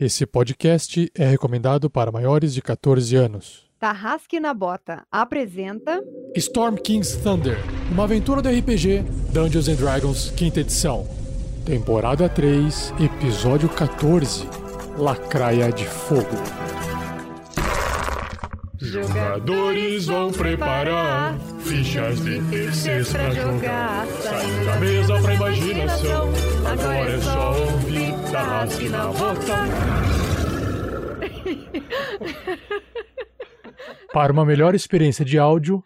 Esse 0.00 0.24
podcast 0.24 1.10
é 1.12 1.26
recomendado 1.26 1.90
para 1.90 2.12
maiores 2.12 2.54
de 2.54 2.62
14 2.62 3.16
anos. 3.16 3.66
Tarrasque 3.80 4.38
na 4.38 4.54
Bota 4.54 5.04
apresenta 5.10 6.00
Storm 6.36 6.76
King's 6.76 7.16
Thunder, 7.16 7.58
uma 7.90 8.04
aventura 8.04 8.40
do 8.40 8.48
RPG 8.48 9.04
Dungeons 9.32 9.66
and 9.66 9.74
Dragons, 9.74 10.30
quinta 10.36 10.60
edição. 10.60 11.04
Temporada 11.66 12.28
3, 12.28 12.94
episódio 13.00 13.68
14 13.68 14.48
Lacraia 14.96 15.72
de 15.72 15.84
Fogo. 15.84 16.36
Jogadores 18.80 20.06
vão 20.06 20.30
preparar 20.30 21.36
fichas 21.58 22.20
de 22.20 22.40
terceiros 22.42 23.10
pra 23.10 23.30
jogar. 23.32 24.06
Saindo 24.22 24.64
da 24.64 24.76
mesa 24.76 25.20
pra 25.20 25.34
imaginação. 25.34 26.32
Agora 26.70 27.10
é 27.10 27.20
só 27.20 27.48
Tarrasque 28.30 28.88
na. 28.88 29.08
Para 34.12 34.32
uma 34.32 34.44
melhor 34.44 34.74
experiência 34.74 35.24
de 35.24 35.38
áudio, 35.38 35.82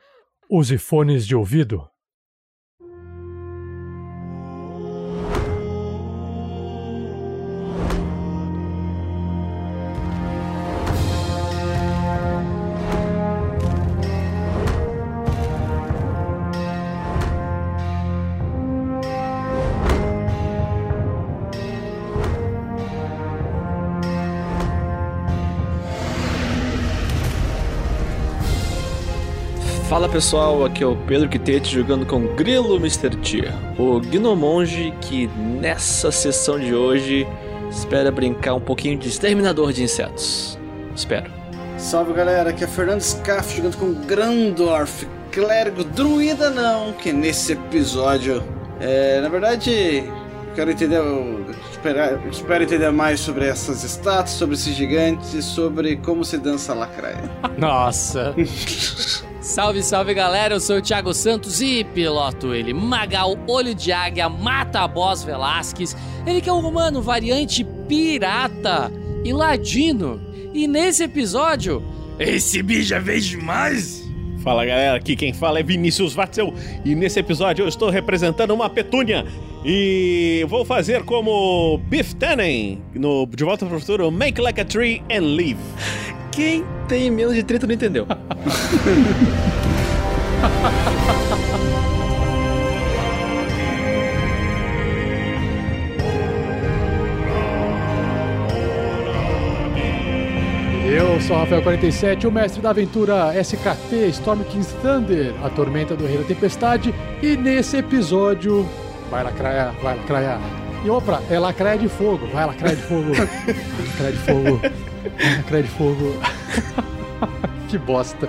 use 0.51 0.79
fones 0.79 1.27
de 1.27 1.37
ouvido. 1.37 1.92
Pessoal, 30.13 30.63
aqui 30.63 30.85
é 30.85 30.87
o 30.87 30.95
Pedro 30.95 31.27
Quitete 31.27 31.75
jogando 31.75 32.05
com 32.05 32.27
Grilo 32.37 32.77
Mr. 32.77 33.17
T, 33.17 33.45
o 33.79 33.99
Gnomonge 33.99 34.93
que 35.01 35.27
nessa 35.27 36.13
sessão 36.13 36.61
de 36.61 36.75
hoje 36.75 37.27
espera 37.71 38.13
brincar 38.13 38.53
um 38.53 38.61
pouquinho 38.61 38.99
de 38.99 39.09
exterminador 39.09 39.73
de 39.73 39.83
insetos. 39.83 40.59
Espero. 40.95 41.31
Salve 41.79 42.13
galera, 42.13 42.51
aqui 42.51 42.63
é 42.63 42.67
Fernando 42.67 43.01
Scaff 43.01 43.57
jogando 43.57 43.79
com 43.79 43.95
Grandorf, 44.07 45.09
clérigo 45.31 45.83
druida 45.83 46.51
não, 46.51 46.93
que 46.93 47.11
nesse 47.11 47.55
episódio, 47.55 48.45
é, 48.81 49.19
na 49.19 49.31
verdade, 49.31 50.05
quero 50.55 50.71
entender, 50.71 51.01
esperar, 51.71 52.21
espero 52.31 52.65
entender 52.65 52.91
mais 52.91 53.19
sobre 53.19 53.47
essas 53.47 53.83
estátuas, 53.83 54.33
sobre 54.33 54.57
esses 54.57 54.75
gigantes 54.75 55.33
e 55.33 55.43
sobre 55.43 55.97
como 55.97 56.23
se 56.23 56.37
dança 56.37 56.73
a 56.73 56.75
lacraia. 56.75 57.31
Nossa. 57.57 58.35
salve, 59.43 59.83
salve 59.83 60.15
galera, 60.15 60.55
eu 60.55 60.61
sou 60.61 60.77
o 60.77 60.81
Thiago 60.83 61.13
Santos 61.13 61.61
e 61.61 61.85
piloto 61.85 62.55
ele, 62.55 62.73
Magal 62.73 63.37
Olho 63.47 63.75
de 63.75 63.93
Águia, 63.93 64.29
mata 64.29 64.81
a 64.81 64.89
boss 64.89 65.25
Velasquez, 65.25 65.97
ele 66.27 66.41
que 66.41 66.49
é 66.49 66.53
um 66.53 66.67
humano 66.67 67.03
variante 67.03 67.65
pirata 67.89 68.91
e 69.25 69.33
ladino. 69.33 70.21
E 70.55 70.67
nesse 70.67 71.05
episódio, 71.05 71.83
Esse 72.19 72.63
bicho 72.63 72.95
é 72.95 73.01
vez 73.01 73.25
demais. 73.25 74.03
Fala 74.43 74.65
galera, 74.65 74.97
aqui 74.97 75.15
quem 75.15 75.33
fala 75.33 75.61
é 75.61 75.63
Vinícius 75.63 76.15
Watzel 76.15 76.53
e 76.85 76.95
nesse 76.95 77.21
episódio 77.21 77.63
eu 77.65 77.69
estou 77.69 77.91
representando 77.91 78.53
uma 78.53 78.69
petúnia 78.69 79.25
e 79.65 80.45
vou 80.49 80.65
fazer 80.65 81.05
como 81.05 81.79
Biff 81.89 82.17
Tannen 82.17 82.83
no 82.93 83.25
De 83.27 83.45
Volta 83.45 83.65
para 83.67 83.77
o 83.77 83.81
Futuro 83.81 84.11
Make 84.11 84.41
Like 84.41 84.61
a 84.61 84.65
Tree 84.65 85.03
and 85.11 85.37
Leave. 85.37 85.61
Quem 86.33 86.65
tem 86.89 87.11
menos 87.11 87.35
de 87.35 87.43
30 87.43 87.67
não 87.67 87.75
entendeu. 87.75 88.07
Eu 100.87 101.21
sou 101.21 101.37
Rafael 101.37 101.63
47, 101.63 102.27
o 102.27 102.33
mestre 102.33 102.63
da 102.63 102.71
aventura 102.71 103.39
SKT 103.39 104.09
Storm 104.09 104.43
King's 104.45 104.73
Thunder, 104.81 105.35
a 105.45 105.51
tormenta 105.51 105.95
do 105.95 106.07
Rei 106.07 106.17
da 106.17 106.25
Tempestade, 106.25 106.95
e 107.23 107.37
nesse 107.37 107.77
episódio. 107.77 108.67
Vai 109.11 109.23
lacraia, 109.23 109.73
vai 109.83 109.99
lacraia. 109.99 110.39
E 110.83 110.89
opa, 110.89 111.23
é 111.31 111.39
lacraia 111.39 111.79
de 111.79 111.89
fogo, 111.89 112.27
vai 112.29 112.47
lacraia 112.47 112.77
de 112.77 112.83
fogo. 112.83 113.11
lacraia 113.13 114.13
de 114.13 114.19
fogo, 114.19 114.61
lacraia 115.39 115.63
de 115.63 115.71
fogo. 115.71 116.15
que 117.69 117.79
bosta. 117.79 118.29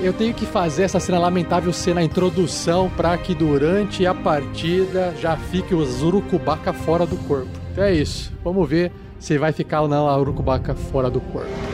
Eu 0.00 0.12
tenho 0.12 0.34
que 0.34 0.44
fazer 0.44 0.82
essa 0.82 0.98
cena 0.98 1.18
lamentável 1.18 1.72
ser 1.72 1.94
na 1.94 2.02
introdução 2.02 2.90
para 2.90 3.16
que 3.16 3.34
durante 3.34 4.04
a 4.04 4.14
partida 4.14 5.14
já 5.20 5.36
fique 5.36 5.74
o 5.74 5.84
Zurucubaca 5.84 6.72
fora 6.72 7.06
do 7.06 7.16
corpo. 7.16 7.48
Então 7.72 7.84
é 7.84 7.94
isso. 7.94 8.32
Vamos 8.42 8.68
ver 8.68 8.92
se 9.18 9.38
vai 9.38 9.52
ficar 9.52 9.82
ou 9.82 9.88
não 9.88 10.08
a 10.08 10.18
Urucubaca 10.18 10.74
fora 10.74 11.08
do 11.08 11.20
corpo. 11.20 11.73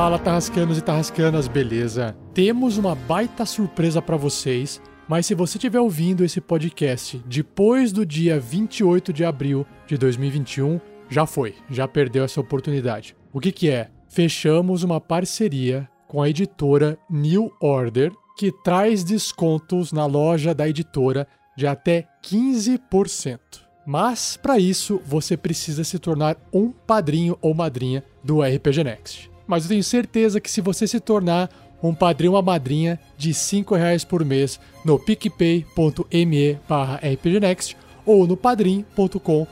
Fala, 0.00 0.18
tarrascanos 0.18 0.78
e 0.78 0.80
tarrascanas, 0.80 1.46
beleza? 1.46 2.16
Temos 2.32 2.78
uma 2.78 2.94
baita 2.94 3.44
surpresa 3.44 4.00
pra 4.00 4.16
vocês, 4.16 4.80
mas 5.06 5.26
se 5.26 5.34
você 5.34 5.58
estiver 5.58 5.78
ouvindo 5.78 6.24
esse 6.24 6.40
podcast 6.40 7.22
depois 7.26 7.92
do 7.92 8.06
dia 8.06 8.40
28 8.40 9.12
de 9.12 9.26
abril 9.26 9.66
de 9.86 9.98
2021, 9.98 10.80
já 11.10 11.26
foi, 11.26 11.54
já 11.68 11.86
perdeu 11.86 12.24
essa 12.24 12.40
oportunidade. 12.40 13.14
O 13.30 13.38
que 13.38 13.52
que 13.52 13.68
é? 13.68 13.90
Fechamos 14.08 14.82
uma 14.82 15.02
parceria 15.02 15.86
com 16.08 16.22
a 16.22 16.30
editora 16.30 16.98
New 17.10 17.52
Order, 17.60 18.10
que 18.38 18.50
traz 18.64 19.04
descontos 19.04 19.92
na 19.92 20.06
loja 20.06 20.54
da 20.54 20.66
editora 20.66 21.28
de 21.54 21.66
até 21.66 22.08
15%. 22.24 23.38
Mas 23.86 24.38
para 24.38 24.58
isso 24.58 24.98
você 25.04 25.36
precisa 25.36 25.84
se 25.84 25.98
tornar 25.98 26.38
um 26.50 26.70
padrinho 26.70 27.36
ou 27.42 27.52
madrinha 27.52 28.02
do 28.24 28.40
RPG 28.40 28.82
Next 28.82 29.29
mas 29.50 29.64
eu 29.64 29.70
tenho 29.70 29.82
certeza 29.82 30.40
que 30.40 30.48
se 30.48 30.60
você 30.60 30.86
se 30.86 31.00
tornar 31.00 31.50
um 31.82 31.92
padrinho 31.92 32.34
ou 32.34 32.42
madrinha 32.42 33.00
de 33.18 33.32
R$ 33.32 33.64
reais 33.76 34.04
por 34.04 34.24
mês 34.24 34.60
no 34.84 34.96
picpay.me 34.96 36.58
rpgnext 37.12 37.76
ou 38.06 38.28
no 38.28 38.36
padrim.com.br 38.36 39.42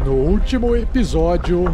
No 0.10 0.16
último 0.16 0.76
episódio, 0.76 1.66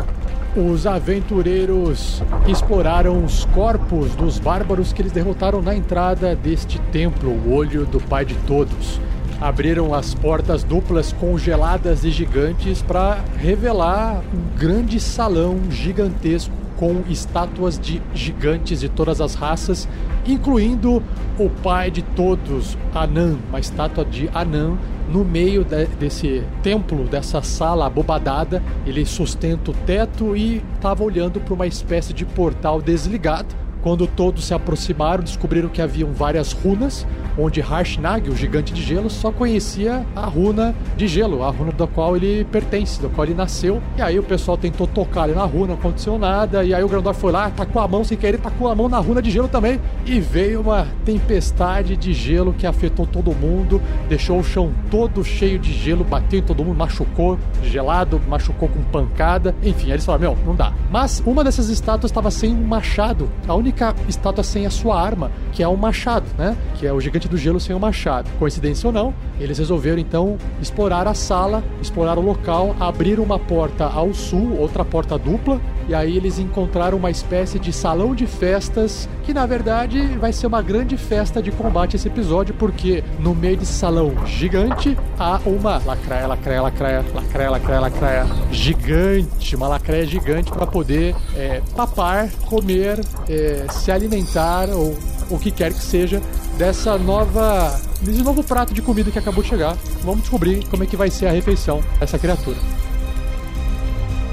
os 0.57 0.85
aventureiros 0.85 2.21
exploraram 2.45 3.23
os 3.23 3.45
corpos 3.45 4.13
dos 4.13 4.39
bárbaros 4.39 4.91
que 4.91 5.01
eles 5.01 5.13
derrotaram 5.13 5.61
na 5.61 5.73
entrada 5.73 6.35
deste 6.35 6.77
templo, 6.91 7.29
o 7.29 7.53
Olho 7.53 7.85
do 7.85 7.97
Pai 8.01 8.25
de 8.25 8.35
Todos. 8.45 8.99
Abriram 9.39 9.93
as 9.93 10.13
portas 10.13 10.65
duplas 10.65 11.13
congeladas 11.13 12.03
e 12.03 12.11
gigantes 12.11 12.81
para 12.81 13.23
revelar 13.37 14.21
um 14.33 14.57
grande 14.59 14.99
salão 14.99 15.71
gigantesco 15.71 16.64
com 16.77 17.03
estátuas 17.09 17.79
de 17.79 18.01
gigantes 18.13 18.81
de 18.81 18.89
todas 18.89 19.21
as 19.21 19.35
raças, 19.35 19.87
incluindo 20.25 21.01
o 21.39 21.49
pai 21.49 21.89
de 21.91 22.01
todos, 22.01 22.77
Anan, 22.93 23.37
uma 23.49 23.59
estátua 23.59 24.03
de 24.03 24.29
Anan 24.33 24.77
no 25.09 25.23
meio 25.23 25.63
de, 25.63 25.85
desse 25.85 26.43
templo, 26.63 27.03
dessa 27.05 27.41
sala 27.41 27.85
abobadada. 27.85 28.61
Ele 28.85 29.05
sustenta 29.05 29.71
o 29.71 29.73
teto 29.73 30.35
e 30.35 30.63
estava 30.75 31.03
olhando 31.03 31.39
para 31.39 31.53
uma 31.53 31.67
espécie 31.67 32.13
de 32.13 32.25
portal 32.25 32.81
desligado. 32.81 33.55
Quando 33.81 34.07
todos 34.07 34.45
se 34.45 34.53
aproximaram, 34.53 35.23
descobriram 35.23 35.69
que 35.69 35.81
haviam 35.81 36.11
várias 36.11 36.53
runas, 36.53 37.05
onde 37.37 37.61
Harshnag, 37.61 38.29
o 38.29 38.35
gigante 38.35 38.73
de 38.73 38.81
gelo, 38.81 39.09
só 39.09 39.31
conhecia 39.31 40.05
a 40.15 40.25
runa 40.25 40.75
de 40.95 41.07
gelo, 41.07 41.43
a 41.43 41.49
runa 41.49 41.71
da 41.71 41.87
qual 41.87 42.15
ele 42.15 42.45
pertence, 42.45 43.01
da 43.01 43.09
qual 43.09 43.25
ele 43.25 43.33
nasceu. 43.33 43.81
E 43.97 44.01
aí 44.01 44.17
o 44.17 44.23
pessoal 44.23 44.57
tentou 44.57 44.87
tocar 44.87 45.23
ali 45.23 45.33
na 45.33 45.43
runa, 45.43 45.67
não 45.67 45.75
aconteceu 45.75 46.17
nada. 46.17 46.63
E 46.63 46.73
aí 46.73 46.83
o 46.83 46.87
Grandor 46.87 47.13
foi 47.13 47.31
lá, 47.31 47.49
tacou 47.49 47.81
a 47.81 47.87
mão 47.87 48.03
sem 48.03 48.17
querer, 48.17 48.39
tacou 48.39 48.69
a 48.69 48.75
mão 48.75 48.87
na 48.87 48.99
runa 48.99 49.21
de 49.21 49.29
gelo 49.29 49.47
também. 49.47 49.79
E 50.05 50.19
veio 50.19 50.61
uma 50.61 50.87
tempestade 51.03 51.97
de 51.97 52.13
gelo 52.13 52.53
que 52.53 52.65
afetou 52.65 53.05
todo 53.05 53.33
mundo, 53.33 53.81
deixou 54.07 54.39
o 54.39 54.43
chão 54.43 54.73
todo 54.89 55.23
cheio 55.23 55.59
de 55.59 55.73
gelo, 55.73 56.03
bateu 56.03 56.39
em 56.39 56.43
todo 56.43 56.63
mundo, 56.63 56.77
machucou, 56.77 57.37
gelado, 57.63 58.21
machucou 58.27 58.69
com 58.69 58.81
pancada. 58.83 59.55
Enfim, 59.63 59.87
aí 59.87 59.93
eles 59.93 60.05
falaram: 60.05 60.35
Meu, 60.35 60.45
não 60.45 60.55
dá. 60.55 60.73
Mas 60.91 61.21
uma 61.25 61.43
dessas 61.43 61.69
estátuas 61.69 62.11
estava 62.11 62.31
sem 62.31 62.53
um 62.53 62.63
machado, 62.63 63.29
a 63.47 63.53
única 63.53 63.95
estátua 64.07 64.43
sem 64.43 64.65
a 64.65 64.69
sua 64.69 65.01
arma, 65.01 65.31
que 65.51 65.63
é 65.63 65.67
um 65.67 65.75
machado, 65.75 66.25
né? 66.37 66.55
Que 66.75 66.87
é 66.87 66.93
o 66.93 66.99
gigante 66.99 67.24
do 67.27 67.37
gelo 67.37 67.59
sem 67.59 67.75
o 67.75 67.79
machado. 67.79 68.29
Coincidência 68.39 68.87
ou 68.87 68.93
não, 68.93 69.13
eles 69.39 69.57
resolveram 69.57 69.99
então 69.99 70.37
explorar 70.61 71.07
a 71.07 71.13
sala, 71.13 71.63
explorar 71.81 72.17
o 72.17 72.21
local, 72.21 72.75
abrir 72.79 73.19
uma 73.19 73.37
porta 73.37 73.85
ao 73.85 74.13
sul, 74.13 74.57
outra 74.57 74.83
porta 74.85 75.17
dupla, 75.17 75.59
e 75.87 75.93
aí 75.93 76.17
eles 76.17 76.39
encontraram 76.39 76.97
uma 76.97 77.11
espécie 77.11 77.59
de 77.59 77.71
salão 77.71 78.15
de 78.15 78.25
festas, 78.25 79.07
que 79.23 79.33
na 79.33 79.45
verdade 79.45 80.01
vai 80.17 80.33
ser 80.33 80.47
uma 80.47 80.61
grande 80.61 80.97
festa 80.97 81.41
de 81.41 81.51
combate 81.51 81.95
esse 81.95 82.07
episódio, 82.07 82.55
porque 82.55 83.03
no 83.19 83.35
meio 83.35 83.57
desse 83.57 83.73
salão 83.73 84.13
gigante 84.25 84.97
há 85.19 85.39
uma 85.45 85.81
lacraia, 85.85 86.27
lacraia, 86.27 86.61
lacraia, 86.61 87.05
lacraia, 87.13 87.49
lacraia, 87.49 87.79
lacraia 87.79 88.25
gigante, 88.51 89.55
uma 89.55 89.67
lacraia 89.67 90.05
gigante 90.05 90.51
para 90.51 90.65
poder 90.65 91.15
é, 91.35 91.61
papar, 91.75 92.29
comer, 92.45 92.99
é, 93.29 93.65
se 93.69 93.91
alimentar 93.91 94.69
ou 94.69 94.95
o 95.29 95.37
que 95.39 95.51
quer 95.51 95.73
que 95.73 95.81
seja 95.81 96.21
dessa 96.57 96.97
nova 96.97 97.79
desse 98.01 98.21
novo 98.21 98.43
prato 98.43 98.73
de 98.73 98.81
comida 98.81 99.09
que 99.11 99.17
acabou 99.19 99.41
de 99.43 99.49
chegar. 99.49 99.75
Vamos 100.03 100.21
descobrir 100.21 100.65
como 100.67 100.83
é 100.83 100.85
que 100.85 100.95
vai 100.95 101.09
ser 101.09 101.27
a 101.27 101.31
refeição 101.31 101.81
dessa 101.99 102.19
criatura. 102.19 102.57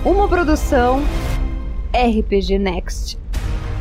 Uma 0.05 0.27
produção 0.29 1.03
RPG 1.95 2.59
Next. 2.59 3.19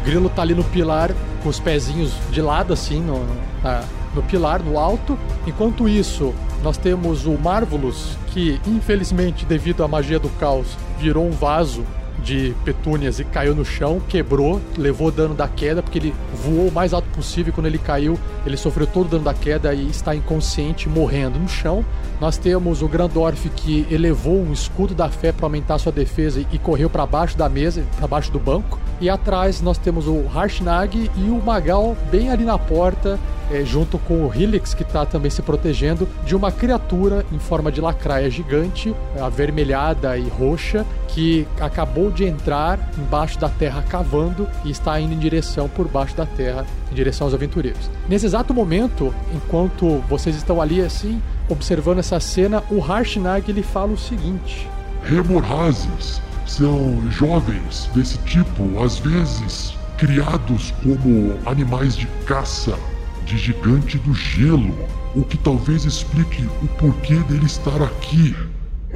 Grilo 0.05 0.29
tá 0.29 0.41
ali 0.41 0.53
no 0.55 0.63
pilar, 0.63 1.11
com 1.43 1.49
os 1.49 1.59
pezinhos 1.59 2.13
de 2.31 2.41
lado, 2.41 2.73
assim, 2.73 2.99
no, 3.01 3.25
na- 3.63 3.83
no 4.15 4.21
pilar, 4.23 4.61
no 4.61 4.77
alto. 4.79 5.17
Enquanto 5.47 5.87
isso, 5.87 6.33
nós 6.63 6.77
temos 6.77 7.25
o 7.25 7.31
Marvelous, 7.37 8.17
que 8.27 8.59
infelizmente, 8.67 9.45
devido 9.45 9.83
à 9.83 9.87
magia 9.87 10.19
do 10.19 10.29
caos, 10.39 10.77
virou 10.99 11.25
um 11.25 11.31
vaso 11.31 11.83
de 12.23 12.55
petúnias 12.63 13.19
e 13.19 13.23
caiu 13.23 13.55
no 13.55 13.65
chão, 13.65 14.01
quebrou, 14.07 14.61
levou 14.77 15.11
dano 15.11 15.33
da 15.33 15.47
queda, 15.47 15.81
porque 15.81 15.97
ele 15.97 16.13
voou 16.43 16.67
o 16.67 16.71
mais 16.71 16.93
alto 16.93 17.07
possível 17.09 17.53
quando 17.53 17.65
ele 17.65 17.77
caiu, 17.77 18.19
ele 18.45 18.57
sofreu 18.57 18.85
todo 18.85 19.07
o 19.07 19.09
dano 19.09 19.23
da 19.23 19.33
queda 19.33 19.73
e 19.73 19.89
está 19.89 20.15
inconsciente, 20.15 20.87
morrendo 20.87 21.39
no 21.39 21.49
chão. 21.49 21.85
Nós 22.19 22.37
temos 22.37 22.81
o 22.81 22.87
Grandorf 22.87 23.49
que 23.49 23.85
elevou 23.89 24.41
um 24.41 24.53
escudo 24.53 24.93
da 24.93 25.09
fé 25.09 25.31
para 25.31 25.45
aumentar 25.45 25.77
sua 25.79 25.91
defesa 25.91 26.45
e 26.51 26.57
correu 26.57 26.89
para 26.89 27.05
baixo 27.05 27.37
da 27.37 27.49
mesa, 27.49 27.83
para 27.97 28.07
baixo 28.07 28.31
do 28.31 28.39
banco. 28.39 28.79
E 29.01 29.09
atrás 29.09 29.63
nós 29.63 29.79
temos 29.79 30.07
o 30.07 30.27
Harshnag 30.27 31.09
e 31.17 31.21
o 31.23 31.41
Magal 31.43 31.97
bem 32.11 32.29
ali 32.29 32.45
na 32.45 32.59
porta, 32.59 33.19
eh, 33.51 33.65
junto 33.65 33.97
com 33.97 34.27
o 34.27 34.31
Helix 34.31 34.75
que 34.75 34.83
está 34.83 35.07
também 35.07 35.31
se 35.31 35.41
protegendo 35.41 36.07
de 36.23 36.35
uma 36.35 36.51
criatura 36.51 37.25
em 37.31 37.39
forma 37.39 37.71
de 37.71 37.81
lacraia 37.81 38.29
gigante, 38.29 38.95
avermelhada 39.19 40.15
e 40.19 40.29
roxa, 40.29 40.85
que 41.07 41.47
acabou 41.59 42.11
de 42.11 42.25
entrar 42.25 42.91
embaixo 42.95 43.39
da 43.39 43.49
terra 43.49 43.83
cavando 43.89 44.47
e 44.63 44.69
está 44.69 44.99
indo 45.01 45.15
em 45.15 45.19
direção 45.19 45.67
por 45.67 45.87
baixo 45.87 46.15
da 46.15 46.27
terra, 46.27 46.63
em 46.91 46.93
direção 46.93 47.25
aos 47.25 47.33
aventureiros. 47.33 47.89
Nesse 48.07 48.27
exato 48.27 48.53
momento, 48.53 49.11
enquanto 49.33 49.97
vocês 50.07 50.35
estão 50.35 50.61
ali 50.61 50.79
assim, 50.79 51.19
observando 51.49 51.97
essa 51.97 52.19
cena, 52.19 52.63
o 52.69 52.79
Harshnag 52.79 53.49
ele 53.49 53.63
fala 53.63 53.93
o 53.93 53.97
seguinte: 53.97 54.69
Remorrazes, 55.03 56.21
são 56.51 57.09
jovens 57.11 57.89
desse 57.95 58.17
tipo, 58.19 58.83
às 58.83 58.99
vezes 58.99 59.73
criados 59.97 60.73
como 60.83 61.37
animais 61.45 61.95
de 61.95 62.07
caça 62.25 62.77
de 63.25 63.37
gigante 63.37 63.97
do 63.99 64.13
gelo, 64.13 64.75
o 65.15 65.23
que 65.23 65.37
talvez 65.37 65.85
explique 65.85 66.43
o 66.61 66.67
porquê 66.79 67.15
dele 67.29 67.45
estar 67.45 67.81
aqui. 67.81 68.35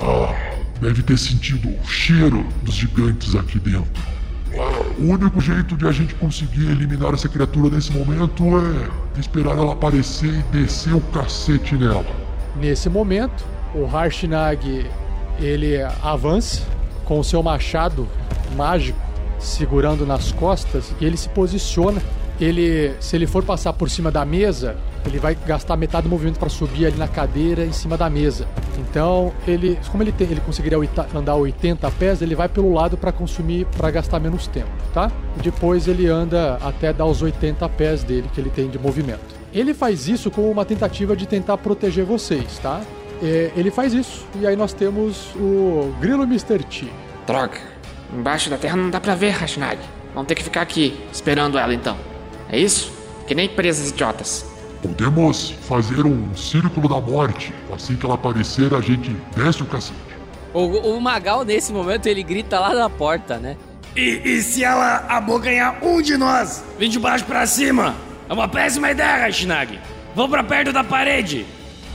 Ah, 0.02 0.34
deve 0.82 1.04
ter 1.04 1.18
sentido 1.18 1.70
o 1.70 1.88
cheiro 1.88 2.46
dos 2.64 2.76
gigantes 2.76 3.36
aqui 3.36 3.60
dentro. 3.60 4.04
Ah, 4.58 4.82
o 5.00 5.12
único 5.12 5.40
jeito 5.40 5.78
de 5.78 5.88
a 5.88 5.92
gente 5.92 6.14
conseguir 6.16 6.70
eliminar 6.72 7.14
essa 7.14 7.30
criatura 7.30 7.74
nesse 7.74 7.92
momento 7.92 8.44
é 9.16 9.20
esperar 9.20 9.58
ela 9.58 9.74
aparecer 9.74 10.34
e 10.34 10.58
descer 10.58 10.94
o 10.94 11.02
cacete 11.02 11.76
nela. 11.76 12.06
Nesse 12.56 12.90
momento, 12.90 13.46
o 13.74 13.86
Harshnag 13.86 14.90
ele 15.40 15.78
avança 16.02 16.75
com 17.06 17.20
o 17.20 17.24
seu 17.24 17.42
machado 17.42 18.08
mágico 18.56 19.00
segurando 19.40 20.06
nas 20.06 20.32
costas 20.32 20.94
e 21.00 21.06
ele 21.06 21.18
se 21.18 21.30
posiciona. 21.30 22.02
Ele, 22.40 22.94
se 23.00 23.16
ele 23.16 23.26
for 23.26 23.44
passar 23.44 23.72
por 23.72 23.90
cima 23.90 24.12
da 24.12 24.26
mesa, 24.26 24.76
ele 25.06 25.20
vai 25.20 25.38
gastar 25.48 25.78
metade 25.78 26.04
do 26.04 26.10
movimento 26.10 26.38
para 26.38 26.50
subir 26.50 26.86
ali 26.86 26.98
na 26.98 27.08
cadeira 27.08 27.64
em 27.64 27.72
cima 27.72 27.98
da 27.98 28.10
mesa. 28.10 28.46
Então, 28.78 29.32
ele, 29.48 29.80
como 29.90 30.04
ele, 30.04 30.12
tem, 30.12 30.28
ele 30.30 30.42
conseguiria 30.42 30.78
andar 31.14 31.36
80 31.36 31.90
pés, 31.92 32.22
ele 32.22 32.36
vai 32.36 32.50
pelo 32.50 32.74
lado 32.74 32.98
para 32.98 33.14
consumir, 33.14 33.66
para 33.78 33.90
gastar 33.90 34.20
menos 34.20 34.48
tempo, 34.48 34.68
tá? 34.94 35.10
E 35.38 35.44
depois 35.44 35.88
ele 35.88 36.08
anda 36.08 36.56
até 36.56 36.92
dar 36.92 37.06
os 37.06 37.22
80 37.22 37.70
pés 37.70 38.04
dele 38.04 38.30
que 38.34 38.42
ele 38.42 38.50
tem 38.50 38.70
de 38.70 38.78
movimento. 38.78 39.34
Ele 39.54 39.74
faz 39.74 40.10
isso 40.10 40.30
como 40.30 40.52
uma 40.52 40.66
tentativa 40.66 41.16
de 41.16 41.26
tentar 41.26 41.58
proteger 41.58 42.04
vocês, 42.04 42.60
tá? 42.60 42.82
É, 43.22 43.52
ele 43.56 43.72
faz 43.72 43.94
isso 43.94 44.26
e 44.40 44.46
aí 44.46 44.56
nós 44.56 44.74
temos 44.74 45.34
o 45.36 45.94
Grilo 46.00 46.24
Mr. 46.24 46.64
T. 46.64 46.88
Droga, 47.26 47.58
embaixo 48.14 48.50
da 48.50 48.58
terra 48.58 48.76
não 48.76 48.90
dá 48.90 49.00
pra 49.00 49.16
ver, 49.16 49.32
Rashnag. 49.32 49.80
Vamos 50.14 50.28
ter 50.28 50.36
que 50.36 50.44
ficar 50.44 50.62
aqui, 50.62 51.00
esperando 51.12 51.58
ela 51.58 51.74
então. 51.74 51.98
É 52.50 52.58
isso? 52.58 52.92
Que 53.28 53.34
nem 53.34 53.50
presas 53.50 53.90
idiotas. 53.90 54.46
Podemos 54.82 55.50
fazer 55.68 56.06
um 56.06 56.36
círculo 56.36 56.88
da 56.88 57.02
morte. 57.02 57.54
Assim 57.74 57.96
que 57.96 58.06
ela 58.06 58.16
aparecer, 58.16 58.74
a 58.74 58.82
gente 58.82 59.16
desce 59.36 59.64
o 59.64 59.66
cacete. 59.66 59.98
O, 60.54 60.96
o 60.96 61.02
Magal, 61.02 61.44
nesse 61.44 61.74
momento, 61.74 62.06
ele 62.06 62.22
grita 62.24 62.60
lá 62.60 62.74
na 62.74 62.90
porta, 62.90 63.38
né? 63.38 63.58
E, 63.96 64.22
e 64.24 64.42
se 64.42 64.64
ela 64.64 65.06
abocanhar 65.10 65.84
um 65.84 66.02
de 66.02 66.16
nós? 66.18 66.64
Vem 66.78 66.90
de 66.90 67.00
baixo 67.00 67.26
pra 67.26 67.48
cima! 67.48 67.96
É 68.30 68.34
uma 68.34 68.48
péssima 68.48 68.92
ideia, 68.92 69.26
Rashnag! 69.26 69.80
Vamos 70.16 70.32
pra 70.32 70.44
perto 70.44 70.72
da 70.72 70.84
parede! 70.84 71.46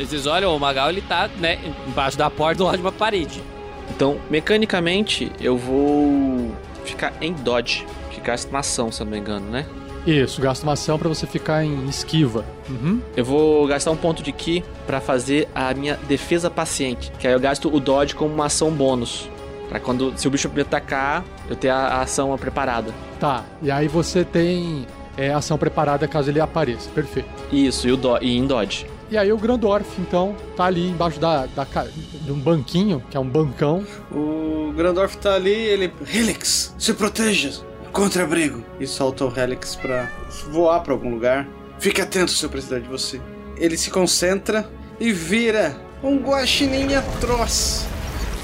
Vocês 0.06 0.26
olham, 0.26 0.54
o 0.54 0.60
Magal, 0.60 0.90
ele 0.90 1.02
tá, 1.02 1.28
né, 1.38 1.58
embaixo 1.86 2.16
da 2.16 2.30
porta, 2.30 2.58
do 2.58 2.64
lado 2.64 2.76
de 2.76 2.82
uma 2.82 2.92
parede. 2.92 3.42
Então, 3.90 4.18
mecanicamente, 4.30 5.30
eu 5.40 5.56
vou 5.56 6.54
ficar 6.84 7.12
em 7.20 7.32
dodge, 7.32 7.86
que 8.10 8.20
gasta 8.20 8.48
uma 8.48 8.60
ação, 8.60 8.90
se 8.90 9.02
eu 9.02 9.04
não 9.04 9.12
me 9.12 9.18
engano, 9.18 9.50
né? 9.50 9.66
Isso, 10.06 10.40
gasta 10.40 10.64
uma 10.64 10.72
ação 10.72 10.98
pra 10.98 11.08
você 11.08 11.26
ficar 11.26 11.64
em 11.64 11.86
esquiva. 11.86 12.44
Uhum. 12.68 13.00
Eu 13.16 13.24
vou 13.24 13.66
gastar 13.66 13.90
um 13.90 13.96
ponto 13.96 14.22
de 14.22 14.32
ki 14.32 14.64
pra 14.86 15.00
fazer 15.00 15.48
a 15.54 15.74
minha 15.74 15.96
defesa 16.08 16.50
paciente, 16.50 17.12
que 17.18 17.26
aí 17.26 17.32
eu 17.34 17.40
gasto 17.40 17.74
o 17.74 17.78
dodge 17.78 18.14
como 18.14 18.32
uma 18.32 18.46
ação 18.46 18.70
bônus. 18.70 19.28
Pra 19.68 19.78
quando, 19.78 20.12
se 20.16 20.26
o 20.26 20.30
bicho 20.30 20.48
me 20.48 20.62
atacar, 20.62 21.22
eu 21.48 21.54
ter 21.54 21.68
a, 21.68 21.76
a 21.76 22.02
ação 22.02 22.36
preparada. 22.38 22.92
Tá, 23.20 23.44
e 23.62 23.70
aí 23.70 23.86
você 23.86 24.24
tem 24.24 24.86
é, 25.16 25.32
ação 25.32 25.58
preparada 25.58 26.08
caso 26.08 26.30
ele 26.30 26.40
apareça. 26.40 26.88
Perfeito. 26.90 27.28
Isso, 27.52 27.86
e, 27.86 27.92
o 27.92 27.96
do, 27.96 28.16
e 28.22 28.36
em 28.36 28.46
dodge. 28.46 28.86
E 29.10 29.18
aí 29.18 29.32
o 29.32 29.36
Grandorf, 29.36 30.00
então, 30.00 30.36
tá 30.56 30.64
ali 30.64 30.88
embaixo 30.88 31.18
da, 31.18 31.46
da, 31.46 31.66
de 32.12 32.30
um 32.30 32.38
banquinho, 32.38 33.02
que 33.10 33.16
é 33.16 33.20
um 33.20 33.28
bancão. 33.28 33.84
O 34.12 34.72
Grandorf 34.72 35.16
tá 35.16 35.34
ali, 35.34 35.50
ele. 35.50 35.92
Helix, 36.12 36.74
se 36.78 36.94
proteja! 36.94 37.50
Contra 37.92 38.22
abrigo! 38.22 38.64
E 38.78 38.86
solta 38.86 39.24
o 39.24 39.36
Helix 39.36 39.74
pra 39.74 40.08
voar 40.50 40.80
pra 40.80 40.92
algum 40.92 41.10
lugar. 41.10 41.48
Fique 41.80 42.00
atento 42.00 42.30
se 42.30 42.44
eu 42.44 42.50
precisar 42.50 42.78
de 42.78 42.88
você. 42.88 43.20
Ele 43.56 43.76
se 43.76 43.90
concentra 43.90 44.70
e 45.00 45.12
vira 45.12 45.76
um 46.04 46.18
guaxinim 46.18 46.94
atroz. 46.94 47.86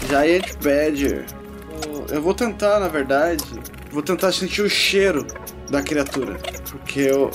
Giant 0.08 0.52
Badger. 0.62 1.26
Eu 2.10 2.20
vou 2.20 2.34
tentar, 2.34 2.80
na 2.80 2.88
verdade, 2.88 3.44
vou 3.90 4.02
tentar 4.02 4.32
sentir 4.32 4.62
o 4.62 4.68
cheiro 4.68 5.26
da 5.70 5.80
criatura. 5.80 6.38
Porque 6.70 7.00
eu, 7.00 7.30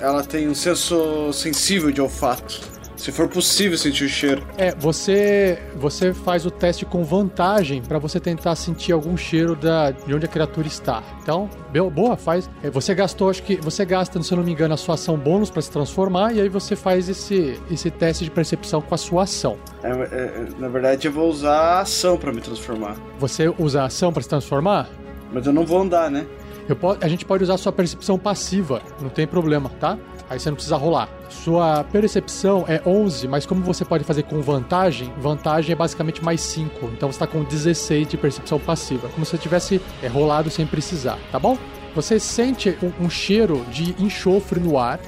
ela 0.00 0.22
tem 0.22 0.48
um 0.48 0.54
senso 0.54 1.32
sensível 1.32 1.90
de 1.90 2.00
olfato. 2.00 2.76
Se 2.96 3.12
for 3.12 3.28
possível 3.28 3.76
sentir 3.76 4.04
o 4.04 4.08
cheiro. 4.08 4.42
É, 4.56 4.74
você 4.74 5.58
você 5.76 6.14
faz 6.14 6.46
o 6.46 6.50
teste 6.50 6.86
com 6.86 7.04
vantagem 7.04 7.82
para 7.82 7.98
você 7.98 8.18
tentar 8.18 8.56
sentir 8.56 8.92
algum 8.92 9.16
cheiro 9.18 9.54
da, 9.54 9.90
de 9.90 10.14
onde 10.14 10.24
a 10.24 10.28
criatura 10.28 10.66
está. 10.66 11.02
Então, 11.22 11.48
boa, 11.92 12.16
faz. 12.16 12.48
É, 12.62 12.70
você 12.70 12.94
gastou, 12.94 13.28
acho 13.28 13.42
que 13.42 13.56
você 13.56 13.84
gasta, 13.84 14.20
se 14.22 14.32
eu 14.32 14.36
não 14.38 14.44
me 14.44 14.50
engano, 14.50 14.72
a 14.72 14.78
sua 14.78 14.94
ação 14.94 15.16
bônus 15.18 15.50
para 15.50 15.60
se 15.60 15.70
transformar 15.70 16.32
e 16.32 16.40
aí 16.40 16.48
você 16.48 16.74
faz 16.74 17.08
esse, 17.10 17.60
esse 17.70 17.90
teste 17.90 18.24
de 18.24 18.30
percepção 18.30 18.80
com 18.80 18.94
a 18.94 18.98
sua 18.98 19.24
ação. 19.24 19.58
É, 19.82 19.90
é, 19.90 20.46
na 20.58 20.68
verdade, 20.68 21.06
eu 21.06 21.12
vou 21.12 21.28
usar 21.28 21.54
a 21.54 21.80
ação 21.80 22.16
para 22.16 22.32
me 22.32 22.40
transformar. 22.40 22.96
Você 23.18 23.52
usa 23.58 23.82
a 23.82 23.84
ação 23.84 24.10
para 24.10 24.22
se 24.22 24.28
transformar? 24.28 24.88
Mas 25.32 25.46
eu 25.46 25.52
não 25.52 25.66
vou 25.66 25.82
andar, 25.82 26.10
né? 26.10 26.26
Posso, 26.74 26.98
a 27.02 27.08
gente 27.08 27.24
pode 27.24 27.44
usar 27.44 27.56
sua 27.56 27.72
percepção 27.72 28.18
passiva, 28.18 28.82
não 29.00 29.08
tem 29.08 29.26
problema, 29.26 29.70
tá? 29.80 29.96
Aí 30.28 30.40
você 30.40 30.50
não 30.50 30.56
precisa 30.56 30.76
rolar. 30.76 31.08
Sua 31.28 31.84
percepção 31.84 32.64
é 32.66 32.82
11, 32.84 33.28
mas 33.28 33.46
como 33.46 33.62
você 33.62 33.84
pode 33.84 34.02
fazer 34.02 34.24
com 34.24 34.40
vantagem, 34.40 35.12
vantagem 35.18 35.72
é 35.72 35.76
basicamente 35.76 36.24
mais 36.24 36.40
5. 36.40 36.86
Então 36.86 37.10
você 37.10 37.16
está 37.16 37.26
com 37.26 37.44
16 37.44 38.08
de 38.08 38.16
percepção 38.16 38.58
passiva. 38.58 39.08
Como 39.08 39.24
se 39.24 39.38
tivesse 39.38 39.80
é, 40.02 40.08
rolado 40.08 40.50
sem 40.50 40.66
precisar, 40.66 41.18
tá 41.30 41.38
bom? 41.38 41.56
Você 41.94 42.18
sente 42.18 42.76
um, 42.82 43.06
um 43.06 43.10
cheiro 43.10 43.64
de 43.70 43.94
enxofre 44.02 44.58
no 44.60 44.78
ar. 44.78 45.00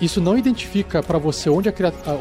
Isso 0.00 0.20
não 0.20 0.36
identifica 0.36 1.02
para 1.02 1.18
você 1.18 1.48
onde 1.48 1.68
a, 1.68 1.72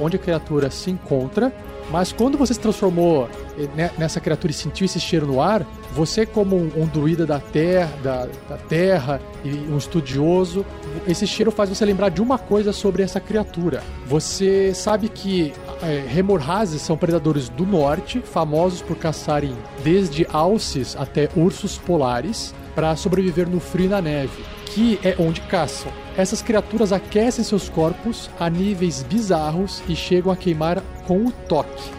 onde 0.01 0.15
a 0.15 0.19
criatura 0.19 0.69
se 0.71 0.91
encontra, 0.91 1.53
mas 1.91 2.11
quando 2.11 2.37
você 2.37 2.53
se 2.53 2.59
transformou 2.59 3.29
eh, 3.57 3.91
nessa 3.97 4.19
criatura 4.19 4.51
e 4.51 4.53
sentiu 4.53 4.85
esse 4.85 4.99
cheiro 4.99 5.27
no 5.27 5.41
ar, 5.41 5.65
você 5.93 6.25
como 6.25 6.55
um, 6.55 6.71
um 6.75 6.85
druida 6.85 7.25
da 7.25 7.39
terra, 7.39 7.91
da, 8.03 8.27
da, 8.49 8.57
terra 8.57 9.21
e 9.43 9.49
um 9.49 9.77
estudioso, 9.77 10.65
esse 11.07 11.27
cheiro 11.27 11.51
faz 11.51 11.69
você 11.69 11.85
lembrar 11.85 12.09
de 12.09 12.21
uma 12.21 12.37
coisa 12.37 12.73
sobre 12.73 13.03
essa 13.03 13.19
criatura. 13.19 13.83
Você 14.07 14.73
sabe 14.73 15.09
que 15.09 15.53
é, 15.81 16.05
remorrazes 16.07 16.81
são 16.81 16.97
predadores 16.97 17.49
do 17.49 17.65
norte, 17.65 18.19
famosos 18.19 18.81
por 18.81 18.97
caçarem 18.97 19.55
desde 19.83 20.27
alces 20.31 20.95
até 20.97 21.29
ursos 21.35 21.77
polares 21.77 22.53
para 22.73 22.95
sobreviver 22.95 23.47
no 23.47 23.59
frio 23.59 23.85
e 23.85 23.89
na 23.89 24.01
neve, 24.01 24.43
que 24.75 24.99
é 25.05 25.15
onde 25.17 25.39
caçam. 25.39 25.89
Essas 26.17 26.41
criaturas 26.41 26.91
aquecem 26.91 27.45
seus 27.45 27.69
corpos 27.69 28.29
a 28.37 28.49
níveis 28.49 29.03
bizarros 29.03 29.81
e 29.87 29.95
chegam 29.95 30.29
a 30.29 30.35
queimar 30.35 30.83
com 31.07 31.25
o 31.25 31.31
toque. 31.31 31.89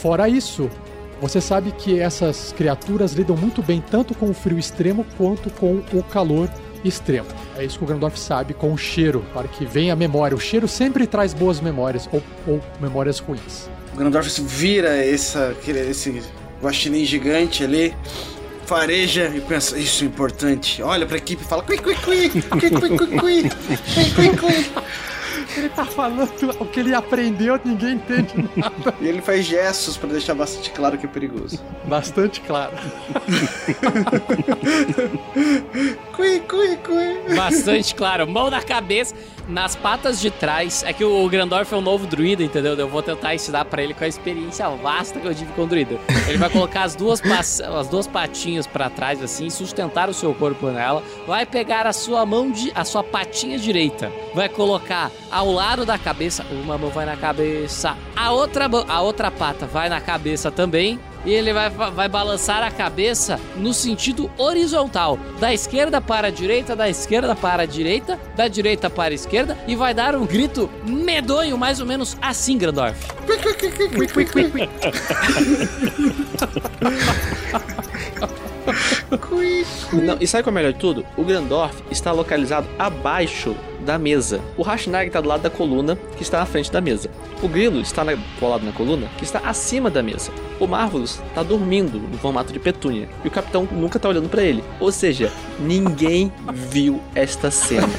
Fora 0.00 0.28
isso, 0.28 0.68
você 1.20 1.40
sabe 1.40 1.70
que 1.70 2.00
essas 2.00 2.52
criaturas 2.52 3.12
lidam 3.12 3.36
muito 3.36 3.62
bem 3.62 3.80
tanto 3.88 4.16
com 4.16 4.28
o 4.28 4.34
frio 4.34 4.58
extremo 4.58 5.06
quanto 5.16 5.48
com 5.48 5.80
o 5.92 6.02
calor 6.02 6.50
extremo. 6.84 7.28
É 7.56 7.64
isso 7.64 7.78
que 7.78 7.84
o 7.84 7.86
Grandorf 7.86 8.18
sabe 8.18 8.52
com 8.52 8.72
o 8.72 8.76
cheiro, 8.76 9.24
para 9.32 9.46
que 9.46 9.64
venha 9.64 9.92
a 9.92 9.96
memória. 9.96 10.36
O 10.36 10.40
cheiro 10.40 10.66
sempre 10.66 11.06
traz 11.06 11.32
boas 11.32 11.60
memórias 11.60 12.08
ou, 12.12 12.20
ou 12.48 12.60
memórias 12.80 13.20
ruins. 13.20 13.70
O 13.92 13.96
Grandorf 13.96 14.28
vira 14.42 14.88
essa, 14.88 15.54
esse 15.68 16.20
guaxinim 16.60 17.04
gigante 17.04 17.62
ali 17.62 17.94
fareja 18.64 19.32
e 19.34 19.40
pensa, 19.40 19.78
isso 19.78 20.04
é 20.04 20.06
importante. 20.06 20.82
Olha 20.82 21.06
pra 21.06 21.16
equipe 21.16 21.42
e 21.42 21.46
fala, 21.46 21.62
cui, 21.62 21.78
cui, 21.78 21.94
cui, 21.96 22.30
cui, 22.30 22.42
cui, 22.42 22.70
cui, 22.70 23.18
cui, 23.18 23.50
cui, 24.14 24.36
cui. 24.36 24.70
Ele 25.56 25.68
tá 25.68 25.84
falando 25.84 26.30
o 26.58 26.66
que 26.66 26.80
ele 26.80 26.94
aprendeu, 26.94 27.60
ninguém 27.64 27.94
entende 27.94 28.34
nada. 28.56 28.94
E 29.00 29.06
ele 29.06 29.20
faz 29.20 29.44
gestos 29.44 29.96
para 29.96 30.10
deixar 30.10 30.34
bastante 30.34 30.70
claro 30.70 30.98
que 30.98 31.06
é 31.06 31.08
perigoso. 31.08 31.60
Bastante 31.84 32.40
claro. 32.40 32.72
cui, 36.14 36.40
cui, 36.40 36.76
cui. 36.78 37.34
Bastante 37.34 37.94
claro. 37.94 38.26
Mão 38.26 38.50
na 38.50 38.62
cabeça, 38.62 39.14
nas 39.48 39.76
patas 39.76 40.20
de 40.20 40.30
trás. 40.30 40.82
É 40.84 40.92
que 40.92 41.04
o 41.04 41.28
Grandorf 41.28 41.72
é 41.72 41.76
um 41.76 41.80
novo 41.80 42.06
druida, 42.06 42.42
entendeu? 42.42 42.74
Eu 42.74 42.88
vou 42.88 43.02
tentar 43.02 43.34
ensinar 43.34 43.64
para 43.66 43.82
ele 43.82 43.94
com 43.94 44.04
a 44.04 44.08
experiência 44.08 44.68
vasta 44.70 45.20
que 45.20 45.26
eu 45.26 45.34
tive 45.34 45.52
com 45.52 45.62
o 45.62 45.66
druida. 45.66 45.98
Ele 46.28 46.38
vai 46.38 46.50
colocar 46.50 46.82
as 46.84 46.94
duas, 46.94 47.20
as 47.22 47.88
duas 47.88 48.06
patinhas 48.06 48.66
para 48.66 48.90
trás, 48.90 49.22
assim, 49.22 49.50
sustentar 49.50 50.08
o 50.08 50.14
seu 50.14 50.34
corpo 50.34 50.68
nela. 50.68 51.02
Vai 51.26 51.46
pegar 51.46 51.86
a 51.86 51.92
sua 51.92 52.24
mão, 52.24 52.50
de, 52.50 52.72
a 52.74 52.84
sua 52.84 53.02
patinha 53.02 53.58
direita. 53.58 54.12
Vai 54.34 54.48
colocar 54.48 55.10
ao 55.44 55.52
lado 55.52 55.84
da 55.84 55.98
cabeça. 55.98 56.44
Uma 56.50 56.78
mão 56.78 56.88
vai 56.88 57.04
na 57.04 57.16
cabeça, 57.16 57.94
a 58.16 58.32
outra, 58.32 58.66
a 58.88 59.02
outra 59.02 59.30
pata 59.30 59.66
vai 59.66 59.88
na 59.90 60.00
cabeça 60.00 60.50
também. 60.50 60.98
E 61.26 61.32
ele 61.32 61.54
vai, 61.54 61.70
vai 61.70 62.06
balançar 62.06 62.62
a 62.62 62.70
cabeça 62.70 63.40
no 63.56 63.72
sentido 63.72 64.30
horizontal, 64.36 65.18
da 65.40 65.54
esquerda 65.54 65.98
para 65.98 66.28
a 66.28 66.30
direita, 66.30 66.76
da 66.76 66.86
esquerda 66.86 67.34
para 67.34 67.62
a 67.62 67.66
direita, 67.66 68.20
da 68.36 68.46
direita 68.46 68.90
para 68.90 69.12
a 69.12 69.14
esquerda, 69.14 69.56
e 69.66 69.74
vai 69.74 69.94
dar 69.94 70.14
um 70.14 70.26
grito 70.26 70.68
medonho, 70.84 71.56
mais 71.56 71.80
ou 71.80 71.86
menos 71.86 72.14
assim, 72.20 72.58
Grandorf. 72.58 73.08
Não, 79.92 80.18
e 80.20 80.26
sabe 80.26 80.42
qual 80.44 80.50
é 80.50 80.52
o 80.52 80.54
melhor 80.54 80.72
de 80.74 80.78
tudo? 80.78 81.06
O 81.16 81.24
Grandorf 81.24 81.82
está 81.90 82.12
localizado 82.12 82.68
abaixo 82.78 83.56
da 83.84 83.98
mesa. 83.98 84.40
O 84.56 84.62
Rashnag 84.62 85.08
está 85.08 85.20
do 85.20 85.28
lado 85.28 85.42
da 85.42 85.50
coluna, 85.50 85.96
que 86.16 86.22
está 86.22 86.40
na 86.40 86.46
frente 86.46 86.72
da 86.72 86.80
mesa. 86.80 87.10
O 87.42 87.48
Grilo 87.48 87.80
está 87.80 88.02
na, 88.04 88.16
colado 88.40 88.64
na 88.64 88.72
coluna, 88.72 89.06
que 89.18 89.24
está 89.24 89.40
acima 89.40 89.90
da 89.90 90.02
mesa. 90.02 90.30
O 90.58 90.66
Marvelous 90.66 91.20
está 91.28 91.42
dormindo 91.42 91.98
no 91.98 92.18
formato 92.18 92.52
de 92.52 92.58
petúnia. 92.58 93.08
E 93.24 93.28
o 93.28 93.30
capitão 93.30 93.68
nunca 93.70 93.98
está 93.98 94.08
olhando 94.08 94.28
para 94.28 94.42
ele. 94.42 94.64
Ou 94.80 94.90
seja, 94.90 95.30
ninguém 95.60 96.32
viu 96.52 97.00
esta 97.14 97.50
cena. 97.50 97.88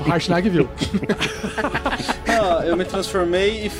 O 0.00 0.08
Harshnag 0.08 0.48
viu. 0.48 0.68
Ah, 2.26 2.64
eu 2.64 2.76
me 2.76 2.84
transformei 2.84 3.66
e 3.66 3.72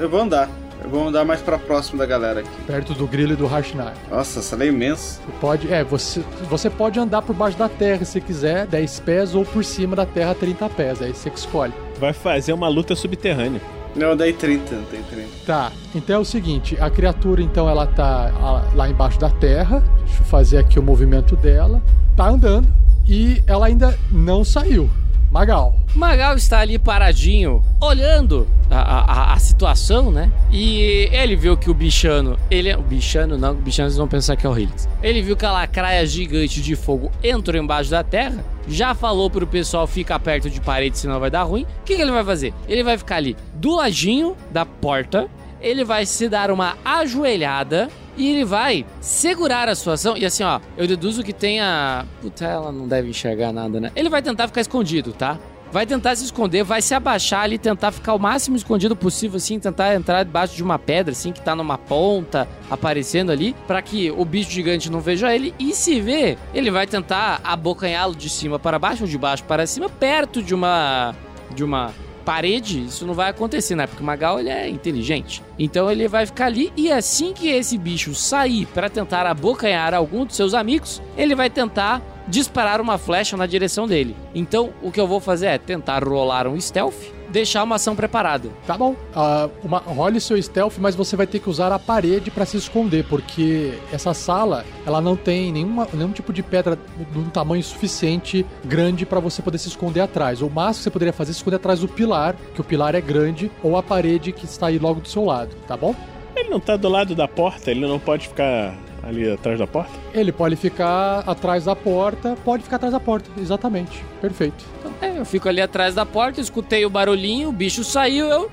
eu 0.00 0.08
vou 0.08 0.20
andar. 0.20 0.48
Eu 0.84 0.90
vou 0.90 1.08
andar 1.08 1.24
mais 1.24 1.40
pra 1.40 1.58
próximo 1.58 1.98
da 1.98 2.06
galera 2.06 2.40
aqui. 2.40 2.50
Perto 2.66 2.94
do 2.94 3.06
grilo 3.06 3.32
e 3.32 3.36
do 3.36 3.46
Harshnag. 3.46 3.92
Nossa, 4.10 4.40
essa 4.40 4.62
é 4.62 4.66
imenso. 4.66 5.20
Você 5.20 5.32
pode, 5.40 5.72
é, 5.72 5.84
você, 5.84 6.24
você 6.48 6.68
pode 6.68 6.98
andar 6.98 7.22
por 7.22 7.34
baixo 7.34 7.56
da 7.56 7.68
terra 7.68 8.04
se 8.04 8.20
quiser, 8.20 8.66
10 8.66 9.00
pés, 9.00 9.34
ou 9.34 9.44
por 9.44 9.64
cima 9.64 9.94
da 9.94 10.06
terra, 10.06 10.34
30 10.34 10.68
pés. 10.70 11.02
Aí 11.02 11.12
você 11.12 11.30
que 11.30 11.38
escolhe. 11.38 11.72
Vai 11.98 12.12
fazer 12.12 12.52
uma 12.52 12.68
luta 12.68 12.96
subterrânea. 12.96 13.60
Não, 13.94 14.08
eu 14.08 14.16
dei 14.16 14.32
30, 14.32 14.74
não 14.74 14.84
tem 14.84 15.02
30. 15.02 15.28
Tá, 15.46 15.70
então 15.94 16.16
é 16.16 16.18
o 16.18 16.24
seguinte, 16.24 16.78
a 16.80 16.88
criatura 16.88 17.42
então 17.42 17.68
ela 17.68 17.86
tá 17.86 18.32
lá 18.74 18.88
embaixo 18.88 19.20
da 19.20 19.28
terra, 19.28 19.84
deixa 20.06 20.22
eu 20.22 20.24
fazer 20.24 20.56
aqui 20.56 20.78
o 20.78 20.82
movimento 20.82 21.36
dela, 21.36 21.82
tá 22.16 22.26
andando 22.26 22.66
e 23.06 23.42
ela 23.46 23.66
ainda 23.66 23.98
não 24.10 24.44
saiu. 24.44 24.88
Magal, 25.32 25.74
Magal 25.94 26.36
está 26.36 26.58
ali 26.60 26.78
paradinho, 26.78 27.64
olhando 27.80 28.46
a, 28.70 29.30
a- 29.30 29.32
a 29.32 29.38
situação, 29.38 30.10
né? 30.10 30.30
E 30.50 31.08
ele 31.10 31.34
viu 31.34 31.56
que 31.56 31.70
o 31.70 31.74
bichano, 31.74 32.38
ele 32.50 32.68
é. 32.68 32.76
O 32.76 32.82
bichano 32.82 33.38
não, 33.38 33.52
o 33.52 33.54
bichano 33.54 33.88
vocês 33.88 33.96
vão 33.96 34.06
pensar 34.06 34.36
que 34.36 34.46
é 34.46 34.50
o 34.50 34.54
Helix. 34.56 34.86
Ele 35.02 35.22
viu 35.22 35.34
que 35.34 35.46
a 35.46 35.50
lacraia 35.50 36.04
gigante 36.06 36.60
de 36.60 36.76
fogo 36.76 37.10
entrou 37.24 37.58
embaixo 37.60 37.90
da 37.90 38.04
terra, 38.04 38.44
já 38.68 38.94
falou 38.94 39.30
pro 39.30 39.46
pessoal 39.46 39.86
ficar 39.86 40.18
perto 40.18 40.50
de 40.50 40.60
parede, 40.60 40.98
senão 40.98 41.18
vai 41.18 41.30
dar 41.30 41.44
ruim. 41.44 41.62
O 41.62 41.84
que, 41.86 41.96
que 41.96 42.02
ele 42.02 42.12
vai 42.12 42.24
fazer? 42.24 42.52
Ele 42.68 42.82
vai 42.84 42.98
ficar 42.98 43.16
ali 43.16 43.34
do 43.54 43.74
ladinho 43.76 44.36
da 44.50 44.66
porta, 44.66 45.28
ele 45.62 45.82
vai 45.82 46.04
se 46.04 46.28
dar 46.28 46.50
uma 46.50 46.76
ajoelhada 46.84 47.88
e 48.16 48.30
ele 48.30 48.44
vai 48.44 48.84
segurar 49.00 49.68
a 49.68 49.74
situação. 49.74 50.16
E 50.16 50.24
assim, 50.24 50.42
ó, 50.42 50.60
eu 50.76 50.86
deduzo 50.86 51.22
que 51.22 51.32
tem 51.32 51.60
a. 51.60 52.04
Puta, 52.20 52.44
ela 52.44 52.72
não 52.72 52.86
deve 52.86 53.08
enxergar 53.08 53.52
nada, 53.52 53.80
né? 53.80 53.92
Ele 53.94 54.08
vai 54.08 54.22
tentar 54.22 54.46
ficar 54.46 54.60
escondido, 54.60 55.12
tá? 55.12 55.38
Vai 55.72 55.86
tentar 55.86 56.14
se 56.14 56.24
esconder, 56.24 56.62
vai 56.62 56.82
se 56.82 56.94
abaixar 56.94 57.44
ali, 57.44 57.56
tentar 57.56 57.92
ficar 57.92 58.12
o 58.12 58.18
máximo 58.18 58.54
escondido 58.56 58.94
possível, 58.94 59.38
assim, 59.38 59.58
tentar 59.58 59.94
entrar 59.94 60.22
debaixo 60.22 60.54
de 60.54 60.62
uma 60.62 60.78
pedra, 60.78 61.12
assim, 61.12 61.32
que 61.32 61.40
tá 61.40 61.56
numa 61.56 61.78
ponta, 61.78 62.46
aparecendo 62.70 63.32
ali, 63.32 63.56
pra 63.66 63.80
que 63.80 64.10
o 64.10 64.22
bicho 64.22 64.50
gigante 64.50 64.90
não 64.90 65.00
veja 65.00 65.34
ele. 65.34 65.54
E 65.58 65.72
se 65.72 65.98
vê, 65.98 66.36
ele 66.52 66.70
vai 66.70 66.86
tentar 66.86 67.40
abocanhá-lo 67.42 68.14
de 68.14 68.28
cima 68.28 68.58
para 68.58 68.78
baixo 68.78 69.04
ou 69.04 69.08
de 69.08 69.16
baixo 69.16 69.44
para 69.44 69.66
cima, 69.66 69.88
perto 69.88 70.42
de 70.42 70.54
uma. 70.54 71.14
de 71.54 71.64
uma 71.64 71.90
parede, 72.22 72.84
isso 72.84 73.06
não 73.06 73.14
vai 73.14 73.30
acontecer, 73.30 73.74
né? 73.74 73.86
Porque 73.86 74.02
o 74.02 74.06
Magal 74.06 74.40
ele 74.40 74.48
é 74.48 74.68
inteligente. 74.68 75.42
Então 75.58 75.90
ele 75.90 76.08
vai 76.08 76.24
ficar 76.24 76.46
ali 76.46 76.72
e 76.76 76.90
assim 76.90 77.32
que 77.32 77.48
esse 77.48 77.76
bicho 77.76 78.14
sair 78.14 78.66
para 78.66 78.88
tentar 78.88 79.26
abocanhar 79.26 79.92
algum 79.94 80.24
dos 80.24 80.36
seus 80.36 80.54
amigos, 80.54 81.02
ele 81.16 81.34
vai 81.34 81.50
tentar 81.50 82.00
disparar 82.26 82.80
uma 82.80 82.98
flecha 82.98 83.36
na 83.36 83.46
direção 83.46 83.86
dele. 83.86 84.16
Então 84.34 84.72
o 84.82 84.90
que 84.90 85.00
eu 85.00 85.06
vou 85.06 85.20
fazer 85.20 85.46
é 85.46 85.58
tentar 85.58 86.04
rolar 86.04 86.46
um 86.46 86.60
stealth, 86.60 86.94
deixar 87.32 87.62
uma 87.64 87.76
ação 87.76 87.96
preparada. 87.96 88.50
tá 88.66 88.76
bom. 88.76 88.94
Ah, 89.14 89.48
uma, 89.64 89.78
role 89.78 90.20
seu 90.20 90.40
stealth, 90.40 90.74
mas 90.78 90.94
você 90.94 91.16
vai 91.16 91.26
ter 91.26 91.40
que 91.40 91.48
usar 91.48 91.72
a 91.72 91.78
parede 91.78 92.30
pra 92.30 92.44
se 92.44 92.56
esconder, 92.56 93.04
porque 93.08 93.74
essa 93.90 94.12
sala, 94.14 94.64
ela 94.86 95.00
não 95.00 95.16
tem 95.16 95.50
nenhuma, 95.50 95.88
nenhum 95.92 96.12
tipo 96.12 96.32
de 96.32 96.42
pedra 96.42 96.78
de 97.10 97.18
um 97.18 97.30
tamanho 97.30 97.62
suficiente 97.62 98.44
grande 98.64 99.06
pra 99.06 99.18
você 99.18 99.42
poder 99.42 99.58
se 99.58 99.68
esconder 99.68 100.00
atrás. 100.00 100.42
O 100.42 100.50
máximo 100.50 100.72
que 100.72 100.82
você 100.84 100.90
poderia 100.90 101.12
fazer 101.12 101.30
é 101.30 101.32
se 101.32 101.38
esconder 101.38 101.56
atrás 101.56 101.80
do 101.80 101.88
pilar, 101.88 102.36
que 102.54 102.60
o 102.60 102.64
pilar 102.64 102.94
é 102.94 103.00
grande, 103.00 103.50
ou 103.62 103.76
a 103.76 103.82
parede 103.82 104.32
que 104.32 104.44
está 104.44 104.66
aí 104.66 104.78
logo 104.78 105.00
do 105.00 105.08
seu 105.08 105.24
lado, 105.24 105.56
tá 105.66 105.76
bom? 105.76 105.94
Ele 106.36 106.50
não 106.50 106.60
tá 106.60 106.76
do 106.76 106.88
lado 106.88 107.14
da 107.14 107.28
porta, 107.28 107.70
ele 107.70 107.86
não 107.86 107.98
pode 107.98 108.28
ficar 108.28 108.74
ali 109.02 109.30
atrás 109.30 109.58
da 109.58 109.66
porta? 109.66 109.92
Ele 110.14 110.32
pode 110.32 110.56
ficar 110.56 111.20
atrás 111.26 111.64
da 111.64 111.74
porta, 111.74 112.36
pode 112.44 112.62
ficar 112.62 112.76
atrás 112.76 112.92
da 112.92 113.00
porta, 113.00 113.30
exatamente. 113.38 114.04
Perfeito. 114.20 114.64
Então, 114.78 114.92
é, 115.00 115.18
eu 115.18 115.24
fico 115.24 115.48
ali 115.48 115.60
atrás 115.60 115.94
da 115.94 116.06
porta, 116.06 116.40
escutei 116.40 116.84
o 116.84 116.90
barulhinho, 116.90 117.48
o 117.48 117.52
bicho 117.52 117.82
saiu, 117.82 118.26
eu 118.26 118.50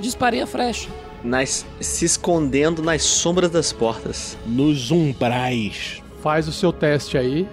disparei 0.00 0.40
a 0.40 0.46
flecha. 0.46 0.88
Nas, 1.22 1.66
se 1.80 2.04
escondendo 2.04 2.82
nas 2.82 3.02
sombras 3.02 3.50
das 3.50 3.72
portas. 3.72 4.38
Nos 4.46 4.90
umbrais. 4.90 6.00
Faz 6.22 6.46
o 6.46 6.52
seu 6.52 6.72
teste 6.72 7.18
aí. 7.18 7.48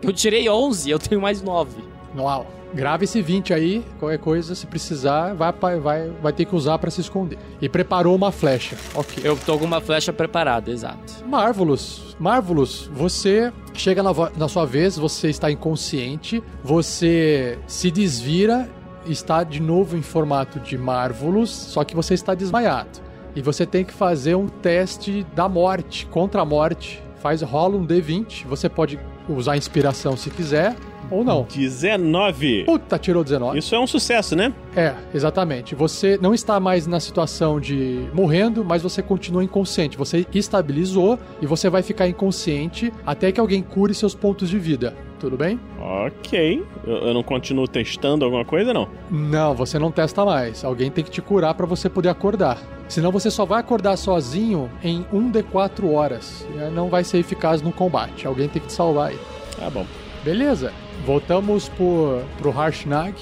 Eu 0.00 0.12
tirei 0.12 0.48
11, 0.48 0.90
eu 0.90 0.98
tenho 0.98 1.20
mais 1.20 1.42
9. 1.42 1.82
Uau. 2.16 2.46
Grave 2.74 3.04
esse 3.04 3.20
20 3.20 3.52
aí, 3.52 3.84
qualquer 3.98 4.18
coisa, 4.18 4.54
se 4.54 4.66
precisar, 4.66 5.34
vai, 5.34 5.52
vai, 5.78 6.10
vai 6.22 6.32
ter 6.32 6.46
que 6.46 6.56
usar 6.56 6.78
pra 6.78 6.90
se 6.90 7.02
esconder. 7.02 7.38
E 7.60 7.68
preparou 7.68 8.16
uma 8.16 8.32
flecha. 8.32 8.76
Ok. 8.94 9.22
Eu 9.22 9.36
tô 9.36 9.58
com 9.58 9.64
uma 9.64 9.80
flecha 9.80 10.12
preparada, 10.12 10.70
exato. 10.70 11.24
Marvelous. 11.26 12.16
Marvelous, 12.18 12.90
você 12.92 13.52
chega 13.74 14.02
na, 14.02 14.10
na 14.36 14.48
sua 14.48 14.64
vez, 14.64 14.96
você 14.96 15.28
está 15.28 15.50
inconsciente, 15.50 16.42
você 16.62 17.58
se 17.66 17.90
desvira, 17.90 18.70
está 19.06 19.44
de 19.44 19.60
novo 19.60 19.96
em 19.96 20.02
formato 20.02 20.58
de 20.60 20.78
Marvelous, 20.78 21.50
só 21.50 21.84
que 21.84 21.94
você 21.94 22.14
está 22.14 22.34
desmaiado. 22.34 23.00
E 23.34 23.42
você 23.42 23.66
tem 23.66 23.84
que 23.84 23.92
fazer 23.92 24.34
um 24.34 24.48
teste 24.48 25.26
da 25.34 25.48
morte, 25.48 26.06
contra 26.06 26.42
a 26.42 26.44
morte. 26.44 27.02
Faz, 27.20 27.40
rola 27.42 27.76
um 27.76 27.86
D20, 27.86 28.46
você 28.46 28.68
pode 28.68 28.98
usar 29.28 29.56
inspiração 29.56 30.16
se 30.16 30.28
quiser, 30.30 30.76
ou 31.12 31.24
não. 31.24 31.46
19. 31.54 32.64
Puta, 32.64 32.98
tirou 32.98 33.22
19. 33.22 33.58
Isso 33.58 33.74
é 33.74 33.78
um 33.78 33.86
sucesso, 33.86 34.34
né? 34.34 34.52
É, 34.74 34.94
exatamente. 35.14 35.74
Você 35.74 36.18
não 36.20 36.32
está 36.34 36.58
mais 36.58 36.86
na 36.86 37.00
situação 37.00 37.60
de 37.60 38.08
morrendo, 38.12 38.64
mas 38.64 38.82
você 38.82 39.02
continua 39.02 39.44
inconsciente. 39.44 39.96
Você 39.96 40.26
estabilizou 40.34 41.18
e 41.40 41.46
você 41.46 41.68
vai 41.68 41.82
ficar 41.82 42.08
inconsciente 42.08 42.92
até 43.06 43.30
que 43.30 43.40
alguém 43.40 43.62
cure 43.62 43.94
seus 43.94 44.14
pontos 44.14 44.48
de 44.48 44.58
vida. 44.58 44.94
Tudo 45.20 45.36
bem? 45.36 45.60
Ok. 45.80 46.64
Eu, 46.84 46.94
eu 46.96 47.14
não 47.14 47.22
continuo 47.22 47.68
testando 47.68 48.24
alguma 48.24 48.44
coisa, 48.44 48.74
não? 48.74 48.88
Não, 49.08 49.54
você 49.54 49.78
não 49.78 49.92
testa 49.92 50.24
mais. 50.24 50.64
Alguém 50.64 50.90
tem 50.90 51.04
que 51.04 51.10
te 51.10 51.22
curar 51.22 51.54
para 51.54 51.64
você 51.64 51.88
poder 51.88 52.08
acordar. 52.08 52.58
Senão 52.88 53.12
você 53.12 53.30
só 53.30 53.44
vai 53.44 53.60
acordar 53.60 53.96
sozinho 53.96 54.68
em 54.82 55.04
1d4 55.12 55.88
horas. 55.92 56.44
E 56.54 56.60
aí 56.60 56.70
Não 56.72 56.88
vai 56.88 57.04
ser 57.04 57.18
eficaz 57.18 57.62
no 57.62 57.70
combate. 57.70 58.26
Alguém 58.26 58.48
tem 58.48 58.60
que 58.60 58.66
te 58.68 58.72
salvar 58.74 59.10
aí. 59.10 59.18
Tá 59.56 59.70
bom. 59.70 59.86
Beleza. 60.24 60.72
Voltamos 61.06 61.68
pro, 61.68 62.20
pro 62.38 62.50
Harshnag. 62.50 63.14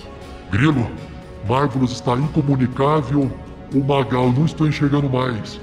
Grilo, 0.51 0.87
Marvelous 1.49 1.93
está 1.93 2.15
incomunicável. 2.15 3.31
O 3.75 3.85
Magal 3.85 4.33
não 4.33 4.45
estou 4.45 4.67
enxergando 4.67 5.09
mais. 5.09 5.61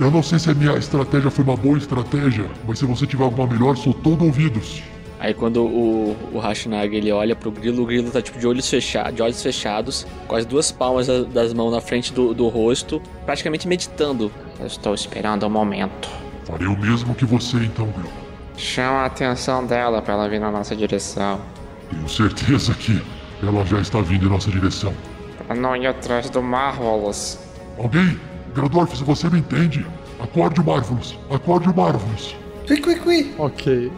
Eu 0.00 0.10
não 0.10 0.22
sei 0.22 0.38
se 0.40 0.50
a 0.50 0.54
minha 0.54 0.72
estratégia 0.76 1.30
foi 1.30 1.44
uma 1.44 1.56
boa 1.56 1.78
estratégia, 1.78 2.46
mas 2.66 2.80
se 2.80 2.84
você 2.84 3.06
tiver 3.06 3.22
alguma 3.22 3.46
melhor, 3.46 3.76
sou 3.76 3.94
todo 3.94 4.24
ouvidos. 4.24 4.82
Aí 5.20 5.32
quando 5.32 5.64
o, 5.64 6.16
o 6.34 6.40
Hashinag 6.40 6.94
ele 6.94 7.12
olha 7.12 7.36
pro 7.36 7.50
grilo, 7.50 7.84
o 7.84 7.86
grilo 7.86 8.10
tá 8.10 8.20
tipo 8.20 8.38
de 8.38 8.46
olhos 8.46 8.68
fechados, 8.68 9.14
de 9.14 9.22
olhos 9.22 9.40
fechados, 9.40 10.04
com 10.26 10.34
as 10.34 10.44
duas 10.44 10.72
palmas 10.72 11.06
da- 11.06 11.22
das 11.22 11.54
mãos 11.54 11.70
na 11.72 11.80
frente 11.80 12.12
do, 12.12 12.34
do 12.34 12.48
rosto, 12.48 13.00
praticamente 13.24 13.68
meditando. 13.68 14.30
Eu 14.58 14.66
estou 14.66 14.92
esperando 14.92 15.44
o 15.44 15.48
momento. 15.50 16.08
Farei 16.44 16.66
o 16.66 16.76
mesmo 16.76 17.14
que 17.14 17.24
você 17.24 17.56
então, 17.58 17.86
Grilo. 17.86 18.23
Chama 18.56 19.00
a 19.00 19.06
atenção 19.06 19.66
dela 19.66 20.00
para 20.00 20.14
ela 20.14 20.28
vir 20.28 20.40
na 20.40 20.50
nossa 20.50 20.76
direção. 20.76 21.40
Tenho 21.90 22.08
certeza 22.08 22.72
que 22.74 23.02
ela 23.42 23.64
já 23.64 23.80
está 23.80 24.00
vindo 24.00 24.26
em 24.26 24.28
nossa 24.28 24.50
direção. 24.50 24.94
Pra 25.46 25.54
não 25.54 25.76
ir 25.76 25.86
atrás 25.86 26.30
do 26.30 26.42
Marvelous. 26.42 27.38
Alguém? 27.78 28.18
Grandorf, 28.54 28.96
se 28.96 29.02
você 29.02 29.28
me 29.28 29.40
entende, 29.40 29.84
acorde 30.20 30.60
o 30.60 30.64
Marvelous. 30.64 31.18
Acorde 31.30 31.68
o 31.68 31.76
Marvelous. 31.76 32.36
Cui, 32.66 32.80
cui, 32.80 32.96
cui. 32.96 33.34
Ok. 33.38 33.92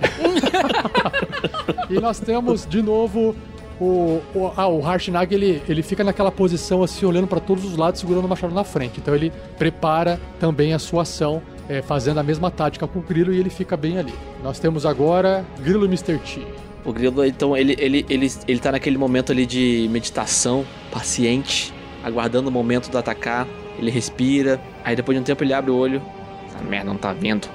e 1.91 2.01
nós 2.01 2.19
temos 2.19 2.67
de 2.67 2.83
novo 2.83 3.37
o, 3.81 4.23
o, 4.35 4.53
ah, 4.57 4.67
o 4.67 4.81
Harshnag, 4.81 5.33
ele, 5.35 5.63
ele 5.69 5.83
fica 5.83 6.03
naquela 6.03 6.33
posição 6.33 6.83
assim, 6.83 7.05
olhando 7.05 7.27
para 7.27 7.41
todos 7.41 7.65
os 7.65 7.77
lados, 7.77 8.01
segurando 8.01 8.25
o 8.25 8.29
machado 8.29 8.55
na 8.55 8.65
frente. 8.65 8.99
Então 8.99 9.15
ele 9.15 9.33
prepara 9.59 10.21
também 10.41 10.73
a 10.73 10.79
sua 10.79 11.03
ação, 11.03 11.43
é, 11.69 11.83
fazendo 11.83 12.19
a 12.19 12.23
mesma 12.23 12.51
tática 12.51 12.87
com 12.87 12.99
o 12.99 13.03
Grilo 13.03 13.33
e 13.33 13.39
ele 13.39 13.51
fica 13.51 13.77
bem 13.77 13.99
ali. 13.99 14.15
Nós 14.43 14.59
temos 14.59 14.85
agora 14.87 15.45
Grilo 15.61 15.85
Mr. 15.87 16.19
T. 16.19 16.47
O 16.85 16.93
grilo, 16.93 17.25
então, 17.25 17.57
ele, 17.57 17.75
ele, 17.81 18.07
ele, 18.09 18.31
ele 18.47 18.61
tá 18.61 18.71
naquele 18.71 18.97
momento 18.97 19.33
ali 19.33 19.45
de 19.45 19.89
meditação, 19.91 20.65
paciente, 20.93 21.75
aguardando 22.05 22.49
o 22.49 22.53
momento 22.53 22.89
do 22.89 22.97
atacar. 22.97 23.45
Ele 23.77 23.91
respira, 23.91 24.61
aí 24.85 24.95
depois 24.95 25.17
de 25.17 25.21
um 25.21 25.25
tempo 25.25 25.43
ele 25.43 25.53
abre 25.53 25.73
o 25.73 25.77
olho. 25.77 26.01
Essa 26.47 26.63
merda 26.63 26.87
não 26.89 26.97
tá 26.97 27.13
vindo. 27.13 27.49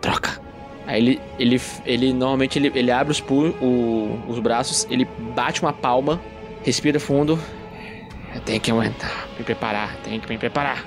Troca. 0.00 0.40
Aí 0.86 1.02
ele, 1.02 1.20
ele, 1.38 1.60
ele 1.84 2.12
normalmente 2.14 2.58
ele, 2.58 2.72
ele 2.74 2.90
abre 2.90 3.12
os, 3.12 3.20
pu- 3.20 3.54
o- 3.60 4.18
os 4.26 4.38
braços, 4.38 4.86
ele 4.90 5.06
bate 5.34 5.60
uma 5.60 5.72
palma, 5.74 6.18
respira 6.64 6.98
fundo. 6.98 7.38
Eu 8.34 8.40
tenho 8.40 8.58
que 8.58 8.70
aguentar, 8.70 9.28
me 9.38 9.44
preparar, 9.44 9.96
tenho 10.02 10.18
que 10.18 10.28
me 10.30 10.38
preparar. 10.38 10.82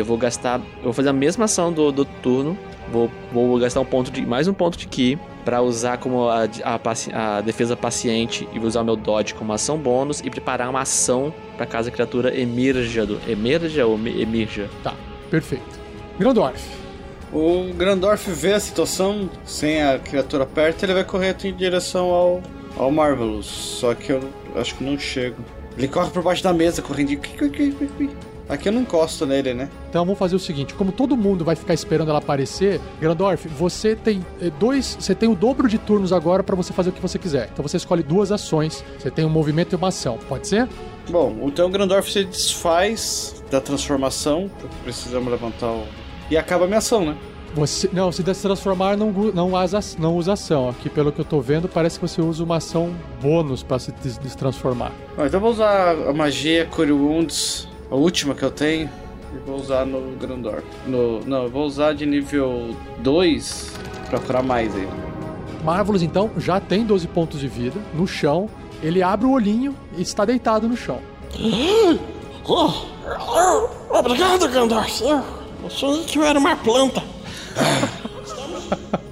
Eu 0.00 0.04
vou 0.06 0.16
gastar. 0.16 0.60
Eu 0.78 0.84
vou 0.84 0.92
fazer 0.92 1.10
a 1.10 1.12
mesma 1.12 1.44
ação 1.44 1.70
do, 1.70 1.92
do 1.92 2.04
turno, 2.04 2.56
Vou, 2.90 3.10
vou 3.32 3.58
gastar 3.58 3.80
um 3.80 3.84
ponto 3.84 4.10
de 4.10 4.26
mais 4.26 4.48
um 4.48 4.52
ponto 4.52 4.76
de 4.76 4.88
ki 4.88 5.16
para 5.44 5.62
usar 5.62 5.98
como 5.98 6.28
a, 6.28 6.44
a, 6.64 7.36
a, 7.36 7.40
defesa 7.40 7.76
paciente 7.76 8.48
e 8.52 8.58
usar 8.58 8.80
o 8.80 8.84
meu 8.84 8.96
dodge 8.96 9.32
como 9.32 9.52
ação 9.52 9.78
bônus 9.78 10.20
e 10.20 10.28
preparar 10.28 10.68
uma 10.68 10.80
ação 10.80 11.32
para 11.56 11.66
caso 11.66 11.88
a 11.88 11.92
criatura 11.92 12.36
emerja 12.36 13.06
do 13.06 13.20
emerja 13.30 13.86
ou 13.86 13.94
emerja. 13.94 14.68
Tá, 14.82 14.94
perfeito. 15.30 15.78
Grandorf. 16.18 16.60
O 17.32 17.72
Grandorf 17.74 18.28
vê 18.32 18.54
a 18.54 18.60
situação 18.60 19.30
sem 19.44 19.82
a 19.82 19.98
criatura 19.98 20.44
perto, 20.44 20.82
ele 20.82 20.94
vai 20.94 21.04
correr 21.04 21.36
em 21.44 21.54
direção 21.54 22.10
ao 22.10 22.42
ao 22.76 22.90
Marvelous, 22.90 23.46
só 23.46 23.94
que 23.94 24.10
eu 24.10 24.20
acho 24.56 24.74
que 24.74 24.82
não 24.82 24.98
chego. 24.98 25.44
Ele 25.76 25.86
corre 25.86 26.10
por 26.10 26.22
baixo 26.22 26.42
da 26.42 26.52
mesa, 26.52 26.82
correndo. 26.82 27.20
Aqui 28.50 28.68
eu 28.68 28.72
não 28.72 28.82
encosto 28.82 29.24
nele, 29.24 29.54
né? 29.54 29.70
Então 29.88 30.04
vamos 30.04 30.18
fazer 30.18 30.34
o 30.34 30.38
seguinte: 30.38 30.74
como 30.74 30.90
todo 30.90 31.16
mundo 31.16 31.44
vai 31.44 31.54
ficar 31.54 31.72
esperando 31.72 32.08
ela 32.08 32.18
aparecer, 32.18 32.80
Grandorf, 33.00 33.46
você 33.48 33.94
tem 33.94 34.26
eh, 34.42 34.50
dois. 34.58 34.96
Você 34.98 35.14
tem 35.14 35.28
o 35.28 35.36
dobro 35.36 35.68
de 35.68 35.78
turnos 35.78 36.12
agora 36.12 36.42
para 36.42 36.56
você 36.56 36.72
fazer 36.72 36.90
o 36.90 36.92
que 36.92 37.00
você 37.00 37.16
quiser. 37.16 37.48
Então 37.52 37.62
você 37.62 37.76
escolhe 37.76 38.02
duas 38.02 38.32
ações. 38.32 38.84
Você 38.98 39.08
tem 39.08 39.24
um 39.24 39.30
movimento 39.30 39.72
e 39.72 39.76
uma 39.76 39.88
ação. 39.88 40.18
Pode 40.28 40.48
ser? 40.48 40.68
Bom, 41.08 41.44
então 41.44 41.68
o 41.68 41.70
Grandorf 41.70 42.10
se 42.10 42.24
desfaz 42.24 43.40
da 43.52 43.60
transformação. 43.60 44.50
Precisamos 44.82 45.30
levantar 45.30 45.70
o. 45.70 45.84
E 46.28 46.36
acaba 46.36 46.64
a 46.64 46.66
minha 46.66 46.78
ação, 46.78 47.04
né? 47.04 47.16
Você, 47.54 47.90
não, 47.92 48.12
se 48.12 48.22
transformar 48.22 48.96
não, 48.96 49.10
não, 49.10 49.52
usa, 49.54 49.80
não 49.98 50.16
usa 50.16 50.32
ação. 50.34 50.68
Aqui, 50.68 50.88
pelo 50.88 51.10
que 51.10 51.20
eu 51.20 51.24
tô 51.24 51.40
vendo, 51.40 51.68
parece 51.68 51.98
que 51.98 52.06
você 52.06 52.20
usa 52.20 52.44
uma 52.44 52.56
ação 52.56 52.94
bônus 53.20 53.62
para 53.62 53.78
se 53.78 53.92
destransformar. 53.92 54.92
Ah, 55.18 55.26
então 55.26 55.38
eu 55.38 55.40
vou 55.40 55.50
usar 55.50 55.90
a 56.08 56.12
magia 56.12 56.66
Cure 56.66 56.92
Wounds, 56.92 57.68
a 57.90 57.94
última 57.94 58.34
que 58.34 58.42
eu 58.42 58.50
tenho, 58.50 58.88
e 59.34 59.38
vou 59.46 59.56
usar 59.56 59.84
no 59.86 60.16
Grandor. 60.16 60.62
No, 60.86 61.20
não, 61.20 61.44
eu 61.44 61.50
vou 61.50 61.64
usar 61.64 61.92
de 61.94 62.04
nível 62.04 62.74
2 62.98 63.72
pra 64.08 64.18
curar 64.18 64.42
mais 64.42 64.74
aí. 64.74 64.88
Marvelous, 65.64 66.02
então, 66.02 66.30
já 66.38 66.58
tem 66.58 66.84
12 66.84 67.06
pontos 67.08 67.38
de 67.38 67.46
vida 67.46 67.78
no 67.94 68.06
chão. 68.06 68.48
Ele 68.82 69.02
abre 69.02 69.26
o 69.26 69.30
olhinho 69.32 69.76
e 69.96 70.02
está 70.02 70.24
deitado 70.24 70.68
no 70.68 70.76
chão. 70.76 71.00
Oh, 72.52 73.68
obrigado, 73.90 74.48
Gandalf. 74.48 75.00
Eu 75.02 75.22
achei 75.66 76.04
que 76.04 76.18
eu 76.18 76.24
era 76.24 76.38
uma 76.38 76.56
planta. 76.56 77.02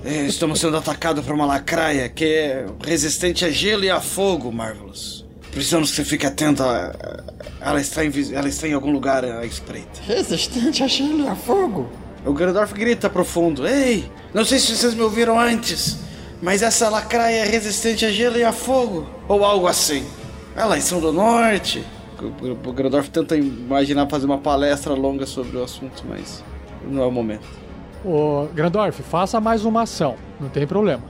É, 0.05 0.25
estamos 0.25 0.59
sendo 0.59 0.79
atacados 0.79 1.23
por 1.23 1.35
uma 1.35 1.45
lacraia 1.45 2.09
que 2.09 2.25
é 2.25 2.67
resistente 2.83 3.45
a 3.45 3.51
gelo 3.51 3.85
e 3.85 3.91
a 3.91 4.01
fogo, 4.01 4.51
Marvelous. 4.51 5.18
Precisamos 5.53 5.91
que 5.91 5.97
você 5.97 6.05
fique 6.05 6.27
atento 6.27 6.63
a. 6.63 6.95
Ela 7.61 7.81
está 7.81 8.05
em, 8.05 8.13
ela 8.33 8.49
está 8.49 8.69
em 8.69 8.73
algum 8.73 8.91
lugar 8.91 9.25
à 9.25 9.45
espreita. 9.45 10.01
Resistente 10.07 10.83
a 10.83 10.87
gelo 10.87 11.25
e 11.25 11.29
a 11.29 11.35
fogo? 11.35 11.89
O 12.25 12.33
Grandorf 12.33 12.73
grita 12.75 13.09
profundo: 13.09 13.67
Ei, 13.67 14.11
não 14.35 14.45
sei 14.45 14.59
se 14.59 14.77
vocês 14.77 14.95
me 14.95 15.03
ouviram 15.03 15.39
antes, 15.39 15.99
mas 16.43 16.63
essa 16.63 16.89
lacraia 16.89 17.45
é 17.45 17.49
resistente 17.49 18.05
a 18.05 18.11
gelo 18.11 18.37
e 18.37 18.45
a 18.45 18.53
fogo. 18.53 19.09
Ou 19.27 19.45
algo 19.45 19.67
assim. 19.67 20.05
Elas 20.55 20.85
são 20.85 21.01
do 21.01 21.13
norte. 21.13 21.85
O 22.67 22.73
Grandorf 22.73 23.11
tenta 23.11 23.37
imaginar 23.37 24.09
fazer 24.09 24.27
uma 24.27 24.39
palestra 24.39 24.93
longa 24.93 25.25
sobre 25.25 25.57
o 25.57 25.63
assunto, 25.63 26.05
mas 26.09 26.43
não 26.85 27.03
é 27.03 27.07
o 27.07 27.13
momento. 27.13 27.47
Ô, 28.05 28.47
Grandorf, 28.53 29.03
faça 29.03 29.41
mais 29.41 29.65
uma 29.65 29.83
ação, 29.83 30.17
não 30.41 30.49
tem 30.49 30.67
problema. 30.67 31.03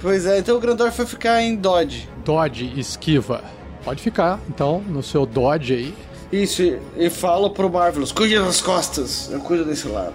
Pois 0.00 0.26
é, 0.26 0.38
então 0.38 0.56
o 0.56 0.60
Grandorf 0.60 0.96
vai 0.96 1.06
ficar 1.06 1.42
em 1.42 1.54
Dodge. 1.56 2.08
Dodge, 2.24 2.72
esquiva. 2.76 3.42
Pode 3.88 4.02
ficar, 4.02 4.38
então, 4.50 4.82
no 4.86 5.02
seu 5.02 5.24
Dodge 5.24 5.72
aí. 5.72 5.94
Isso, 6.30 6.62
e 6.94 7.08
fala 7.08 7.48
pro 7.48 7.70
Marvelous, 7.70 8.12
cuide 8.12 8.38
das 8.38 8.60
costas, 8.60 9.30
eu 9.32 9.40
cuido 9.40 9.64
desse 9.64 9.88
lado. 9.88 10.12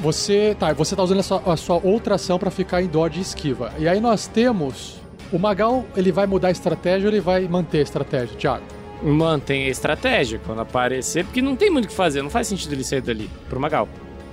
Você, 0.00 0.56
tá, 0.56 0.72
você 0.72 0.94
tá 0.94 1.02
usando 1.02 1.18
a 1.18 1.22
sua, 1.24 1.42
a 1.44 1.56
sua 1.56 1.80
outra 1.82 2.14
ação 2.14 2.38
para 2.38 2.52
ficar 2.52 2.82
em 2.82 2.86
Dodge 2.86 3.18
e 3.18 3.22
esquiva. 3.22 3.72
E 3.80 3.88
aí 3.88 3.98
nós 3.98 4.28
temos... 4.28 5.00
O 5.32 5.40
Magal, 5.40 5.84
ele 5.96 6.12
vai 6.12 6.24
mudar 6.24 6.48
a 6.48 6.50
estratégia 6.52 7.08
ou 7.08 7.12
ele 7.12 7.20
vai 7.20 7.48
manter 7.48 7.78
a 7.78 7.82
estratégia, 7.82 8.36
Thiago? 8.36 8.62
Mantém 9.02 9.64
a 9.64 9.70
estratégia 9.70 10.40
quando 10.46 10.60
aparecer, 10.60 11.24
porque 11.24 11.42
não 11.42 11.56
tem 11.56 11.68
muito 11.68 11.86
o 11.86 11.88
que 11.88 11.94
fazer, 11.94 12.22
não 12.22 12.30
faz 12.30 12.46
sentido 12.46 12.74
ele 12.74 12.84
sair 12.84 13.00
dali, 13.00 13.28
pro 13.48 13.58
Magal. 13.58 13.88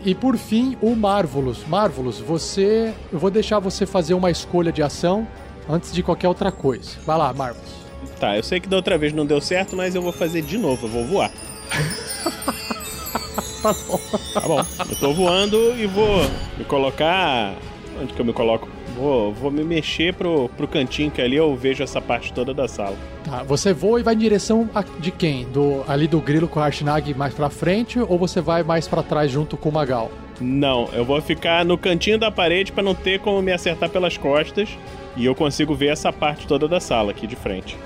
E 0.06 0.13
por 0.13 0.38
fim, 0.38 0.77
o 0.84 0.95
Marvelous. 0.95 1.65
Marvelous, 1.67 2.19
você. 2.19 2.93
Eu 3.12 3.17
vou 3.17 3.32
deixar 3.32 3.58
você 3.58 3.88
fazer 3.88 4.13
uma 4.13 4.29
escolha 4.29 4.71
de 4.71 4.84
ação 4.84 5.27
antes 5.67 5.91
de 5.91 6.03
qualquer 6.03 6.27
outra 6.27 6.51
coisa. 6.51 6.91
Vai 7.08 7.17
lá, 7.17 7.34
Marvelous. 7.34 7.83
Tá, 8.20 8.38
eu 8.38 8.44
sei 8.44 8.60
que 8.60 8.68
da 8.68 8.76
outra 8.76 8.98
vez 8.98 9.13
não 9.13 9.26
deu 9.26 9.42
certo, 9.42 9.76
mas 9.76 9.96
eu 9.96 10.02
vou 10.02 10.12
fazer 10.12 10.42
de 10.42 10.58
novo, 10.58 10.88
eu 10.88 10.92
vou 10.92 11.06
voar. 11.06 11.32
tá 13.62 13.74
bom. 13.88 14.00
Tá 14.34 14.42
bom. 14.42 14.66
Eu 14.89 14.96
tô 14.98 15.13
voando 15.13 15.76
e 15.78 15.86
vou 15.86 16.22
me 16.58 16.63
colocar. 16.66 17.54
Onde 18.02 18.13
que 18.13 18.20
eu 18.20 18.26
me 18.26 18.34
coloco? 18.34 18.68
Vou, 18.95 19.34
vou 19.34 19.49
me 19.49 19.63
mexer 19.63 20.13
pro, 20.13 20.49
pro 20.49 20.67
cantinho 20.67 21.10
que 21.10 21.21
ali 21.21 21.36
eu 21.36 21.56
vejo 21.56 21.84
essa 21.84 21.99
parte 21.99 22.32
toda 22.32 22.53
da 22.53 22.67
sala. 22.67 22.95
Tá, 23.23 23.41
você 23.43 23.73
voa 23.73 23.99
e 23.99 24.03
vai 24.03 24.13
em 24.13 24.17
direção 24.17 24.69
a, 24.73 24.84
de 24.99 25.12
quem? 25.12 25.45
Do, 25.45 25.84
ali 25.88 26.08
do 26.08 26.19
grilo 26.19 26.47
com 26.47 26.60
o 26.60 26.63
Harshnag 26.63 27.13
mais 27.13 27.34
pra 27.34 27.49
frente 27.49 27.99
ou 27.99 28.17
você 28.17 28.41
vai 28.41 28.63
mais 28.63 28.88
para 28.88 29.01
trás 29.01 29.32
junto 29.32 29.58
com 29.58 29.69
o 29.69 29.71
Magal? 29.71 30.12
Não, 30.39 30.89
eu 30.93 31.06
vou 31.06 31.21
ficar 31.21 31.63
no 31.63 31.77
cantinho 31.77 32.17
da 32.17 32.32
parede 32.32 32.71
para 32.71 32.84
não 32.84 32.93
ter 32.93 33.19
como 33.19 33.41
me 33.41 33.51
acertar 33.51 33.89
pelas 33.89 34.17
costas 34.17 34.69
e 35.15 35.25
eu 35.25 35.36
consigo 35.36 35.73
ver 35.73 35.88
essa 35.88 36.12
parte 36.12 36.47
toda 36.47 36.67
da 36.67 36.79
sala 36.79 37.12
aqui 37.12 37.25
de 37.25 37.36
frente. 37.36 37.77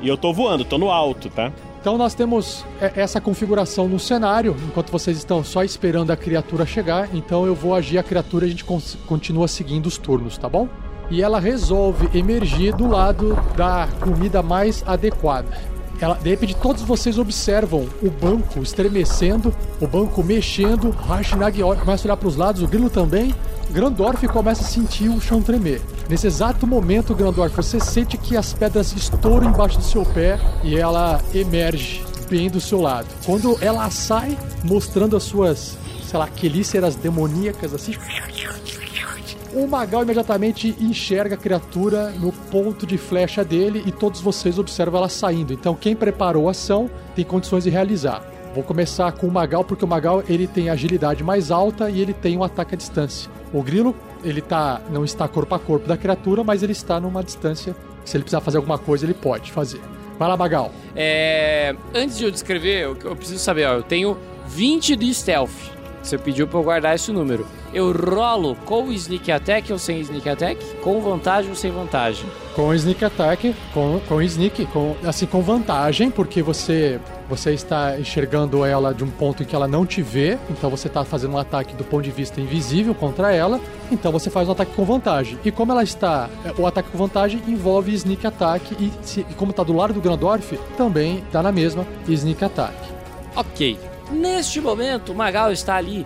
E 0.00 0.08
eu 0.08 0.16
tô 0.16 0.32
voando, 0.32 0.64
tô 0.64 0.76
no 0.78 0.90
alto, 0.90 1.28
tá? 1.30 1.50
Então 1.84 1.98
nós 1.98 2.14
temos 2.14 2.64
essa 2.80 3.20
configuração 3.20 3.86
no 3.86 3.98
cenário, 3.98 4.56
enquanto 4.66 4.90
vocês 4.90 5.18
estão 5.18 5.44
só 5.44 5.62
esperando 5.62 6.10
a 6.10 6.16
criatura 6.16 6.64
chegar. 6.64 7.10
Então 7.12 7.44
eu 7.44 7.54
vou 7.54 7.74
agir 7.74 7.98
a 7.98 8.02
criatura 8.02 8.46
e 8.46 8.48
a 8.48 8.50
gente 8.52 8.64
continua 8.64 9.46
seguindo 9.46 9.84
os 9.84 9.98
turnos, 9.98 10.38
tá 10.38 10.48
bom? 10.48 10.66
E 11.10 11.20
ela 11.20 11.38
resolve 11.38 12.08
emergir 12.18 12.74
do 12.74 12.88
lado 12.88 13.38
da 13.54 13.86
comida 14.00 14.42
mais 14.42 14.82
adequada. 14.86 15.58
Ela, 16.00 16.14
de 16.14 16.30
repente, 16.30 16.56
todos 16.56 16.80
vocês 16.80 17.18
observam 17.18 17.86
o 18.02 18.10
banco 18.10 18.62
estremecendo, 18.62 19.54
o 19.78 19.86
banco 19.86 20.24
mexendo, 20.24 20.88
Harshnag 21.06 21.60
começa 21.60 22.04
a 22.04 22.06
olhar 22.06 22.16
para 22.16 22.28
os 22.28 22.36
lados, 22.36 22.62
o 22.62 22.66
grilo 22.66 22.88
também. 22.88 23.34
Grandorf 23.70 24.26
começa 24.28 24.62
a 24.62 24.66
sentir 24.66 25.08
o 25.08 25.20
chão 25.20 25.42
tremer. 25.42 25.80
Nesse 26.08 26.26
exato 26.26 26.66
momento, 26.66 27.14
Grandorf, 27.14 27.56
você 27.56 27.80
sente 27.80 28.16
que 28.16 28.36
as 28.36 28.52
pedras 28.52 28.92
estouram 28.92 29.48
embaixo 29.48 29.78
do 29.78 29.84
seu 29.84 30.04
pé 30.04 30.38
e 30.62 30.76
ela 30.76 31.20
emerge 31.34 32.04
bem 32.28 32.48
do 32.48 32.60
seu 32.60 32.80
lado. 32.80 33.08
Quando 33.24 33.56
ela 33.60 33.88
sai, 33.90 34.38
mostrando 34.62 35.16
as 35.16 35.22
suas, 35.24 35.76
sei 36.04 36.18
lá, 36.18 36.28
quelíceras 36.28 36.94
demoníacas 36.94 37.74
assim. 37.74 37.94
O 39.52 39.68
Magal 39.68 40.02
imediatamente 40.02 40.74
enxerga 40.80 41.36
a 41.36 41.38
criatura 41.38 42.10
no 42.10 42.32
ponto 42.32 42.84
de 42.86 42.98
flecha 42.98 43.44
dele 43.44 43.84
e 43.86 43.92
todos 43.92 44.20
vocês 44.20 44.58
observam 44.58 44.98
ela 44.98 45.08
saindo. 45.08 45.52
Então, 45.52 45.76
quem 45.76 45.94
preparou 45.94 46.48
a 46.48 46.50
ação 46.50 46.90
tem 47.14 47.24
condições 47.24 47.62
de 47.62 47.70
realizar. 47.70 48.22
Vou 48.52 48.64
começar 48.64 49.12
com 49.12 49.26
o 49.26 49.32
Magal, 49.32 49.64
porque 49.64 49.84
o 49.84 49.88
Magal 49.88 50.22
ele 50.28 50.46
tem 50.46 50.70
agilidade 50.70 51.22
mais 51.22 51.50
alta 51.50 51.88
e 51.88 52.00
ele 52.00 52.12
tem 52.12 52.36
um 52.36 52.42
ataque 52.42 52.74
à 52.74 52.78
distância. 52.78 53.30
O 53.54 53.62
Grilo, 53.62 53.94
ele 54.24 54.40
tá, 54.40 54.82
não 54.90 55.04
está 55.04 55.28
corpo 55.28 55.54
a 55.54 55.60
corpo 55.60 55.86
da 55.86 55.96
criatura, 55.96 56.42
mas 56.42 56.64
ele 56.64 56.72
está 56.72 56.98
numa 56.98 57.22
distância. 57.22 57.74
Se 58.04 58.16
ele 58.16 58.24
precisar 58.24 58.40
fazer 58.40 58.56
alguma 58.56 58.78
coisa, 58.78 59.06
ele 59.06 59.14
pode 59.14 59.52
fazer. 59.52 59.80
Vai 60.18 60.28
lá, 60.28 60.36
Magal. 60.36 60.72
É, 60.94 61.76
antes 61.94 62.18
de 62.18 62.24
eu 62.24 62.32
descrever, 62.32 62.82
eu, 62.82 62.98
eu 63.04 63.14
preciso 63.14 63.38
saber, 63.38 63.66
ó, 63.66 63.74
eu 63.74 63.82
tenho 63.84 64.18
20 64.48 64.96
de 64.96 65.14
stealth. 65.14 65.52
Você 66.04 66.18
pediu 66.18 66.46
para 66.46 66.58
eu 66.58 66.62
guardar 66.62 66.94
esse 66.94 67.10
número. 67.10 67.46
Eu 67.72 67.90
rolo 67.90 68.54
com 68.66 68.92
sneak 68.92 69.32
attack 69.32 69.72
ou 69.72 69.78
sem 69.78 70.00
sneak 70.00 70.28
attack? 70.28 70.62
Com 70.82 71.00
vantagem 71.00 71.48
ou 71.48 71.56
sem 71.56 71.72
vantagem? 71.72 72.26
Com 72.54 72.74
sneak 72.74 73.02
attack, 73.02 73.56
com, 73.72 73.98
com 74.06 74.20
sneak, 74.20 74.66
com, 74.66 74.94
assim, 75.02 75.24
com 75.24 75.40
vantagem, 75.40 76.10
porque 76.10 76.42
você 76.42 77.00
você 77.26 77.54
está 77.54 77.98
enxergando 77.98 78.66
ela 78.66 78.92
de 78.92 79.02
um 79.02 79.08
ponto 79.08 79.42
em 79.42 79.46
que 79.46 79.56
ela 79.56 79.66
não 79.66 79.86
te 79.86 80.02
vê, 80.02 80.38
então 80.50 80.68
você 80.68 80.88
está 80.88 81.06
fazendo 81.06 81.32
um 81.32 81.38
ataque 81.38 81.74
do 81.74 81.82
ponto 81.82 82.02
de 82.02 82.10
vista 82.10 82.38
invisível 82.38 82.94
contra 82.94 83.32
ela, 83.32 83.58
então 83.90 84.12
você 84.12 84.28
faz 84.28 84.46
um 84.46 84.52
ataque 84.52 84.74
com 84.74 84.84
vantagem. 84.84 85.38
E 85.42 85.50
como 85.50 85.72
ela 85.72 85.82
está, 85.82 86.28
o 86.58 86.66
ataque 86.66 86.90
com 86.90 86.98
vantagem 86.98 87.42
envolve 87.48 87.94
sneak 87.94 88.26
attack 88.26 88.76
e, 88.78 88.92
se, 89.02 89.20
e 89.20 89.34
como 89.34 89.52
está 89.52 89.62
do 89.62 89.72
lado 89.72 89.94
do 89.94 90.02
Grandorf, 90.02 90.58
também 90.76 91.20
está 91.20 91.42
na 91.42 91.50
mesma 91.50 91.86
sneak 92.06 92.44
attack. 92.44 92.76
Ok. 93.34 93.93
Neste 94.10 94.60
momento, 94.60 95.14
Magal 95.14 95.52
está 95.52 95.76
ali 95.76 96.04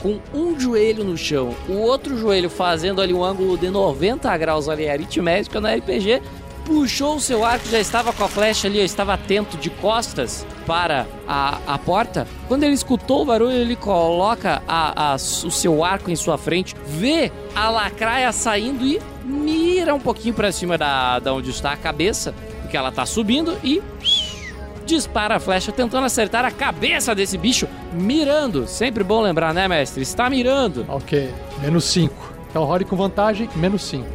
com 0.00 0.18
um 0.32 0.58
joelho 0.58 1.04
no 1.04 1.16
chão, 1.16 1.54
o 1.68 1.74
outro 1.74 2.16
joelho 2.16 2.48
fazendo 2.48 3.00
ali 3.00 3.12
um 3.12 3.22
ângulo 3.22 3.58
de 3.58 3.68
90 3.68 4.36
graus 4.38 4.68
ali, 4.68 4.88
aritmética 4.88 5.60
no 5.60 5.68
RPG, 5.68 6.22
puxou 6.64 7.16
o 7.16 7.20
seu 7.20 7.44
arco, 7.44 7.66
já 7.68 7.80
estava 7.80 8.12
com 8.12 8.24
a 8.24 8.28
flecha 8.28 8.68
ali, 8.68 8.78
estava 8.80 9.14
atento 9.14 9.56
de 9.56 9.70
costas 9.70 10.46
para 10.66 11.06
a, 11.26 11.58
a 11.66 11.78
porta. 11.78 12.26
Quando 12.46 12.64
ele 12.64 12.74
escutou 12.74 13.22
o 13.22 13.24
barulho, 13.24 13.52
ele 13.52 13.74
coloca 13.74 14.62
a, 14.68 15.12
a, 15.12 15.14
o 15.14 15.50
seu 15.50 15.82
arco 15.82 16.10
em 16.10 16.16
sua 16.16 16.36
frente, 16.36 16.76
vê 16.86 17.32
a 17.54 17.70
lacraia 17.70 18.30
saindo 18.32 18.86
e 18.86 19.00
mira 19.24 19.94
um 19.94 20.00
pouquinho 20.00 20.34
para 20.34 20.52
cima 20.52 20.76
da, 20.76 21.18
da 21.18 21.32
onde 21.32 21.50
está 21.50 21.72
a 21.72 21.76
cabeça, 21.76 22.34
porque 22.60 22.76
ela 22.76 22.90
está 22.90 23.06
subindo 23.06 23.56
e 23.64 23.82
dispara 24.88 25.36
a 25.36 25.40
flecha 25.40 25.70
tentando 25.70 26.06
acertar 26.06 26.44
a 26.44 26.50
cabeça 26.50 27.14
desse 27.14 27.36
bicho, 27.38 27.68
mirando. 27.92 28.66
Sempre 28.66 29.04
bom 29.04 29.20
lembrar, 29.20 29.52
né, 29.54 29.68
mestre? 29.68 30.02
Está 30.02 30.28
mirando. 30.28 30.84
Ok, 30.88 31.32
menos 31.60 31.84
5. 31.84 32.14
Então 32.50 32.64
role 32.64 32.84
com 32.84 32.96
vantagem, 32.96 33.48
menos 33.54 33.84
5. 33.84 34.06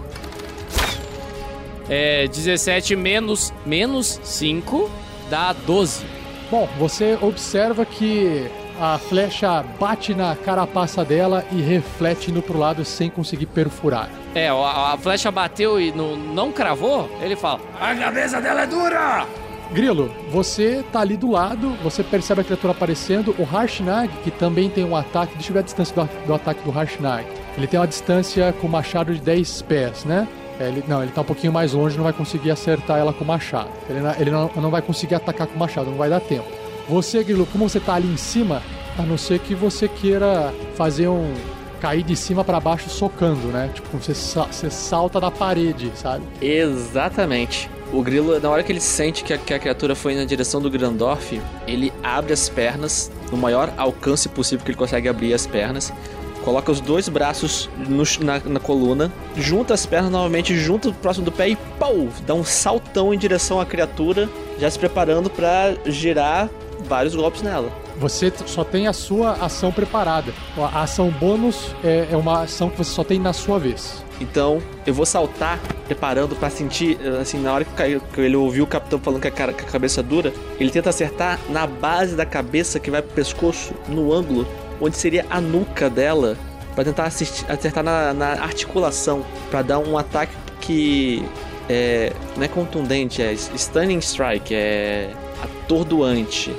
É 1.89 2.27
17 2.27 2.95
menos, 2.95 3.53
menos 3.65 4.19
5 4.23 4.89
dá 5.29 5.53
12. 5.53 6.05
Bom, 6.49 6.67
você 6.79 7.17
observa 7.21 7.85
que 7.85 8.49
a 8.79 8.97
flecha 8.97 9.63
bate 9.79 10.13
na 10.13 10.35
carapaça 10.35 11.05
dela 11.05 11.45
e 11.51 11.61
reflete 11.61 12.31
indo 12.31 12.41
pro 12.41 12.57
lado 12.57 12.83
sem 12.83 13.09
conseguir 13.09 13.45
perfurar. 13.45 14.09
É, 14.33 14.49
a, 14.49 14.93
a 14.93 14.97
flecha 14.97 15.29
bateu 15.29 15.79
e 15.79 15.91
não, 15.91 16.15
não 16.15 16.51
cravou, 16.51 17.09
ele 17.21 17.35
fala: 17.35 17.61
A 17.79 17.95
cabeça 17.95 18.41
dela 18.41 18.61
é 18.61 18.67
dura! 18.67 19.42
Grilo, 19.71 20.11
você 20.29 20.83
tá 20.91 20.99
ali 20.99 21.17
do 21.17 21.31
lado, 21.31 21.71
você 21.81 22.03
percebe 22.03 22.41
a 22.41 22.43
criatura 22.43 22.73
aparecendo. 22.73 23.35
O 23.39 23.43
Harshnag, 23.43 24.09
que 24.23 24.29
também 24.29 24.69
tem 24.69 24.83
um 24.83 24.95
ataque, 24.95 25.33
deixa 25.33 25.49
eu 25.49 25.53
ver 25.53 25.59
a 25.59 25.63
distância 25.63 25.95
do, 25.95 26.27
do 26.27 26.33
ataque 26.33 26.63
do 26.63 26.71
Harshnag. 26.71 27.25
Ele 27.57 27.67
tem 27.67 27.79
uma 27.79 27.87
distância 27.87 28.53
com 28.53 28.67
o 28.67 28.69
machado 28.69 29.13
de 29.13 29.21
10 29.21 29.61
pés, 29.63 30.05
né? 30.05 30.27
É, 30.59 30.67
ele, 30.67 30.83
não, 30.87 31.01
ele 31.01 31.11
tá 31.11 31.21
um 31.21 31.25
pouquinho 31.25 31.51
mais 31.51 31.73
longe, 31.73 31.97
não 31.97 32.03
vai 32.03 32.13
conseguir 32.13 32.51
acertar 32.51 32.99
ela 32.99 33.13
com 33.13 33.23
o 33.23 33.27
machado. 33.27 33.69
Ele, 33.89 33.99
não, 33.99 34.15
ele 34.19 34.31
não, 34.31 34.51
não 34.55 34.69
vai 34.69 34.81
conseguir 34.81 35.15
atacar 35.15 35.47
com 35.47 35.55
o 35.55 35.59
machado, 35.59 35.89
não 35.89 35.97
vai 35.97 36.09
dar 36.09 36.19
tempo. 36.19 36.45
Você, 36.87 37.23
Grilo, 37.23 37.45
como 37.47 37.67
você 37.67 37.79
tá 37.79 37.95
ali 37.95 38.11
em 38.11 38.17
cima, 38.17 38.61
a 38.97 39.01
não 39.01 39.17
ser 39.17 39.39
que 39.39 39.55
você 39.55 39.87
queira 39.87 40.53
fazer 40.75 41.07
um 41.07 41.33
cair 41.81 42.03
de 42.03 42.15
cima 42.15 42.43
para 42.43 42.59
baixo 42.59 42.89
socando, 42.89 43.47
né? 43.47 43.69
Tipo, 43.73 43.97
você, 43.97 44.13
você 44.13 44.69
salta 44.69 45.19
da 45.19 45.31
parede, 45.31 45.91
sabe? 45.95 46.23
Exatamente. 46.41 47.69
O 47.93 48.01
grilo, 48.01 48.39
na 48.39 48.49
hora 48.49 48.63
que 48.63 48.71
ele 48.71 48.81
sente 48.81 49.23
que 49.23 49.31
a, 49.31 49.37
que 49.37 49.53
a, 49.53 49.59
criatura 49.59 49.93
foi 49.93 50.15
na 50.15 50.25
direção 50.25 50.59
do 50.59 50.67
Grandorf, 50.67 51.39
ele 51.67 51.93
abre 52.01 52.33
as 52.33 52.49
pernas 52.49 53.11
no 53.31 53.37
maior 53.37 53.71
alcance 53.77 54.27
possível 54.27 54.65
que 54.65 54.71
ele 54.71 54.77
consegue 54.77 55.07
abrir 55.07 55.31
as 55.31 55.45
pernas. 55.45 55.93
Coloca 56.43 56.71
os 56.71 56.81
dois 56.81 57.07
braços 57.07 57.69
no, 57.87 58.03
na, 58.25 58.39
na, 58.39 58.59
coluna, 58.59 59.13
junta 59.37 59.75
as 59.75 59.85
pernas 59.85 60.11
novamente, 60.11 60.57
junta 60.57 60.91
próximo 60.91 61.25
do 61.25 61.31
pé 61.31 61.49
e 61.49 61.55
pau! 61.55 62.07
Dá 62.25 62.33
um 62.33 62.43
saltão 62.43 63.13
em 63.13 63.17
direção 63.17 63.61
à 63.61 63.65
criatura, 63.65 64.27
já 64.59 64.71
se 64.71 64.79
preparando 64.79 65.29
para 65.29 65.75
girar 65.85 66.49
vários 66.85 67.13
golpes 67.15 67.43
nela. 67.43 67.82
Você 67.97 68.31
só 68.45 68.63
tem 68.63 68.87
a 68.87 68.93
sua 68.93 69.33
ação 69.33 69.71
preparada. 69.71 70.33
A 70.57 70.81
ação 70.81 71.09
bônus 71.09 71.75
é, 71.83 72.07
é 72.11 72.17
uma 72.17 72.43
ação 72.43 72.69
que 72.69 72.77
você 72.77 72.91
só 72.91 73.03
tem 73.03 73.19
na 73.19 73.33
sua 73.33 73.59
vez. 73.59 74.03
Então, 74.19 74.61
eu 74.85 74.93
vou 74.93 75.05
saltar, 75.05 75.59
preparando 75.85 76.35
para 76.35 76.49
sentir, 76.49 76.97
assim, 77.19 77.39
na 77.39 77.53
hora 77.53 77.65
que, 77.65 78.21
ele 78.21 78.35
ouviu 78.35 78.63
o 78.63 78.67
capitão 78.67 78.99
falando 78.99 79.21
que 79.21 79.27
a, 79.27 79.31
cara, 79.31 79.53
que 79.53 79.63
a 79.63 79.67
cabeça 79.67 79.99
é 79.99 80.03
dura, 80.03 80.33
ele 80.59 80.71
tenta 80.71 80.89
acertar 80.89 81.39
na 81.49 81.67
base 81.67 82.15
da 82.15 82.25
cabeça 82.25 82.79
que 82.79 82.89
vai 82.89 83.01
pro 83.01 83.13
pescoço, 83.13 83.73
no 83.87 84.13
ângulo, 84.13 84.47
onde 84.79 84.95
seria 84.97 85.25
a 85.29 85.41
nuca 85.41 85.89
dela, 85.89 86.37
para 86.73 86.85
tentar 86.85 87.03
assistir, 87.03 87.45
acertar 87.51 87.83
na, 87.83 88.13
na 88.13 88.31
articulação, 88.43 89.25
para 89.51 89.61
dar 89.61 89.79
um 89.79 89.97
ataque 89.97 90.33
que 90.61 91.23
é, 91.69 92.13
não 92.35 92.43
é 92.43 92.47
contundente, 92.47 93.21
é 93.21 93.33
stunning 93.33 93.99
strike, 93.99 94.53
é 94.53 95.11
atordoante. 95.43 96.55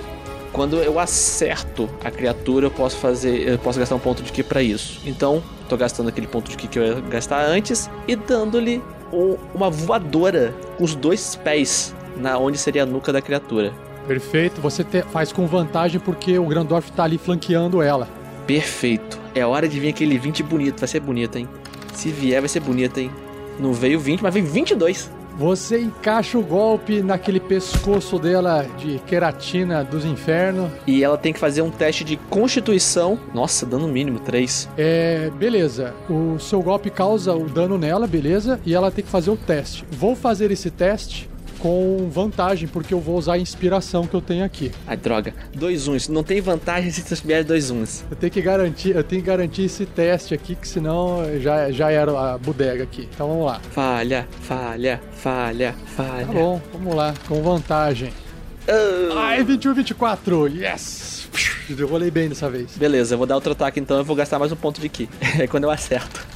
Quando 0.55 0.77
eu 0.77 1.01
acerto 1.01 1.91
a 2.05 2.13
criatura, 2.13 2.67
eu 2.67 2.71
posso 2.71 2.97
fazer, 2.99 3.49
eu 3.49 3.59
posso 3.59 3.77
gastar 3.77 3.97
um 3.97 3.99
ponto 3.99 4.23
de 4.23 4.31
ki 4.31 4.45
para 4.45 4.63
isso. 4.63 5.01
Então, 5.05 5.43
tô 5.69 5.77
gastando 5.77 6.09
aquele 6.09 6.29
ponto 6.29 6.49
de 6.49 6.57
ki 6.57 6.69
que 6.69 6.79
eu 6.79 6.85
ia 6.85 7.01
gastar 7.01 7.45
antes 7.45 7.91
e 8.07 8.15
dando-lhe 8.15 8.81
um, 9.13 9.37
uma 9.53 9.69
voadora 9.69 10.55
com 10.79 10.85
os 10.85 10.95
dois 10.95 11.35
pés 11.35 11.93
na 12.17 12.39
onde 12.39 12.57
seria 12.57 12.85
a 12.85 12.87
nuca 12.87 13.13
da 13.13 13.21
criatura. 13.21 13.73
Perfeito, 14.07 14.61
você 14.61 14.85
te, 14.85 15.03
faz 15.03 15.33
com 15.33 15.45
vantagem 15.45 15.99
porque 15.99 16.39
o 16.39 16.47
Grandorf 16.47 16.93
tá 16.93 17.03
ali 17.03 17.19
flanqueando 17.19 17.83
ela. 17.83 18.09
Perfeito. 18.47 19.19
É 19.35 19.45
hora 19.45 19.67
de 19.69 19.81
vir 19.81 19.89
aquele 19.89 20.17
20 20.17 20.45
bonito, 20.45 20.79
vai 20.79 20.87
ser 20.89 21.01
bonito, 21.01 21.37
hein? 21.37 21.49
Se 21.95 22.11
vier, 22.11 22.41
vai 22.41 22.49
ser 22.49 22.61
bonito, 22.61 23.01
hein? 23.01 23.11
Não 23.59 23.73
veio 23.73 23.99
20, 23.99 24.23
mas 24.23 24.33
veio 24.33 24.47
22. 24.47 25.11
Você 25.37 25.81
encaixa 25.81 26.39
o 26.39 26.43
golpe 26.43 27.03
naquele 27.03 27.41
pescoço 27.41 28.19
dela 28.19 28.67
de 28.79 29.01
queratina 29.01 29.83
dos 29.83 30.05
infernos. 30.05 30.71
E 30.87 31.03
ela 31.03 31.19
tem 31.19 31.33
que 31.33 31.41
fazer 31.41 31.63
um 31.63 31.71
teste 31.71 32.05
de 32.05 32.17
constituição. 32.17 33.19
Nossa, 33.35 33.67
dano 33.67 33.89
mínimo 33.89 34.21
3. 34.21 34.69
É, 34.77 35.31
beleza. 35.31 35.95
O 36.09 36.39
seu 36.39 36.63
golpe 36.63 36.89
causa 36.91 37.35
o 37.35 37.49
dano 37.49 37.77
nela, 37.77 38.07
beleza? 38.07 38.61
E 38.65 38.75
ela 38.75 38.91
tem 38.91 39.05
que 39.05 39.11
fazer 39.11 39.31
o 39.31 39.37
teste. 39.37 39.85
Vou 39.91 40.15
fazer 40.15 40.51
esse 40.51 40.71
teste 40.71 41.29
com 41.65 42.11
vantagem, 42.11 42.69
porque 42.69 42.93
eu 42.93 43.01
vou 43.01 43.17
usar 43.17 43.33
a 43.33 43.39
inspiração 43.39 44.07
que 44.07 44.13
eu 44.13 44.21
tenho 44.21 44.45
aqui. 44.45 44.71
Ai, 44.87 44.99
droga. 44.99 45.33
Dois 45.55 45.89
uns. 45.89 46.11
Não 46.11 46.23
tem 46.23 46.39
vantagem 46.39 46.91
se 46.91 47.01
você 47.01 47.17
tiver 47.17 47.43
dois 47.43 47.71
uns. 47.71 48.05
Eu 48.11 48.17
tenho 48.19 48.31
que 48.31 48.43
garantir, 48.43 48.95
eu 48.95 49.03
tenho 49.03 49.23
que 49.23 49.27
garantir 49.27 49.63
esse 49.63 49.87
teste 49.87 50.35
aqui, 50.35 50.55
que 50.55 50.69
senão 50.69 51.23
já, 51.41 51.71
já 51.71 51.91
era 51.91 52.35
a 52.35 52.37
bodega 52.37 52.83
aqui. 52.83 53.09
Então 53.15 53.29
vamos 53.29 53.47
lá. 53.47 53.63
Falha, 53.71 54.29
falha, 54.43 55.01
falha, 55.13 55.75
falha. 55.97 56.27
Tá 56.27 56.33
bom, 56.35 56.61
vamos 56.71 56.95
lá, 56.95 57.15
com 57.27 57.43
vantagem. 57.43 58.11
Uh... 58.69 59.17
Ai, 59.17 59.43
21, 59.43 59.73
24. 59.73 60.49
Yes! 60.49 61.31
Eu 61.71 61.89
rolei 61.89 62.11
bem 62.11 62.29
dessa 62.29 62.51
vez. 62.51 62.77
Beleza, 62.77 63.15
eu 63.15 63.19
vou 63.19 63.27
dar 63.27 63.37
outro 63.37 63.53
ataque 63.53 63.81
então, 63.81 63.97
eu 63.97 64.05
vou 64.05 64.15
gastar 64.15 64.39
mais 64.39 64.53
um 64.53 64.57
ponto 64.57 64.83
de 64.83 64.89
ki. 64.91 65.09
É 65.41 65.47
quando 65.47 65.65
eu 65.65 65.71
acerto. 65.71 66.27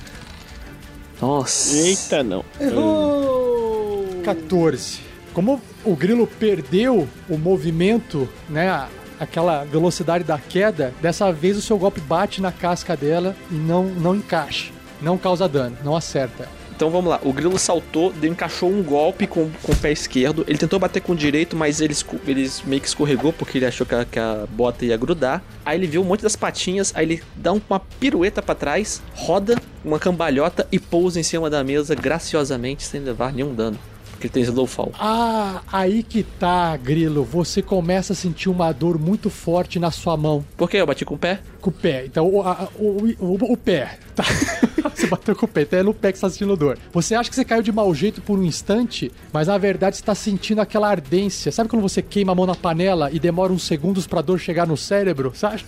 Nossa. 1.21 1.77
Eita, 1.77 2.23
não. 2.23 2.43
Errou! 2.59 4.23
14. 4.25 5.08
Como 5.39 5.63
o 5.85 5.95
grilo 5.95 6.27
perdeu 6.27 7.09
o 7.29 7.39
movimento, 7.39 8.29
né? 8.51 8.89
Aquela 9.21 9.63
velocidade 9.63 10.25
da 10.25 10.37
queda, 10.37 10.93
dessa 11.01 11.31
vez 11.31 11.57
o 11.57 11.63
seu 11.63 11.79
golpe 11.79 12.01
bate 12.01 12.43
na 12.43 12.51
casca 12.51 12.97
dela 12.97 13.37
e 13.49 13.55
não, 13.55 13.85
não 13.85 14.17
encaixa. 14.17 14.73
Não 15.01 15.17
causa 15.17 15.49
dano, 15.49 15.79
não 15.85 15.95
acerta. 15.95 16.49
Então 16.75 16.91
vamos 16.91 17.11
lá, 17.11 17.21
o 17.23 17.33
grilo 17.33 17.57
saltou, 17.57 18.13
encaixou 18.21 18.69
um 18.69 18.83
golpe 18.83 19.29
com, 19.29 19.49
com 19.63 19.71
o 19.71 19.77
pé 19.77 19.93
esquerdo. 19.93 20.45
Ele 20.49 20.59
tentou 20.59 20.77
bater 20.81 21.01
com 21.01 21.13
o 21.13 21.17
direito, 21.17 21.55
mas 21.55 21.81
ele, 21.81 21.95
ele 22.27 22.51
meio 22.65 22.83
que 22.83 22.89
escorregou 22.89 23.33
porque 23.33 23.59
ele 23.59 23.67
achou 23.67 23.87
que 23.87 23.95
a, 23.95 24.05
que 24.05 24.19
a 24.19 24.45
bota 24.51 24.85
ia 24.85 24.97
grudar. 24.97 25.41
Aí 25.65 25.79
ele 25.79 25.87
viu 25.87 26.03
um 26.03 26.05
monte 26.05 26.23
das 26.25 26.35
patinhas, 26.35 26.93
aí 26.97 27.05
ele 27.05 27.23
dá 27.37 27.53
uma 27.53 27.79
pirueta 27.79 28.43
para 28.43 28.57
trás, 28.57 29.01
roda 29.15 29.55
uma 29.85 30.01
cambalhota 30.01 30.67
e 30.73 30.81
pousa 30.81 31.21
em 31.21 31.23
cima 31.23 31.49
da 31.49 31.63
mesa 31.63 31.95
graciosamente 31.95 32.83
sem 32.83 33.01
levar 33.01 33.33
nenhum 33.33 33.55
dano 33.55 33.79
que 34.19 34.27
ele 34.27 34.33
tem 34.33 34.43
Slowfall. 34.43 34.93
Ah, 34.99 35.63
aí 35.73 36.03
que 36.03 36.23
tá, 36.23 36.77
Grilo. 36.77 37.25
Você 37.25 37.63
começa 37.63 38.13
a 38.13 38.17
sentir 38.17 38.49
uma 38.49 38.73
dor 38.73 38.99
muito 38.99 39.31
forte 39.31 39.79
na 39.79 39.91
sua 39.91 40.17
mão. 40.17 40.45
Por 40.57 40.69
quê? 40.69 40.79
Eu 40.79 40.87
bati 40.87 41.05
com 41.05 41.15
o 41.15 41.19
pé? 41.19 41.41
Com 41.61 41.71
o 41.71 41.73
pé. 41.73 42.05
Então, 42.07 42.29
o, 42.29 42.43
a, 42.43 42.69
o, 42.77 43.15
o, 43.19 43.53
o, 43.53 43.57
pé. 43.57 43.99
Tá. 44.15 44.25
você 44.95 45.07
bateu 45.07 45.35
com 45.35 45.47
o 45.47 45.49
pé, 45.49 45.63
então 45.63 45.79
é 45.79 45.83
no 45.83 45.95
pé 45.95 46.13
que 46.13 46.19
você 46.19 46.27
tá 46.27 46.31
sentindo 46.31 46.57
dor. 46.57 46.79
Você 46.93 47.15
acha 47.15 47.31
que 47.31 47.37
você 47.37 47.45
caiu 47.45 47.63
de 47.63 47.73
mau 47.73 47.95
jeito 47.95 48.21
por 48.21 48.39
um 48.39 48.45
instante, 48.45 49.13
mas 49.33 49.47
na 49.49 49.57
verdade 49.59 49.97
você 49.97 50.03
tá 50.03 50.15
sentindo 50.15 50.61
aquela 50.61 50.89
ardência. 50.89 51.53
Sabe 51.53 51.69
quando 51.69 51.83
você 51.83 52.03
queima 52.03 52.33
a 52.33 52.35
mão 52.35 52.47
na 52.47 52.55
panela 52.55 53.11
e 53.13 53.19
demora 53.19 53.53
uns 53.53 53.65
segundos 53.65 54.07
pra 54.07 54.21
dor 54.21 54.39
chegar 54.39 54.67
no 54.67 54.77
cérebro, 54.77 55.33
sabe? 55.35 55.65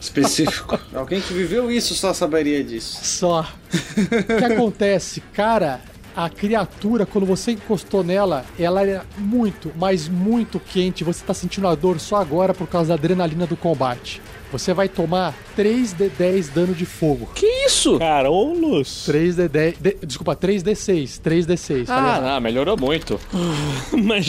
Específico. 0.00 0.78
Alguém 0.94 1.20
que 1.20 1.32
viveu 1.32 1.70
isso 1.70 1.94
só 1.94 2.12
saberia 2.12 2.62
disso. 2.62 2.98
Só. 3.02 3.46
o 3.72 4.38
que 4.38 4.44
acontece? 4.44 5.20
Cara, 5.32 5.80
a 6.16 6.28
criatura, 6.28 7.06
quando 7.06 7.26
você 7.26 7.52
encostou 7.52 8.04
nela, 8.04 8.44
ela 8.58 8.82
era 8.82 9.04
muito, 9.18 9.72
mas 9.76 10.08
muito 10.08 10.60
quente. 10.60 11.04
Você 11.04 11.24
tá 11.24 11.34
sentindo 11.34 11.66
a 11.68 11.74
dor 11.74 11.98
só 11.98 12.16
agora 12.16 12.52
por 12.52 12.66
causa 12.66 12.88
da 12.88 12.94
adrenalina 12.94 13.46
do 13.46 13.56
combate. 13.56 14.20
Você 14.52 14.74
vai 14.74 14.86
tomar 14.86 15.34
3 15.56 15.94
de 15.94 16.10
10 16.10 16.48
dano 16.50 16.74
de 16.74 16.84
fogo. 16.84 17.30
Que 17.34 17.46
isso? 17.66 17.98
Carolos! 17.98 19.04
3 19.06 19.36
de 19.36 19.48
10. 19.48 19.78
De, 19.78 19.96
desculpa, 20.06 20.36
3 20.36 20.62
d 20.62 20.74
6. 20.74 21.18
3 21.18 21.46
d 21.46 21.56
6. 21.56 21.90
Ah, 21.90 22.20
não, 22.22 22.40
melhorou 22.40 22.76
muito. 22.76 23.18
Mas. 24.04 24.26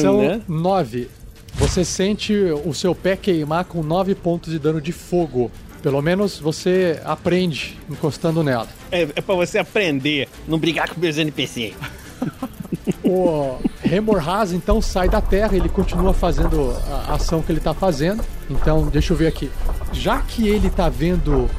São 0.00 0.20
né? 0.20 0.40
9. 0.48 1.08
Você 1.54 1.84
sente 1.84 2.34
o 2.64 2.74
seu 2.74 2.92
pé 2.92 3.14
queimar 3.14 3.64
com 3.64 3.82
9 3.82 4.16
pontos 4.16 4.52
de 4.52 4.58
dano 4.58 4.80
de 4.80 4.90
fogo. 4.90 5.50
Pelo 5.82 6.00
menos 6.00 6.38
você 6.38 7.00
aprende 7.04 7.76
encostando 7.90 8.42
nela. 8.42 8.68
É, 8.90 9.02
é 9.02 9.20
pra 9.20 9.34
você 9.34 9.58
aprender, 9.58 10.28
não 10.46 10.58
brigar 10.58 10.88
com 10.88 11.00
meus 11.00 11.18
NPC. 11.18 11.74
o 13.04 13.58
Remorhaz 13.82 14.52
então 14.52 14.80
sai 14.80 15.08
da 15.08 15.20
terra, 15.20 15.56
ele 15.56 15.68
continua 15.68 16.14
fazendo 16.14 16.74
a 16.88 17.14
ação 17.14 17.42
que 17.42 17.50
ele 17.50 17.60
tá 17.60 17.74
fazendo. 17.74 18.24
Então, 18.48 18.86
deixa 18.86 19.12
eu 19.12 19.16
ver 19.16 19.26
aqui. 19.26 19.50
Já 19.92 20.20
que 20.20 20.46
ele 20.46 20.70
tá 20.70 20.88
vendo. 20.88 21.50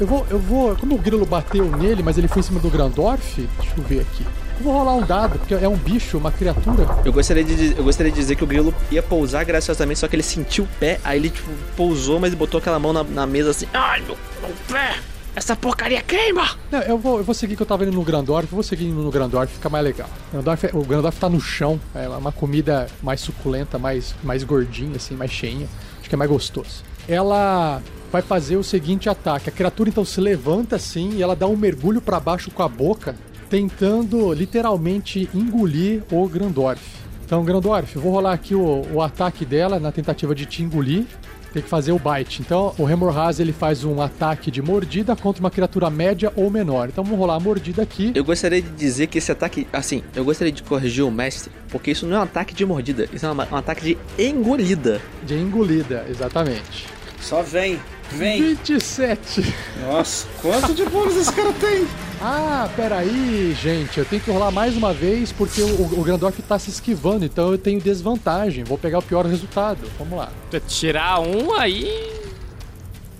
Eu 0.00 0.06
vou. 0.06 0.26
Eu 0.30 0.38
vou. 0.38 0.76
Como 0.76 0.94
o 0.94 0.98
grilo 0.98 1.26
bateu 1.26 1.64
nele, 1.76 2.02
mas 2.02 2.16
ele 2.16 2.28
foi 2.28 2.40
em 2.40 2.44
cima 2.44 2.60
do 2.60 2.70
Grandorf, 2.70 3.48
deixa 3.58 3.74
eu 3.76 3.84
ver 3.84 4.00
aqui. 4.00 4.24
Vou 4.60 4.72
rolar 4.72 4.94
um 4.94 5.02
dado, 5.02 5.38
porque 5.38 5.54
é 5.54 5.68
um 5.68 5.76
bicho, 5.76 6.16
uma 6.18 6.30
criatura. 6.30 6.86
Eu 7.04 7.12
gostaria 7.12 7.42
de, 7.42 7.76
eu 7.76 7.84
gostaria 7.84 8.10
de 8.10 8.18
dizer 8.18 8.36
que 8.36 8.44
o 8.44 8.46
grilo 8.46 8.74
ia 8.90 9.02
pousar 9.02 9.44
graciosamente, 9.44 10.00
só 10.00 10.08
que 10.08 10.16
ele 10.16 10.22
sentiu 10.22 10.64
o 10.64 10.68
pé, 10.78 11.00
aí 11.04 11.18
ele 11.18 11.30
tipo, 11.30 11.50
pousou, 11.76 12.20
mas 12.20 12.32
botou 12.34 12.58
aquela 12.58 12.78
mão 12.78 12.92
na, 12.92 13.02
na 13.02 13.26
mesa 13.26 13.50
assim. 13.50 13.66
Ai, 13.72 14.00
meu, 14.00 14.16
meu 14.40 14.50
pé! 14.68 14.96
Essa 15.36 15.56
porcaria 15.56 16.00
queima! 16.00 16.56
Não, 16.70 16.80
eu 16.82 16.96
vou, 16.96 17.18
eu 17.18 17.24
vou 17.24 17.34
seguir 17.34 17.56
que 17.56 17.62
eu 17.62 17.66
tava 17.66 17.82
indo 17.82 17.92
no 17.92 18.04
Grandorf, 18.04 18.44
eu 18.44 18.54
vou 18.54 18.62
seguir 18.62 18.84
indo 18.84 19.02
no 19.02 19.10
Grandorf, 19.10 19.52
fica 19.52 19.68
mais 19.68 19.84
legal. 19.84 20.08
O 20.28 20.36
Grandorf, 20.36 20.70
o 20.72 20.84
Grandorf 20.84 21.18
tá 21.18 21.28
no 21.28 21.40
chão, 21.40 21.80
é 21.92 22.08
uma 22.08 22.30
comida 22.30 22.86
mais 23.02 23.20
suculenta, 23.20 23.76
mais, 23.76 24.14
mais 24.22 24.44
gordinha, 24.44 24.96
assim, 24.96 25.16
mais 25.16 25.32
cheinha. 25.32 25.66
Acho 25.98 26.08
que 26.08 26.14
é 26.14 26.18
mais 26.18 26.30
gostoso. 26.30 26.84
Ela 27.08 27.82
vai 28.12 28.22
fazer 28.22 28.56
o 28.56 28.62
seguinte 28.62 29.08
ataque. 29.08 29.48
A 29.48 29.52
criatura 29.52 29.90
então 29.90 30.04
se 30.04 30.20
levanta 30.20 30.76
assim 30.76 31.14
e 31.14 31.22
ela 31.22 31.34
dá 31.34 31.48
um 31.48 31.56
mergulho 31.56 32.00
para 32.00 32.20
baixo 32.20 32.48
com 32.52 32.62
a 32.62 32.68
boca, 32.68 33.16
tentando 33.48 34.32
literalmente 34.32 35.28
engolir 35.34 36.02
o 36.10 36.28
Grandorf. 36.28 36.82
Então, 37.24 37.44
Grandorf, 37.44 37.96
eu 37.96 38.02
vou 38.02 38.12
rolar 38.12 38.32
aqui 38.32 38.54
o, 38.54 38.86
o 38.92 39.02
ataque 39.02 39.44
dela 39.44 39.78
na 39.78 39.90
tentativa 39.90 40.34
de 40.34 40.46
te 40.46 40.62
engolir 40.62 41.06
tem 41.54 41.62
que 41.62 41.68
fazer 41.68 41.92
o 41.92 41.98
bite. 41.98 42.42
Então, 42.42 42.74
o 42.76 42.90
Hemorrhage 42.90 43.40
ele 43.40 43.52
faz 43.52 43.84
um 43.84 44.02
ataque 44.02 44.50
de 44.50 44.60
mordida 44.60 45.14
contra 45.14 45.40
uma 45.40 45.50
criatura 45.50 45.88
média 45.88 46.32
ou 46.34 46.50
menor. 46.50 46.88
Então, 46.88 47.04
vamos 47.04 47.18
rolar 47.18 47.36
a 47.36 47.40
mordida 47.40 47.80
aqui. 47.80 48.10
Eu 48.14 48.24
gostaria 48.24 48.60
de 48.60 48.70
dizer 48.70 49.06
que 49.06 49.18
esse 49.18 49.30
ataque, 49.30 49.66
assim, 49.72 50.02
eu 50.16 50.24
gostaria 50.24 50.52
de 50.52 50.64
corrigir 50.64 51.04
o 51.04 51.10
mestre, 51.12 51.52
porque 51.68 51.92
isso 51.92 52.06
não 52.06 52.16
é 52.16 52.18
um 52.18 52.22
ataque 52.22 52.52
de 52.52 52.66
mordida, 52.66 53.08
isso 53.12 53.24
é 53.24 53.30
um, 53.30 53.36
um 53.36 53.56
ataque 53.56 53.82
de 53.82 53.98
engolida. 54.18 55.00
De 55.24 55.34
engolida, 55.34 56.04
exatamente. 56.10 56.86
Só 57.20 57.40
vem, 57.40 57.78
vem. 58.16 58.54
27. 58.54 59.54
Nossa, 59.86 60.26
quanto 60.40 60.74
de 60.74 60.84
bônus 60.86 61.16
esse 61.16 61.32
cara 61.32 61.52
tem? 61.52 61.86
Ah, 62.20 62.68
peraí, 62.74 63.56
gente. 63.60 63.98
Eu 63.98 64.04
tenho 64.04 64.22
que 64.22 64.30
rolar 64.30 64.50
mais 64.50 64.76
uma 64.76 64.92
vez 64.92 65.32
porque 65.32 65.60
o, 65.60 66.00
o 66.00 66.02
Grandorf 66.02 66.40
tá 66.42 66.58
se 66.58 66.70
esquivando, 66.70 67.24
então 67.24 67.50
eu 67.52 67.58
tenho 67.58 67.80
desvantagem. 67.80 68.64
Vou 68.64 68.78
pegar 68.78 68.98
o 68.98 69.02
pior 69.02 69.26
resultado. 69.26 69.80
Vamos 69.98 70.18
lá. 70.18 70.30
Tirar 70.66 71.20
um 71.20 71.52
aí. 71.54 72.24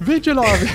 29. 0.01 0.69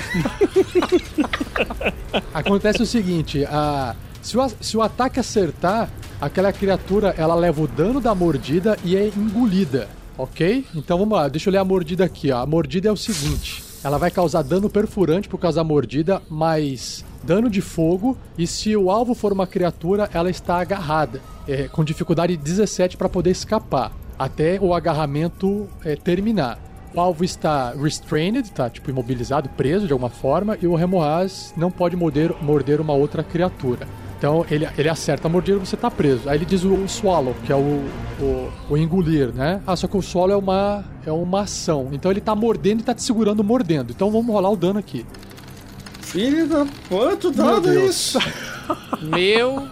Acontece 2.34 2.82
o 2.82 2.86
seguinte, 2.86 3.44
a, 3.44 3.94
se, 4.22 4.36
o, 4.36 4.50
se 4.60 4.76
o 4.76 4.82
ataque 4.82 5.20
acertar, 5.20 5.90
aquela 6.20 6.52
criatura 6.52 7.14
ela 7.16 7.34
leva 7.34 7.62
o 7.62 7.66
dano 7.66 8.00
da 8.00 8.14
mordida 8.14 8.78
e 8.84 8.96
é 8.96 9.08
engolida, 9.08 9.88
ok? 10.18 10.66
Então 10.74 10.98
vamos 10.98 11.16
lá, 11.16 11.28
deixa 11.28 11.48
eu 11.48 11.52
ler 11.52 11.58
a 11.58 11.64
mordida 11.64 12.04
aqui. 12.04 12.30
Ó. 12.30 12.38
A 12.38 12.46
mordida 12.46 12.88
é 12.88 12.92
o 12.92 12.96
seguinte: 12.96 13.62
ela 13.82 13.98
vai 13.98 14.10
causar 14.10 14.42
dano 14.42 14.68
perfurante 14.68 15.28
por 15.28 15.38
causa 15.38 15.56
da 15.56 15.64
mordida, 15.64 16.20
mais 16.28 17.04
dano 17.22 17.48
de 17.48 17.60
fogo, 17.60 18.16
e 18.36 18.46
se 18.46 18.76
o 18.76 18.90
alvo 18.90 19.14
for 19.14 19.32
uma 19.32 19.46
criatura, 19.46 20.08
ela 20.12 20.30
está 20.30 20.60
agarrada, 20.60 21.20
é, 21.48 21.68
com 21.68 21.84
dificuldade 21.84 22.36
17 22.36 22.96
para 22.96 23.08
poder 23.08 23.30
escapar, 23.30 23.92
até 24.18 24.58
o 24.60 24.74
agarramento 24.74 25.68
é, 25.84 25.96
terminar. 25.96 26.58
O 26.94 27.00
alvo 27.00 27.24
está 27.24 27.72
restrained, 27.72 28.50
tá 28.50 28.68
tipo 28.68 28.90
imobilizado, 28.90 29.48
preso 29.50 29.86
de 29.86 29.92
alguma 29.92 30.10
forma, 30.10 30.58
e 30.60 30.66
o 30.66 30.74
Remoaz 30.74 31.54
não 31.56 31.70
pode 31.70 31.96
morder, 31.96 32.34
morder 32.42 32.80
uma 32.80 32.92
outra 32.92 33.22
criatura. 33.22 33.86
Então 34.20 34.44
ele, 34.50 34.68
ele 34.76 34.88
acerta 34.90 35.28
a 35.28 35.30
mordida 35.30 35.56
e 35.56 35.66
você 35.66 35.78
tá 35.78 35.90
preso. 35.90 36.28
Aí 36.28 36.36
ele 36.36 36.44
diz 36.44 36.62
o, 36.62 36.74
o 36.74 36.86
swallow, 36.86 37.34
que 37.46 37.50
é 37.50 37.56
o, 37.56 37.82
o, 38.20 38.52
o, 38.68 38.76
engolir, 38.76 39.32
né? 39.32 39.62
Ah, 39.66 39.74
só 39.74 39.88
que 39.88 39.96
o 39.96 40.02
swallow 40.02 40.34
é 40.34 40.36
uma, 40.36 40.84
é 41.06 41.10
uma 41.10 41.40
ação. 41.40 41.88
Então 41.90 42.10
ele 42.10 42.20
tá 42.20 42.34
mordendo 42.34 42.80
e 42.80 42.82
tá 42.82 42.94
te 42.94 43.02
segurando 43.02 43.42
mordendo. 43.42 43.92
Então 43.92 44.10
vamos 44.10 44.26
rolar 44.26 44.50
o 44.50 44.56
dano 44.56 44.78
aqui. 44.78 45.06
Filho 46.02 46.46
da 46.46 46.66
quanto 46.86 47.30
dado 47.30 47.70
é 47.70 47.86
isso? 47.86 48.18
Meu. 49.00 49.66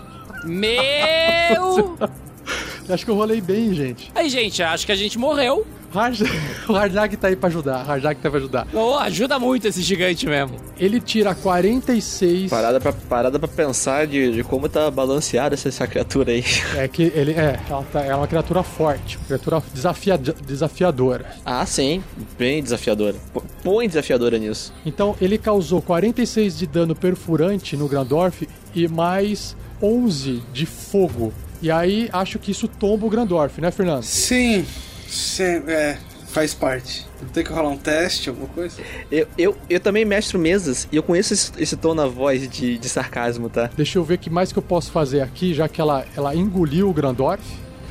Meu! 0.46 1.98
Acho 2.88 3.04
que 3.04 3.11
eu 3.11 3.16
rolei 3.16 3.42
bem, 3.42 3.74
gente. 3.74 4.11
Aí, 4.14 4.30
gente, 4.30 4.62
acho 4.62 4.87
que 4.87 4.92
a 4.92 4.96
gente 4.96 5.18
morreu. 5.18 5.66
O 6.68 6.72
Hardjag 6.72 7.16
tá 7.16 7.29
aí 7.29 7.37
pra 7.37 7.48
ajudar. 7.48 7.83
Hardjag 7.83 8.20
tá 8.20 8.29
pra 8.29 8.38
ajudar. 8.38 8.66
Oh, 8.74 8.94
ajuda 8.96 9.38
muito 9.38 9.66
esse 9.66 9.81
gigante 9.83 10.27
mesmo. 10.27 10.57
Ele 10.79 11.01
tira 11.01 11.35
46. 11.35 12.51
Parada 12.51 12.79
pra, 12.79 12.92
parada 12.92 13.38
pra 13.38 13.48
pensar 13.48 14.07
de, 14.07 14.33
de 14.33 14.44
como 14.44 14.68
tá 14.68 14.90
balanceada 14.90 15.55
essa, 15.55 15.68
essa 15.68 15.87
criatura 15.87 16.33
aí. 16.33 16.44
É 16.77 16.87
que 16.87 17.05
ele 17.14 17.33
é, 17.33 17.59
ela 17.68 17.85
tá, 17.90 18.05
é 18.05 18.14
uma 18.14 18.27
criatura 18.27 18.62
forte, 18.62 19.16
uma 19.16 19.27
criatura 19.27 19.62
desafia, 19.72 20.18
desafiadora. 20.18 21.24
Ah, 21.44 21.64
sim, 21.64 22.03
bem 22.38 22.62
desafiadora. 22.62 23.16
Põe 23.62 23.88
desafiadora 23.88 24.38
nisso. 24.38 24.72
Então 24.85 25.16
ele 25.20 25.38
causou 25.38 25.81
46 25.81 26.59
de 26.59 26.66
dano 26.66 26.94
perfurante 26.94 27.77
no 27.77 27.88
Grandorf 27.88 28.46
e 28.74 28.87
mais 28.87 29.57
11 29.83 30.42
de 30.53 30.66
fogo. 30.66 31.33
E 31.61 31.70
aí 31.70 32.09
acho 32.12 32.38
que 32.38 32.53
isso 32.53 32.68
tomba 32.68 33.07
o 33.07 33.11
Grandorf, 33.11 33.61
né, 33.61 33.70
Fernando? 33.70 34.03
Sim, 34.05 34.64
sim, 35.09 35.62
é, 35.66 35.99
faz 36.29 36.55
parte. 36.55 37.07
Tem 37.33 37.42
que 37.42 37.53
rolar 37.53 37.71
um 37.71 37.77
teste, 37.77 38.29
alguma 38.29 38.49
coisa? 38.49 38.81
Eu, 39.11 39.27
eu, 39.37 39.57
eu 39.68 39.81
também 39.81 40.05
mestro 40.05 40.38
mesas 40.38 40.87
e 40.92 40.97
eu 40.97 41.03
conheço 41.03 41.35
esse, 41.35 41.51
esse 41.59 41.77
tom 41.77 41.94
na 41.94 42.07
voz 42.07 42.49
de, 42.49 42.79
de 42.79 42.88
sarcasmo, 42.88 43.49
tá? 43.49 43.71
Deixa 43.77 43.99
eu 43.99 44.05
ver 44.05 44.14
o 44.14 44.18
que 44.18 44.31
mais 44.31 44.53
que 44.53 44.59
eu 44.59 44.62
posso 44.62 44.92
fazer 44.92 45.21
aqui, 45.21 45.53
já 45.53 45.68
que 45.68 45.81
ela, 45.81 46.05
ela 46.16 46.35
engoliu 46.35 46.88
o 46.88 46.92
Grandorf. 46.92 47.42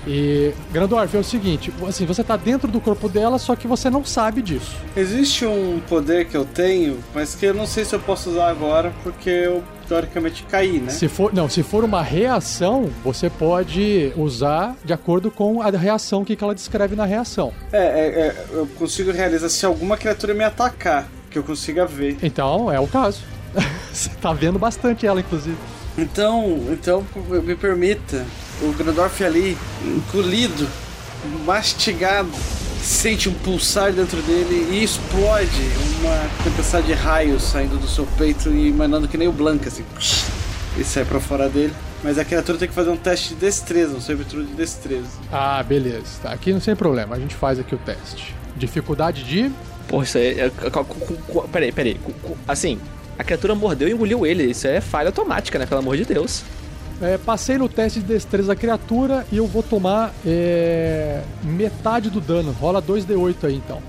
E 0.08 0.54
Grandorf 0.72 1.14
é 1.18 1.20
o 1.20 1.24
seguinte, 1.24 1.74
assim, 1.86 2.06
você 2.06 2.24
tá 2.24 2.38
dentro 2.38 2.72
do 2.72 2.80
corpo 2.80 3.10
dela, 3.10 3.38
só 3.38 3.58
que 3.58 3.68
você 3.68 3.90
não 3.90 4.06
sabe 4.06 4.42
disso. 4.42 4.78
Existe 4.96 5.46
um 5.46 5.82
poder 5.90 6.28
que 6.28 6.38
eu 6.38 6.46
tenho, 6.46 7.00
mas 7.14 7.36
que 7.36 7.46
eu 7.46 7.54
não 7.54 7.68
sei 7.68 7.84
se 7.84 7.94
eu 7.94 8.00
posso 8.00 8.30
usar 8.30 8.48
agora, 8.48 8.94
porque 9.04 9.30
eu 9.30 9.62
teoricamente 9.88 10.44
caí, 10.44 10.80
né? 10.80 10.92
Se 10.92 11.08
for, 11.08 11.34
não, 11.34 11.50
se 11.50 11.64
for 11.64 11.84
uma 11.84 12.02
reação, 12.02 12.90
você 13.04 13.30
pode 13.30 14.12
usar 14.16 14.76
de 14.84 14.94
acordo 14.94 15.32
com 15.32 15.62
a 15.62 15.70
reação 15.70 16.24
que 16.24 16.36
que 16.36 16.44
ela 16.44 16.54
descreve 16.54 16.96
na 16.96 17.06
reação. 17.06 17.54
É, 17.72 17.78
é, 17.78 18.20
é, 18.28 18.46
eu 18.52 18.68
consigo 18.78 19.12
realizar 19.12 19.50
se 19.50 19.66
alguma 19.66 19.98
criatura 19.98 20.34
me 20.34 20.44
atacar, 20.44 21.08
que 21.30 21.38
eu 21.38 21.44
consiga 21.44 21.86
ver. 21.86 22.18
Então, 22.22 22.72
é 22.72 22.80
o 22.80 22.88
caso. 22.88 23.22
você 23.92 24.10
tá 24.22 24.34
vendo 24.34 24.60
bastante 24.60 25.06
ela, 25.06 25.20
inclusive. 25.20 25.58
Então, 25.98 26.60
então 26.70 27.04
me 27.44 27.56
permita, 27.56 28.24
o 28.62 28.72
Grandorf 28.74 29.24
ali, 29.24 29.58
engolido, 29.84 30.68
mastigado, 31.44 32.30
sente 32.88 33.28
um 33.28 33.34
pulsar 33.34 33.92
dentro 33.92 34.22
dele 34.22 34.70
e 34.72 34.84
explode 34.84 35.62
uma 36.00 36.30
tempestade 36.44 36.88
de 36.88 36.94
raios 36.94 37.44
saindo 37.44 37.78
do 37.78 37.88
seu 37.88 38.06
peito 38.18 38.50
e 38.50 38.70
emanando 38.70 39.08
que 39.08 39.18
nem 39.18 39.28
o 39.28 39.32
Blanca, 39.32 39.68
assim. 39.68 39.84
E 40.78 40.84
sai 40.84 41.04
pra 41.04 41.20
fora 41.20 41.50
dele. 41.50 41.74
Mas 42.04 42.18
a 42.18 42.24
criatura 42.24 42.58
tem 42.58 42.68
que 42.68 42.74
fazer 42.74 42.90
um 42.90 42.96
teste 42.96 43.30
de 43.30 43.36
destreza, 43.36 43.96
um 43.96 44.00
servitude 44.02 44.48
de 44.48 44.54
destreza. 44.54 45.08
Ah, 45.32 45.62
beleza. 45.64 46.06
Tá, 46.22 46.32
aqui 46.32 46.54
não 46.54 46.60
tem 46.60 46.76
problema, 46.76 47.16
a 47.16 47.20
gente 47.20 47.36
faz 47.36 47.60
aqui 47.60 47.74
o 47.76 47.78
teste. 47.80 48.34
Dificuldade 48.56 49.24
de. 49.24 49.52
Porra, 49.88 50.04
isso 50.04 50.18
aí. 50.18 50.40
É, 50.40 50.46
é, 50.46 50.70
co- 50.70 50.86
peraí, 51.52 51.72
peraí. 51.72 52.00
Assim, 52.48 52.80
a 53.18 53.24
criatura 53.24 53.54
mordeu 53.56 53.88
e 53.88 53.92
engoliu 53.92 54.26
ele. 54.26 54.44
Isso 54.44 54.68
é 54.68 54.80
falha 54.80 55.10
automática, 55.10 55.58
né? 55.60 55.66
Pelo 55.66 55.80
amor 55.80 55.98
de 55.98 56.06
Deus. 56.06 56.44
É, 57.02 57.18
passei 57.18 57.58
no 57.58 57.70
teste 57.70 58.00
de 58.00 58.08
destreza 58.08 58.48
da 58.48 58.56
criatura 58.56 59.26
e 59.32 59.38
eu 59.38 59.46
vou 59.46 59.62
tomar 59.62 60.14
é, 60.26 61.22
metade 61.44 62.10
do 62.10 62.20
dano. 62.20 62.52
Rola 62.52 62.82
2d8 62.82 63.44
aí 63.44 63.56
então. 63.56 63.82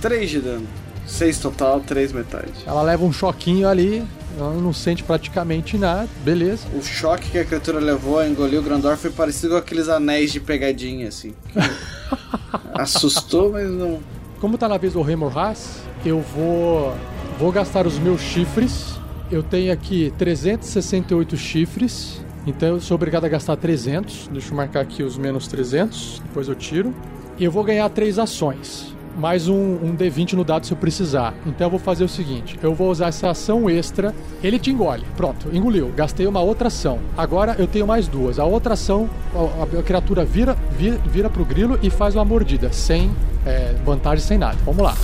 3 0.00 0.30
de 0.30 0.40
dano. 0.40 0.66
6 1.06 1.38
total, 1.38 1.80
3 1.80 2.12
metade. 2.12 2.52
Ela 2.66 2.82
leva 2.82 3.04
um 3.04 3.12
choquinho 3.12 3.66
ali, 3.66 4.04
ela 4.38 4.52
não 4.54 4.72
sente 4.72 5.02
praticamente 5.02 5.76
nada, 5.78 6.08
beleza. 6.22 6.66
O 6.74 6.82
choque 6.82 7.30
que 7.30 7.38
a 7.38 7.44
criatura 7.44 7.80
levou 7.80 8.18
a 8.18 8.28
engolir 8.28 8.60
o 8.60 8.62
Grandorf 8.62 9.00
foi 9.00 9.10
parecido 9.10 9.54
com 9.54 9.58
aqueles 9.58 9.88
anéis 9.88 10.30
de 10.30 10.38
pegadinha, 10.38 11.08
assim. 11.08 11.34
Assustou, 12.74 13.52
mas 13.52 13.68
não. 13.70 14.00
Como 14.38 14.56
tá 14.56 14.68
na 14.68 14.76
vez 14.76 14.92
do 14.92 15.10
Hemorrhas, 15.10 15.80
eu 16.04 16.20
vou 16.20 16.94
vou 17.38 17.50
gastar 17.50 17.86
os 17.86 17.98
meus 17.98 18.20
chifres. 18.20 18.97
Eu 19.30 19.42
tenho 19.42 19.72
aqui 19.72 20.12
368 20.16 21.36
chifres, 21.36 22.24
então 22.46 22.68
eu 22.70 22.80
sou 22.80 22.94
obrigado 22.94 23.24
a 23.24 23.28
gastar 23.28 23.56
300. 23.56 24.28
Deixa 24.32 24.52
eu 24.52 24.56
marcar 24.56 24.80
aqui 24.80 25.02
os 25.02 25.18
menos 25.18 25.46
300, 25.48 26.22
depois 26.24 26.48
eu 26.48 26.54
tiro. 26.54 26.94
E 27.38 27.44
eu 27.44 27.52
vou 27.52 27.62
ganhar 27.62 27.88
três 27.90 28.18
ações, 28.18 28.94
mais 29.16 29.46
um, 29.46 29.54
um 29.54 29.94
D20 29.94 30.32
no 30.32 30.42
dado 30.44 30.64
se 30.66 30.72
eu 30.72 30.78
precisar. 30.78 31.34
Então 31.46 31.66
eu 31.66 31.70
vou 31.70 31.78
fazer 31.78 32.04
o 32.04 32.08
seguinte: 32.08 32.58
eu 32.62 32.74
vou 32.74 32.90
usar 32.90 33.08
essa 33.08 33.28
ação 33.30 33.68
extra. 33.68 34.14
Ele 34.42 34.58
te 34.58 34.70
engole, 34.70 35.04
pronto, 35.14 35.54
engoliu. 35.54 35.92
Gastei 35.94 36.26
uma 36.26 36.40
outra 36.40 36.68
ação. 36.68 36.98
Agora 37.16 37.54
eu 37.58 37.66
tenho 37.66 37.86
mais 37.86 38.08
duas. 38.08 38.38
A 38.38 38.44
outra 38.46 38.74
ação, 38.74 39.10
a, 39.34 39.76
a- 39.76 39.80
a 39.80 39.82
criatura 39.82 40.24
vira, 40.24 40.56
vira, 40.76 40.96
vira 41.06 41.28
pro 41.30 41.44
grilo 41.44 41.78
e 41.82 41.90
faz 41.90 42.14
uma 42.16 42.24
mordida, 42.24 42.72
sem 42.72 43.10
é, 43.44 43.74
vantagem, 43.84 44.24
sem 44.24 44.38
nada. 44.38 44.56
Vamos 44.64 44.82
lá. 44.82 44.94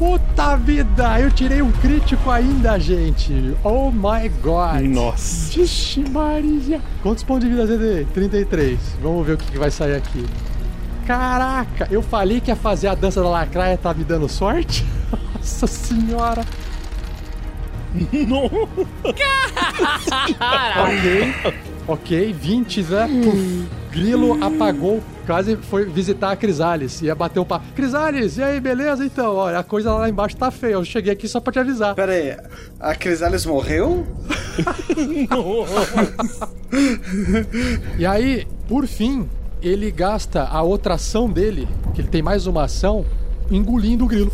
Puta 0.00 0.56
vida, 0.56 1.20
eu 1.20 1.30
tirei 1.30 1.60
um 1.60 1.70
crítico 1.70 2.30
ainda, 2.30 2.78
gente. 2.80 3.54
Oh 3.62 3.90
my 3.90 4.30
god. 4.40 4.80
Nossa. 4.80 5.52
Vixe 5.52 6.00
Maria. 6.08 6.80
Quantos 7.02 7.22
pontos 7.22 7.46
de 7.46 7.54
vida 7.54 7.66
você 7.66 7.76
tem? 7.76 8.06
33. 8.06 8.78
Vamos 9.02 9.26
ver 9.26 9.34
o 9.34 9.36
que 9.36 9.52
que 9.52 9.58
vai 9.58 9.70
sair 9.70 9.96
aqui. 9.96 10.24
Caraca, 11.06 11.86
eu 11.90 12.00
falei 12.00 12.40
que 12.40 12.50
ia 12.50 12.56
fazer 12.56 12.88
a 12.88 12.94
dança 12.94 13.22
da 13.22 13.28
lacraia, 13.28 13.76
tá 13.76 13.92
me 13.92 14.02
dando 14.02 14.26
sorte? 14.26 14.86
Nossa 15.36 15.66
senhora. 15.66 16.46
Ok, 20.82 21.34
ok, 21.86 22.32
20, 22.32 22.82
né? 22.84 23.06
Puf. 23.22 23.68
Grilo 23.92 24.42
apagou 24.42 25.02
quase 25.30 25.54
foi 25.54 25.84
visitar 25.84 26.32
a 26.32 26.36
Crisales. 26.36 27.00
Ia 27.02 27.14
bater 27.14 27.38
um 27.38 27.44
papo. 27.44 27.64
Crisales, 27.72 28.36
e 28.36 28.42
aí, 28.42 28.58
beleza? 28.58 29.04
Então, 29.04 29.36
olha, 29.36 29.60
a 29.60 29.62
coisa 29.62 29.92
lá 29.92 30.08
embaixo 30.08 30.36
tá 30.36 30.50
feia. 30.50 30.72
Eu 30.72 30.84
cheguei 30.84 31.12
aqui 31.12 31.28
só 31.28 31.38
pra 31.38 31.52
te 31.52 31.60
avisar. 31.60 31.94
Pera 31.94 32.10
aí, 32.10 32.36
a 32.80 32.96
Crisales 32.96 33.46
morreu? 33.46 34.04
E 37.98 38.06
aí, 38.06 38.46
por 38.68 38.86
fim, 38.86 39.28
ele 39.60 39.90
gasta 39.90 40.44
a 40.44 40.62
outra 40.62 40.94
ação 40.94 41.28
dele, 41.28 41.68
que 41.94 42.00
ele 42.00 42.08
tem 42.08 42.22
mais 42.22 42.46
uma 42.46 42.64
ação, 42.64 43.04
engolindo 43.50 44.04
o 44.04 44.08
grilo. 44.08 44.32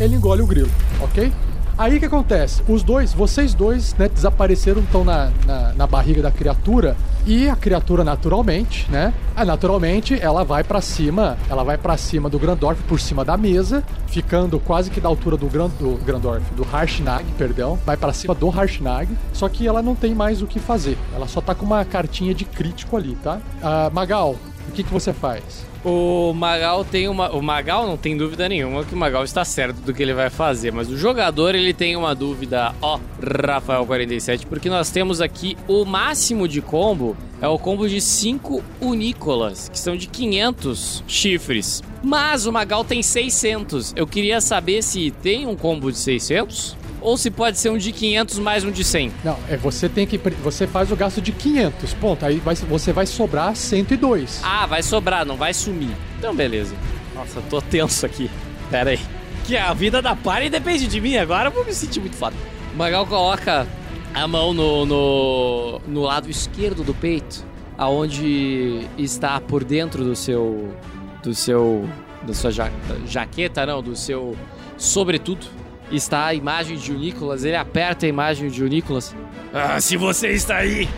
Ele 0.00 0.16
engole 0.16 0.42
o 0.42 0.46
grilo, 0.46 0.70
ok? 1.00 1.32
Aí 1.76 1.96
o 1.96 2.00
que 2.00 2.06
acontece? 2.06 2.60
Os 2.68 2.82
dois, 2.82 3.12
vocês 3.12 3.54
dois, 3.54 3.94
né, 3.94 4.08
desapareceram, 4.08 4.80
estão 4.82 5.04
na, 5.04 5.30
na, 5.46 5.72
na 5.74 5.86
barriga 5.86 6.20
da 6.20 6.30
criatura. 6.30 6.96
E 7.28 7.46
a 7.46 7.54
criatura, 7.54 8.02
naturalmente, 8.02 8.90
né? 8.90 9.12
Naturalmente, 9.36 10.18
ela 10.18 10.42
vai 10.44 10.64
pra 10.64 10.80
cima, 10.80 11.36
ela 11.50 11.62
vai 11.62 11.76
para 11.76 11.94
cima 11.98 12.30
do 12.30 12.38
Grandorf, 12.38 12.82
por 12.84 12.98
cima 12.98 13.22
da 13.22 13.36
mesa, 13.36 13.84
ficando 14.06 14.58
quase 14.58 14.90
que 14.90 14.98
da 14.98 15.10
altura 15.10 15.36
do, 15.36 15.46
Grand, 15.46 15.68
do 15.78 16.02
Grandorf, 16.02 16.42
do 16.54 16.62
Harshnag, 16.62 17.26
perdão. 17.36 17.78
Vai 17.84 17.98
pra 17.98 18.14
cima 18.14 18.34
do 18.34 18.48
Harshnag, 18.48 19.14
só 19.34 19.46
que 19.46 19.66
ela 19.66 19.82
não 19.82 19.94
tem 19.94 20.14
mais 20.14 20.40
o 20.40 20.46
que 20.46 20.58
fazer. 20.58 20.96
Ela 21.14 21.28
só 21.28 21.42
tá 21.42 21.54
com 21.54 21.66
uma 21.66 21.84
cartinha 21.84 22.32
de 22.32 22.46
crítico 22.46 22.96
ali, 22.96 23.14
tá? 23.16 23.38
Ah, 23.62 23.90
Magal, 23.92 24.34
o 24.68 24.72
que, 24.72 24.82
que 24.82 24.92
você 24.92 25.12
faz? 25.12 25.66
O 25.84 26.32
Magal 26.32 26.84
tem 26.84 27.08
uma. 27.08 27.30
O 27.30 27.40
Magal 27.40 27.86
não 27.86 27.96
tem 27.96 28.16
dúvida 28.16 28.48
nenhuma 28.48 28.84
que 28.84 28.94
o 28.94 28.96
Magal 28.96 29.24
está 29.24 29.44
certo 29.44 29.76
do 29.80 29.94
que 29.94 30.02
ele 30.02 30.12
vai 30.12 30.28
fazer, 30.28 30.72
mas 30.72 30.90
o 30.90 30.96
jogador 30.96 31.54
ele 31.54 31.72
tem 31.72 31.96
uma 31.96 32.14
dúvida, 32.14 32.74
ó, 32.82 32.98
Rafael47, 33.22 34.46
porque 34.46 34.68
nós 34.68 34.90
temos 34.90 35.20
aqui 35.20 35.56
o 35.66 35.84
máximo 35.84 36.48
de 36.48 36.60
combo 36.60 37.16
é 37.40 37.46
o 37.46 37.58
combo 37.58 37.88
de 37.88 38.00
5 38.00 38.62
unícolas, 38.80 39.68
que 39.68 39.78
são 39.78 39.96
de 39.96 40.08
500 40.08 41.04
chifres. 41.06 41.82
Mas 42.02 42.46
o 42.46 42.52
Magal 42.52 42.84
tem 42.84 43.00
600. 43.00 43.92
Eu 43.96 44.06
queria 44.06 44.40
saber 44.40 44.82
se 44.82 45.12
tem 45.22 45.46
um 45.46 45.54
combo 45.54 45.92
de 45.92 45.98
600 45.98 46.76
ou 47.00 47.16
se 47.16 47.30
pode 47.30 47.58
ser 47.58 47.70
um 47.70 47.78
de 47.78 47.92
500 47.92 48.38
mais 48.38 48.64
um 48.64 48.70
de 48.70 48.84
100. 48.84 49.12
Não, 49.24 49.38
é 49.48 49.56
você 49.56 49.88
tem 49.88 50.06
que 50.06 50.18
você 50.42 50.66
faz 50.66 50.90
o 50.90 50.96
gasto 50.96 51.20
de 51.20 51.32
500, 51.32 51.94
ponto. 51.94 52.24
Aí 52.24 52.38
vai, 52.38 52.54
você 52.54 52.92
vai 52.92 53.06
sobrar 53.06 53.54
102. 53.54 54.40
Ah, 54.42 54.66
vai 54.66 54.82
sobrar, 54.82 55.24
não 55.24 55.36
vai 55.36 55.54
sumir. 55.54 55.94
Então 56.18 56.34
beleza. 56.34 56.74
Nossa, 57.14 57.40
tô 57.48 57.60
tenso 57.60 58.04
aqui. 58.04 58.30
Pera 58.70 58.90
aí. 58.90 59.00
Que 59.44 59.56
a 59.56 59.72
vida 59.72 60.02
da 60.02 60.14
party 60.14 60.50
depende 60.50 60.86
de 60.86 61.00
mim, 61.00 61.16
agora 61.16 61.48
eu 61.48 61.52
vou 61.52 61.64
me 61.64 61.72
sentir 61.72 62.00
muito 62.00 62.16
foda. 62.16 62.36
O 62.74 62.76
Magal 62.76 63.06
coloca 63.06 63.66
a 64.14 64.28
mão 64.28 64.52
no, 64.52 64.84
no, 64.84 65.80
no 65.86 66.02
lado 66.02 66.30
esquerdo 66.30 66.82
do 66.82 66.94
peito, 66.94 67.44
aonde 67.76 68.86
está 68.98 69.40
por 69.40 69.64
dentro 69.64 70.04
do 70.04 70.14
seu 70.14 70.74
do 71.22 71.34
seu 71.34 71.88
da 72.22 72.34
sua 72.34 72.50
ja, 72.50 72.70
jaqueta, 73.06 73.64
não, 73.64 73.82
do 73.82 73.96
seu 73.96 74.36
sobretudo 74.76 75.46
está 75.90 76.26
a 76.26 76.34
imagem 76.34 76.76
de 76.76 76.92
Nicolas. 76.92 77.44
Ele 77.44 77.56
aperta 77.56 78.06
a 78.06 78.08
imagem 78.08 78.48
de 78.48 78.62
Nicolas. 78.68 79.14
Ah, 79.52 79.80
se 79.80 79.96
você 79.96 80.28
está 80.28 80.56
aí 80.56 80.88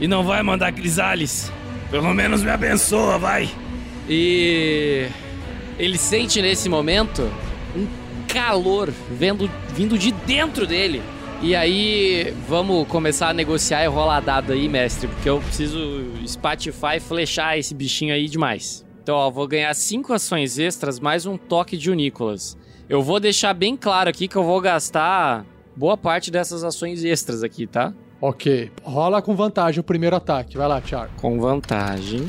e 0.00 0.06
não 0.06 0.24
vai 0.24 0.42
mandar 0.42 0.72
Crisales, 0.72 1.50
pelo 1.90 2.12
menos 2.14 2.42
me 2.42 2.50
abençoa, 2.50 3.18
vai. 3.18 3.48
E 4.08 5.08
ele 5.78 5.98
sente 5.98 6.40
nesse 6.40 6.68
momento 6.68 7.22
um 7.74 7.86
calor 8.28 8.92
vendo, 9.10 9.50
vindo 9.74 9.98
de 9.98 10.12
dentro 10.12 10.66
dele. 10.66 11.02
E 11.42 11.54
aí, 11.54 12.34
vamos 12.48 12.88
começar 12.88 13.28
a 13.28 13.32
negociar 13.32 13.84
e 13.84 13.86
rolar 13.86 14.20
dado 14.20 14.54
aí, 14.54 14.68
mestre, 14.68 15.06
porque 15.06 15.28
eu 15.28 15.38
preciso 15.38 15.78
espatifar 16.24 16.96
e 16.96 17.00
flechar 17.00 17.58
esse 17.58 17.74
bichinho 17.74 18.14
aí 18.14 18.26
demais. 18.26 18.86
Então, 19.02 19.14
ó, 19.14 19.30
vou 19.30 19.46
ganhar 19.46 19.72
cinco 19.74 20.14
ações 20.14 20.58
extras 20.58 20.98
mais 20.98 21.26
um 21.26 21.36
toque 21.36 21.76
de 21.76 21.94
Nicolas. 21.94 22.56
Eu 22.88 23.02
vou 23.02 23.18
deixar 23.18 23.52
bem 23.52 23.76
claro 23.76 24.08
aqui 24.08 24.28
que 24.28 24.36
eu 24.36 24.44
vou 24.44 24.60
gastar 24.60 25.44
boa 25.74 25.96
parte 25.96 26.30
dessas 26.30 26.62
ações 26.62 27.02
extras 27.02 27.42
aqui, 27.42 27.66
tá? 27.66 27.92
Ok. 28.20 28.70
Rola 28.82 29.20
com 29.20 29.34
vantagem 29.34 29.80
o 29.80 29.84
primeiro 29.84 30.14
ataque. 30.14 30.56
Vai 30.56 30.68
lá, 30.68 30.80
Thiago. 30.80 31.10
Com 31.16 31.40
vantagem. 31.40 32.26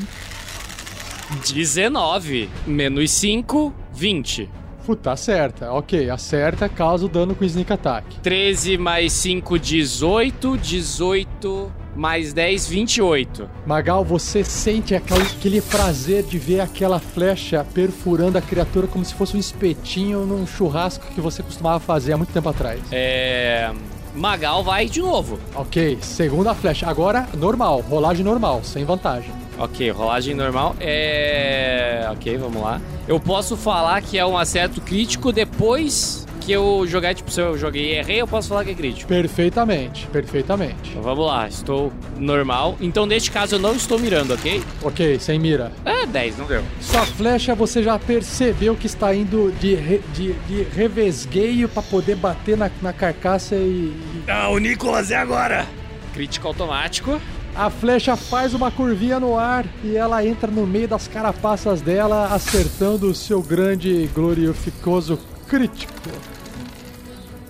19 1.52 2.50
menos 2.66 3.10
5, 3.12 3.72
20. 3.92 4.50
Puta, 4.84 5.12
acerta. 5.12 5.70
Ok, 5.72 6.10
acerta, 6.10 6.68
causa 6.68 7.06
o 7.06 7.08
dano 7.08 7.34
com 7.34 7.44
sneak 7.44 7.72
attack. 7.72 8.18
13 8.20 8.78
mais 8.78 9.12
5, 9.12 9.58
18. 9.58 10.56
18 10.56 11.72
mais 11.98 12.32
10, 12.32 12.68
28. 12.68 13.50
Magal, 13.66 14.04
você 14.04 14.44
sente 14.44 14.94
aquele, 14.94 15.60
prazer 15.60 16.22
de 16.22 16.38
ver 16.38 16.60
aquela 16.60 17.00
flecha 17.00 17.66
perfurando 17.74 18.38
a 18.38 18.40
criatura 18.40 18.86
como 18.86 19.04
se 19.04 19.12
fosse 19.12 19.36
um 19.36 19.40
espetinho 19.40 20.24
num 20.24 20.46
churrasco 20.46 21.04
que 21.12 21.20
você 21.20 21.42
costumava 21.42 21.80
fazer 21.80 22.12
há 22.12 22.16
muito 22.16 22.32
tempo 22.32 22.48
atrás. 22.48 22.80
É. 22.92 23.72
Magal 24.14 24.62
vai 24.62 24.86
de 24.86 25.00
novo. 25.00 25.40
Ok, 25.56 25.98
segunda 26.00 26.54
flecha. 26.54 26.88
Agora, 26.88 27.26
normal, 27.34 27.80
rolagem 27.80 28.24
normal, 28.24 28.62
sem 28.62 28.84
vantagem. 28.84 29.32
Ok, 29.58 29.90
rolagem 29.90 30.36
normal. 30.36 30.76
É. 30.78 32.08
Ok, 32.12 32.38
vamos 32.38 32.62
lá. 32.62 32.80
Eu 33.08 33.18
posso 33.18 33.56
falar 33.56 34.00
que 34.02 34.16
é 34.16 34.24
um 34.24 34.38
acerto 34.38 34.80
crítico 34.80 35.32
depois 35.32 36.27
que 36.48 36.52
eu 36.52 36.86
jogar, 36.86 37.14
tipo, 37.14 37.30
se 37.30 37.42
eu 37.42 37.58
joguei 37.58 37.92
e 37.92 37.94
errei, 37.96 38.22
eu 38.22 38.26
posso 38.26 38.48
falar 38.48 38.64
que 38.64 38.70
é 38.70 38.74
crítico. 38.74 39.06
Perfeitamente, 39.06 40.06
perfeitamente. 40.06 40.88
Então 40.88 41.02
vamos 41.02 41.26
lá, 41.26 41.46
estou 41.46 41.92
normal. 42.16 42.74
Então, 42.80 43.04
neste 43.04 43.30
caso, 43.30 43.56
eu 43.56 43.58
não 43.58 43.74
estou 43.74 43.98
mirando, 43.98 44.32
ok? 44.32 44.62
Ok, 44.82 45.18
sem 45.18 45.38
mira. 45.38 45.70
É, 45.84 46.06
10, 46.06 46.38
não 46.38 46.46
deu. 46.46 46.64
Sua 46.80 47.04
flecha 47.04 47.54
você 47.54 47.82
já 47.82 47.98
percebeu 47.98 48.74
que 48.74 48.86
está 48.86 49.14
indo 49.14 49.52
de, 49.60 49.74
re, 49.74 50.00
de, 50.14 50.32
de 50.32 50.62
revesgueio 50.74 51.68
para 51.68 51.82
poder 51.82 52.16
bater 52.16 52.56
na, 52.56 52.70
na 52.80 52.94
carcaça 52.94 53.54
e. 53.54 53.92
Ah, 54.26 54.48
o 54.48 54.56
Nicolas 54.56 55.10
é 55.10 55.16
agora! 55.16 55.66
Crítico 56.14 56.48
automático. 56.48 57.20
A 57.54 57.68
flecha 57.68 58.16
faz 58.16 58.54
uma 58.54 58.70
curvinha 58.70 59.20
no 59.20 59.38
ar 59.38 59.66
e 59.84 59.96
ela 59.96 60.24
entra 60.24 60.50
no 60.50 60.66
meio 60.66 60.88
das 60.88 61.06
carapaças 61.06 61.82
dela, 61.82 62.28
acertando 62.32 63.10
o 63.10 63.14
seu 63.14 63.42
grande 63.42 63.90
e 63.90 64.06
glorificoso 64.06 65.18
crítico. 65.46 65.92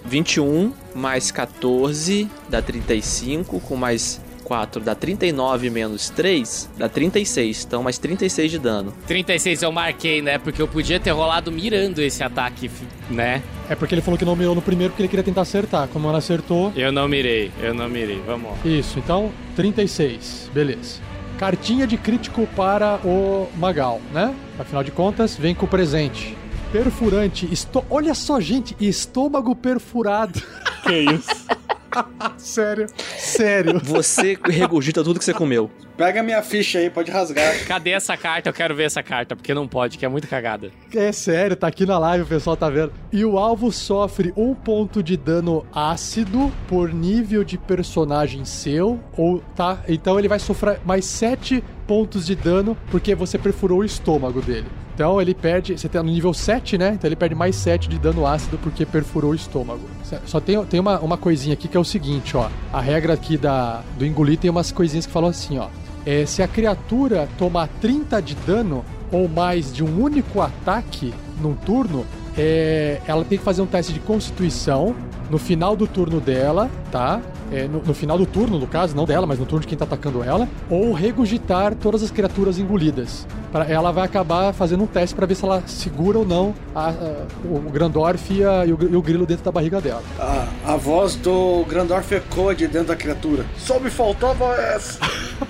21 0.09 0.73
mais 0.95 1.31
14 1.31 2.29
dá 2.49 2.61
35, 2.61 3.61
com 3.61 3.77
mais 3.77 4.21
4 4.45 4.81
dá 4.81 4.95
39 4.95 5.69
menos 5.69 6.09
3 6.09 6.71
dá 6.79 6.89
36, 6.89 7.65
então 7.67 7.83
mais 7.83 7.99
36 7.99 8.51
de 8.51 8.59
dano. 8.59 8.95
36 9.07 9.63
eu 9.63 9.71
marquei, 9.71 10.23
né? 10.23 10.39
Porque 10.39 10.61
eu 10.61 10.67
podia 10.67 10.99
ter 10.99 11.11
rolado 11.11 11.53
mirando 11.53 12.01
esse 12.01 12.25
ataque, 12.25 12.71
né? 13.11 13.43
É 13.69 13.75
porque 13.75 13.95
ele 13.95 14.01
falou 14.01 14.19
que 14.19 14.25
não 14.25 14.35
mirou 14.35 14.55
no 14.55 14.63
primeiro 14.63 14.93
porque 14.93 15.03
ele 15.03 15.09
queria 15.09 15.23
tentar 15.23 15.43
acertar. 15.43 15.87
Como 15.89 16.09
ela 16.09 16.19
acertou. 16.19 16.73
Eu 16.75 16.91
não 16.91 17.07
mirei, 17.07 17.53
eu 17.61 17.75
não 17.75 17.89
mirei. 17.89 18.21
Vamos 18.27 18.51
lá. 18.51 18.57
Isso, 18.65 18.99
então 18.99 19.31
36. 19.55 20.51
Beleza. 20.55 21.01
Cartinha 21.39 21.87
de 21.87 21.97
crítico 21.97 22.49
para 22.57 22.99
o 23.05 23.49
Magal, 23.57 24.01
né? 24.13 24.35
Afinal 24.59 24.83
de 24.83 24.91
contas, 24.91 25.37
vem 25.37 25.55
com 25.55 25.67
o 25.67 25.69
presente. 25.69 26.37
Perfurante. 26.73 27.49
Esto... 27.53 27.85
Olha 27.89 28.15
só, 28.15 28.41
gente, 28.41 28.77
estômago 28.81 29.55
perfurado. 29.55 30.41
Que 30.83 31.01
isso? 31.01 31.47
sério, 32.39 32.87
sério. 33.17 33.81
Você 33.83 34.39
regurgita 34.45 35.03
tudo 35.03 35.19
que 35.19 35.25
você 35.25 35.35
comeu. 35.35 35.71
Pega 35.97 36.23
minha 36.23 36.43
ficha 36.43 36.79
aí, 36.79 36.89
pode 36.89 37.11
rasgar. 37.11 37.67
Cadê 37.67 37.91
essa 37.91 38.17
carta? 38.17 38.49
Eu 38.49 38.53
quero 38.53 38.75
ver 38.75 38.85
essa 38.85 39.03
carta, 39.03 39.35
porque 39.35 39.53
não 39.53 39.67
pode, 39.67 39.99
que 39.99 40.07
é 40.07 40.09
muito 40.09 40.29
cagada. 40.29 40.71
É 40.95 41.11
sério, 41.11 41.57
tá 41.57 41.67
aqui 41.67 41.85
na 41.85 41.99
live, 41.99 42.25
o 42.25 42.27
pessoal 42.27 42.57
tá 42.57 42.71
vendo. 42.71 42.93
E 43.13 43.25
o 43.25 43.37
alvo 43.39 43.73
sofre 43.73 44.33
um 44.37 44.55
ponto 44.55 45.03
de 45.03 45.17
dano 45.17 45.67
ácido 45.73 46.53
por 46.69 46.93
nível 46.93 47.43
de 47.43 47.59
personagem 47.59 48.45
seu, 48.45 49.01
ou 49.17 49.41
tá? 49.57 49.83
Então 49.89 50.19
ele 50.19 50.29
vai 50.29 50.39
sofrer 50.39 50.81
mais 50.85 51.05
sete 51.05 51.65
pontos 51.87 52.27
de 52.27 52.37
dano 52.37 52.77
porque 52.91 53.15
você 53.15 53.37
perfurou 53.37 53.81
o 53.81 53.85
estômago 53.85 54.41
dele. 54.41 54.69
Então 54.99 55.23
ele 55.23 55.33
perde. 55.33 55.79
Você 55.79 55.89
tá 55.89 56.03
no 56.03 56.11
nível 56.11 56.35
7, 56.35 56.77
né? 56.77 56.95
Então 56.95 57.07
ele 57.07 57.15
perde 57.15 57.33
mais 57.33 57.55
7 57.55 57.89
de 57.89 58.01
dano 58.01 58.27
ácido 58.27 58.59
porque 58.59 58.85
perfurou 58.85 59.31
o 59.31 59.35
estômago. 59.35 59.83
Só 60.27 60.41
tem, 60.41 60.61
tem 60.65 60.81
uma, 60.81 60.99
uma 60.99 61.17
coisinha 61.17 61.55
aqui 61.55 61.69
que 61.69 61.77
é 61.77 61.81
o 61.81 61.85
seguinte, 61.85 62.37
ó. 62.37 62.49
A 62.73 62.81
regra 62.81 63.13
aqui 63.13 63.37
da, 63.37 63.85
do 63.97 64.05
engolir 64.05 64.37
tem 64.39 64.51
umas 64.51 64.73
coisinhas 64.73 65.07
que 65.07 65.13
falam 65.13 65.31
assim, 65.31 65.57
ó. 65.57 65.69
É, 66.05 66.27
se 66.27 66.43
a 66.43 66.49
criatura 66.49 67.29
tomar 67.39 67.69
30 67.81 68.21
de 68.21 68.35
dano 68.35 68.85
ou 69.13 69.29
mais 69.29 69.73
de 69.73 69.85
um 69.85 70.03
único 70.03 70.41
ataque 70.41 71.15
num 71.41 71.55
turno, 71.55 72.05
é, 72.37 73.01
ela 73.07 73.25
tem 73.25 73.39
que 73.39 73.45
fazer 73.45 73.63
um 73.63 73.67
teste 73.67 73.93
de 73.93 74.01
constituição 74.01 74.97
no 75.31 75.39
final 75.39 75.77
do 75.77 75.87
turno 75.87 76.21
dela, 76.21 76.71
tá? 76.91 77.21
É, 77.51 77.67
no, 77.67 77.83
no 77.83 77.95
final 77.95 78.19
do 78.19 78.27
turno, 78.27 78.59
no 78.59 78.67
caso, 78.67 78.95
não 78.95 79.05
dela, 79.07 79.27
mas 79.27 79.39
no 79.39 79.47
turno 79.47 79.63
de 79.63 79.67
quem 79.67 79.77
tá 79.79 79.85
atacando 79.87 80.23
ela, 80.23 80.47
ou 80.69 80.93
regurgitar 80.93 81.75
todas 81.75 82.03
as 82.03 82.11
criaturas 82.11 82.59
engolidas. 82.59 83.27
Pra, 83.51 83.65
ela 83.65 83.91
vai 83.91 84.05
acabar 84.05 84.53
fazendo 84.53 84.85
um 84.85 84.87
teste 84.87 85.15
pra 85.17 85.25
ver 85.25 85.35
se 85.35 85.43
ela 85.45 85.63
segura 85.67 86.19
ou 86.19 86.27
não 86.27 86.55
a- 86.75 86.91
a- 86.91 87.27
o 87.47 87.59
Grandorf 87.71 88.31
e, 88.35 88.45
a- 88.45 88.67
e 88.67 88.73
o, 88.75 88.79
e 88.91 88.95
o 88.97 89.01
grilo 89.01 89.25
dentro 89.25 89.45
da 89.45 89.51
barriga 89.51 89.81
dela. 89.81 90.03
A, 90.19 90.47
a 90.67 90.77
voz 90.77 91.15
do 91.17 91.65
Grandorf 91.67 92.13
ecoa 92.15 92.55
de 92.55 92.67
dentro 92.69 92.89
da 92.89 92.97
criatura. 92.97 93.47
Só 93.57 93.81
me 93.81 93.89
faltava 93.89 94.55
essa. 94.55 94.99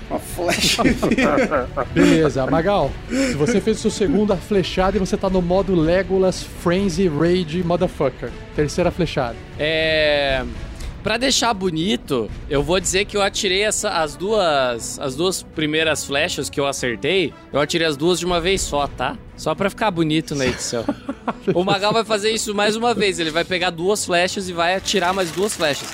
Uma 0.09 0.19
flecha. 0.19 0.81
Beleza, 1.93 2.45
Magal, 2.47 2.89
se 3.09 3.33
você 3.33 3.59
fez 3.59 3.77
o 3.77 3.81
seu 3.81 3.91
segunda 3.91 4.37
flechada 4.37 4.95
e 4.95 4.99
você 4.99 5.17
tá 5.17 5.29
no 5.29 5.41
modo 5.41 5.75
Legolas 5.75 6.41
Frenzy 6.41 7.09
Rage 7.09 7.61
Motherfucker. 7.63 8.29
Terceira 8.55 8.89
flechada. 8.91 9.35
É. 9.59 10.43
Pra 11.03 11.15
deixar 11.15 11.53
bonito, 11.53 12.29
eu 12.49 12.61
vou 12.61 12.77
dizer 12.77 13.05
que 13.05 13.15
eu 13.15 13.21
atirei 13.21 13.63
essa, 13.63 13.89
as 13.89 14.17
duas 14.17 14.99
as 14.99 15.15
duas 15.15 15.41
primeiras 15.41 16.03
flechas 16.03 16.49
que 16.49 16.59
eu 16.59 16.67
acertei, 16.67 17.33
eu 17.53 17.59
atirei 17.59 17.87
as 17.87 17.95
duas 17.95 18.19
de 18.19 18.25
uma 18.25 18.41
vez 18.41 18.61
só, 18.61 18.85
tá? 18.85 19.17
Só 19.37 19.55
pra 19.55 19.69
ficar 19.69 19.91
bonito 19.91 20.35
na 20.35 20.45
edição. 20.45 20.83
o 21.55 21.63
Magal 21.63 21.93
vai 21.93 22.03
fazer 22.03 22.31
isso 22.31 22.53
mais 22.53 22.75
uma 22.75 22.93
vez, 22.93 23.17
ele 23.17 23.31
vai 23.31 23.45
pegar 23.45 23.69
duas 23.69 24.05
flechas 24.05 24.49
e 24.49 24.53
vai 24.53 24.75
atirar 24.75 25.13
mais 25.13 25.31
duas 25.31 25.55
flechas. 25.55 25.89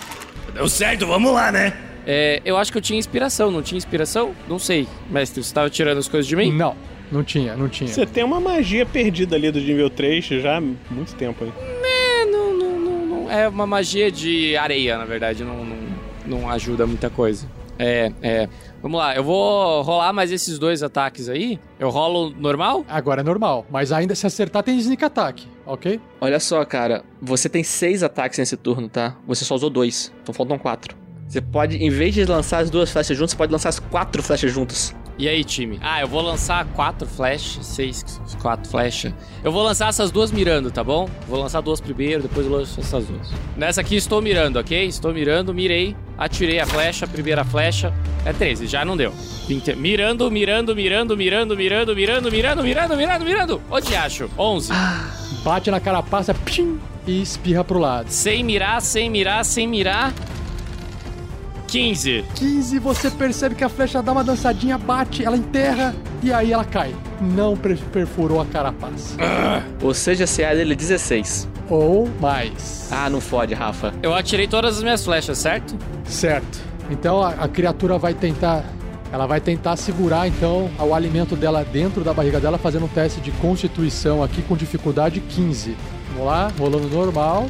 Deu 0.53 0.67
certo, 0.67 1.05
vamos 1.05 1.31
lá, 1.31 1.51
né? 1.51 1.77
É, 2.07 2.41
eu 2.43 2.57
acho 2.57 2.71
que 2.71 2.77
eu 2.77 2.81
tinha 2.81 2.97
inspiração, 2.97 3.51
não 3.51 3.61
tinha 3.61 3.77
inspiração? 3.77 4.35
Não 4.47 4.57
sei. 4.57 4.87
Mestre, 5.09 5.43
você 5.43 5.53
tava 5.53 5.69
tirando 5.69 5.99
as 5.99 6.07
coisas 6.07 6.27
de 6.27 6.35
mim? 6.35 6.51
Não, 6.51 6.75
não 7.11 7.23
tinha, 7.23 7.55
não 7.55 7.69
tinha. 7.69 7.89
Você 7.89 8.05
tem 8.07 8.23
uma 8.23 8.39
magia 8.39 8.85
perdida 8.85 9.35
ali 9.35 9.51
do 9.51 9.59
nível 9.59 9.89
3 9.89 10.25
já 10.25 10.57
há 10.57 10.61
muito 10.61 11.13
tempo 11.15 11.43
aí. 11.43 11.51
É, 11.51 11.75
não, 11.81 11.94
não. 13.25 13.31
É 13.31 13.47
uma 13.47 13.67
magia 13.67 14.11
de 14.11 14.55
areia, 14.57 14.97
na 14.97 15.05
verdade, 15.05 15.43
não, 15.43 15.65
não, 15.65 15.77
não 16.25 16.49
ajuda 16.49 16.85
muita 16.85 17.09
coisa. 17.09 17.47
É, 17.77 18.11
é. 18.21 18.49
Vamos 18.81 18.99
lá, 18.99 19.15
eu 19.15 19.23
vou 19.23 19.81
rolar 19.81 20.13
mais 20.13 20.31
esses 20.31 20.59
dois 20.59 20.83
ataques 20.83 21.27
aí. 21.27 21.59
Eu 21.79 21.89
rolo 21.89 22.29
normal? 22.29 22.85
Agora 22.87 23.21
é 23.21 23.23
normal, 23.23 23.65
mas 23.69 23.91
ainda 23.91 24.13
se 24.13 24.25
acertar 24.27 24.63
tem 24.63 24.77
sneak 24.77 25.03
attack, 25.03 25.47
ok? 25.65 25.99
Olha 26.21 26.39
só, 26.39 26.63
cara, 26.63 27.03
você 27.21 27.49
tem 27.49 27.63
seis 27.63 28.03
ataques 28.03 28.37
nesse 28.37 28.55
turno, 28.55 28.87
tá? 28.87 29.15
Você 29.27 29.43
só 29.43 29.55
usou 29.55 29.69
dois, 29.69 30.13
então 30.21 30.33
faltam 30.33 30.57
quatro. 30.57 30.95
Você 31.27 31.41
pode, 31.41 31.77
em 31.77 31.89
vez 31.89 32.13
de 32.13 32.23
lançar 32.25 32.59
as 32.59 32.69
duas 32.69 32.91
flechas 32.91 33.17
juntas, 33.17 33.31
você 33.31 33.37
pode 33.37 33.51
lançar 33.51 33.69
as 33.69 33.79
quatro 33.79 34.21
flechas 34.21 34.51
juntas. 34.51 34.95
E 35.17 35.29
aí, 35.29 35.45
time? 35.45 35.79
Ah, 35.81 36.01
eu 36.01 36.07
vou 36.09 36.21
lançar 36.21 36.65
quatro 36.75 37.07
flechas, 37.07 37.65
seis, 37.65 38.03
quatro 38.41 38.69
flechas. 38.69 39.13
Eu 39.41 39.51
vou 39.51 39.63
lançar 39.63 39.87
essas 39.87 40.11
duas 40.11 40.29
mirando, 40.29 40.69
tá 40.69 40.83
bom? 40.83 41.09
Vou 41.25 41.39
lançar 41.39 41.61
duas 41.61 41.79
primeiro, 41.79 42.23
depois 42.23 42.45
eu 42.45 42.51
lanço 42.51 42.81
essas 42.81 43.05
duas. 43.05 43.29
Nessa 43.55 43.79
aqui 43.79 43.95
estou 43.95 44.21
mirando, 44.21 44.59
ok? 44.59 44.85
Estou 44.85 45.13
mirando, 45.13 45.53
mirei, 45.53 45.95
atirei 46.17 46.59
a 46.59 46.65
flecha, 46.65 47.07
primeira 47.07 47.45
flecha. 47.45 47.93
É 48.25 48.33
13, 48.33 48.67
já 48.67 48.83
não 48.83 48.97
deu. 48.97 49.13
20, 49.47 49.75
mirando, 49.75 50.29
mirando, 50.29 50.75
mirando, 50.75 51.15
mirando, 51.15 51.55
mirando, 51.55 51.95
mirando, 51.95 52.31
mirando, 52.31 52.63
mirando, 52.63 52.97
mirando, 52.97 53.25
mirando. 53.25 53.61
Onde 53.71 53.95
acho? 53.95 54.29
11. 54.37 54.73
Bate 55.45 55.71
na 55.71 55.79
carapaça, 55.79 56.33
pim, 56.33 56.77
e 57.07 57.21
espirra 57.21 57.63
pro 57.63 57.79
lado. 57.79 58.09
Sem 58.09 58.43
mirar, 58.43 58.81
sem 58.81 59.09
mirar, 59.09 59.45
sem 59.45 59.65
mirar. 59.65 60.13
15. 61.75 62.23
15, 62.35 62.79
você 62.79 63.11
percebe 63.11 63.53
que 63.53 63.63
a 63.63 63.67
flecha 63.67 64.01
dá 64.01 64.13
uma 64.13 64.23
dançadinha, 64.23 64.77
bate, 64.77 65.25
ela 65.25 65.35
enterra 65.35 65.93
e 66.23 66.31
aí 66.31 66.53
ela 66.53 66.63
cai. 66.63 66.95
Não 67.19 67.57
per- 67.57 67.77
perfurou 67.91 68.39
a 68.39 68.45
carapaça. 68.45 69.17
Ou 69.81 69.93
seja, 69.93 70.25
CA 70.25 70.55
dele 70.55 70.71
é 70.71 70.75
16. 70.75 71.49
Ou 71.69 72.07
mais. 72.21 72.87
Ah, 72.89 73.09
não 73.09 73.19
fode, 73.19 73.53
Rafa. 73.53 73.93
Eu 74.01 74.13
atirei 74.15 74.47
todas 74.47 74.77
as 74.77 74.83
minhas 74.83 75.03
flechas, 75.03 75.37
certo? 75.37 75.75
Certo. 76.05 76.59
Então 76.89 77.21
a, 77.21 77.31
a 77.31 77.47
criatura 77.49 77.97
vai 77.97 78.13
tentar. 78.13 78.63
Ela 79.11 79.25
vai 79.25 79.41
tentar 79.41 79.75
segurar 79.75 80.27
então 80.29 80.69
o 80.79 80.93
alimento 80.93 81.35
dela 81.35 81.65
dentro 81.65 82.05
da 82.05 82.13
barriga 82.13 82.39
dela, 82.39 82.57
fazendo 82.57 82.85
um 82.85 82.89
teste 82.89 83.19
de 83.19 83.31
constituição 83.31 84.23
aqui 84.23 84.41
com 84.43 84.55
dificuldade 84.55 85.19
15. 85.19 85.75
Vamos 86.13 86.25
lá, 86.25 86.49
rolando 86.57 86.87
normal. 86.87 87.47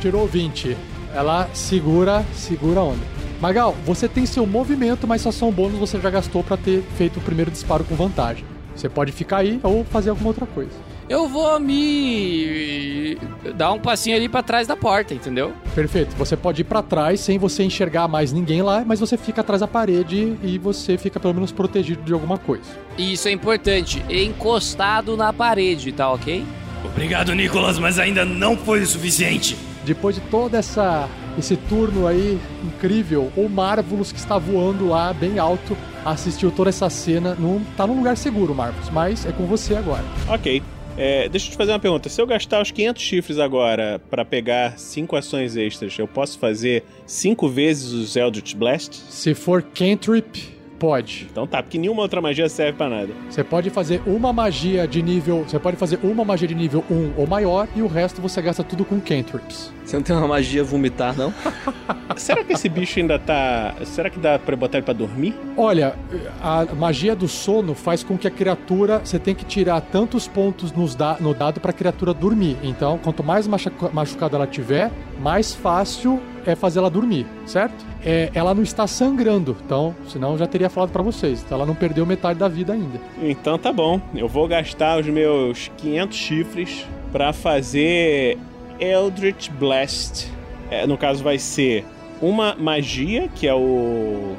Tirou 0.00 0.26
20. 0.26 0.74
Ela 1.14 1.46
segura, 1.52 2.24
segura 2.34 2.80
a 2.80 2.84
onda. 2.84 3.19
Magal, 3.40 3.74
você 3.86 4.06
tem 4.06 4.26
seu 4.26 4.46
movimento, 4.46 5.06
mas 5.06 5.22
só 5.22 5.32
são 5.32 5.50
bônus 5.50 5.78
você 5.78 5.98
já 5.98 6.10
gastou 6.10 6.44
pra 6.44 6.58
ter 6.58 6.82
feito 6.98 7.18
o 7.18 7.22
primeiro 7.22 7.50
disparo 7.50 7.84
com 7.84 7.94
vantagem. 7.94 8.44
Você 8.76 8.88
pode 8.88 9.12
ficar 9.12 9.38
aí 9.38 9.58
ou 9.62 9.82
fazer 9.82 10.10
alguma 10.10 10.28
outra 10.28 10.44
coisa. 10.44 10.72
Eu 11.08 11.26
vou 11.26 11.58
me 11.58 13.18
dar 13.56 13.72
um 13.72 13.80
passinho 13.80 14.14
ali 14.14 14.28
pra 14.28 14.44
trás 14.44 14.68
da 14.68 14.76
porta, 14.76 15.12
entendeu? 15.12 15.52
Perfeito. 15.74 16.14
Você 16.16 16.36
pode 16.36 16.60
ir 16.60 16.64
pra 16.64 16.82
trás 16.82 17.18
sem 17.18 17.36
você 17.36 17.64
enxergar 17.64 18.06
mais 18.06 18.30
ninguém 18.30 18.62
lá, 18.62 18.84
mas 18.86 19.00
você 19.00 19.16
fica 19.16 19.40
atrás 19.40 19.60
da 19.60 19.66
parede 19.66 20.36
e 20.42 20.56
você 20.56 20.96
fica 20.96 21.18
pelo 21.18 21.34
menos 21.34 21.50
protegido 21.50 22.02
de 22.02 22.12
alguma 22.12 22.38
coisa. 22.38 22.70
E 22.96 23.14
isso 23.14 23.26
é 23.26 23.32
importante, 23.32 24.04
encostado 24.08 25.16
na 25.16 25.32
parede, 25.32 25.90
tá 25.90 26.12
ok? 26.12 26.44
Obrigado, 26.84 27.34
Nicolas, 27.34 27.78
mas 27.78 27.98
ainda 27.98 28.24
não 28.24 28.56
foi 28.56 28.82
o 28.82 28.86
suficiente. 28.86 29.56
Depois 29.84 30.14
de 30.14 30.20
toda 30.22 30.58
essa 30.58 31.08
esse 31.38 31.56
turno 31.56 32.06
aí 32.06 32.38
incrível, 32.64 33.30
o 33.36 33.48
Marvelous 33.48 34.12
que 34.12 34.18
está 34.18 34.38
voando 34.38 34.88
lá 34.88 35.12
bem 35.12 35.38
alto 35.38 35.76
assistiu 36.04 36.50
toda 36.50 36.70
essa 36.70 36.90
cena. 36.90 37.36
Não 37.38 37.60
tá 37.76 37.86
num 37.86 37.96
lugar 37.96 38.16
seguro, 38.16 38.54
Marvelous, 38.54 38.90
mas 38.90 39.26
é 39.26 39.32
com 39.32 39.46
você 39.46 39.74
agora. 39.74 40.04
Ok. 40.28 40.62
É, 40.96 41.28
deixa 41.28 41.46
eu 41.46 41.52
te 41.52 41.56
fazer 41.56 41.72
uma 41.72 41.78
pergunta. 41.78 42.08
Se 42.08 42.20
eu 42.20 42.26
gastar 42.26 42.60
os 42.60 42.70
500 42.70 43.02
chifres 43.02 43.38
agora 43.38 44.00
pra 44.10 44.24
pegar 44.24 44.78
5 44.78 45.16
ações 45.16 45.56
extras, 45.56 45.98
eu 45.98 46.06
posso 46.06 46.38
fazer 46.38 46.84
5 47.06 47.48
vezes 47.48 47.92
os 47.92 48.16
Eldritch 48.16 48.54
Blast? 48.54 48.96
Se 49.08 49.34
for 49.34 49.62
cantrip, 49.62 50.59
pode. 50.80 51.28
Então 51.30 51.46
tá, 51.46 51.62
porque 51.62 51.76
nenhuma 51.78 52.00
outra 52.02 52.20
magia 52.22 52.48
serve 52.48 52.72
pra 52.78 52.88
nada. 52.88 53.10
Você 53.28 53.44
pode 53.44 53.68
fazer 53.70 54.00
uma 54.06 54.32
magia 54.32 54.88
de 54.88 55.02
nível, 55.02 55.44
você 55.46 55.58
pode 55.58 55.76
fazer 55.76 56.00
uma 56.02 56.24
magia 56.24 56.48
de 56.48 56.54
nível 56.54 56.82
1 56.90 57.12
ou 57.18 57.26
maior 57.26 57.68
e 57.76 57.82
o 57.82 57.86
resto 57.86 58.20
você 58.22 58.40
gasta 58.40 58.64
tudo 58.64 58.84
com 58.84 58.98
cantrips. 58.98 59.70
Você 59.84 59.96
não 59.96 60.02
tem 60.02 60.16
uma 60.16 60.26
magia 60.28 60.64
vomitar, 60.64 61.14
não? 61.16 61.32
Será 62.16 62.42
que 62.44 62.52
esse 62.52 62.68
bicho 62.68 62.98
ainda 62.98 63.18
tá. 63.18 63.74
Será 63.84 64.08
que 64.10 64.18
dá 64.18 64.38
pra 64.38 64.56
botar 64.56 64.78
ele 64.78 64.84
pra 64.84 64.94
dormir? 64.94 65.34
Olha, 65.56 65.94
a 66.42 66.64
magia 66.74 67.14
do 67.14 67.28
sono 67.28 67.74
faz 67.74 68.02
com 68.02 68.16
que 68.16 68.26
a 68.26 68.30
criatura. 68.30 69.00
Você 69.04 69.18
tem 69.18 69.34
que 69.34 69.44
tirar 69.44 69.80
tantos 69.80 70.26
pontos 70.28 70.72
nos 70.72 70.94
da- 70.94 71.16
no 71.20 71.34
dado 71.34 71.60
pra 71.60 71.72
criatura 71.72 72.12
dormir. 72.14 72.56
Então, 72.62 72.98
quanto 72.98 73.22
mais 73.24 73.46
machuca- 73.46 73.90
machucada 73.92 74.36
ela 74.36 74.46
tiver, 74.46 74.90
mais 75.20 75.54
fácil 75.54 76.20
é 76.46 76.54
fazer 76.54 76.78
ela 76.78 76.90
dormir, 76.90 77.26
certo? 77.46 77.84
É, 78.04 78.30
ela 78.34 78.54
não 78.54 78.62
está 78.62 78.86
sangrando, 78.86 79.56
então, 79.64 79.94
senão 80.08 80.32
eu 80.32 80.38
já 80.38 80.46
teria 80.46 80.70
falado 80.70 80.90
pra 80.90 81.02
vocês. 81.02 81.42
Então 81.44 81.56
ela 81.56 81.66
não 81.66 81.74
perdeu 81.74 82.06
metade 82.06 82.38
da 82.38 82.48
vida 82.48 82.72
ainda. 82.72 83.00
Então 83.22 83.58
tá 83.58 83.72
bom. 83.72 84.00
Eu 84.14 84.28
vou 84.28 84.48
gastar 84.48 84.98
os 84.98 85.06
meus 85.06 85.70
500 85.76 86.16
chifres 86.16 86.86
pra 87.12 87.32
fazer 87.32 88.38
Eldritch 88.78 89.50
Blast. 89.50 90.28
É, 90.70 90.86
no 90.86 90.96
caso, 90.96 91.22
vai 91.22 91.38
ser 91.38 91.84
uma 92.22 92.54
magia, 92.54 93.28
que 93.34 93.46
é 93.46 93.54
o 93.54 94.34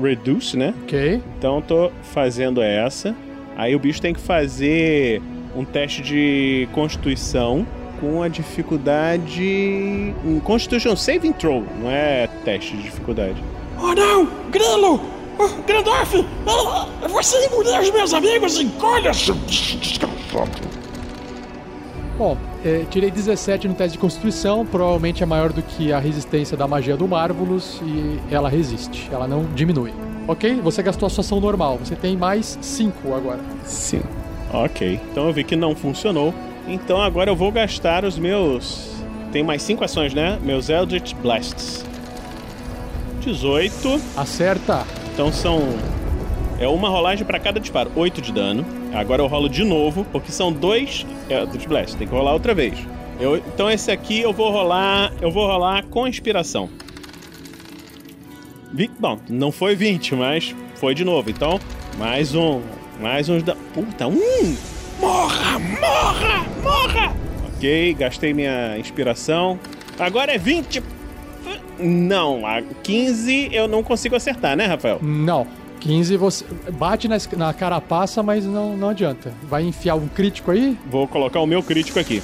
Reduce, 0.00 0.56
né? 0.56 0.74
Ok. 0.82 1.22
Então 1.38 1.56
eu 1.56 1.62
tô 1.62 1.92
fazendo 2.02 2.60
essa. 2.62 3.14
Aí 3.56 3.74
o 3.74 3.78
bicho 3.78 4.00
tem 4.00 4.12
que 4.12 4.20
fazer 4.20 5.22
um 5.54 5.64
teste 5.64 6.02
de 6.02 6.68
constituição 6.72 7.66
com 8.00 8.22
a 8.22 8.28
dificuldade. 8.28 10.14
um 10.24 10.40
Constitution 10.40 10.96
Saving 10.96 11.32
Throw, 11.32 11.64
não 11.80 11.90
é 11.90 12.28
teste 12.44 12.76
de 12.76 12.82
dificuldade. 12.84 13.42
Oh 13.80 13.94
não! 13.94 14.28
Grilo! 14.50 15.00
Oh, 15.38 15.48
Grandorf! 15.66 16.24
Ah, 16.46 16.86
Você 17.08 17.46
engoliu 17.46 17.78
os 17.78 17.90
meus 17.90 18.14
amigos, 18.14 18.58
encolha, 18.58 19.12
seu 19.12 19.34
desgraçado! 19.34 20.76
Bom, 22.16 22.38
é, 22.64 22.84
tirei 22.90 23.10
17 23.10 23.68
no 23.68 23.74
teste 23.74 23.92
de 23.92 23.98
constituição, 23.98 24.64
provavelmente 24.64 25.22
é 25.22 25.26
maior 25.26 25.52
do 25.52 25.60
que 25.60 25.92
a 25.92 25.98
resistência 25.98 26.56
da 26.56 26.66
magia 26.66 26.96
do 26.96 27.06
Marvelous 27.06 27.78
e 27.84 28.18
ela 28.30 28.48
resiste, 28.48 29.08
ela 29.12 29.28
não 29.28 29.44
diminui. 29.54 29.92
Ok? 30.26 30.58
Você 30.62 30.82
gastou 30.82 31.06
a 31.06 31.10
sua 31.10 31.20
ação 31.20 31.38
normal, 31.40 31.78
você 31.84 31.94
tem 31.94 32.16
mais 32.16 32.58
5 32.62 33.12
agora. 33.14 33.40
Sim. 33.64 34.00
Ok. 34.52 34.98
Então 35.12 35.26
eu 35.26 35.32
vi 35.32 35.44
que 35.44 35.54
não 35.54 35.74
funcionou. 35.76 36.32
Então 36.66 37.00
agora 37.00 37.30
eu 37.30 37.36
vou 37.36 37.52
gastar 37.52 38.04
os 38.04 38.18
meus. 38.18 38.90
Tem 39.32 39.42
mais 39.42 39.62
5 39.62 39.84
ações, 39.84 40.14
né? 40.14 40.38
Meus 40.42 40.68
Eldritch 40.68 41.14
Blasts. 41.14 41.84
18. 43.20 44.00
Acerta! 44.16 44.84
Então 45.12 45.32
são. 45.32 45.60
É 46.58 46.66
uma 46.66 46.88
rolagem 46.88 47.24
pra 47.26 47.38
cada 47.38 47.60
disparo. 47.60 47.90
8 47.94 48.20
de 48.22 48.32
dano. 48.32 48.64
Agora 48.94 49.20
eu 49.22 49.26
rolo 49.26 49.48
de 49.48 49.62
novo, 49.64 50.06
porque 50.10 50.32
são 50.32 50.52
dois 50.52 51.04
Eldritch 51.28 51.66
Blasts. 51.66 51.94
Tem 51.94 52.06
que 52.08 52.14
rolar 52.14 52.32
outra 52.32 52.54
vez. 52.54 52.78
Eu- 53.20 53.36
então 53.36 53.70
esse 53.70 53.90
aqui 53.90 54.20
eu 54.20 54.32
vou 54.32 54.50
rolar. 54.50 55.12
Eu 55.20 55.30
vou 55.30 55.46
rolar 55.46 55.84
com 55.86 56.06
inspiração. 56.06 56.68
Bom, 58.98 59.18
não 59.28 59.50
foi 59.52 59.74
20, 59.74 60.14
mas 60.14 60.54
foi 60.74 60.94
de 60.94 61.04
novo. 61.04 61.30
Então, 61.30 61.58
mais 61.98 62.34
um. 62.34 62.60
Mais 63.00 63.28
uns 63.28 63.42
da. 63.42 63.54
Puta, 63.74 64.06
um! 64.06 64.56
Morra, 65.00 65.58
morra, 65.58 66.46
morra! 66.62 67.16
Ok, 67.54 67.94
gastei 67.94 68.32
minha 68.32 68.78
inspiração. 68.78 69.58
Agora 69.98 70.34
é 70.34 70.38
20. 70.38 70.82
Não, 71.78 72.46
a 72.46 72.62
15 72.82 73.50
eu 73.52 73.68
não 73.68 73.82
consigo 73.82 74.16
acertar, 74.16 74.56
né, 74.56 74.66
Rafael? 74.66 74.98
Não. 75.02 75.46
15 75.80 76.16
você 76.16 76.44
bate 76.72 77.06
na, 77.06 77.16
na 77.36 77.52
carapaça, 77.52 78.22
mas 78.22 78.44
não, 78.44 78.76
não 78.76 78.88
adianta. 78.88 79.32
Vai 79.42 79.62
enfiar 79.62 79.94
um 79.94 80.08
crítico 80.08 80.50
aí? 80.50 80.76
Vou 80.90 81.06
colocar 81.06 81.40
o 81.40 81.46
meu 81.46 81.62
crítico 81.62 81.98
aqui. 82.00 82.22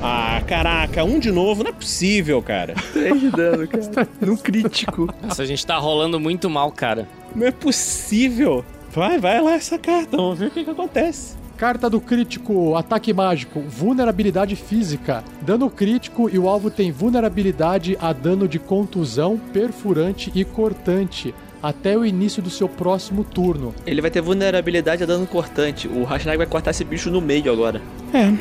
Ah, 0.00 0.40
caraca, 0.46 1.02
um 1.02 1.18
de 1.18 1.32
novo, 1.32 1.64
não 1.64 1.70
é 1.70 1.72
possível, 1.72 2.40
cara. 2.40 2.74
3 2.92 3.20
de 3.20 3.30
dano, 3.30 3.66
cara. 3.66 4.08
Num 4.22 4.36
crítico. 4.36 5.12
Nossa, 5.22 5.42
a 5.42 5.46
gente 5.46 5.66
tá 5.66 5.76
rolando 5.76 6.20
muito 6.20 6.48
mal, 6.48 6.70
cara. 6.70 7.08
Não 7.34 7.46
é 7.46 7.50
possível. 7.50 8.64
Vai, 8.92 9.18
vai 9.18 9.40
lá 9.40 9.54
essa 9.54 9.78
carta, 9.78 10.16
vamos 10.16 10.38
ver 10.38 10.46
o 10.46 10.50
que, 10.50 10.64
que 10.64 10.70
acontece. 10.70 11.36
Carta 11.56 11.90
do 11.90 12.00
crítico, 12.00 12.76
ataque 12.76 13.12
mágico, 13.12 13.60
vulnerabilidade 13.60 14.54
física. 14.54 15.24
Dano 15.42 15.68
crítico 15.68 16.30
e 16.30 16.38
o 16.38 16.48
alvo 16.48 16.70
tem 16.70 16.92
vulnerabilidade 16.92 17.98
a 18.00 18.12
dano 18.12 18.46
de 18.46 18.58
contusão, 18.60 19.36
perfurante 19.52 20.30
e 20.34 20.44
cortante 20.44 21.34
até 21.60 21.98
o 21.98 22.06
início 22.06 22.40
do 22.40 22.48
seu 22.48 22.68
próximo 22.68 23.24
turno. 23.24 23.74
Ele 23.84 24.00
vai 24.00 24.10
ter 24.10 24.20
vulnerabilidade 24.20 25.02
a 25.02 25.06
dano 25.06 25.26
cortante. 25.26 25.88
O 25.88 26.04
Hashtag 26.04 26.36
vai 26.36 26.46
cortar 26.46 26.70
esse 26.70 26.84
bicho 26.84 27.10
no 27.10 27.20
meio 27.20 27.52
agora. 27.52 27.82
É. 28.14 28.32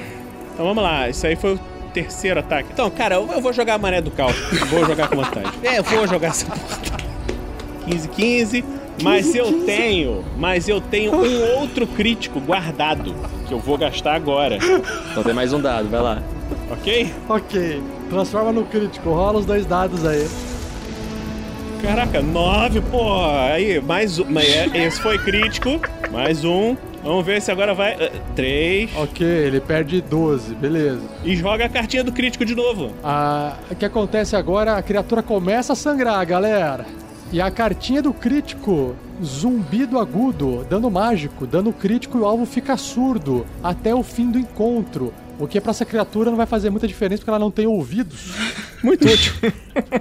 Então 0.54 0.66
vamos 0.66 0.84
lá, 0.84 1.10
isso 1.10 1.26
aí 1.26 1.36
foi 1.36 1.56
o 1.56 1.60
terceiro 1.94 2.40
ataque. 2.40 2.70
Então, 2.72 2.90
cara, 2.92 3.16
eu 3.16 3.42
vou 3.42 3.52
jogar 3.52 3.74
a 3.74 3.78
maré 3.80 4.02
do 4.02 4.12
caos. 4.12 4.36
vou 4.70 4.86
jogar 4.86 5.08
com 5.08 5.16
vantagem. 5.16 5.52
É, 5.64 5.80
eu 5.80 5.84
vou 5.84 6.08
jogar 6.08 6.28
essa 6.28 6.46
porra. 6.46 6.98
15, 7.86 8.08
15. 8.10 8.66
Mas 9.02 9.34
eu 9.36 9.62
tenho, 9.66 10.24
mas 10.38 10.68
eu 10.68 10.82
tenho 10.82 11.14
um 11.16 11.60
outro 11.60 11.86
crítico 11.86 12.40
guardado 12.40 13.14
que 13.48 13.54
eu 13.54 13.60
vou 13.60 13.78
gastar 13.78 14.16
agora, 14.16 14.58
Então 15.12 15.24
tem 15.24 15.34
mais 15.34 15.54
um 15.54 15.62
dado, 15.62 15.88
vai 15.90 16.02
lá. 16.02 16.22
ok? 16.72 17.14
Ok, 17.30 17.82
transforma 18.10 18.52
no 18.52 18.64
crítico, 18.66 19.10
rola 19.12 19.40
os 19.40 19.46
dois 19.46 19.66
dados 19.66 20.06
aí. 20.06 20.28
Caraca, 21.82 22.22
9, 22.22 22.82
pô. 22.82 23.04
Aí, 23.52 23.80
mais 23.80 24.18
um. 24.18 24.26
mas 24.28 24.46
é- 24.50 24.86
Esse 24.86 25.00
foi 25.00 25.18
crítico. 25.20 25.80
Mais 26.12 26.44
um. 26.44 26.76
Vamos 27.04 27.24
ver 27.26 27.40
se 27.42 27.52
agora 27.52 27.74
vai. 27.76 27.96
3. 28.36 28.90
Ok, 28.98 29.26
ele 29.26 29.62
perde 29.62 30.02
12, 30.02 30.56
beleza. 30.56 31.02
E 31.24 31.36
joga 31.36 31.66
a 31.66 31.70
cartinha 31.70 32.04
do 32.04 32.12
crítico 32.12 32.44
de 32.44 32.56
novo. 32.56 32.92
Ah, 33.04 33.54
o 33.70 33.76
que 33.76 33.86
acontece 33.86 34.36
agora, 34.36 34.76
a 34.76 34.82
criatura 34.82 35.22
começa 35.22 35.74
a 35.74 35.76
sangrar, 35.76 36.26
galera. 36.26 36.86
E 37.32 37.42
a 37.42 37.52
cartinha 37.52 38.02
do 38.02 38.14
crítico, 38.14 38.96
zumbido 39.24 40.00
agudo, 40.00 40.66
dano 40.70 40.90
mágico, 40.90 41.46
dano 41.46 41.74
crítico 41.74 42.18
e 42.18 42.22
o 42.22 42.26
alvo 42.26 42.46
fica 42.46 42.78
surdo 42.78 43.46
até 43.64 43.94
o 43.94 44.02
fim 44.02 44.32
do 44.32 44.40
encontro. 44.40 45.14
O 45.40 45.46
que 45.46 45.60
pra 45.62 45.72
essa 45.72 45.86
criatura 45.86 46.30
não 46.32 46.38
vai 46.38 46.46
fazer 46.48 46.70
muita 46.70 46.88
diferença 46.88 47.20
porque 47.20 47.30
ela 47.30 47.38
não 47.40 47.52
tem 47.52 47.68
ouvidos. 47.68 48.32
Muito 48.82 49.06
útil. 49.08 49.34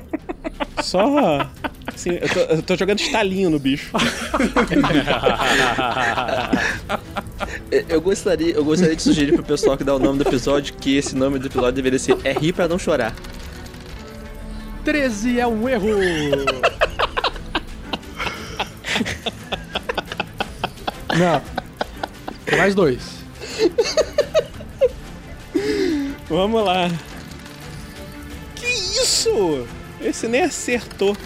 Só. 0.82 1.50
Assim, 1.92 2.10
eu 2.10 2.28
tô, 2.28 2.40
eu 2.40 2.62
tô 2.62 2.76
jogando 2.76 3.00
estalinho 3.00 3.50
no 3.50 3.58
bicho. 3.58 3.90
Eu- 7.70 7.84
Eu 7.88 8.00
gostaria, 8.00 8.52
eu 8.54 8.64
gostaria 8.64 8.94
de 8.96 9.02
sugerir 9.02 9.32
pro 9.34 9.42
pessoal 9.42 9.76
que 9.76 9.82
dá 9.84 9.94
o 9.94 9.98
nome 9.98 10.18
do 10.22 10.28
episódio 10.28 10.74
que 10.74 10.96
esse 10.96 11.14
nome 11.16 11.38
do 11.38 11.46
episódio 11.46 11.72
deveria 11.72 11.98
ser 11.98 12.16
É 12.24 12.32
rir 12.32 12.52
pra 12.52 12.68
não 12.68 12.78
chorar. 12.78 13.12
13 14.84 15.40
é 15.40 15.46
um 15.46 15.68
erro! 15.68 15.88
não. 21.16 21.42
Mais 22.56 22.74
dois. 22.74 23.16
Vamos 26.28 26.64
lá. 26.64 26.90
Que 28.54 28.66
isso? 28.66 29.66
Esse 30.00 30.28
nem 30.28 30.42
acertou. 30.42 31.16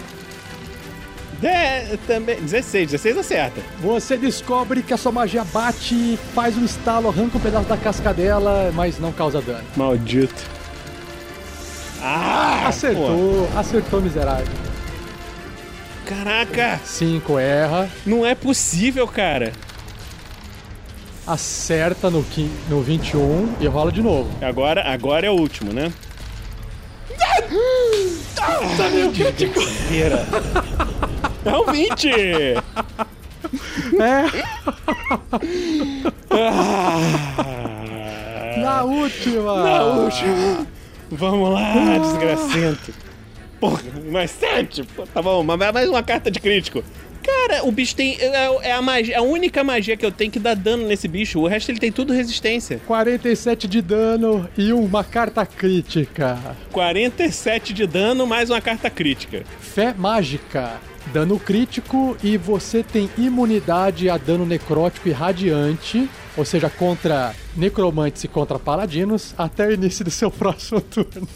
De, 1.39 1.97
também, 2.05 2.39
16, 2.39 2.91
16 2.91 3.17
acerta. 3.17 3.61
Você 3.79 4.15
descobre 4.15 4.83
que 4.83 4.93
a 4.93 4.97
sua 4.97 5.11
magia 5.11 5.43
bate, 5.43 6.19
faz 6.35 6.55
um 6.55 6.63
estalo, 6.63 7.09
arranca 7.09 7.37
um 7.37 7.41
pedaço 7.41 7.67
da 7.67 7.77
casca 7.77 8.13
dela, 8.13 8.71
mas 8.75 8.99
não 8.99 9.11
causa 9.11 9.41
dano. 9.41 9.65
Maldito. 9.75 10.43
Ah! 11.99 12.67
Acertou, 12.67 13.49
acertou, 13.57 14.01
miserável. 14.01 14.60
Caraca! 16.15 16.79
5 16.83 17.39
erra, 17.39 17.89
Não 18.05 18.25
é 18.25 18.35
possível, 18.35 19.07
cara. 19.07 19.53
acerta 21.25 22.09
no, 22.09 22.25
no 22.67 22.81
21 22.81 23.55
e 23.61 23.67
rola 23.67 23.91
de 23.93 24.01
novo. 24.01 24.29
Agora, 24.43 24.81
agora 24.91 25.25
é 25.25 25.29
o 25.29 25.35
último, 25.35 25.71
né? 25.71 25.91
Tá 28.35 28.89
meu 28.89 29.11
crítico! 29.11 29.59
É 31.43 31.57
um 31.57 31.65
20! 31.71 32.07
É, 32.09 32.55
Ah, 36.29 36.99
na 38.57 38.83
última! 38.83 39.63
Na 39.63 39.83
última. 39.83 40.67
Vamos 41.09 41.53
lá, 41.53 41.97
desgracento. 41.97 42.93
Porra, 43.61 43.83
mais 44.11 44.31
sete. 44.31 44.83
Pô, 44.95 45.05
tá 45.05 45.21
bom, 45.21 45.43
mas 45.43 45.71
mais 45.71 45.87
uma 45.87 46.01
carta 46.01 46.31
de 46.31 46.39
crítico. 46.39 46.83
Cara, 47.23 47.63
o 47.63 47.71
bicho 47.71 47.95
tem. 47.95 48.17
É, 48.19 48.69
é 48.69 48.71
a, 48.71 48.81
magia, 48.81 49.19
a 49.19 49.21
única 49.21 49.63
magia 49.63 49.95
que 49.95 50.03
eu 50.03 50.11
tenho 50.11 50.31
que 50.31 50.39
dá 50.39 50.55
dano 50.55 50.87
nesse 50.87 51.07
bicho. 51.07 51.39
O 51.39 51.45
resto 51.47 51.69
ele 51.69 51.79
tem 51.79 51.91
tudo 51.91 52.11
resistência. 52.11 52.81
47 52.87 53.67
de 53.67 53.79
dano 53.79 54.49
e 54.57 54.73
uma 54.73 55.03
carta 55.03 55.45
crítica. 55.45 56.39
47 56.71 57.71
de 57.71 57.85
dano, 57.85 58.25
mais 58.25 58.49
uma 58.49 58.59
carta 58.59 58.89
crítica. 58.89 59.43
Fé 59.59 59.93
mágica. 59.95 60.81
Dano 61.13 61.39
crítico 61.39 62.17
e 62.23 62.37
você 62.37 62.81
tem 62.81 63.11
imunidade 63.15 64.09
a 64.09 64.17
dano 64.17 64.45
necrótico 64.45 65.07
e 65.07 65.11
radiante, 65.11 66.09
ou 66.35 66.45
seja, 66.45 66.69
contra 66.69 67.35
necromantes 67.55 68.23
e 68.23 68.27
contra 68.27 68.57
paladinos, 68.57 69.35
até 69.37 69.67
o 69.67 69.71
início 69.71 70.03
do 70.05 70.11
seu 70.11 70.29
próximo 70.31 70.81
turno. 70.81 71.27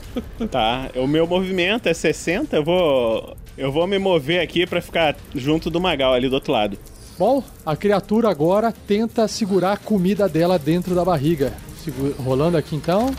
Tá, 0.50 0.90
o 0.96 1.06
meu 1.06 1.26
movimento 1.26 1.86
é 1.88 1.94
60, 1.94 2.56
eu 2.56 2.64
vou. 2.64 3.36
Eu 3.56 3.70
vou 3.70 3.86
me 3.86 3.98
mover 3.98 4.40
aqui 4.40 4.66
pra 4.66 4.80
ficar 4.80 5.14
junto 5.34 5.68
do 5.70 5.80
Magal 5.80 6.14
ali 6.14 6.28
do 6.28 6.34
outro 6.34 6.52
lado. 6.52 6.78
Bom, 7.18 7.44
a 7.66 7.76
criatura 7.76 8.30
agora 8.30 8.72
tenta 8.86 9.28
segurar 9.28 9.72
a 9.72 9.76
comida 9.76 10.26
dela 10.28 10.58
dentro 10.58 10.94
da 10.94 11.04
barriga. 11.04 11.52
Segu- 11.84 12.14
Rolando 12.22 12.56
aqui 12.56 12.74
então. 12.74 13.14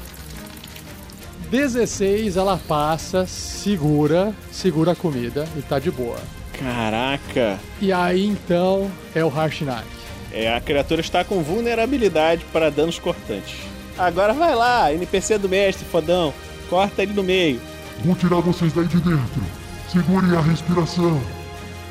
16, 1.52 2.36
ela 2.36 2.60
passa, 2.68 3.26
segura, 3.28 4.34
segura 4.52 4.94
a 4.94 4.96
comida 4.96 5.48
e 5.56 5.62
tá 5.62 5.78
de 5.78 5.92
boa. 5.92 6.18
Caraca! 6.58 7.60
E 7.80 7.92
aí 7.92 8.26
então 8.26 8.90
é 9.14 9.24
o 9.24 9.30
Harshnag. 9.30 9.86
É, 10.32 10.52
a 10.54 10.60
criatura 10.60 11.02
está 11.02 11.24
com 11.24 11.44
vulnerabilidade 11.44 12.44
para 12.52 12.72
danos 12.72 12.98
cortantes. 12.98 13.56
Agora 13.98 14.34
vai 14.34 14.56
lá, 14.56 14.92
NPC 14.92 15.38
do 15.38 15.48
mestre, 15.48 15.86
fodão. 15.86 16.34
Corta 16.74 17.04
ele 17.04 17.14
no 17.14 17.22
meio. 17.22 17.62
Vou 18.04 18.16
tirar 18.16 18.40
vocês 18.40 18.74
daí 18.74 18.88
de 18.88 18.98
dentro. 18.98 19.44
Segurem 19.92 20.36
a 20.36 20.42
respiração. 20.42 21.22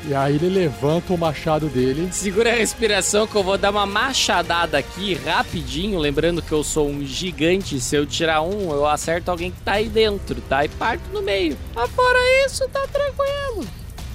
E 0.05 0.13
aí 0.13 0.35
ele 0.35 0.49
levanta 0.49 1.13
o 1.13 1.17
machado 1.17 1.67
dele. 1.67 2.09
Segura 2.11 2.51
a 2.51 2.53
respiração 2.53 3.25
que 3.25 3.33
eu 3.33 3.41
vou 3.41 3.57
dar 3.57 3.71
uma 3.71 3.85
machadada 3.85 4.77
aqui 4.77 5.13
rapidinho. 5.13 5.97
Lembrando 5.97 6.41
que 6.41 6.51
eu 6.51 6.65
sou 6.65 6.89
um 6.89 7.01
gigante. 7.05 7.79
Se 7.79 7.95
eu 7.95 8.05
tirar 8.05 8.41
um, 8.41 8.73
eu 8.73 8.85
acerto 8.85 9.31
alguém 9.31 9.51
que 9.51 9.61
tá 9.61 9.75
aí 9.75 9.87
dentro, 9.87 10.41
tá? 10.49 10.65
E 10.65 10.67
parto 10.67 11.09
no 11.13 11.21
meio. 11.21 11.57
Mas 11.73 11.89
fora 11.91 12.19
isso, 12.45 12.67
tá 12.67 12.85
tranquilo. 12.85 13.65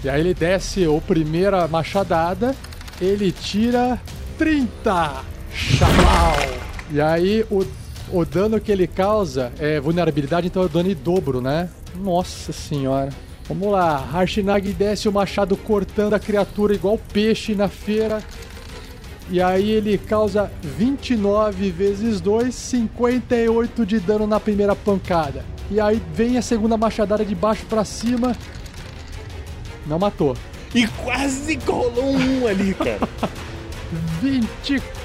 E 0.04 0.10
aí 0.10 0.20
ele 0.20 0.34
desce 0.34 0.84
a 0.84 1.00
primeira 1.00 1.66
machadada. 1.66 2.54
Ele 3.00 3.32
tira 3.32 3.98
30. 4.36 5.24
Chamal! 5.50 6.36
E 6.90 7.00
aí 7.00 7.46
o, 7.50 7.64
o 8.12 8.24
dano 8.24 8.60
que 8.60 8.72
ele 8.72 8.86
causa 8.86 9.52
é 9.58 9.80
vulnerabilidade, 9.80 10.46
então 10.46 10.62
é 10.62 10.66
o 10.66 10.68
dano 10.68 10.90
em 10.90 10.94
dobro, 10.94 11.40
né? 11.40 11.68
Nossa 11.94 12.52
senhora. 12.52 13.10
Vamos 13.48 13.70
lá, 13.70 13.96
Harshnag 13.96 14.72
desce 14.72 15.08
o 15.08 15.12
machado 15.12 15.56
cortando 15.56 16.14
a 16.14 16.18
criatura 16.18 16.74
igual 16.74 16.98
peixe 17.12 17.54
na 17.54 17.68
feira. 17.68 18.22
E 19.30 19.42
aí 19.42 19.70
ele 19.70 19.98
causa 19.98 20.50
29 20.62 21.70
vezes 21.70 22.20
2, 22.20 22.54
58 22.54 23.86
de 23.86 24.00
dano 24.00 24.26
na 24.26 24.40
primeira 24.40 24.74
pancada. 24.74 25.44
E 25.70 25.80
aí 25.80 26.02
vem 26.14 26.38
a 26.38 26.42
segunda 26.42 26.76
machadada 26.76 27.24
de 27.24 27.34
baixo 27.34 27.64
pra 27.66 27.84
cima. 27.84 28.34
Não 29.86 29.98
matou. 29.98 30.36
E 30.74 30.86
quase 30.86 31.58
rolou 31.66 32.16
um 32.16 32.46
ali, 32.46 32.74
cara. 32.74 33.00
24! 34.20 34.97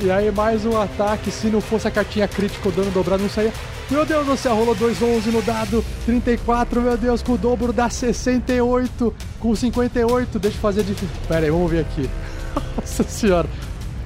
E 0.00 0.10
aí 0.10 0.30
mais 0.30 0.64
um 0.64 0.80
ataque. 0.80 1.30
Se 1.30 1.48
não 1.48 1.60
fosse 1.60 1.88
a 1.88 1.90
cartinha 1.90 2.26
crítica, 2.28 2.68
o 2.68 2.72
dano 2.72 2.90
dobrado 2.90 3.22
não 3.22 3.30
saía. 3.30 3.52
Meu 3.90 4.06
Deus 4.06 4.26
do 4.26 4.36
céu, 4.36 4.54
rolou 4.54 4.74
2,11 4.74 5.26
no 5.26 5.42
dado. 5.42 5.84
34, 6.06 6.80
meu 6.80 6.96
Deus, 6.96 7.22
com 7.22 7.32
o 7.32 7.38
dobro 7.38 7.72
dá 7.72 7.90
68. 7.90 9.14
Com 9.38 9.54
58, 9.54 10.38
deixa 10.38 10.56
eu 10.56 10.60
fazer 10.60 10.82
de. 10.84 10.94
Pera 11.28 11.44
aí, 11.44 11.50
vamos 11.50 11.70
ver 11.70 11.80
aqui. 11.80 12.08
Nossa 12.76 13.02
senhora. 13.04 13.48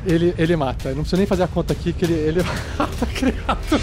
Ele, 0.04 0.34
ele 0.38 0.56
mata. 0.56 0.88
Não 0.90 1.02
precisa 1.02 1.16
nem 1.16 1.26
fazer 1.26 1.44
a 1.44 1.48
conta 1.48 1.72
aqui 1.72 1.92
que 1.92 2.04
ele, 2.04 2.14
ele 2.14 2.42
mata 2.78 3.06
criatura. 3.06 3.82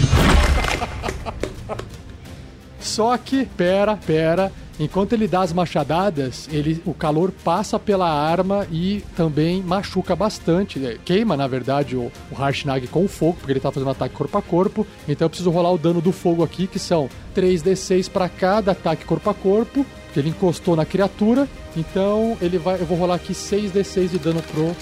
Só 2.80 3.16
que, 3.16 3.46
pera, 3.46 3.96
pera. 3.96 4.52
Enquanto 4.78 5.14
ele 5.14 5.26
dá 5.26 5.40
as 5.40 5.52
machadadas, 5.52 6.48
ele, 6.52 6.82
o 6.84 6.92
calor 6.92 7.32
passa 7.32 7.78
pela 7.78 8.10
arma 8.10 8.66
e 8.70 9.02
também 9.16 9.62
machuca 9.62 10.14
bastante. 10.14 10.78
né? 10.78 10.98
Queima, 11.04 11.36
na 11.36 11.46
verdade, 11.46 11.96
o, 11.96 12.12
o 12.30 12.34
Harshnag 12.34 12.86
com 12.88 13.04
o 13.04 13.08
fogo, 13.08 13.38
porque 13.38 13.52
ele 13.52 13.60
tá 13.60 13.72
fazendo 13.72 13.90
ataque 13.90 14.14
corpo 14.14 14.36
a 14.36 14.42
corpo. 14.42 14.86
Então 15.08 15.24
eu 15.24 15.30
preciso 15.30 15.50
rolar 15.50 15.72
o 15.72 15.78
dano 15.78 16.00
do 16.00 16.12
fogo 16.12 16.44
aqui, 16.44 16.66
que 16.66 16.78
são 16.78 17.08
3d6 17.34 18.10
para 18.10 18.28
cada 18.28 18.72
ataque 18.72 19.04
corpo 19.04 19.30
a 19.30 19.34
corpo, 19.34 19.86
que 20.12 20.20
ele 20.20 20.28
encostou 20.28 20.76
na 20.76 20.84
criatura. 20.84 21.48
Então 21.74 22.36
ele 22.42 22.58
vai, 22.58 22.78
eu 22.80 22.86
vou 22.86 22.98
rolar 22.98 23.14
aqui 23.14 23.32
6d6 23.32 24.08
de 24.10 24.18
dano 24.18 24.42
pro 24.42 24.76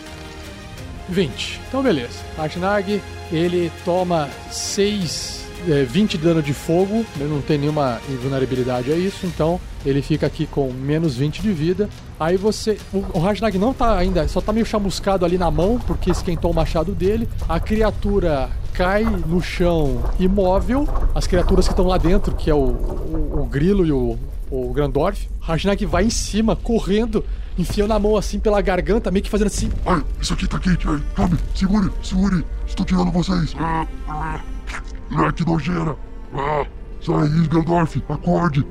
20. 1.09 1.61
Então 1.69 1.83
beleza. 1.83 2.19
Harshnag, 2.37 3.01
ele 3.31 3.71
toma 3.85 4.29
6 4.51 5.44
é, 5.69 5.85
20 5.85 6.19
de 6.19 6.25
dano 6.25 6.43
de 6.43 6.53
fogo, 6.53 7.05
ele 7.19 7.29
não 7.29 7.41
tem 7.41 7.59
nenhuma 7.59 8.01
invulnerabilidade 8.09 8.93
a 8.93 8.97
isso, 8.97 9.27
então 9.27 9.61
ele 9.85 10.01
fica 10.03 10.27
aqui 10.27 10.47
com 10.47 10.73
menos 10.73 11.17
20 11.17 11.43
de 11.43 11.53
vida. 11.53 11.89
Aí 12.19 12.37
você. 12.37 12.79
O, 12.93 13.05
o 13.15 13.19
Rajnag 13.19 13.59
não 13.59 13.73
tá 13.75 13.97
ainda, 13.97 14.27
só 14.29 14.41
tá 14.41 14.53
meio 14.53 14.67
chamuscado 14.67 15.25
ali 15.25 15.37
na 15.37 15.51
mão, 15.51 15.79
porque 15.87 16.11
esquentou 16.11 16.51
o 16.51 16.55
machado 16.55 16.93
dele. 16.93 17.29
A 17.49 17.61
criatura 17.61 18.51
cai 18.73 19.05
no 19.05 19.41
chão 19.41 20.03
imóvel. 20.19 20.89
As 21.15 21.27
criaturas 21.27 21.67
que 21.67 21.73
estão 21.73 21.87
lá 21.87 21.99
dentro, 21.99 22.35
que 22.35 22.51
é 22.51 22.55
o, 22.55 22.59
o, 22.59 23.41
o 23.43 23.47
grilo 23.47 23.87
e 23.87 23.93
o, 23.93 24.19
o 24.51 24.73
Grandorf. 24.73 25.29
Rajnag 25.41 25.85
vai 25.87 26.05
em 26.05 26.11
cima, 26.11 26.57
correndo, 26.57 27.25
enfiando 27.59 27.93
a 27.93 27.99
mão 27.99 28.17
assim 28.17 28.39
pela 28.39 28.61
garganta, 28.61 29.11
meio 29.11 29.23
que 29.23 29.31
fazendo 29.31 29.49
assim. 29.49 29.71
Ai, 29.85 30.03
isso 30.21 30.33
aqui 30.33 30.47
tá 30.47 30.59
quente. 30.59 30.87
Ai, 30.89 31.03
calme, 31.15 31.37
segure, 31.55 31.91
segure. 32.03 32.45
Estou 32.67 32.87
tirando 32.87 33.11
vocês. 33.11 33.55
Ah, 35.17 35.33
que 35.33 35.45
nojeira. 35.45 35.97
Ah, 36.35 36.67
sai, 37.01 37.27
Isgandorf, 37.27 38.03
acorde. 38.09 38.67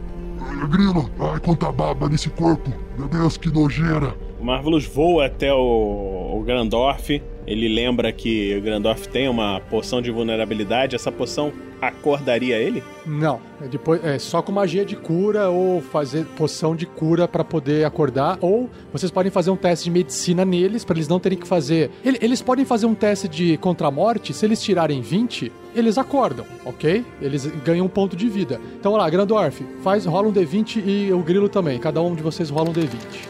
Grilo, 0.69 1.09
ai, 1.19 1.39
quanta 1.39 1.71
baba 1.71 2.09
nesse 2.09 2.29
corpo. 2.29 2.71
Meu 2.97 3.07
Deus, 3.07 3.37
que 3.37 3.49
nojeira. 3.49 4.15
O 4.39 4.45
Marvelous 4.45 4.85
voa 4.85 5.25
até 5.25 5.53
o, 5.53 6.37
o 6.37 6.43
Grandorf. 6.45 7.21
Ele 7.45 7.67
lembra 7.67 8.11
que 8.11 8.55
o 8.57 8.61
Grandorf 8.61 9.07
tem 9.09 9.27
uma 9.27 9.59
poção 9.69 10.01
de 10.01 10.09
vulnerabilidade. 10.11 10.95
Essa 10.95 11.11
poção 11.11 11.51
acordaria 11.81 12.55
ele? 12.57 12.81
Não, 13.05 13.41
é, 13.61 13.67
depois, 13.67 14.01
é 14.05 14.17
só 14.17 14.41
com 14.41 14.53
magia 14.53 14.85
de 14.85 14.95
cura 14.95 15.49
ou 15.49 15.81
fazer 15.81 16.25
poção 16.37 16.73
de 16.73 16.85
cura 16.85 17.27
pra 17.27 17.43
poder 17.43 17.85
acordar. 17.85 18.37
Ou 18.39 18.69
vocês 18.93 19.11
podem 19.11 19.29
fazer 19.31 19.49
um 19.51 19.57
teste 19.57 19.85
de 19.85 19.91
medicina 19.91 20.45
neles, 20.45 20.85
pra 20.85 20.95
eles 20.95 21.07
não 21.09 21.19
terem 21.19 21.37
que 21.37 21.45
fazer. 21.47 21.91
Ele- 22.05 22.17
Eles 22.21 22.41
podem 22.41 22.63
fazer 22.63 22.85
um 22.85 22.95
teste 22.95 23.27
de 23.27 23.57
contra 23.57 23.87
a 23.87 23.91
morte, 23.91 24.33
se 24.33 24.45
eles 24.45 24.61
tirarem 24.61 25.01
20, 25.01 25.51
eles 25.75 25.97
acordam, 25.97 26.45
ok? 26.63 27.03
Eles 27.21 27.45
ganham 27.65 27.85
um 27.85 27.89
ponto 27.89 28.15
de 28.15 28.29
vida. 28.29 28.61
Então, 28.79 28.93
olha 28.93 29.01
lá, 29.03 29.09
Grandorf, 29.09 29.61
faz, 29.83 30.05
rola 30.05 30.29
um 30.29 30.31
D20 30.31 30.81
e 30.85 31.11
o 31.11 31.19
Grilo 31.19 31.49
também. 31.49 31.77
Cada 31.79 32.01
um 32.01 32.15
de 32.15 32.23
vocês 32.23 32.49
rola 32.49 32.69
um 32.69 32.73
D20. 32.73 33.27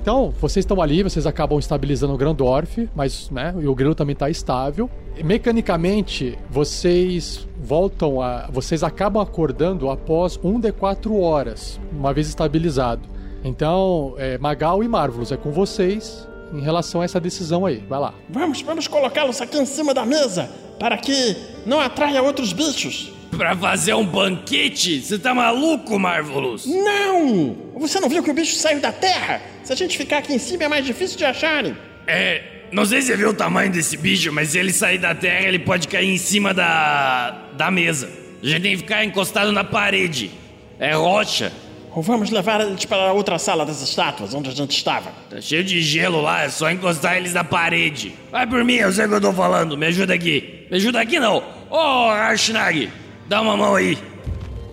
Então, 0.00 0.32
vocês 0.40 0.64
estão 0.64 0.80
ali, 0.80 1.02
vocês 1.02 1.26
acabam 1.26 1.58
estabilizando 1.58 2.14
o 2.14 2.16
Grandorf, 2.16 2.88
mas, 2.94 3.28
né, 3.30 3.54
o 3.54 3.74
Grilo 3.74 3.94
também 3.94 4.16
tá 4.16 4.30
estável. 4.30 4.88
E, 5.14 5.22
mecanicamente, 5.22 6.38
vocês 6.48 7.46
voltam 7.62 8.22
a... 8.22 8.48
Vocês 8.50 8.82
acabam 8.82 9.22
acordando 9.22 9.90
após 9.90 10.38
1d4 10.38 11.20
horas, 11.20 11.78
uma 11.92 12.14
vez 12.14 12.28
estabilizado. 12.28 13.06
Então, 13.44 14.14
é, 14.16 14.38
Magal 14.38 14.82
e 14.82 14.88
Marvelous, 14.88 15.32
é 15.32 15.36
com 15.36 15.50
vocês 15.50 16.26
em 16.52 16.60
relação 16.60 17.02
a 17.02 17.04
essa 17.04 17.20
decisão 17.20 17.66
aí. 17.66 17.84
Vai 17.88 18.00
lá. 18.00 18.14
Vamos, 18.30 18.62
vamos 18.62 18.88
colocá-los 18.88 19.40
aqui 19.40 19.58
em 19.58 19.66
cima 19.66 19.92
da 19.92 20.06
mesa 20.06 20.48
para 20.78 20.96
que 20.96 21.36
não 21.66 21.78
atraia 21.78 22.22
outros 22.22 22.54
bichos. 22.54 23.12
Pra 23.36 23.56
fazer 23.56 23.94
um 23.94 24.04
banquete? 24.04 25.00
Você 25.00 25.18
tá 25.18 25.34
maluco, 25.34 25.98
Marvelous? 25.98 26.66
Não! 26.66 27.56
Você 27.76 28.00
não 28.00 28.08
viu 28.08 28.22
que 28.22 28.30
o 28.30 28.34
bicho 28.34 28.56
saiu 28.56 28.80
da 28.80 28.92
terra? 28.92 29.40
Se 29.62 29.72
a 29.72 29.76
gente 29.76 29.96
ficar 29.96 30.18
aqui 30.18 30.34
em 30.34 30.38
cima 30.38 30.64
é 30.64 30.68
mais 30.68 30.84
difícil 30.84 31.16
de 31.16 31.24
acharem. 31.24 31.76
É, 32.06 32.42
não 32.72 32.84
sei 32.84 33.00
se 33.00 33.08
você 33.08 33.16
viu 33.16 33.30
o 33.30 33.34
tamanho 33.34 33.70
desse 33.70 33.96
bicho, 33.96 34.32
mas 34.32 34.50
se 34.50 34.58
ele 34.58 34.72
sair 34.72 34.98
da 34.98 35.14
terra, 35.14 35.46
ele 35.46 35.58
pode 35.58 35.88
cair 35.88 36.08
em 36.08 36.18
cima 36.18 36.52
da. 36.52 37.48
da 37.56 37.70
mesa. 37.70 38.10
A 38.42 38.46
gente 38.46 38.62
tem 38.62 38.72
que 38.72 38.78
ficar 38.78 39.04
encostado 39.04 39.52
na 39.52 39.64
parede. 39.64 40.30
É 40.78 40.94
rocha. 40.94 41.52
Ou 41.92 42.02
vamos 42.02 42.30
levar 42.30 42.60
eles 42.60 42.84
para 42.84 43.08
a 43.08 43.12
outra 43.12 43.38
sala 43.38 43.66
das 43.66 43.82
estátuas, 43.82 44.32
onde 44.32 44.48
a 44.48 44.52
gente 44.52 44.76
estava. 44.76 45.10
Tá 45.28 45.40
cheio 45.40 45.64
de 45.64 45.82
gelo 45.82 46.20
lá, 46.22 46.44
é 46.44 46.48
só 46.48 46.70
encostar 46.70 47.16
eles 47.16 47.34
na 47.34 47.42
parede. 47.42 48.14
Vai 48.30 48.46
por 48.46 48.64
mim, 48.64 48.76
eu 48.76 48.92
sei 48.92 49.06
o 49.06 49.08
que 49.08 49.14
eu 49.16 49.20
tô 49.20 49.32
falando. 49.32 49.76
Me 49.76 49.86
ajuda 49.86 50.14
aqui. 50.14 50.66
Me 50.70 50.76
ajuda 50.76 51.00
aqui 51.00 51.18
não. 51.18 51.42
Ô, 51.68 51.76
Arshnag, 52.10 52.88
dá 53.30 53.40
uma 53.40 53.56
mão 53.56 53.76
aí. 53.76 53.96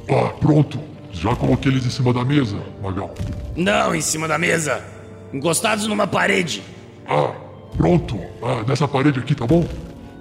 Ah, 0.10 0.34
pronto. 0.39 0.80
Já 1.12 1.36
coloquei 1.36 1.72
eles 1.72 1.86
em 1.86 1.91
cima 1.91 2.12
da 2.12 2.26
mesa, 2.26 2.58
Magal. 2.82 3.14
Não, 3.55 3.93
em 3.93 4.01
cima 4.01 4.28
da 4.28 4.38
mesa. 4.39 4.84
Encostados 5.32 5.86
numa 5.86 6.08
parede. 6.08 6.64
Ah, 7.08 7.34
pronto. 7.78 8.20
Ah, 8.41 8.64
nessa 8.68 8.88
parede 8.88 9.20
aqui, 9.20 9.36
tá 9.36 9.45
bom? 9.45 9.64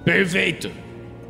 Perfeito. 0.05 0.71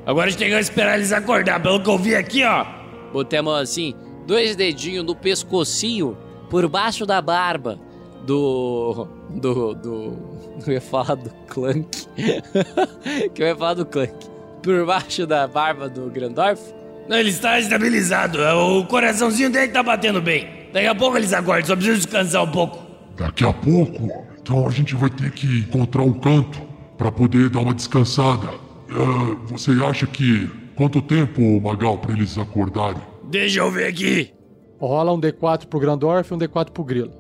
Agora 0.06 0.28
a 0.28 0.30
gente 0.30 0.40
tem 0.40 0.50
que 0.50 0.56
esperar 0.60 0.98
eles 0.98 1.14
acordar. 1.14 1.62
Pelo 1.62 1.82
que 1.82 1.90
eu 1.90 1.98
vi 1.98 2.14
aqui, 2.14 2.44
ó. 2.44 2.66
Botei 3.14 3.40
a 3.40 3.44
mão 3.44 3.56
assim, 3.56 3.96
dois 4.26 4.58
dedinhos 4.58 5.06
no 5.06 5.16
pescocinho, 5.16 6.18
por 6.50 6.68
baixo 6.68 7.06
da 7.06 7.22
barba 7.22 7.80
do. 8.26 9.08
do. 9.30 9.74
do. 9.74 10.38
Eu 10.66 10.74
ia 10.74 10.82
falar 10.82 11.16
do 11.16 11.30
Clank. 11.48 12.06
que 13.34 13.44
eu 13.44 13.48
ia 13.48 13.56
falar 13.56 13.76
do 13.76 13.86
Clank. 13.86 14.14
Por 14.62 14.86
baixo 14.86 15.26
da 15.26 15.48
barba 15.48 15.88
do 15.88 16.10
Grandorf. 16.10 16.77
Não, 17.08 17.18
ele 17.18 17.30
está 17.30 17.60
estabilizado. 17.60 18.40
O 18.42 18.86
coraçãozinho 18.86 19.50
dele 19.50 19.72
tá 19.72 19.82
batendo 19.82 20.22
bem. 20.22 20.48
Daqui 20.74 20.88
a 20.88 20.96
pouco 20.96 21.18
eles 21.18 21.32
acordam, 21.34 21.66
só 21.66 21.76
preciso 21.76 21.98
descansar 21.98 22.44
um 22.44 22.52
pouco. 22.52 22.86
Daqui 23.16 23.46
a 23.46 23.54
pouco, 23.54 24.26
então 24.40 24.68
a 24.68 24.70
gente 24.70 24.94
vai 24.94 25.10
ter 25.10 25.32
que 25.32 25.60
encontrar 25.60 26.04
um 26.04 26.14
canto 26.14 26.62
para 26.98 27.12
poder 27.12 27.50
dar 27.50 27.60
uma 27.60 27.74
descansada. 27.74 28.50
Ah, 28.90 29.38
você 29.48 29.72
acha 29.84 30.06
que 30.06 30.50
quanto 30.76 31.02
tempo, 31.02 31.42
Magal, 31.62 31.98
para 31.98 32.14
eles 32.14 32.38
acordarem? 32.38 33.02
Deixa 33.24 33.60
eu 33.60 33.72
ver 33.72 33.88
aqui. 33.88 34.34
Rola 34.80 35.14
um 35.14 35.20
D4 35.20 35.66
pro 35.66 35.80
Grandorf 35.80 36.32
e 36.32 36.36
um 36.36 36.38
D4 36.38 36.72
pro 36.72 36.84
Grilo. 36.84 37.12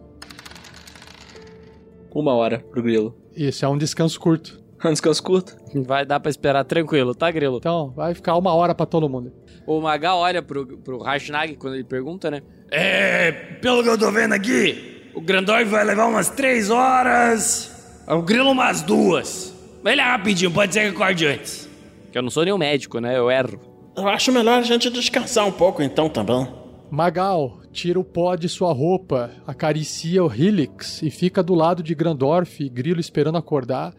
Uma 2.13 2.33
hora 2.33 2.59
pro 2.59 2.81
grilo. 2.81 3.15
Isso, 3.35 3.63
é 3.63 3.67
um 3.67 3.77
descanso 3.77 4.19
curto. 4.19 4.59
Um 4.83 4.91
descanso 4.91 5.21
curto. 5.23 5.55
Vai 5.85 6.05
dar 6.05 6.19
pra 6.19 6.29
esperar 6.29 6.63
tranquilo, 6.63 7.15
tá, 7.15 7.29
Grilo? 7.31 7.57
Então, 7.57 7.91
vai 7.95 8.13
ficar 8.13 8.35
uma 8.35 8.53
hora 8.53 8.75
pra 8.75 8.85
todo 8.85 9.09
mundo. 9.09 9.31
O 9.65 9.81
Magal 9.81 10.19
olha 10.19 10.41
pro, 10.41 10.77
pro 10.77 11.03
Harshnag 11.03 11.55
quando 11.55 11.75
ele 11.75 11.83
pergunta, 11.83 12.31
né? 12.31 12.41
É, 12.71 13.31
pelo 13.61 13.83
que 13.83 13.89
eu 13.89 13.97
tô 13.97 14.11
vendo 14.11 14.33
aqui, 14.33 15.11
o 15.13 15.21
Grandorf 15.21 15.65
vai 15.65 15.83
levar 15.83 16.05
umas 16.07 16.29
três 16.29 16.69
horas. 16.69 18.03
O 18.07 18.21
Grilo 18.21 18.51
umas 18.51 18.81
duas. 18.81 19.53
Vai 19.83 19.95
lá 19.95 20.11
rapidinho, 20.11 20.51
pode 20.51 20.73
ser 20.73 20.81
que 20.81 20.95
acorde 20.95 21.25
antes. 21.25 21.69
Que 22.11 22.17
eu 22.17 22.21
não 22.21 22.29
sou 22.29 22.45
nenhum 22.45 22.57
médico, 22.57 22.99
né? 22.99 23.17
Eu 23.17 23.29
erro. 23.29 23.59
Eu 23.95 24.07
acho 24.07 24.31
melhor 24.31 24.59
a 24.59 24.63
gente 24.63 24.89
descansar 24.89 25.45
um 25.45 25.51
pouco 25.51 25.81
então 25.81 26.07
também. 26.07 26.47
Magal, 26.89 27.59
tira 27.71 27.99
o 27.99 28.03
pó 28.03 28.35
de 28.35 28.47
sua 28.47 28.71
roupa, 28.71 29.31
acaricia 29.45 30.23
o 30.23 30.31
Helix 30.31 31.01
e 31.01 31.09
fica 31.09 31.43
do 31.43 31.53
lado 31.53 31.83
de 31.83 31.93
Grandorf 31.93 32.63
e 32.63 32.69
Grilo 32.69 32.99
esperando 32.99 33.37
acordar. 33.37 33.93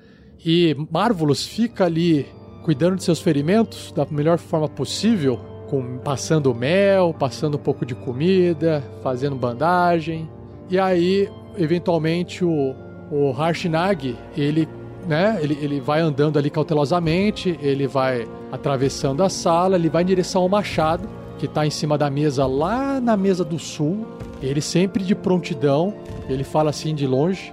E 0.44 0.76
Marvelous 0.90 1.46
fica 1.46 1.84
ali 1.84 2.26
cuidando 2.62 2.96
de 2.96 3.02
seus 3.02 3.20
ferimentos 3.20 3.92
da 3.92 4.06
melhor 4.10 4.38
forma 4.38 4.68
possível, 4.68 5.40
com 5.68 5.98
passando 5.98 6.54
mel, 6.54 7.14
passando 7.18 7.56
um 7.56 7.60
pouco 7.60 7.84
de 7.84 7.94
comida, 7.94 8.82
fazendo 9.02 9.36
bandagem. 9.36 10.28
E 10.70 10.78
aí, 10.78 11.28
eventualmente, 11.56 12.44
o, 12.44 12.74
o 13.10 13.32
Harshnag, 13.32 14.16
ele, 14.36 14.68
né, 15.06 15.38
ele, 15.40 15.58
ele 15.60 15.80
vai 15.80 16.00
andando 16.00 16.38
ali 16.38 16.50
cautelosamente, 16.50 17.58
ele 17.62 17.86
vai 17.86 18.28
atravessando 18.52 19.22
a 19.22 19.28
sala, 19.28 19.76
ele 19.76 19.88
vai 19.88 20.02
em 20.02 20.06
direção 20.06 20.42
ao 20.42 20.48
machado, 20.48 21.08
que 21.38 21.46
está 21.46 21.66
em 21.66 21.70
cima 21.70 21.96
da 21.96 22.10
mesa 22.10 22.46
lá 22.46 23.00
na 23.00 23.16
mesa 23.16 23.44
do 23.44 23.58
sul. 23.58 24.06
Ele 24.42 24.60
sempre 24.60 25.02
de 25.02 25.14
prontidão, 25.14 25.94
ele 26.28 26.44
fala 26.44 26.70
assim 26.70 26.94
de 26.94 27.06
longe. 27.06 27.52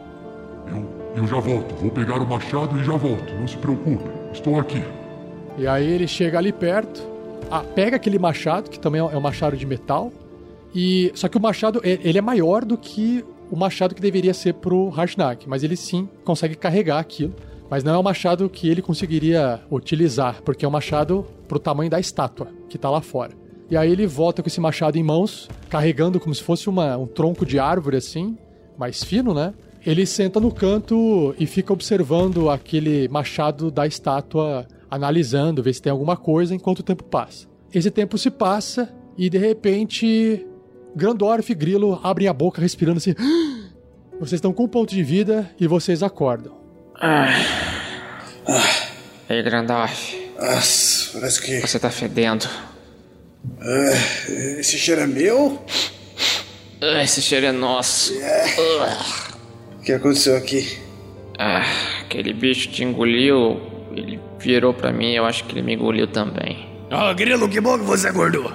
Eu, 0.67 1.04
eu 1.15 1.25
já 1.25 1.39
volto. 1.39 1.75
Vou 1.75 1.89
pegar 1.89 2.21
o 2.21 2.27
machado 2.27 2.77
e 2.79 2.83
já 2.83 2.95
volto. 2.95 3.33
Não 3.33 3.47
se 3.47 3.57
preocupe. 3.57 4.03
Estou 4.33 4.59
aqui. 4.59 4.83
E 5.57 5.65
aí 5.65 5.89
ele 5.89 6.07
chega 6.07 6.37
ali 6.37 6.51
perto, 6.51 7.01
ah, 7.49 7.61
pega 7.61 7.95
aquele 7.95 8.19
machado, 8.19 8.69
que 8.69 8.79
também 8.79 8.99
é 8.99 9.17
um 9.17 9.21
machado 9.21 9.55
de 9.55 9.65
metal, 9.65 10.11
e 10.73 11.11
só 11.15 11.29
que 11.29 11.37
o 11.37 11.41
machado 11.41 11.79
ele 11.83 12.17
é 12.17 12.21
maior 12.21 12.65
do 12.65 12.77
que 12.77 13.23
o 13.49 13.55
machado 13.55 13.95
que 13.95 14.01
deveria 14.01 14.33
ser 14.33 14.55
pro 14.55 14.89
Harshnag, 14.89 15.47
mas 15.47 15.63
ele 15.63 15.77
sim 15.77 16.09
consegue 16.25 16.55
carregar 16.55 16.99
aquilo. 16.99 17.33
Mas 17.69 17.83
não 17.83 17.95
é 17.95 17.97
um 17.97 18.03
machado 18.03 18.49
que 18.49 18.69
ele 18.69 18.81
conseguiria 18.81 19.61
utilizar, 19.71 20.41
porque 20.43 20.65
é 20.65 20.67
um 20.67 20.71
machado 20.71 21.25
pro 21.47 21.57
tamanho 21.57 21.89
da 21.89 21.99
estátua 21.99 22.49
que 22.69 22.77
tá 22.77 22.89
lá 22.89 23.01
fora. 23.01 23.31
E 23.69 23.77
aí 23.77 23.91
ele 23.91 24.05
volta 24.05 24.43
com 24.43 24.47
esse 24.47 24.59
machado 24.59 24.97
em 24.97 25.03
mãos, 25.03 25.49
carregando 25.69 26.19
como 26.19 26.35
se 26.35 26.43
fosse 26.43 26.69
uma, 26.69 26.97
um 26.97 27.07
tronco 27.07 27.45
de 27.45 27.57
árvore 27.57 27.97
assim, 27.97 28.37
mais 28.77 29.03
fino, 29.03 29.33
né? 29.33 29.53
Ele 29.85 30.05
senta 30.05 30.39
no 30.39 30.51
canto 30.51 31.35
e 31.37 31.45
fica 31.45 31.71
observando 31.71 32.49
aquele 32.49 33.07
machado 33.07 33.69
da 33.69 33.85
estátua, 33.85 34.67
analisando, 34.89 35.61
ver 35.61 35.73
se 35.73 35.81
tem 35.81 35.91
alguma 35.91 36.17
coisa 36.17 36.55
enquanto 36.55 36.79
o 36.79 36.83
tempo 36.83 37.03
passa. 37.03 37.47
Esse 37.73 37.91
tempo 37.91 38.17
se 38.17 38.31
passa 38.31 38.91
e 39.17 39.29
de 39.29 39.37
repente 39.37 40.45
Grandorf 40.95 41.51
e 41.51 41.55
Grilo 41.55 41.99
abrem 42.03 42.27
a 42.27 42.33
boca 42.33 42.61
respirando 42.61 42.97
assim. 42.97 43.13
Vocês 44.19 44.33
estão 44.33 44.53
com 44.53 44.63
um 44.63 44.67
ponto 44.67 44.95
de 44.95 45.03
vida 45.03 45.51
e 45.59 45.67
vocês 45.67 46.01
acordam. 46.01 46.53
Ah. 46.95 47.27
Ah. 48.47 48.87
Ei, 49.29 49.43
Grandorf. 49.43 50.31
Nossa, 50.39 51.11
parece 51.13 51.41
que. 51.41 51.59
Você 51.59 51.77
tá 51.77 51.91
fedendo. 51.91 52.47
Ah, 53.59 54.59
esse 54.59 54.77
cheiro 54.77 55.01
é 55.01 55.07
meu? 55.07 55.61
Ah, 56.81 57.03
esse 57.03 57.21
cheiro 57.21 57.45
é 57.45 57.51
nosso. 57.51 58.13
É. 58.13 59.24
O 59.85 59.87
que 59.87 59.93
aconteceu 59.93 60.35
aqui? 60.35 60.79
Ah, 61.37 61.63
aquele 62.01 62.33
bicho 62.33 62.69
te 62.69 62.83
engoliu. 62.83 63.61
Ele 63.95 64.19
virou 64.39 64.73
pra 64.73 64.91
mim, 64.91 65.11
eu 65.11 65.23
acho 65.27 65.43
que 65.43 65.53
ele 65.53 65.61
me 65.61 65.75
engoliu 65.75 66.07
também. 66.07 66.67
Ah, 66.89 67.13
Grilo, 67.13 67.47
que 67.47 67.61
bom 67.61 67.77
que 67.77 67.83
você 67.83 68.07
acordou. 68.07 68.51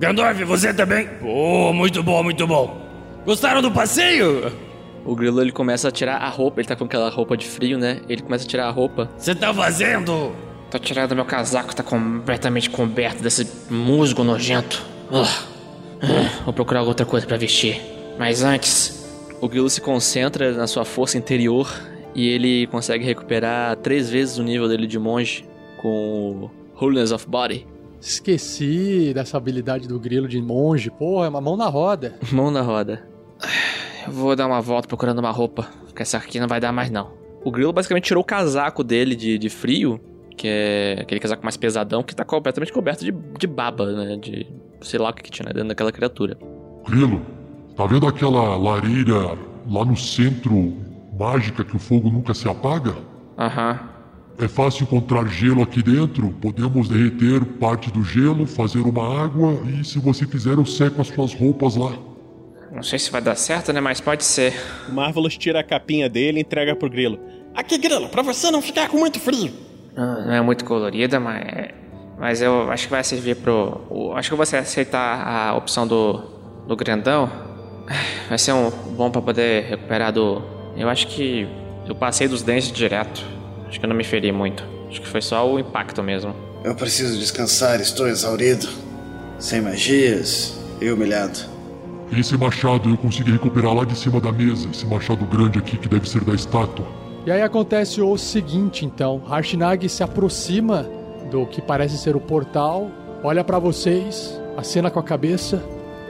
Gandorf, 0.00 0.42
você 0.44 0.72
também? 0.72 1.10
Oh, 1.22 1.74
muito 1.74 2.02
bom, 2.02 2.22
muito 2.22 2.46
bom. 2.46 2.80
Gostaram 3.26 3.60
do 3.60 3.70
passeio? 3.70 4.50
O 5.04 5.14
grilo 5.14 5.42
ele 5.42 5.52
começa 5.52 5.88
a 5.88 5.90
tirar 5.90 6.16
a 6.16 6.28
roupa, 6.30 6.62
ele 6.62 6.68
tá 6.68 6.74
com 6.74 6.84
aquela 6.84 7.10
roupa 7.10 7.36
de 7.36 7.46
frio, 7.46 7.76
né? 7.76 8.00
Ele 8.08 8.22
começa 8.22 8.46
a 8.46 8.48
tirar 8.48 8.68
a 8.68 8.70
roupa. 8.70 9.10
Você 9.18 9.34
tá 9.34 9.52
fazendo? 9.52 10.34
Tô 10.70 10.78
tirando 10.78 11.14
meu 11.14 11.26
casaco, 11.26 11.76
tá 11.76 11.82
completamente 11.82 12.70
coberto 12.70 13.22
desse 13.22 13.46
musgo 13.68 14.24
nojento. 14.24 14.82
Uh, 15.10 15.18
uh, 15.20 16.44
vou 16.46 16.54
procurar 16.54 16.80
outra 16.80 17.04
coisa 17.04 17.26
para 17.26 17.36
vestir. 17.36 17.78
Mas 18.18 18.42
antes. 18.42 19.01
O 19.42 19.48
grilo 19.48 19.68
se 19.68 19.80
concentra 19.80 20.52
na 20.52 20.68
sua 20.68 20.84
força 20.84 21.18
interior 21.18 21.68
e 22.14 22.28
ele 22.28 22.68
consegue 22.68 23.04
recuperar 23.04 23.74
três 23.74 24.08
vezes 24.08 24.38
o 24.38 24.42
nível 24.44 24.68
dele 24.68 24.86
de 24.86 25.00
monge 25.00 25.44
com 25.78 26.48
Holiness 26.80 27.10
of 27.10 27.26
Body. 27.26 27.66
Esqueci 28.00 29.12
dessa 29.12 29.36
habilidade 29.36 29.88
do 29.88 29.98
grilo 29.98 30.28
de 30.28 30.40
monge. 30.40 30.92
Porra, 30.92 31.26
é 31.26 31.28
uma 31.28 31.40
mão 31.40 31.56
na 31.56 31.66
roda. 31.66 32.14
Mão 32.30 32.52
na 32.52 32.60
roda. 32.62 33.02
Eu 34.06 34.12
vou 34.12 34.36
dar 34.36 34.46
uma 34.46 34.60
volta 34.60 34.86
procurando 34.86 35.18
uma 35.18 35.32
roupa, 35.32 35.68
porque 35.86 36.02
essa 36.02 36.18
aqui 36.18 36.38
não 36.38 36.46
vai 36.46 36.60
dar 36.60 36.70
mais 36.70 36.88
não. 36.88 37.10
O 37.44 37.50
grilo 37.50 37.72
basicamente 37.72 38.04
tirou 38.04 38.22
o 38.22 38.24
casaco 38.24 38.84
dele 38.84 39.16
de, 39.16 39.38
de 39.38 39.48
frio, 39.48 40.00
que 40.36 40.46
é 40.46 40.98
aquele 41.00 41.18
casaco 41.18 41.42
mais 41.42 41.56
pesadão, 41.56 42.04
que 42.04 42.14
tá 42.14 42.24
completamente 42.24 42.72
coberto 42.72 43.04
de, 43.04 43.10
de 43.10 43.46
baba, 43.48 43.90
né? 43.90 44.16
De 44.16 44.46
sei 44.82 45.00
lá 45.00 45.10
o 45.10 45.12
que, 45.12 45.24
que 45.24 45.32
tinha 45.32 45.46
dentro 45.46 45.68
daquela 45.68 45.90
criatura. 45.90 46.38
Grilo, 46.88 47.20
tá 47.76 47.86
vendo 47.86 48.06
aquela 48.06 48.56
lareira 48.56 49.36
lá 49.68 49.84
no 49.84 49.96
centro 49.96 50.74
mágica 51.18 51.64
que 51.64 51.76
o 51.76 51.78
fogo 51.78 52.10
nunca 52.10 52.34
se 52.34 52.48
apaga? 52.48 52.94
Aham. 53.38 53.78
É 54.38 54.48
fácil 54.48 54.84
encontrar 54.84 55.26
gelo 55.28 55.62
aqui 55.62 55.82
dentro. 55.82 56.30
Podemos 56.40 56.88
derreter 56.88 57.44
parte 57.44 57.90
do 57.90 58.02
gelo, 58.02 58.46
fazer 58.46 58.80
uma 58.80 59.22
água 59.22 59.58
e, 59.68 59.84
se 59.84 59.98
você 59.98 60.26
quiser, 60.26 60.54
eu 60.54 60.64
seco 60.64 61.00
as 61.00 61.08
suas 61.08 61.34
roupas 61.34 61.76
lá. 61.76 61.92
Não 62.72 62.82
sei 62.82 62.98
se 62.98 63.10
vai 63.10 63.20
dar 63.20 63.36
certo, 63.36 63.72
né? 63.72 63.80
Mas 63.80 64.00
pode 64.00 64.24
ser. 64.24 64.54
O 64.88 64.92
Marvelous 64.92 65.36
tira 65.36 65.60
a 65.60 65.62
capinha 65.62 66.08
dele 66.08 66.38
e 66.38 66.40
entrega 66.40 66.74
pro 66.74 66.88
Grilo. 66.88 67.18
Aqui, 67.54 67.76
Grilo, 67.76 68.08
pra 68.08 68.22
você 68.22 68.50
não 68.50 68.62
ficar 68.62 68.88
com 68.88 68.96
muito 68.96 69.20
frio. 69.20 69.52
Não, 69.94 70.26
não 70.26 70.32
é 70.32 70.40
muito 70.40 70.64
colorida, 70.64 71.20
mas. 71.20 71.68
Mas 72.18 72.40
eu 72.40 72.70
acho 72.70 72.86
que 72.86 72.90
vai 72.90 73.04
servir 73.04 73.36
pro. 73.36 74.12
Acho 74.16 74.30
que 74.30 74.36
você 74.36 74.56
aceitar 74.56 75.26
a 75.26 75.54
opção 75.54 75.86
do. 75.86 76.22
do 76.66 76.74
grandão. 76.74 77.30
Vai 78.28 78.38
ser 78.38 78.52
um 78.52 78.70
bom 78.96 79.10
para 79.10 79.22
poder 79.22 79.64
recuperar 79.64 80.12
do. 80.12 80.42
Eu 80.76 80.88
acho 80.88 81.06
que. 81.08 81.46
Eu 81.86 81.94
passei 81.94 82.28
dos 82.28 82.42
dentes 82.42 82.70
direto. 82.70 83.24
Acho 83.68 83.78
que 83.78 83.84
eu 83.84 83.88
não 83.88 83.96
me 83.96 84.04
feri 84.04 84.30
muito. 84.30 84.64
Acho 84.88 85.00
que 85.00 85.08
foi 85.08 85.20
só 85.20 85.50
o 85.50 85.58
impacto 85.58 86.02
mesmo. 86.02 86.34
Eu 86.64 86.74
preciso 86.74 87.18
descansar, 87.18 87.80
estou 87.80 88.06
exaurido. 88.06 88.68
Sem 89.38 89.60
magias 89.60 90.58
e 90.80 90.88
humilhado. 90.90 91.40
Esse 92.16 92.36
machado 92.36 92.90
eu 92.90 92.96
consegui 92.96 93.32
recuperar 93.32 93.74
lá 93.74 93.84
de 93.84 93.96
cima 93.96 94.20
da 94.20 94.30
mesa. 94.30 94.68
Esse 94.70 94.86
machado 94.86 95.24
grande 95.24 95.58
aqui 95.58 95.76
que 95.76 95.88
deve 95.88 96.08
ser 96.08 96.22
da 96.22 96.34
estátua. 96.34 96.86
E 97.24 97.30
aí 97.30 97.40
acontece 97.40 98.00
o 98.00 98.16
seguinte, 98.18 98.84
então. 98.84 99.22
Harshnag 99.26 99.88
se 99.88 100.02
aproxima 100.02 100.86
do 101.30 101.46
que 101.46 101.62
parece 101.62 101.96
ser 101.96 102.14
o 102.14 102.20
portal, 102.20 102.90
olha 103.24 103.42
para 103.42 103.58
vocês, 103.58 104.38
acena 104.56 104.90
com 104.90 105.00
a 105.00 105.02
cabeça. 105.02 105.62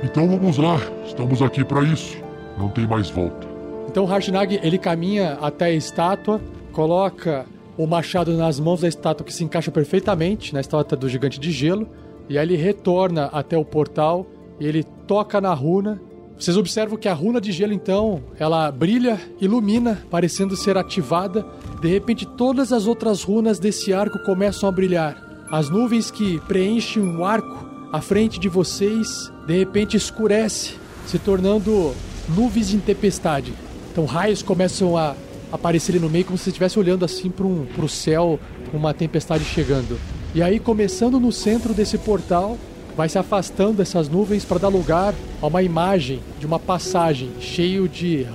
Então 0.02 0.28
vamos 0.28 0.58
lá, 0.58 0.80
estamos 1.06 1.40
aqui 1.40 1.64
para 1.64 1.82
isso. 1.84 2.16
Não 2.58 2.68
tem 2.68 2.86
mais 2.86 3.08
volta. 3.08 3.46
Então 3.88 4.04
Harshnag 4.04 4.58
ele 4.62 4.76
caminha 4.76 5.38
até 5.40 5.66
a 5.66 5.70
estátua, 5.70 6.40
coloca 6.72 7.46
o 7.76 7.86
machado 7.86 8.36
nas 8.36 8.58
mãos 8.58 8.80
da 8.80 8.88
estátua 8.88 9.24
que 9.24 9.32
se 9.32 9.44
encaixa 9.44 9.70
perfeitamente 9.70 10.52
na 10.52 10.60
estátua 10.60 10.98
do 10.98 11.08
gigante 11.08 11.38
de 11.38 11.52
gelo, 11.52 11.88
e 12.28 12.36
aí 12.36 12.44
ele 12.44 12.56
retorna 12.56 13.26
até 13.26 13.56
o 13.56 13.64
portal 13.64 14.26
e 14.58 14.66
ele 14.66 14.82
toca 15.06 15.40
na 15.40 15.54
runa. 15.54 16.00
Vocês 16.36 16.56
observam 16.56 16.98
que 16.98 17.08
a 17.08 17.14
runa 17.14 17.40
de 17.40 17.52
gelo 17.52 17.72
então, 17.72 18.22
ela 18.38 18.72
brilha, 18.72 19.20
ilumina, 19.40 20.02
parecendo 20.10 20.56
ser 20.56 20.76
ativada. 20.76 21.46
De 21.80 21.88
repente 21.88 22.26
todas 22.26 22.72
as 22.72 22.88
outras 22.88 23.22
runas 23.22 23.60
desse 23.60 23.92
arco 23.92 24.18
começam 24.24 24.68
a 24.68 24.72
brilhar. 24.72 25.16
As 25.50 25.70
nuvens 25.70 26.10
que 26.10 26.40
preenchem 26.40 27.16
o 27.16 27.24
arco 27.24 27.71
à 27.92 28.00
frente 28.00 28.40
de 28.40 28.48
vocês, 28.48 29.30
de 29.46 29.58
repente 29.58 29.98
escurece, 29.98 30.76
se 31.06 31.18
tornando 31.18 31.94
nuvens 32.26 32.70
de 32.70 32.78
tempestade. 32.78 33.52
Então 33.92 34.06
raios 34.06 34.42
começam 34.42 34.96
a 34.96 35.14
aparecer 35.52 35.92
ali 35.92 36.00
no 36.00 36.08
meio 36.08 36.24
como 36.24 36.38
se 36.38 36.48
estivesse 36.48 36.78
olhando 36.78 37.04
assim 37.04 37.28
para 37.28 37.44
um, 37.44 37.66
o 37.76 37.88
céu, 37.88 38.40
uma 38.72 38.94
tempestade 38.94 39.44
chegando. 39.44 40.00
E 40.34 40.42
aí, 40.42 40.58
começando 40.58 41.20
no 41.20 41.30
centro 41.30 41.74
desse 41.74 41.98
portal, 41.98 42.56
vai 42.96 43.10
se 43.10 43.18
afastando 43.18 43.74
dessas 43.74 44.08
nuvens 44.08 44.46
para 44.46 44.58
dar 44.58 44.68
lugar 44.68 45.14
a 45.42 45.46
uma 45.46 45.62
imagem 45.62 46.20
de 46.40 46.46
uma 46.46 46.58
passagem 46.58 47.30
cheio 47.38 47.86
de 47.86 48.26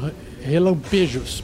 relampejos. 0.43 1.43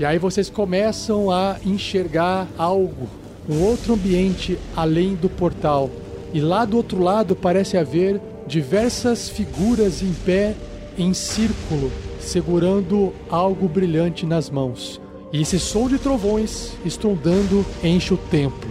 E 0.00 0.04
aí 0.04 0.18
vocês 0.18 0.50
começam 0.50 1.30
a 1.30 1.56
enxergar 1.64 2.48
algo, 2.58 3.08
um 3.48 3.62
outro 3.62 3.94
ambiente 3.94 4.58
além 4.74 5.14
do 5.14 5.28
portal. 5.28 5.88
E 6.36 6.40
lá 6.40 6.66
do 6.66 6.76
outro 6.76 7.02
lado 7.02 7.34
parece 7.34 7.78
haver 7.78 8.20
diversas 8.46 9.26
figuras 9.26 10.02
em 10.02 10.12
pé 10.12 10.54
em 10.98 11.14
círculo, 11.14 11.90
segurando 12.20 13.14
algo 13.30 13.66
brilhante 13.66 14.26
nas 14.26 14.50
mãos. 14.50 15.00
E 15.32 15.40
esse 15.40 15.58
som 15.58 15.88
de 15.88 15.98
trovões 15.98 16.72
estrondando 16.84 17.64
enche 17.82 18.12
o 18.12 18.18
templo. 18.18 18.68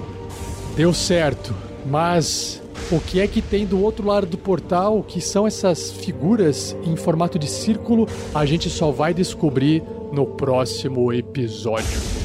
Deu 0.75 0.93
certo, 0.93 1.55
mas 1.87 2.61
o 2.91 2.99
que 2.99 3.19
é 3.19 3.25
que 3.25 3.41
tem 3.41 3.65
do 3.65 3.81
outro 3.81 4.05
lado 4.05 4.27
do 4.27 4.37
portal? 4.37 5.01
Que 5.01 5.19
são 5.19 5.47
essas 5.47 5.91
figuras 5.91 6.77
em 6.83 6.95
formato 6.95 7.39
de 7.39 7.47
círculo? 7.47 8.07
A 8.31 8.45
gente 8.45 8.69
só 8.69 8.91
vai 8.91 9.11
descobrir 9.11 9.81
no 10.11 10.27
próximo 10.27 11.11
episódio. 11.11 12.24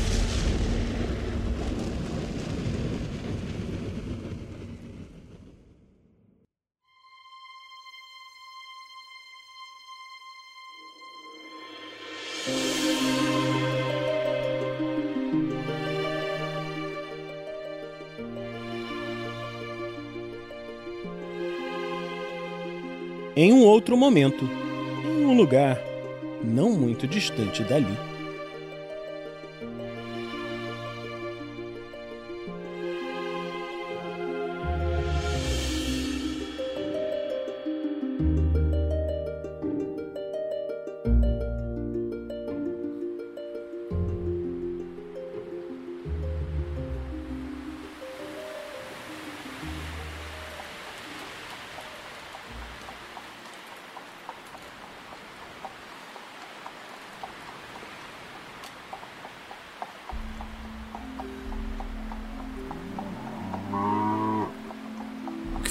Outro 23.81 23.97
momento, 23.97 24.47
em 25.07 25.25
um 25.25 25.35
lugar 25.35 25.81
não 26.45 26.71
muito 26.71 27.09
distante 27.09 27.65
dali. 27.65 28.10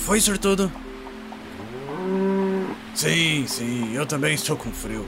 Foi, 0.10 0.20
sortudo? 0.20 0.72
Sim, 2.96 3.46
sim, 3.46 3.94
eu 3.94 4.08
também 4.08 4.34
estou 4.34 4.58
com 4.58 4.72
frio. 4.72 5.06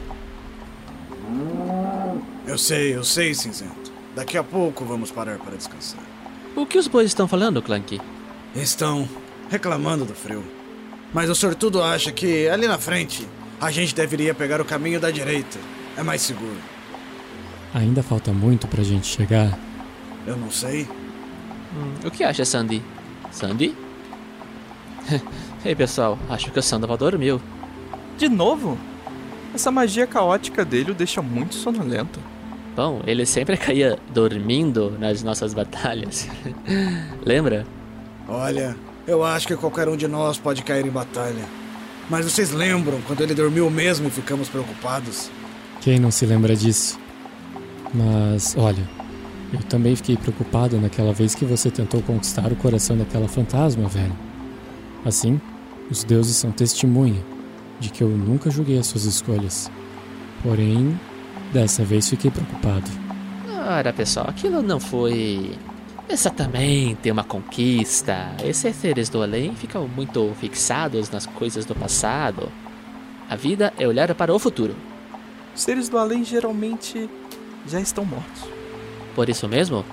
Eu 2.46 2.56
sei, 2.56 2.96
eu 2.96 3.04
sei, 3.04 3.34
cinzento. 3.34 3.92
Daqui 4.16 4.38
a 4.38 4.44
pouco 4.44 4.86
vamos 4.86 5.10
parar 5.10 5.40
para 5.40 5.58
descansar. 5.58 6.04
O 6.56 6.68
que 6.68 6.78
os 6.78 6.88
bois 6.88 7.08
estão 7.08 7.28
falando, 7.28 7.64
Clank? 7.64 8.00
Estão 8.56 9.10
reclamando 9.50 10.06
do 10.06 10.14
frio. 10.14 10.44
Mas 11.12 11.32
o 11.32 11.36
sortudo 11.36 11.82
acha 11.82 12.12
que 12.12 12.48
ali 12.48 12.68
na 12.68 12.78
frente 12.78 13.28
a 13.60 13.72
gente 13.72 13.96
deveria 13.96 14.36
pegar 14.36 14.62
o 14.62 14.66
caminho 14.66 15.00
da 15.00 15.10
direita. 15.10 15.58
É 15.98 16.04
mais 16.04 16.22
seguro. 16.22 16.62
Ainda 17.74 18.04
falta 18.04 18.32
muito 18.32 18.68
pra 18.68 18.84
gente 18.84 19.08
chegar. 19.08 19.58
Eu 20.28 20.38
não 20.38 20.52
sei. 20.52 20.88
Hum, 21.76 21.96
o 22.06 22.12
que 22.12 22.24
acha, 22.24 22.46
Sandy? 22.46 22.84
Sandy? 23.32 23.76
Ei, 25.66 25.76
pessoal, 25.76 26.18
acho 26.30 26.52
que 26.52 26.60
o 26.60 26.64
Sandoval 26.64 26.98
dormiu. 26.98 27.42
De 28.18 28.30
novo? 28.30 28.78
Essa 29.54 29.72
magia 29.72 30.08
caótica 30.08 30.64
dele 30.64 30.92
o 30.92 30.96
deixa 30.96 31.22
muito 31.22 31.56
sonolento. 31.56 32.20
Bom, 32.76 33.02
ele 33.06 33.26
sempre 33.26 33.58
caía 33.58 34.00
dormindo 34.14 34.98
nas 34.98 35.24
nossas 35.24 35.54
batalhas. 35.54 36.28
Lembra? 37.26 37.66
Olha, 38.28 38.76
eu 39.06 39.24
acho 39.24 39.48
que 39.48 39.58
qualquer 39.58 39.90
um 39.90 39.98
de 39.98 40.08
nós 40.08 40.38
pode 40.38 40.64
cair 40.64 40.86
em 40.86 40.90
batalha. 40.90 41.44
Mas 42.10 42.26
vocês 42.26 42.52
lembram 42.52 43.02
quando 43.02 43.22
ele 43.22 43.34
dormiu 43.34 43.70
mesmo 43.70 44.08
e 44.08 44.12
ficamos 44.12 44.48
preocupados? 44.48 45.30
Quem 45.82 46.00
não 46.00 46.12
se 46.12 46.26
lembra 46.26 46.56
disso? 46.56 47.00
Mas, 47.94 48.56
olha, 48.58 48.88
eu 49.52 49.60
também 49.64 49.96
fiquei 49.96 50.16
preocupado 50.16 50.80
naquela 50.80 51.12
vez 51.12 51.36
que 51.36 51.44
você 51.44 51.70
tentou 51.70 52.02
conquistar 52.02 52.52
o 52.52 52.56
coração 52.56 52.98
daquela 52.98 53.28
fantasma, 53.28 53.88
velho. 53.88 54.31
Assim, 55.06 55.40
os 55.90 56.04
deuses 56.04 56.36
são 56.36 56.52
testemunha 56.52 57.24
de 57.80 57.90
que 57.90 58.04
eu 58.04 58.10
nunca 58.10 58.50
julguei 58.52 58.78
as 58.78 58.88
suas 58.88 59.06
escolhas. 59.06 59.72
Porém, 60.44 61.00
dessa 61.52 61.84
vez 61.84 62.10
fiquei 62.10 62.30
preocupado. 62.30 62.90
Ora, 63.68 63.92
pessoal, 63.92 64.28
aquilo 64.30 64.62
não 64.62 64.80
foi 64.80 65.56
exatamente 66.10 67.10
uma 67.10 67.24
conquista. 67.24 68.36
Esses 68.44 68.76
seres 68.76 69.10
do 69.10 69.22
além 69.22 69.56
ficam 69.56 69.88
muito 69.88 70.34
fixados 70.40 71.10
nas 71.10 71.26
coisas 71.26 71.66
do 71.66 71.76
passado. 71.76 72.52
A 73.30 73.36
vida 73.36 73.74
é 73.78 73.88
olhar 73.88 74.14
para 74.14 74.34
o 74.34 74.40
futuro. 74.40 74.76
Seres 75.56 75.90
do 75.90 75.98
além 75.98 76.24
geralmente 76.24 77.10
já 77.68 77.80
estão 77.80 78.06
mortos. 78.06 78.44
Por 79.16 79.30
isso 79.30 79.48
mesmo, 79.48 79.86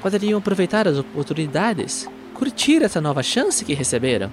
poderiam 0.00 0.38
aproveitar 0.38 0.86
as 0.86 0.98
oportunidades, 0.98 2.08
curtir 2.34 2.82
essa 2.82 3.00
nova 3.00 3.22
chance 3.22 3.64
que 3.64 3.74
receberam. 3.74 4.30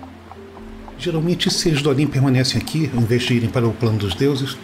Geralmente, 1.00 1.52
seres 1.52 1.82
do 1.82 1.90
além 1.90 2.08
permanecem 2.08 2.60
aqui, 2.60 2.90
ao 2.94 3.02
invés 3.02 3.24
de 3.24 3.36
irem 3.36 3.50
para 3.50 3.68
o 3.68 3.74
plano 3.74 4.00
dos 4.00 4.16
deuses, 4.16 4.58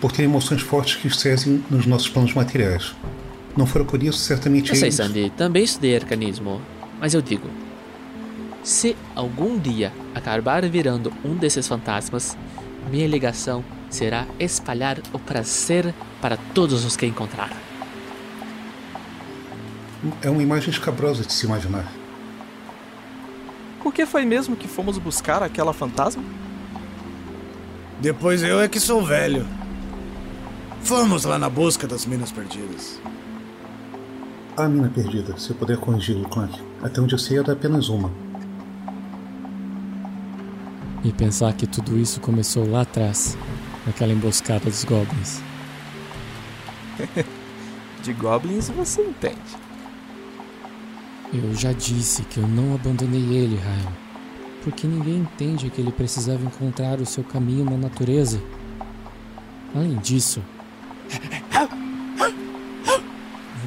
por 0.00 0.12
terem 0.12 0.30
emoções 0.30 0.60
fortes 0.60 0.96
que 0.96 1.10
cesem 1.10 1.64
nos 1.70 1.86
nossos 1.86 2.08
planos 2.08 2.34
materiais. 2.34 2.94
Não 3.56 3.66
for 3.66 3.84
por 3.84 4.02
isso, 4.02 4.18
certamente 4.18 4.70
Eu 4.70 4.76
sei, 4.76 4.88
eles... 4.88 4.94
Sandy, 4.94 5.30
também 5.36 5.64
estudei 5.64 5.96
arcanismo, 5.96 6.60
mas 7.00 7.14
eu 7.14 7.22
digo: 7.22 7.48
se 8.62 8.94
algum 9.14 9.58
dia 9.58 9.92
acabar 10.14 10.68
virando 10.68 11.12
um 11.24 11.34
desses 11.34 11.66
fantasmas, 11.66 12.36
minha 12.90 13.06
ligação 13.06 13.64
será 13.90 14.26
espalhar 14.38 14.98
o 15.12 15.18
prazer 15.18 15.94
para 16.20 16.36
todos 16.54 16.84
os 16.84 16.96
que 16.96 17.06
encontrar. 17.06 17.50
É 20.22 20.30
uma 20.30 20.42
imagem 20.42 20.70
escabrosa 20.70 21.24
de 21.24 21.32
se 21.32 21.46
imaginar. 21.46 21.97
Por 23.88 23.94
que 23.94 24.04
foi 24.04 24.26
mesmo 24.26 24.54
que 24.54 24.68
fomos 24.68 24.98
buscar 24.98 25.42
aquela 25.42 25.72
fantasma? 25.72 26.22
Depois 27.98 28.42
eu 28.42 28.60
é 28.60 28.68
que 28.68 28.78
sou 28.78 29.02
velho. 29.02 29.46
Fomos 30.82 31.24
lá 31.24 31.38
na 31.38 31.48
busca 31.48 31.86
das 31.86 32.04
minas 32.04 32.30
perdidas. 32.30 33.00
A 34.58 34.68
mina 34.68 34.90
perdida, 34.90 35.38
se 35.38 35.48
eu 35.48 35.56
puder 35.56 35.78
corrigi-lo, 35.78 36.28
Clank. 36.28 36.60
Até 36.82 37.00
onde 37.00 37.14
eu 37.14 37.18
sei 37.18 37.38
era 37.38 37.54
apenas 37.54 37.88
uma. 37.88 38.12
E 41.02 41.10
pensar 41.10 41.54
que 41.54 41.66
tudo 41.66 41.98
isso 41.98 42.20
começou 42.20 42.70
lá 42.70 42.82
atrás, 42.82 43.38
naquela 43.86 44.12
emboscada 44.12 44.66
dos 44.66 44.84
goblins. 44.84 45.40
De 48.04 48.12
goblins 48.12 48.68
você 48.68 49.00
entende. 49.00 49.67
Eu 51.32 51.54
já 51.54 51.72
disse 51.72 52.22
que 52.22 52.38
eu 52.38 52.48
não 52.48 52.74
abandonei 52.74 53.20
ele, 53.20 53.56
Ryan. 53.56 53.92
Porque 54.62 54.86
ninguém 54.86 55.18
entende 55.18 55.68
que 55.68 55.80
ele 55.80 55.92
precisava 55.92 56.42
encontrar 56.42 57.00
o 57.00 57.06
seu 57.06 57.22
caminho 57.22 57.64
na 57.64 57.76
natureza. 57.76 58.42
Além 59.74 59.96
disso. 59.98 60.42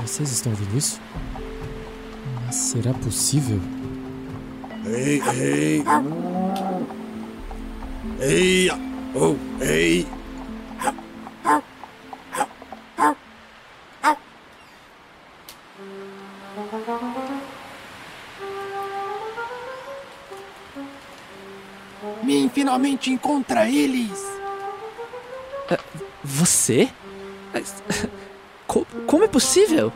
Vocês 0.01 0.31
estão 0.31 0.51
ouvindo 0.51 0.75
isso? 0.75 0.99
Mas 2.45 2.55
será 2.55 2.93
possível? 2.93 3.59
Ei, 4.85 5.21
ei. 5.33 5.83
Ei, 8.19 8.71
oh, 9.13 9.35
ei. 9.63 10.07
Encontra 22.87 23.67
eles. 23.69 24.11
Você? 26.23 26.89
Mas, 27.53 27.81
co- 28.67 28.85
como 29.07 29.23
é 29.23 29.27
possível? 29.27 29.91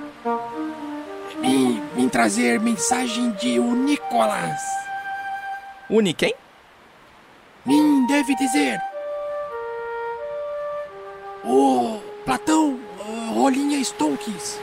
Vim 1.95 2.09
trazer 2.09 2.59
mensagem 2.59 3.31
de 3.31 3.59
o 3.59 3.73
Nicolas. 3.75 4.59
Uni 5.89 6.13
quem? 6.13 6.33
Min 7.65 8.05
deve 8.07 8.35
dizer. 8.35 8.79
O 11.43 11.99
Platão 12.25 12.79
Rolinha 13.33 13.79
Stonks. 13.83 14.59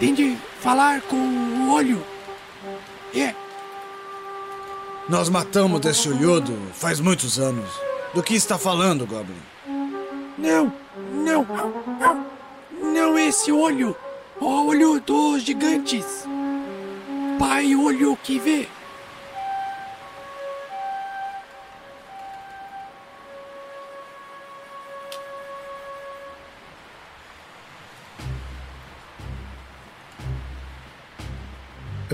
Tem 0.00 0.12
de 0.14 0.36
falar 0.60 1.00
com 1.02 1.16
o 1.16 1.72
olho. 1.72 2.04
É, 3.14 3.34
Nós 5.08 5.28
matamos 5.28 5.80
desse 5.80 6.08
olhudo 6.08 6.52
faz 6.74 6.98
muitos 6.98 7.38
anos. 7.38 7.70
Do 8.12 8.22
que 8.22 8.34
está 8.34 8.58
falando, 8.58 9.06
Goblin? 9.06 9.36
não, 10.36 11.46
não. 12.00 12.26
Não 12.92 13.18
esse 13.18 13.52
olho. 13.52 13.94
O 14.40 14.66
olho 14.66 15.00
dos 15.00 15.42
gigantes. 15.42 16.26
Pai 17.38 17.74
olho 17.76 18.18
que 18.22 18.38
vê. 18.38 18.68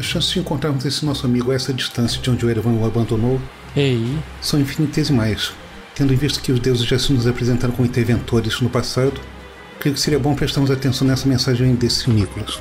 As 0.03 0.07
chances 0.07 0.33
de 0.33 0.41
encontrarmos 0.41 0.85
esse 0.85 1.07
nosso 1.07 1.25
amigo 1.25 1.53
a 1.53 1.55
essa 1.55 1.73
distância 1.73 2.21
de 2.21 2.29
onde 2.29 2.45
o 2.45 2.51
Erevan 2.51 2.73
o 2.73 2.85
abandonou 2.85 3.41
Ei, 3.77 4.19
são 4.41 4.59
infinitesimais. 4.59 5.53
Tendo 5.95 6.13
em 6.13 6.17
vista 6.17 6.41
que 6.41 6.51
os 6.51 6.59
deuses 6.59 6.85
já 6.85 6.99
se 6.99 7.13
nos 7.13 7.25
apresentaram 7.25 7.73
como 7.73 7.87
interventores 7.87 8.61
no 8.61 8.69
passado, 8.69 9.21
creio 9.79 9.95
que 9.95 10.01
seria 10.01 10.19
bom 10.19 10.35
prestarmos 10.35 10.73
atenção 10.73 11.07
nessa 11.07 11.29
mensagem 11.29 11.77
desse 11.77 12.11
Nicolas. 12.11 12.61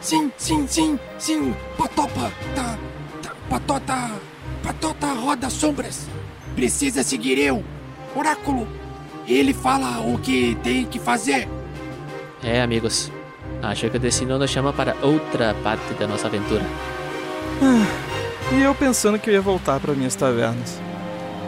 Sim, 0.00 0.30
sim, 0.36 0.64
sim, 0.68 0.96
sim. 1.18 1.52
Patopa, 1.76 2.32
tá, 2.54 2.78
tá. 3.20 3.32
Patota. 3.50 4.12
Patota 4.62 5.12
roda 5.14 5.50
sombras. 5.50 6.06
Precisa 6.54 7.02
seguir 7.02 7.36
eu. 7.36 7.64
Oráculo. 8.14 8.68
Ele 9.26 9.52
fala 9.52 9.98
o 10.02 10.16
que 10.20 10.56
tem 10.62 10.86
que 10.86 11.00
fazer. 11.00 11.48
É, 12.44 12.62
amigos. 12.62 13.10
Acho 13.62 13.90
que 13.90 13.96
o 13.96 14.00
destino 14.00 14.38
nos 14.38 14.50
chama 14.50 14.72
para 14.72 14.96
outra 15.02 15.54
parte 15.62 15.92
da 15.94 16.06
nossa 16.06 16.28
aventura. 16.28 16.64
Ah, 17.60 18.54
e 18.54 18.62
eu 18.62 18.74
pensando 18.74 19.18
que 19.18 19.28
eu 19.28 19.34
ia 19.34 19.40
voltar 19.40 19.80
para 19.80 19.92
minhas 19.94 20.14
tavernas. 20.14 20.80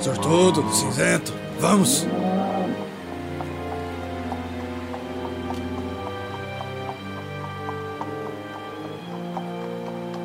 Sortudo, 0.01 0.69
cinzento, 0.73 1.33
vamos! 1.59 2.07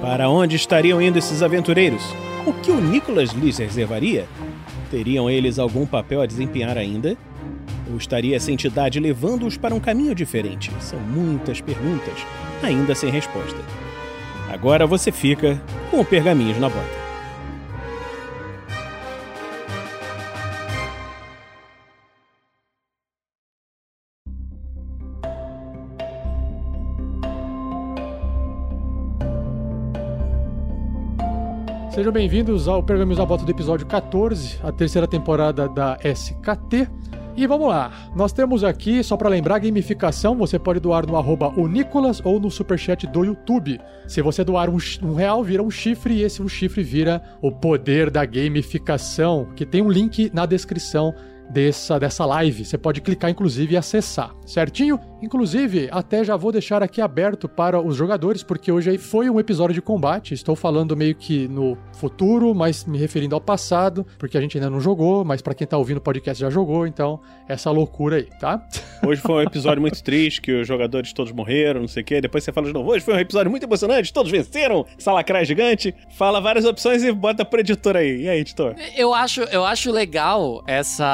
Para 0.01 0.29
onde 0.29 0.55
estariam 0.55 1.01
indo 1.01 1.17
esses 1.17 1.41
aventureiros? 1.41 2.03
O 2.45 2.53
que 2.53 2.71
o 2.71 2.79
Nicholas 2.79 3.31
lhes 3.31 3.57
reservaria? 3.57 4.27
Teriam 4.91 5.29
eles 5.29 5.57
algum 5.57 5.85
papel 5.85 6.21
a 6.21 6.25
desempenhar 6.25 6.77
ainda? 6.77 7.17
motivo 7.95 7.97
estaria 7.97 8.35
essa 8.35 8.51
entidade 8.51 8.99
levando-os 8.99 9.57
para 9.57 9.73
um 9.73 9.79
caminho 9.79 10.13
diferente? 10.13 10.71
São 10.79 10.99
muitas 10.99 11.61
perguntas, 11.61 12.13
ainda 12.61 12.93
sem 12.93 13.09
resposta. 13.09 13.57
Agora 14.51 14.85
você 14.85 15.11
fica 15.11 15.61
com 15.89 16.01
o 16.01 16.05
pergaminhos 16.05 16.59
na 16.59 16.69
bota. 16.69 17.05
Sejam 31.91 32.11
bem-vindos 32.11 32.67
ao 32.67 32.83
Pergaminhos 32.83 33.19
na 33.19 33.25
Bota 33.25 33.45
do 33.45 33.51
episódio 33.51 33.87
14, 33.87 34.59
a 34.61 34.69
terceira 34.69 35.07
temporada 35.07 35.69
da 35.69 35.97
SKT. 36.03 36.89
E 37.37 37.45
vamos 37.45 37.67
lá, 37.67 37.91
nós 38.15 38.31
temos 38.31 38.63
aqui, 38.63 39.03
só 39.03 39.17
para 39.17 39.27
lembrar, 39.27 39.59
gamificação, 39.59 40.37
você 40.37 40.57
pode 40.57 40.79
doar 40.79 41.05
no 41.05 41.17
arroba 41.17 41.51
Nicolas 41.67 42.21
ou 42.23 42.39
no 42.39 42.49
superchat 42.49 43.05
do 43.07 43.25
YouTube. 43.25 43.77
Se 44.07 44.21
você 44.21 44.41
doar 44.41 44.69
um, 44.69 44.77
um, 45.03 45.13
real, 45.15 45.43
vira 45.43 45.61
um 45.61 45.69
chifre 45.69 46.13
e 46.13 46.23
esse 46.23 46.41
um 46.41 46.47
chifre 46.47 46.81
vira 46.81 47.21
o 47.41 47.51
poder 47.51 48.09
da 48.09 48.23
gamificação, 48.23 49.49
que 49.53 49.65
tem 49.65 49.81
um 49.81 49.91
link 49.91 50.31
na 50.33 50.45
descrição 50.45 51.13
dessa, 51.49 51.99
dessa 51.99 52.25
live. 52.25 52.65
Você 52.65 52.77
pode 52.77 53.01
clicar, 53.01 53.29
inclusive, 53.29 53.73
e 53.73 53.77
acessar, 53.77 54.33
certinho? 54.45 54.99
Inclusive, 55.21 55.89
até 55.91 56.23
já 56.23 56.35
vou 56.35 56.51
deixar 56.51 56.83
aqui 56.83 57.01
aberto 57.01 57.47
para 57.47 57.81
os 57.81 57.95
jogadores, 57.95 58.43
porque 58.43 58.71
hoje 58.71 58.91
aí 58.91 58.97
foi 58.97 59.29
um 59.29 59.39
episódio 59.39 59.73
de 59.73 59.81
combate. 59.81 60.33
Estou 60.33 60.55
falando 60.55 60.95
meio 60.95 61.15
que 61.15 61.47
no 61.47 61.77
futuro, 61.93 62.53
mas 62.53 62.85
me 62.85 62.97
referindo 62.97 63.33
ao 63.33 63.41
passado, 63.41 64.05
porque 64.19 64.37
a 64.37 64.41
gente 64.41 64.57
ainda 64.57 64.69
não 64.69 64.79
jogou, 64.79 65.25
mas 65.25 65.41
para 65.41 65.53
quem 65.53 65.65
tá 65.65 65.77
ouvindo 65.77 65.97
o 65.97 66.01
podcast 66.01 66.39
já 66.41 66.49
jogou, 66.49 66.85
então 66.85 67.19
essa 67.47 67.71
loucura 67.71 68.17
aí, 68.17 68.27
tá? 68.39 68.61
Hoje 69.05 69.21
foi 69.21 69.35
um 69.35 69.41
episódio 69.41 69.81
muito 69.81 70.01
triste, 70.03 70.41
que 70.41 70.51
os 70.51 70.67
jogadores 70.67 71.13
todos 71.13 71.31
morreram, 71.31 71.81
não 71.81 71.87
sei 71.87 72.01
o 72.01 72.05
quê. 72.05 72.19
Depois 72.21 72.43
você 72.43 72.51
fala 72.51 72.67
de 72.67 72.73
novo. 72.73 72.89
Hoje 72.89 73.03
foi 73.03 73.13
um 73.13 73.19
episódio 73.19 73.51
muito 73.51 73.63
emocionante, 73.63 74.11
todos 74.11 74.31
venceram, 74.31 74.85
salacraia 74.97 75.45
gigante. 75.45 75.93
Fala 76.17 76.41
várias 76.41 76.65
opções 76.65 77.03
e 77.03 77.11
bota 77.11 77.45
pro 77.45 77.59
editor 77.59 77.95
aí. 77.95 78.21
E 78.21 78.29
aí, 78.29 78.39
editor? 78.39 78.75
Eu 78.95 79.13
acho, 79.13 79.41
eu 79.43 79.63
acho 79.65 79.91
legal 79.91 80.63
essa, 80.67 81.05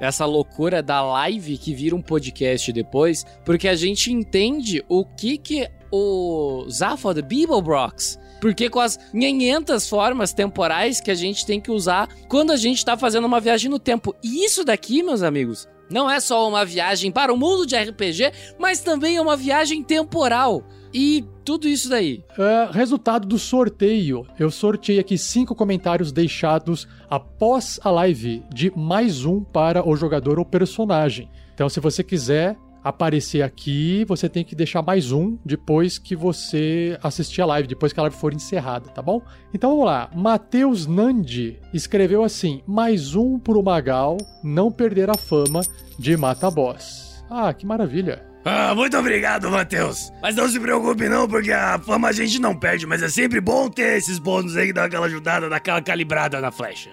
essa 0.00 0.24
loucura 0.24 0.82
da 0.82 1.02
live 1.02 1.58
que 1.58 1.74
vira 1.74 1.94
um 1.94 2.02
podcast 2.02 2.72
depois, 2.72 3.24
porque 3.44 3.68
a 3.68 3.74
gente 3.74 4.12
entende 4.12 4.84
o 4.88 5.04
que 5.04 5.38
que 5.38 5.68
o 5.90 6.66
Zaphod 6.68 7.22
Bibelbrox 7.22 8.18
porque 8.40 8.68
com 8.68 8.80
as 8.80 8.98
500 9.12 9.88
formas 9.88 10.32
temporais 10.32 11.00
que 11.00 11.10
a 11.10 11.14
gente 11.14 11.46
tem 11.46 11.60
que 11.60 11.70
usar 11.70 12.08
quando 12.28 12.52
a 12.52 12.56
gente 12.56 12.84
tá 12.84 12.96
fazendo 12.96 13.24
uma 13.24 13.40
viagem 13.40 13.70
no 13.70 13.78
tempo. 13.78 14.14
E 14.22 14.44
isso 14.44 14.64
daqui, 14.64 15.02
meus 15.02 15.22
amigos, 15.22 15.68
não 15.90 16.10
é 16.10 16.20
só 16.20 16.48
uma 16.48 16.64
viagem 16.64 17.10
para 17.10 17.32
o 17.32 17.36
mundo 17.36 17.66
de 17.66 17.76
RPG, 17.76 18.32
mas 18.58 18.80
também 18.80 19.16
é 19.16 19.20
uma 19.20 19.36
viagem 19.36 19.82
temporal. 19.82 20.64
E 20.98 21.26
tudo 21.44 21.68
isso 21.68 21.90
daí. 21.90 22.24
Uh, 22.38 22.72
resultado 22.72 23.28
do 23.28 23.38
sorteio. 23.38 24.26
Eu 24.38 24.50
sorteei 24.50 24.98
aqui 24.98 25.18
cinco 25.18 25.54
comentários 25.54 26.10
deixados 26.10 26.88
após 27.10 27.78
a 27.84 27.90
live 27.90 28.42
de 28.50 28.72
mais 28.74 29.22
um 29.26 29.44
para 29.44 29.86
o 29.86 29.94
jogador 29.94 30.38
ou 30.38 30.44
personagem. 30.46 31.28
Então, 31.52 31.68
se 31.68 31.80
você 31.80 32.02
quiser 32.02 32.56
aparecer 32.82 33.42
aqui, 33.42 34.06
você 34.06 34.26
tem 34.26 34.42
que 34.42 34.54
deixar 34.54 34.80
mais 34.80 35.12
um 35.12 35.36
depois 35.44 35.98
que 35.98 36.16
você 36.16 36.98
assistir 37.02 37.42
a 37.42 37.46
live, 37.46 37.68
depois 37.68 37.92
que 37.92 38.00
a 38.00 38.04
live 38.04 38.16
for 38.16 38.32
encerrada, 38.32 38.88
tá 38.88 39.02
bom? 39.02 39.20
Então 39.52 39.72
vamos 39.72 39.84
lá. 39.84 40.08
Matheus 40.14 40.86
Nandi 40.86 41.60
escreveu 41.74 42.24
assim: 42.24 42.62
mais 42.66 43.14
um 43.14 43.38
pro 43.38 43.62
Magal 43.62 44.16
não 44.42 44.72
perder 44.72 45.10
a 45.10 45.14
fama 45.14 45.60
de 45.98 46.16
Mata 46.16 46.50
Boss. 46.50 47.22
Ah, 47.28 47.52
que 47.52 47.66
maravilha. 47.66 48.34
Ah, 48.48 48.72
muito 48.76 48.96
obrigado, 48.96 49.50
Matheus. 49.50 50.12
Mas 50.22 50.36
não 50.36 50.48
se 50.48 50.60
preocupe 50.60 51.08
não, 51.08 51.26
porque 51.26 51.50
a 51.50 51.80
fama 51.80 52.06
a 52.06 52.12
gente 52.12 52.38
não 52.38 52.54
perde, 52.54 52.86
mas 52.86 53.02
é 53.02 53.08
sempre 53.08 53.40
bom 53.40 53.68
ter 53.68 53.96
esses 53.96 54.20
bônus 54.20 54.56
aí 54.56 54.68
que 54.68 54.72
dá 54.72 54.84
aquela 54.84 55.06
ajudada, 55.06 55.48
daquela 55.48 55.82
calibrada 55.82 56.40
na 56.40 56.52
flecha. 56.52 56.90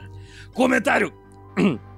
Comentário. 0.51 1.14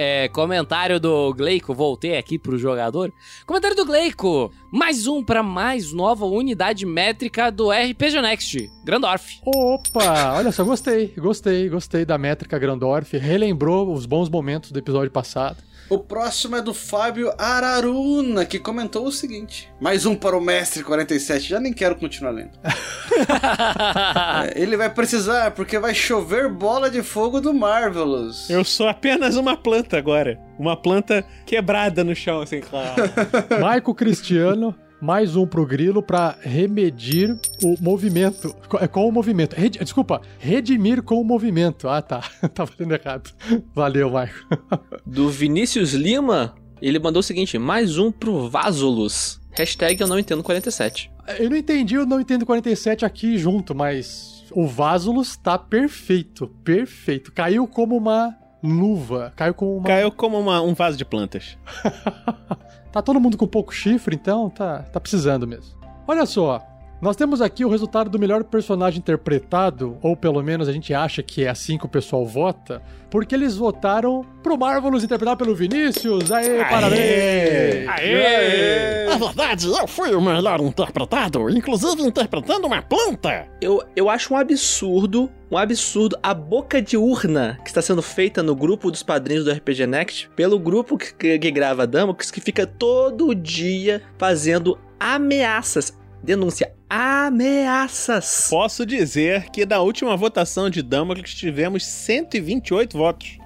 É, 0.00 0.28
comentário 0.28 1.00
do 1.00 1.34
Gleico, 1.34 1.74
voltei 1.74 2.16
aqui 2.16 2.38
pro 2.38 2.56
jogador. 2.56 3.12
Comentário 3.44 3.74
do 3.74 3.84
Gleico, 3.84 4.52
mais 4.70 5.06
um 5.06 5.24
para 5.24 5.42
mais 5.42 5.92
nova 5.92 6.26
unidade 6.26 6.84
métrica 6.84 7.50
do 7.50 7.70
RPG 7.70 8.20
Next, 8.20 8.70
Grandorf. 8.84 9.40
Opa, 9.44 10.34
olha 10.34 10.52
só, 10.52 10.62
gostei, 10.64 11.14
gostei, 11.16 11.68
gostei 11.68 12.04
da 12.04 12.18
métrica 12.18 12.58
Grandorf, 12.58 13.16
relembrou 13.16 13.92
os 13.92 14.04
bons 14.04 14.28
momentos 14.28 14.70
do 14.70 14.78
episódio 14.78 15.10
passado. 15.10 15.56
O 15.88 15.98
próximo 15.98 16.54
é 16.54 16.60
do 16.60 16.74
Fábio 16.74 17.32
Araruna, 17.38 18.44
que 18.44 18.58
comentou 18.58 19.06
o 19.06 19.12
seguinte: 19.12 19.72
Mais 19.80 20.04
um 20.04 20.14
para 20.14 20.36
o 20.36 20.40
Mestre 20.40 20.84
47. 20.84 21.48
Já 21.48 21.58
nem 21.58 21.72
quero 21.72 21.96
continuar 21.96 22.32
lendo. 22.32 22.50
é, 24.44 24.60
ele 24.60 24.76
vai 24.76 24.90
precisar, 24.90 25.52
porque 25.52 25.78
vai 25.78 25.94
chover 25.94 26.50
bola 26.50 26.90
de 26.90 27.02
fogo 27.02 27.40
do 27.40 27.54
Marvelous. 27.54 28.50
Eu 28.50 28.64
sou 28.64 28.86
apenas 28.86 29.36
uma 29.36 29.56
planta 29.56 29.96
agora. 29.96 30.38
Uma 30.58 30.76
planta 30.76 31.24
quebrada 31.46 32.02
no 32.02 32.14
chão, 32.14 32.40
assim, 32.40 32.60
claro. 32.60 33.02
Maico 33.60 33.94
Cristiano 33.94 34.74
mais 35.00 35.36
um 35.36 35.46
pro 35.46 35.64
Grilo 35.64 36.02
para 36.02 36.36
remedir 36.40 37.38
o 37.62 37.76
movimento. 37.80 38.54
É, 38.80 38.88
com 38.88 39.08
o 39.08 39.12
movimento. 39.12 39.54
Red, 39.54 39.70
desculpa, 39.70 40.20
redimir 40.38 41.02
com 41.02 41.20
o 41.20 41.24
movimento. 41.24 41.88
Ah, 41.88 42.02
tá. 42.02 42.20
Tava 42.54 42.72
lendo 42.78 42.94
errado. 42.94 43.30
Valeu, 43.74 44.10
Marco. 44.10 44.34
Do 45.06 45.30
Vinícius 45.30 45.92
Lima, 45.92 46.54
ele 46.82 46.98
mandou 46.98 47.20
o 47.20 47.22
seguinte: 47.22 47.58
mais 47.58 47.98
um 47.98 48.10
pro 48.10 48.48
Vasolus. 48.48 49.40
Hashtag 49.52 50.00
eu 50.00 50.08
não 50.08 50.18
entendo 50.18 50.42
47. 50.42 51.10
Eu 51.38 51.50
não 51.50 51.56
entendi 51.56 51.94
eu 51.94 52.06
não 52.06 52.20
entendo 52.20 52.46
47 52.46 53.04
aqui 53.04 53.36
junto, 53.36 53.74
mas 53.74 54.44
o 54.52 54.66
Vasolus 54.66 55.36
tá 55.36 55.58
perfeito. 55.58 56.48
Perfeito. 56.64 57.32
Caiu 57.32 57.66
como 57.66 57.96
uma 57.96 58.34
luva. 58.62 59.32
Caiu 59.36 59.54
como 59.54 59.76
uma. 59.76 59.86
Caiu 59.86 60.12
como 60.12 60.38
uma, 60.38 60.60
um 60.60 60.74
vaso 60.74 60.96
de 60.96 61.04
plantas. 61.04 61.56
Tá 62.90 63.02
todo 63.02 63.20
mundo 63.20 63.36
com 63.36 63.46
pouco 63.46 63.72
chifre, 63.72 64.16
então 64.16 64.48
tá, 64.48 64.82
tá 64.84 64.98
precisando 64.98 65.46
mesmo. 65.46 65.76
Olha 66.06 66.24
só, 66.24 66.66
nós 67.00 67.14
temos 67.14 67.40
aqui 67.40 67.64
o 67.64 67.68
resultado 67.68 68.10
do 68.10 68.18
melhor 68.18 68.42
personagem 68.42 68.98
interpretado, 68.98 69.96
ou 70.02 70.16
pelo 70.16 70.42
menos 70.42 70.68
a 70.68 70.72
gente 70.72 70.92
acha 70.92 71.22
que 71.22 71.44
é 71.44 71.48
assim 71.48 71.78
que 71.78 71.86
o 71.86 71.88
pessoal 71.88 72.26
vota, 72.26 72.82
porque 73.08 73.36
eles 73.36 73.56
votaram 73.56 74.26
pro 74.42 74.58
Marvelous 74.58 75.04
interpretado 75.04 75.38
pelo 75.38 75.54
Vinícius. 75.54 76.32
Aê, 76.32 76.60
Aê 76.60 76.64
parabéns! 76.68 77.88
Aê! 77.88 77.88
Aê! 77.88 79.06
Na 79.10 79.16
verdade, 79.16 79.68
eu 79.68 79.86
fui 79.86 80.12
o 80.12 80.20
melhor 80.20 80.60
interpretado, 80.60 81.48
inclusive 81.50 82.02
interpretando 82.02 82.66
uma 82.66 82.82
planta. 82.82 83.46
Eu, 83.60 83.80
eu 83.94 84.10
acho 84.10 84.34
um 84.34 84.36
absurdo, 84.36 85.30
um 85.50 85.56
absurdo 85.56 86.18
a 86.20 86.34
boca 86.34 86.82
de 86.82 86.96
urna 86.96 87.58
que 87.62 87.70
está 87.70 87.80
sendo 87.80 88.02
feita 88.02 88.42
no 88.42 88.56
grupo 88.56 88.90
dos 88.90 89.04
padrinhos 89.04 89.44
do 89.44 89.52
RPG 89.52 89.86
Next 89.86 90.30
pelo 90.34 90.58
grupo 90.58 90.98
que, 90.98 91.14
que, 91.14 91.38
que 91.38 91.50
grava 91.52 91.86
Damocles, 91.86 92.32
que 92.32 92.40
fica 92.40 92.66
todo 92.66 93.32
dia 93.36 94.02
fazendo 94.18 94.76
ameaças 94.98 95.96
denúncia 96.22 96.72
ameaças. 96.88 98.48
Posso 98.50 98.86
dizer 98.86 99.50
que 99.50 99.66
na 99.66 99.80
última 99.80 100.16
votação 100.16 100.70
de 100.70 100.82
Damocles 100.82 101.34
tivemos 101.34 101.84
128 101.84 102.96
votos. 102.96 103.38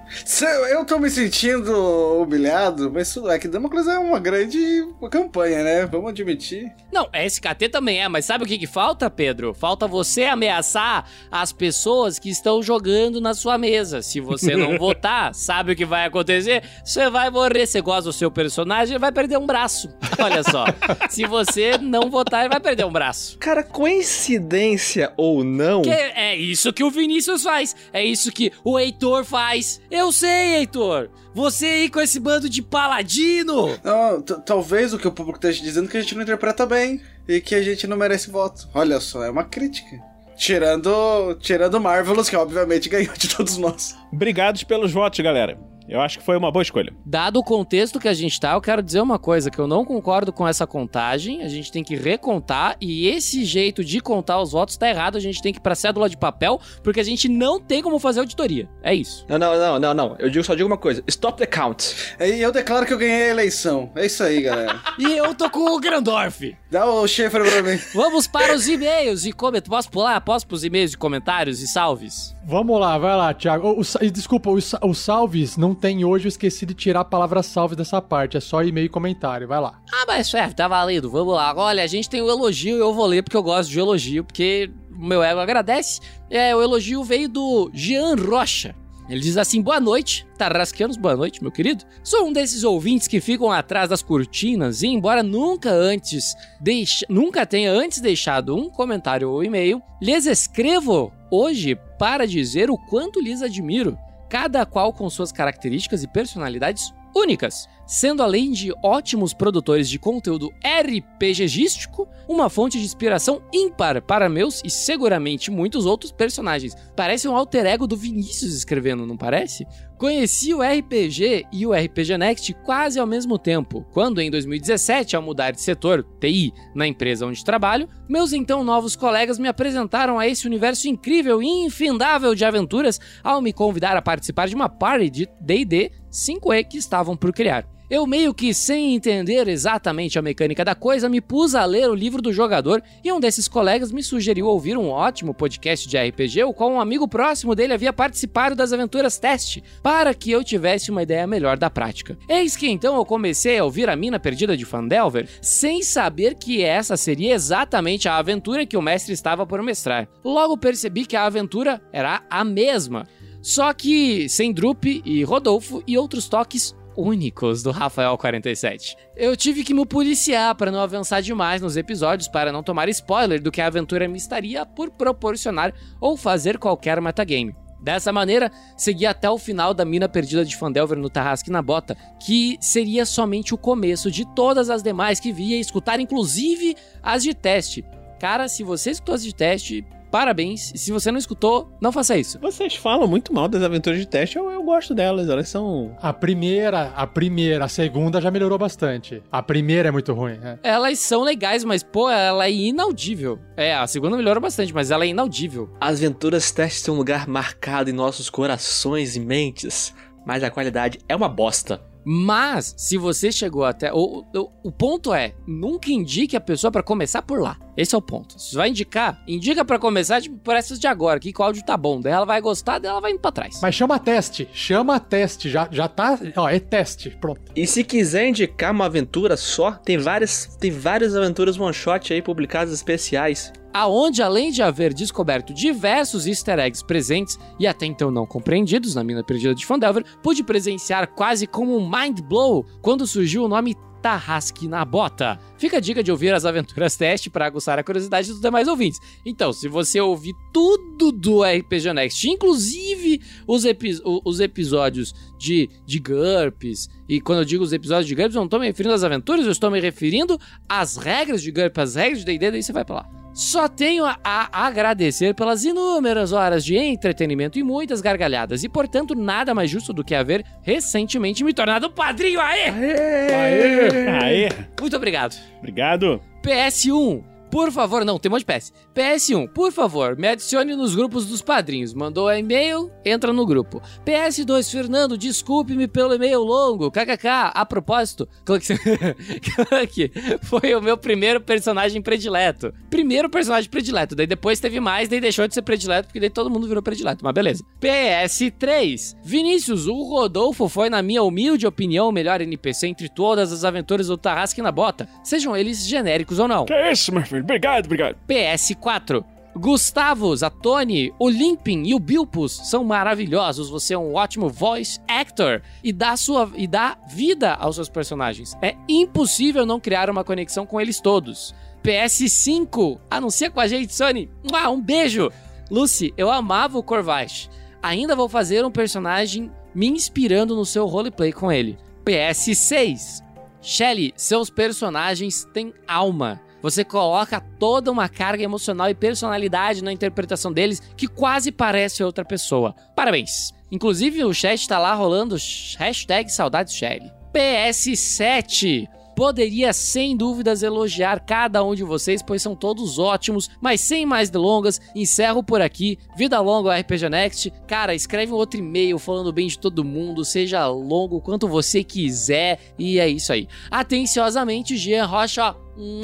Eu 0.70 0.84
tô 0.84 0.98
me 0.98 1.10
sentindo 1.10 1.72
humilhado, 2.20 2.90
mas 2.92 3.16
é 3.16 3.38
que 3.38 3.48
Damocles 3.48 3.86
é 3.86 3.98
uma 3.98 4.18
grande 4.18 4.86
campanha, 5.10 5.62
né? 5.62 5.86
Vamos 5.86 6.10
admitir. 6.10 6.72
Não, 6.92 7.08
SKT 7.12 7.68
também 7.70 8.02
é, 8.02 8.08
mas 8.08 8.24
sabe 8.24 8.44
o 8.44 8.46
que, 8.46 8.58
que 8.58 8.66
falta, 8.66 9.08
Pedro? 9.11 9.54
Falta 9.54 9.87
você 9.87 10.24
ameaçar 10.24 11.08
as 11.30 11.53
pessoas 11.53 12.18
que 12.18 12.28
estão 12.28 12.62
jogando 12.62 13.20
na 13.20 13.34
sua 13.34 13.57
mesa. 13.57 14.03
Se 14.03 14.20
você 14.20 14.57
não 14.57 14.76
votar, 14.78 15.34
sabe 15.34 15.72
o 15.72 15.76
que 15.76 15.84
vai 15.84 16.07
acontecer? 16.07 16.62
Você 16.84 17.08
vai 17.11 17.30
morrer. 17.30 17.66
Você 17.66 17.80
gosta 17.80 18.04
do 18.04 18.12
seu 18.12 18.30
personagem, 18.30 18.95
ele 18.95 18.99
vai 18.99 19.12
perder 19.12 19.38
um 19.38 19.46
braço. 19.46 19.88
Olha 20.18 20.42
só. 20.42 20.64
Se 21.08 21.24
você 21.26 21.78
não 21.78 22.11
votar, 22.11 22.41
ele 22.41 22.50
vai 22.50 22.61
perder 22.61 22.84
um 22.84 22.92
braço. 22.92 23.38
Cara, 23.38 23.62
coincidência 23.62 25.12
ou 25.16 25.45
não. 25.45 25.82
Que 25.82 25.91
é 25.91 26.37
isso 26.37 26.72
que 26.72 26.84
o 26.84 26.91
Vinícius 26.91 27.42
faz. 27.42 27.74
É 27.92 28.04
isso 28.04 28.32
que 28.32 28.53
o 28.64 28.78
Heitor 28.78 29.24
faz. 29.24 29.80
Eu 29.91 30.01
eu 30.03 30.12
sei, 30.12 30.57
Heitor! 30.57 31.08
Você 31.33 31.64
aí 31.64 31.88
com 31.88 32.00
esse 32.00 32.18
bando 32.18 32.49
de 32.49 32.61
paladino! 32.61 33.79
Não, 33.84 34.20
talvez 34.20 34.92
o 34.92 34.99
que 34.99 35.07
o 35.07 35.12
público 35.12 35.38
esteja 35.38 35.62
dizendo 35.62 35.87
é 35.87 35.91
que 35.91 35.96
a 35.96 36.00
gente 36.00 36.14
não 36.14 36.22
interpreta 36.22 36.66
bem 36.66 37.00
e 37.29 37.41
que 37.41 37.54
a 37.54 37.62
gente 37.62 37.87
não 37.87 37.96
merece 37.96 38.30
voto. 38.30 38.68
Olha 38.74 39.00
só, 39.00 39.24
é 39.24 39.30
uma 39.30 39.45
crítica. 39.45 40.00
Tirando, 40.37 41.37
tirando 41.41 41.80
Marvelous, 41.80 42.29
que 42.29 42.37
obviamente 42.37 42.88
ganhou 42.88 43.14
de 43.14 43.29
todos 43.29 43.57
nós. 43.58 43.96
Obrigados 44.12 44.64
pelos 44.64 44.91
votos, 44.91 45.20
galera. 45.20 45.57
Eu 45.88 46.00
acho 46.00 46.18
que 46.18 46.25
foi 46.25 46.37
uma 46.37 46.50
boa 46.50 46.63
escolha. 46.63 46.92
Dado 47.04 47.38
o 47.38 47.45
contexto 47.45 47.99
que 47.99 48.09
a 48.09 48.14
gente 48.14 48.38
tá, 48.38 48.53
eu 48.53 48.61
quero 48.61 48.83
dizer 48.83 49.00
uma 49.00 49.18
coisa, 49.18 49.50
que 49.50 49.59
eu 49.59 49.67
não 49.67 49.84
concordo 49.84 50.33
com 50.33 50.46
essa 50.46 50.67
contagem, 50.67 51.42
a 51.42 51.49
gente 51.49 51.71
tem 51.71 51.83
que 51.83 51.96
recontar, 51.96 52.76
e 52.80 53.09
esse 53.09 53.45
jeito 53.45 53.84
de 53.84 54.00
contar 54.00 54.41
os 54.41 54.53
votos 54.53 54.76
tá 54.76 54.88
errado, 54.88 55.17
a 55.17 55.21
gente 55.21 55.42
tem 55.42 55.53
que 55.53 55.59
ir 55.59 55.63
pra 55.63 55.75
cédula 55.75 56.09
de 56.09 56.17
papel, 56.17 56.61
porque 56.83 57.00
a 57.00 57.04
gente 57.04 57.29
não 57.29 57.61
tem 57.61 57.83
como 57.83 57.99
fazer 57.99 58.21
auditoria. 58.21 58.68
É 58.83 58.95
isso. 58.95 59.25
Não, 59.29 59.38
não, 59.38 59.57
não, 59.57 59.79
não, 59.79 59.95
não. 59.95 60.17
Eu 60.18 60.30
digo, 60.30 60.45
só 60.45 60.54
digo 60.54 60.67
uma 60.67 60.79
coisa, 60.79 61.03
stop 61.07 61.38
the 61.38 61.46
count. 61.46 61.95
E 62.21 62.41
eu 62.41 62.53
declaro 62.53 62.87
que 62.87 62.92
eu 62.92 62.99
ganhei 62.99 63.25
a 63.25 63.30
eleição. 63.30 63.91
É 63.95 64.07
isso 64.07 64.22
aí, 64.22 64.42
galera. 64.42 64.80
e 64.99 65.17
eu 65.17 65.34
tô 65.34 65.50
com 65.50 65.75
o 65.75 65.80
Grandorf. 65.80 66.57
Dá 66.71 66.87
o 66.87 67.07
Schaefer 67.07 67.42
pra 67.42 67.63
mim. 67.63 67.79
Vamos 67.95 68.26
para 68.26 68.54
os 68.54 68.68
e-mails 68.68 69.25
e 69.25 69.33
comentários. 69.33 69.68
Posso 69.68 69.91
pular? 69.91 70.21
Posso 70.21 70.46
pros 70.46 70.64
e-mails 70.64 70.92
e 70.92 70.96
comentários 70.96 71.61
e 71.61 71.68
salves? 71.68 72.34
Vamos 72.45 72.80
lá, 72.80 72.99
vai 72.99 73.17
lá, 73.17 73.33
Thiago. 73.33 73.68
O, 73.68 73.80
o, 73.80 74.11
desculpa, 74.11 74.50
os, 74.50 74.75
os 74.83 74.99
salves 74.99 75.57
não 75.57 75.71
tem 75.74 76.04
hoje, 76.04 76.26
eu 76.26 76.28
esqueci 76.28 76.64
de 76.64 76.74
tirar 76.74 77.00
a 77.00 77.04
palavra 77.04 77.42
salve 77.42 77.76
dessa 77.76 78.00
parte. 78.00 78.36
É 78.36 78.40
só 78.40 78.62
e-mail 78.62 78.86
e 78.86 78.88
comentário, 78.88 79.49
vai 79.49 79.61
lá. 79.61 79.80
Ah, 79.92 80.04
mas 80.07 80.28
chefe, 80.28 80.54
tá 80.54 80.68
valendo. 80.68 81.11
Vamos 81.11 81.34
lá. 81.34 81.54
Olha, 81.57 81.82
a 81.82 81.86
gente 81.86 82.08
tem 82.08 82.22
o 82.22 82.30
elogio 82.30 82.76
e 82.76 82.80
eu 82.80 82.92
vou 82.92 83.07
ler 83.07 83.22
porque 83.22 83.36
eu 83.36 83.42
gosto 83.42 83.70
de 83.70 83.78
elogio, 83.78 84.24
porque 84.24 84.70
meu 84.90 85.22
ego 85.22 85.40
agradece. 85.40 86.00
É, 86.30 86.54
o 86.54 86.62
elogio 86.62 87.03
veio 87.03 87.28
do 87.28 87.70
Jean 87.72 88.14
Rocha. 88.14 88.74
Ele 89.08 89.20
diz 89.20 89.36
assim: 89.36 89.61
boa 89.61 89.80
noite, 89.80 90.26
Tarrasqueanos, 90.38 90.96
boa 90.96 91.16
noite, 91.16 91.42
meu 91.42 91.50
querido. 91.50 91.84
Sou 92.03 92.26
um 92.26 92.32
desses 92.32 92.64
ouvintes 92.64 93.08
que 93.08 93.20
ficam 93.20 93.50
atrás 93.50 93.88
das 93.88 94.03
cortinas 94.03 94.82
e, 94.82 94.86
embora 94.86 95.22
nunca 95.22 95.70
antes 95.70 96.34
deixe... 96.61 97.04
nunca 97.08 97.44
tenha 97.44 97.70
antes 97.70 98.00
deixado 98.00 98.57
um 98.57 98.70
comentário 98.70 99.28
ou 99.28 99.42
e-mail, 99.42 99.82
lhes 100.00 100.24
escrevo 100.24 101.12
hoje 101.30 101.76
para 101.99 102.26
dizer 102.26 102.70
o 102.70 102.78
quanto 102.78 103.20
lhes 103.20 103.42
admiro, 103.42 103.99
cada 104.33 104.64
qual 104.64 104.95
com 104.95 105.11
suas 105.11 105.30
características 105.30 106.03
e 106.03 106.09
personalidades 106.09 106.91
únicas, 107.14 107.68
sendo 107.87 108.22
além 108.22 108.50
de 108.50 108.72
ótimos 108.83 109.34
produtores 109.34 109.91
de 109.91 109.99
conteúdo 109.99 110.50
RPGístico, 110.64 112.09
uma 112.26 112.49
fonte 112.49 112.79
de 112.79 112.84
inspiração 112.87 113.42
ímpar 113.53 114.00
para 114.00 114.30
meus 114.30 114.63
e 114.64 114.71
seguramente 114.71 115.50
muitos 115.50 115.84
outros 115.84 116.11
personagens. 116.11 116.75
Parece 116.96 117.29
um 117.29 117.37
alter 117.37 117.67
ego 117.67 117.87
do 117.87 117.95
Vinícius 117.95 118.54
escrevendo, 118.54 119.07
não 119.07 119.18
parece? 119.18 119.67
Conheci 120.03 120.53
o 120.53 120.61
RPG 120.61 121.46
e 121.53 121.64
o 121.64 121.72
RPG 121.72 122.18
Next 122.18 122.53
quase 122.64 122.99
ao 122.99 123.07
mesmo 123.07 123.38
tempo, 123.38 123.87
quando 123.92 124.20
em 124.20 124.33
2017, 124.33 125.14
ao 125.14 125.22
mudar 125.22 125.53
de 125.53 125.61
setor 125.61 126.04
TI 126.18 126.53
na 126.74 126.88
empresa 126.88 127.24
onde 127.24 127.45
trabalho, 127.45 127.88
meus 128.08 128.33
então 128.33 128.64
novos 128.64 128.96
colegas 128.96 129.38
me 129.38 129.46
apresentaram 129.46 130.18
a 130.18 130.26
esse 130.26 130.45
universo 130.45 130.88
incrível 130.88 131.41
e 131.41 131.46
infindável 131.46 132.34
de 132.34 132.45
aventuras 132.45 132.99
ao 133.22 133.41
me 133.41 133.53
convidar 133.53 133.96
a 133.96 134.03
participar 134.03 134.49
de 134.49 134.57
uma 134.57 134.68
party 134.68 135.08
de 135.08 135.29
D&D 135.41 135.92
5E 136.11 136.64
que 136.64 136.79
estavam 136.79 137.16
por 137.16 137.33
criar. 137.33 137.64
Eu 137.92 138.06
meio 138.06 138.32
que 138.32 138.54
sem 138.54 138.94
entender 138.94 139.46
exatamente 139.48 140.18
a 140.18 140.22
mecânica 140.22 140.64
da 140.64 140.74
coisa, 140.74 141.10
me 141.10 141.20
pus 141.20 141.54
a 141.54 141.62
ler 141.66 141.90
o 141.90 141.94
livro 141.94 142.22
do 142.22 142.32
jogador 142.32 142.82
e 143.04 143.12
um 143.12 143.20
desses 143.20 143.46
colegas 143.46 143.92
me 143.92 144.02
sugeriu 144.02 144.46
ouvir 144.46 144.78
um 144.78 144.88
ótimo 144.88 145.34
podcast 145.34 145.86
de 145.86 145.98
RPG, 145.98 146.42
o 146.44 146.54
qual 146.54 146.70
um 146.70 146.80
amigo 146.80 147.06
próximo 147.06 147.54
dele 147.54 147.74
havia 147.74 147.92
participado 147.92 148.56
das 148.56 148.72
aventuras 148.72 149.18
teste, 149.18 149.62
para 149.82 150.14
que 150.14 150.30
eu 150.30 150.42
tivesse 150.42 150.90
uma 150.90 151.02
ideia 151.02 151.26
melhor 151.26 151.58
da 151.58 151.68
prática. 151.68 152.16
Eis 152.26 152.56
que 152.56 152.66
então 152.66 152.96
eu 152.96 153.04
comecei 153.04 153.58
a 153.58 153.64
ouvir 153.64 153.90
a 153.90 153.94
mina 153.94 154.18
perdida 154.18 154.56
de 154.56 154.64
Fandelver, 154.64 155.28
sem 155.42 155.82
saber 155.82 156.36
que 156.36 156.62
essa 156.62 156.96
seria 156.96 157.34
exatamente 157.34 158.08
a 158.08 158.16
aventura 158.16 158.64
que 158.64 158.78
o 158.78 158.80
mestre 158.80 159.12
estava 159.12 159.44
por 159.44 159.62
mestrar. 159.62 160.08
Logo 160.24 160.56
percebi 160.56 161.04
que 161.04 161.14
a 161.14 161.26
aventura 161.26 161.78
era 161.92 162.22
a 162.30 162.42
mesma. 162.42 163.06
Só 163.42 163.70
que 163.74 164.30
sem 164.30 164.50
Drup 164.50 165.02
e 165.04 165.22
Rodolfo 165.24 165.82
e 165.86 165.98
outros 165.98 166.26
toques 166.26 166.74
únicos 166.96 167.62
do 167.62 167.70
Rafael 167.70 168.16
47. 168.16 168.96
Eu 169.16 169.36
tive 169.36 169.64
que 169.64 169.74
me 169.74 169.86
policiar 169.86 170.54
para 170.54 170.70
não 170.70 170.80
avançar 170.80 171.20
demais 171.20 171.60
nos 171.62 171.76
episódios 171.76 172.28
para 172.28 172.52
não 172.52 172.62
tomar 172.62 172.88
spoiler 172.88 173.40
do 173.40 173.50
que 173.50 173.60
a 173.60 173.66
aventura 173.66 174.08
me 174.08 174.18
estaria 174.18 174.64
por 174.64 174.90
proporcionar 174.90 175.74
ou 176.00 176.16
fazer 176.16 176.58
qualquer 176.58 177.00
metagame. 177.00 177.54
Dessa 177.82 178.12
maneira, 178.12 178.50
segui 178.76 179.04
até 179.04 179.28
o 179.28 179.36
final 179.36 179.74
da 179.74 179.84
mina 179.84 180.08
perdida 180.08 180.44
de 180.44 180.56
Fandelver 180.56 180.96
no 180.96 181.10
Tarrasque 181.10 181.50
na 181.50 181.60
Bota, 181.60 181.96
que 182.24 182.56
seria 182.60 183.04
somente 183.04 183.52
o 183.52 183.58
começo 183.58 184.08
de 184.08 184.24
todas 184.36 184.70
as 184.70 184.84
demais 184.84 185.18
que 185.18 185.32
via 185.32 185.58
escutar, 185.58 185.98
inclusive 185.98 186.76
as 187.02 187.24
de 187.24 187.34
teste. 187.34 187.84
Cara, 188.20 188.46
se 188.46 188.62
você 188.62 188.92
escutou 188.92 189.16
as 189.16 189.24
de 189.24 189.34
teste, 189.34 189.84
parabéns. 190.13 190.71
E 190.75 190.79
se 190.79 190.93
você 190.93 191.11
não 191.11 191.18
escutou, 191.18 191.72
não 191.80 191.91
faça 191.91 192.18
isso. 192.18 192.39
Vocês 192.39 192.76
falam 192.76 193.09
muito 193.09 193.33
mal 193.33 193.49
das 193.49 193.63
aventuras 193.63 193.99
de 193.99 194.07
teste, 194.07 194.37
eu, 194.37 194.51
eu 194.51 194.63
gosto 194.63 194.95
delas, 194.95 195.29
elas 195.29 195.49
são. 195.49 195.97
A 196.01 196.13
primeira, 196.13 196.93
a 196.95 197.07
primeira, 197.07 197.64
a 197.64 197.68
segunda 197.68 198.21
já 198.21 198.30
melhorou 198.30 198.59
bastante. 198.59 199.22
A 199.33 199.43
primeira 199.43 199.89
é 199.89 199.91
muito 199.93 200.13
ruim, 200.13 200.37
né? 200.37 200.59
Elas 200.63 200.99
são 200.99 201.22
legais, 201.22 201.64
mas, 201.64 201.83
pô, 201.83 202.11
ela 202.11 202.45
é 202.45 202.53
inaudível. 202.53 203.39
É, 203.57 203.75
a 203.75 203.87
segunda 203.87 204.17
melhorou 204.17 204.43
bastante, 204.43 204.75
mas 204.75 204.91
ela 204.91 205.05
é 205.05 205.09
inaudível. 205.09 205.71
As 205.80 205.97
aventuras 205.97 206.51
teste 206.51 206.84
têm 206.84 206.93
um 206.93 206.99
lugar 206.99 207.26
marcado 207.26 207.89
em 207.89 207.95
nossos 207.95 208.29
corações 208.29 209.17
e 209.17 209.21
mentes, 209.21 209.95
mas 210.26 210.45
a 210.45 210.51
qualidade 210.51 210.99
é 211.09 211.17
uma 211.17 211.29
bosta. 211.29 211.80
Mas, 212.04 212.74
se 212.76 212.96
você 212.99 213.30
chegou 213.30 213.64
até. 213.64 213.92
O, 213.92 214.24
o, 214.34 214.50
o 214.64 214.72
ponto 214.72 215.14
é: 215.14 215.34
nunca 215.46 215.91
indique 215.91 216.37
a 216.37 216.41
pessoa 216.41 216.70
para 216.70 216.83
começar 216.83 217.22
por 217.22 217.41
lá. 217.41 217.57
Esse 217.76 217.95
é 217.95 217.99
o 217.99 218.03
ponto. 218.03 218.38
Se 218.38 218.54
vai 218.54 218.68
indicar, 218.68 219.22
indica 219.26 219.64
para 219.64 219.79
começar, 219.79 220.20
tipo, 220.20 220.37
por 220.38 220.54
essas 220.54 220.79
de 220.79 220.87
agora, 220.87 221.18
que 221.18 221.33
o 221.37 221.42
áudio 221.42 221.64
tá 221.64 221.76
bom. 221.76 222.00
Daí 222.00 222.12
ela 222.12 222.26
vai 222.26 222.41
gostar, 222.41 222.79
daí 222.79 222.91
ela 222.91 223.00
vai 223.00 223.12
indo 223.12 223.20
pra 223.20 223.33
trás. 223.33 223.61
Mas 223.62 223.74
chama 223.74 223.99
teste, 223.99 224.49
chama 224.53 225.00
teste, 225.00 225.49
já, 225.49 225.68
já 225.70 225.88
tá. 225.88 226.18
Ó, 226.37 226.49
é 226.49 226.58
teste, 226.58 227.11
pronto. 227.20 227.41
E 227.57 227.66
se 227.66 227.83
quiser 227.83 228.29
indicar 228.29 228.72
uma 228.72 228.87
aventura 228.87 229.37
só, 229.37 229.72
tem 229.72 229.96
várias, 229.96 230.57
tem 230.61 230.70
várias 230.70 231.16
aventuras 231.16 231.58
one 231.58 231.72
shot 231.72 232.12
aí 232.12 232.20
publicadas 232.20 232.72
especiais 232.72 233.53
aonde 233.72 234.22
além 234.22 234.50
de 234.50 234.62
haver 234.62 234.92
descoberto 234.92 235.53
diversos 235.54 236.26
easter 236.26 236.58
eggs 236.58 236.84
presentes 236.84 237.38
e 237.58 237.66
até 237.66 237.86
então 237.86 238.11
não 238.11 238.26
compreendidos 238.26 238.94
na 238.94 239.04
mina 239.04 239.22
perdida 239.22 239.54
de 239.54 239.66
Fandelver, 239.66 240.04
pude 240.22 240.42
presenciar 240.42 241.08
quase 241.08 241.46
como 241.46 241.76
um 241.76 241.88
mind 241.88 242.20
blow 242.20 242.64
quando 242.80 243.07
surgiu 243.07 243.44
o 243.44 243.49
nome 243.49 243.76
Tarrasque 244.03 244.66
na 244.66 244.84
Bota. 244.84 245.38
Fica 245.57 245.76
a 245.76 245.80
dica 245.80 246.03
de 246.03 246.11
ouvir 246.11 246.34
as 246.34 246.44
aventuras 246.44 246.96
teste 246.96 247.30
para 247.30 247.46
aguçar 247.46 247.78
a 247.78 247.84
curiosidade 247.84 248.28
dos 248.28 248.40
demais 248.40 248.66
ouvintes. 248.66 248.99
Então, 249.24 249.53
se 249.53 249.68
você 249.68 250.00
ouvir 250.00 250.34
tudo 250.53 251.12
do 251.12 251.42
RPG 251.44 251.92
Next, 251.94 252.28
inclusive 252.28 253.22
os, 253.46 253.64
epi 253.64 253.96
os 254.24 254.40
episódios 254.40 255.14
de, 255.38 255.70
de 255.86 256.00
GURPS, 256.00 256.90
e 257.08 257.20
quando 257.20 257.38
eu 257.38 257.44
digo 257.44 257.62
os 257.62 257.72
episódios 257.72 258.08
de 258.08 258.14
GURPS, 258.14 258.34
eu 258.34 258.40
não 258.40 258.46
estou 258.46 258.58
me 258.58 258.66
referindo 258.66 258.94
às 258.94 259.04
aventuras, 259.04 259.46
eu 259.46 259.53
estou 259.53 259.70
me 259.70 259.80
referindo 259.80 260.38
às 260.68 260.96
regras 260.96 261.40
de 261.40 261.53
GURPS, 261.53 261.78
às 261.78 261.94
regras 261.94 262.18
de 262.18 262.24
D&D, 262.24 262.50
daí 262.50 262.62
você 262.62 262.72
vai 262.72 262.84
para 262.84 262.96
lá. 262.96 263.21
Só 263.34 263.67
tenho 263.67 264.04
a, 264.04 264.18
a, 264.22 264.67
agradecer 264.67 265.34
pelas 265.34 265.64
inúmeras 265.64 266.33
horas 266.33 266.64
de 266.64 266.76
entretenimento 266.76 267.59
e 267.59 267.63
muitas 267.63 268.00
gargalhadas, 268.00 268.63
e 268.63 268.68
portanto 268.68 269.14
nada 269.14 269.54
mais 269.54 269.71
justo 269.71 269.92
do 269.92 270.04
que 270.04 270.14
haver 270.14 270.45
recentemente 270.63 271.42
me 271.42 271.54
tornado 271.54 271.91
padrinho. 271.91 272.41
Aê! 272.41 272.68
Aê! 272.68 273.34
Aê! 273.34 274.09
Aê! 274.09 274.49
Muito 274.80 274.96
obrigado. 274.96 275.34
Obrigado. 275.59 276.21
PS1, 276.42 277.22
por 277.53 277.70
favor, 277.70 278.03
não, 278.03 278.18
tem 278.18 278.30
um 278.30 278.34
monte 278.34 278.46
de 278.46 278.50
PS. 278.50 278.72
PS1, 278.95 279.46
por 279.50 279.70
favor, 279.70 280.16
me 280.16 280.26
adicione 280.26 280.74
nos 280.74 280.95
grupos 280.95 281.26
dos 281.26 281.42
padrinhos. 281.42 281.92
Mandou 281.92 282.33
e-mail, 282.33 282.91
entra 283.04 283.30
no 283.30 283.45
grupo. 283.45 283.83
PS2, 284.07 284.70
Fernando, 284.70 285.18
desculpe-me 285.18 285.87
pelo 285.87 286.14
e-mail 286.14 286.41
longo. 286.41 286.91
KKK, 286.91 287.53
a 287.53 287.66
propósito, 287.66 288.26
Clank 288.46 288.64
foi 290.45 290.74
o 290.74 290.80
meu 290.80 290.96
primeiro 290.96 291.42
personagem 291.42 292.00
predileto. 292.00 292.72
Primeiro 292.88 293.29
personagem 293.29 293.68
predileto, 293.68 294.16
daí 294.16 294.26
depois 294.26 294.58
teve 294.58 294.80
mais, 294.80 295.11
daí 295.11 295.20
deixou 295.20 295.46
de 295.46 295.53
ser 295.53 295.61
predileto, 295.61 296.08
porque 296.08 296.20
daí 296.20 296.30
todo 296.30 296.49
mundo 296.49 296.66
virou 296.66 296.83
predileto, 296.83 297.22
mas 297.22 297.34
beleza. 297.34 297.62
PS3, 297.83 299.14
Vinícius, 299.22 299.87
o 299.87 300.03
Rodolfo 300.04 300.70
foi, 300.70 300.88
na 300.88 301.03
minha 301.03 301.22
humilde 301.22 301.66
opinião, 301.66 302.08
o 302.08 302.12
melhor 302.12 302.41
NPC 302.41 302.87
entre 302.87 303.11
todas 303.11 303.53
as 303.53 303.62
aventuras 303.62 304.07
do 304.07 304.16
Tarrasque 304.16 304.62
na 304.62 304.72
Bota, 304.72 305.07
sejam 305.22 305.54
eles 305.54 305.87
genéricos 305.87 306.38
ou 306.38 306.49
não. 306.49 306.64
Que 306.64 306.91
isso, 306.91 307.12
meu 307.12 307.22
filho? 307.22 307.41
Obrigado, 307.42 307.86
obrigado. 307.86 308.16
PS4. 308.28 309.24
Gustavos, 309.54 310.42
a 310.42 310.48
Tony, 310.48 311.12
o 311.18 311.28
Limpin 311.28 311.82
e 311.84 311.94
o 311.94 311.98
Bilpus 311.98 312.52
são 312.52 312.82
maravilhosos. 312.82 313.68
Você 313.68 313.92
é 313.92 313.98
um 313.98 314.14
ótimo 314.14 314.48
voice 314.48 314.98
actor 315.06 315.62
e 315.84 315.92
dá, 315.92 316.16
sua, 316.16 316.50
e 316.54 316.66
dá 316.66 316.96
vida 317.10 317.52
aos 317.54 317.74
seus 317.74 317.90
personagens. 317.90 318.56
É 318.62 318.74
impossível 318.88 319.66
não 319.66 319.78
criar 319.78 320.08
uma 320.08 320.24
conexão 320.24 320.64
com 320.64 320.80
eles 320.80 321.00
todos. 321.00 321.54
PS5, 321.84 322.98
anuncia 323.10 323.50
com 323.50 323.60
a 323.60 323.66
gente, 323.66 323.94
Sony. 323.94 324.30
Um 324.70 324.80
beijo! 324.80 325.30
Lucy, 325.70 326.14
eu 326.16 326.30
amava 326.30 326.78
o 326.78 326.82
Corvash. 326.82 327.50
Ainda 327.82 328.16
vou 328.16 328.28
fazer 328.28 328.64
um 328.64 328.70
personagem 328.70 329.50
me 329.74 329.88
inspirando 329.88 330.56
no 330.56 330.64
seu 330.64 330.86
roleplay 330.86 331.32
com 331.32 331.52
ele. 331.52 331.76
PS6, 332.04 333.22
Shelly, 333.60 334.12
seus 334.16 334.48
personagens 334.50 335.44
têm 335.52 335.74
alma. 335.86 336.40
Você 336.63 336.84
coloca 336.84 337.41
toda 337.59 337.91
uma 337.91 338.09
carga 338.09 338.45
emocional 338.45 338.89
e 338.89 338.95
personalidade 338.95 339.83
na 339.83 339.93
interpretação 339.93 340.53
deles 340.53 340.80
que 340.97 341.09
quase 341.09 341.51
parece 341.51 342.05
outra 342.05 342.25
pessoa. 342.25 342.75
Parabéns! 342.95 343.53
Inclusive 343.71 344.25
o 344.25 344.33
chat 344.33 344.68
tá 344.68 344.79
lá 344.79 344.95
rolando 344.95 345.37
hashtag 345.79 346.30
saudades 346.30 346.75
Shelly. 346.75 347.11
PS7 347.34 348.87
Poderia 349.14 349.72
sem 349.72 350.17
dúvidas 350.17 350.63
elogiar 350.63 351.21
cada 351.21 351.63
um 351.63 351.75
de 351.75 351.84
vocês, 351.84 352.22
pois 352.22 352.43
são 352.43 352.57
todos 352.57 352.99
ótimos, 352.99 353.51
mas 353.61 353.80
sem 353.80 354.07
mais 354.07 354.30
delongas, 354.30 354.80
encerro 354.95 355.43
por 355.43 355.61
aqui. 355.61 355.99
Vida 356.17 356.41
longa 356.41 356.76
RPG 356.79 357.09
Next. 357.09 357.53
Cara, 357.67 357.95
escreve 357.95 358.33
um 358.33 358.37
outro 358.37 358.59
e-mail 358.59 358.99
falando 358.99 359.33
bem 359.33 359.47
de 359.47 359.59
todo 359.59 359.84
mundo, 359.84 360.25
seja 360.25 360.67
longo 360.67 361.21
quanto 361.21 361.47
você 361.47 361.84
quiser, 361.84 362.59
e 362.79 362.99
é 362.99 363.09
isso 363.09 363.33
aí. 363.33 363.49
Atenciosamente, 363.71 364.76
Jean 364.76 365.07
Rocha, 365.07 365.55
um 365.76 366.03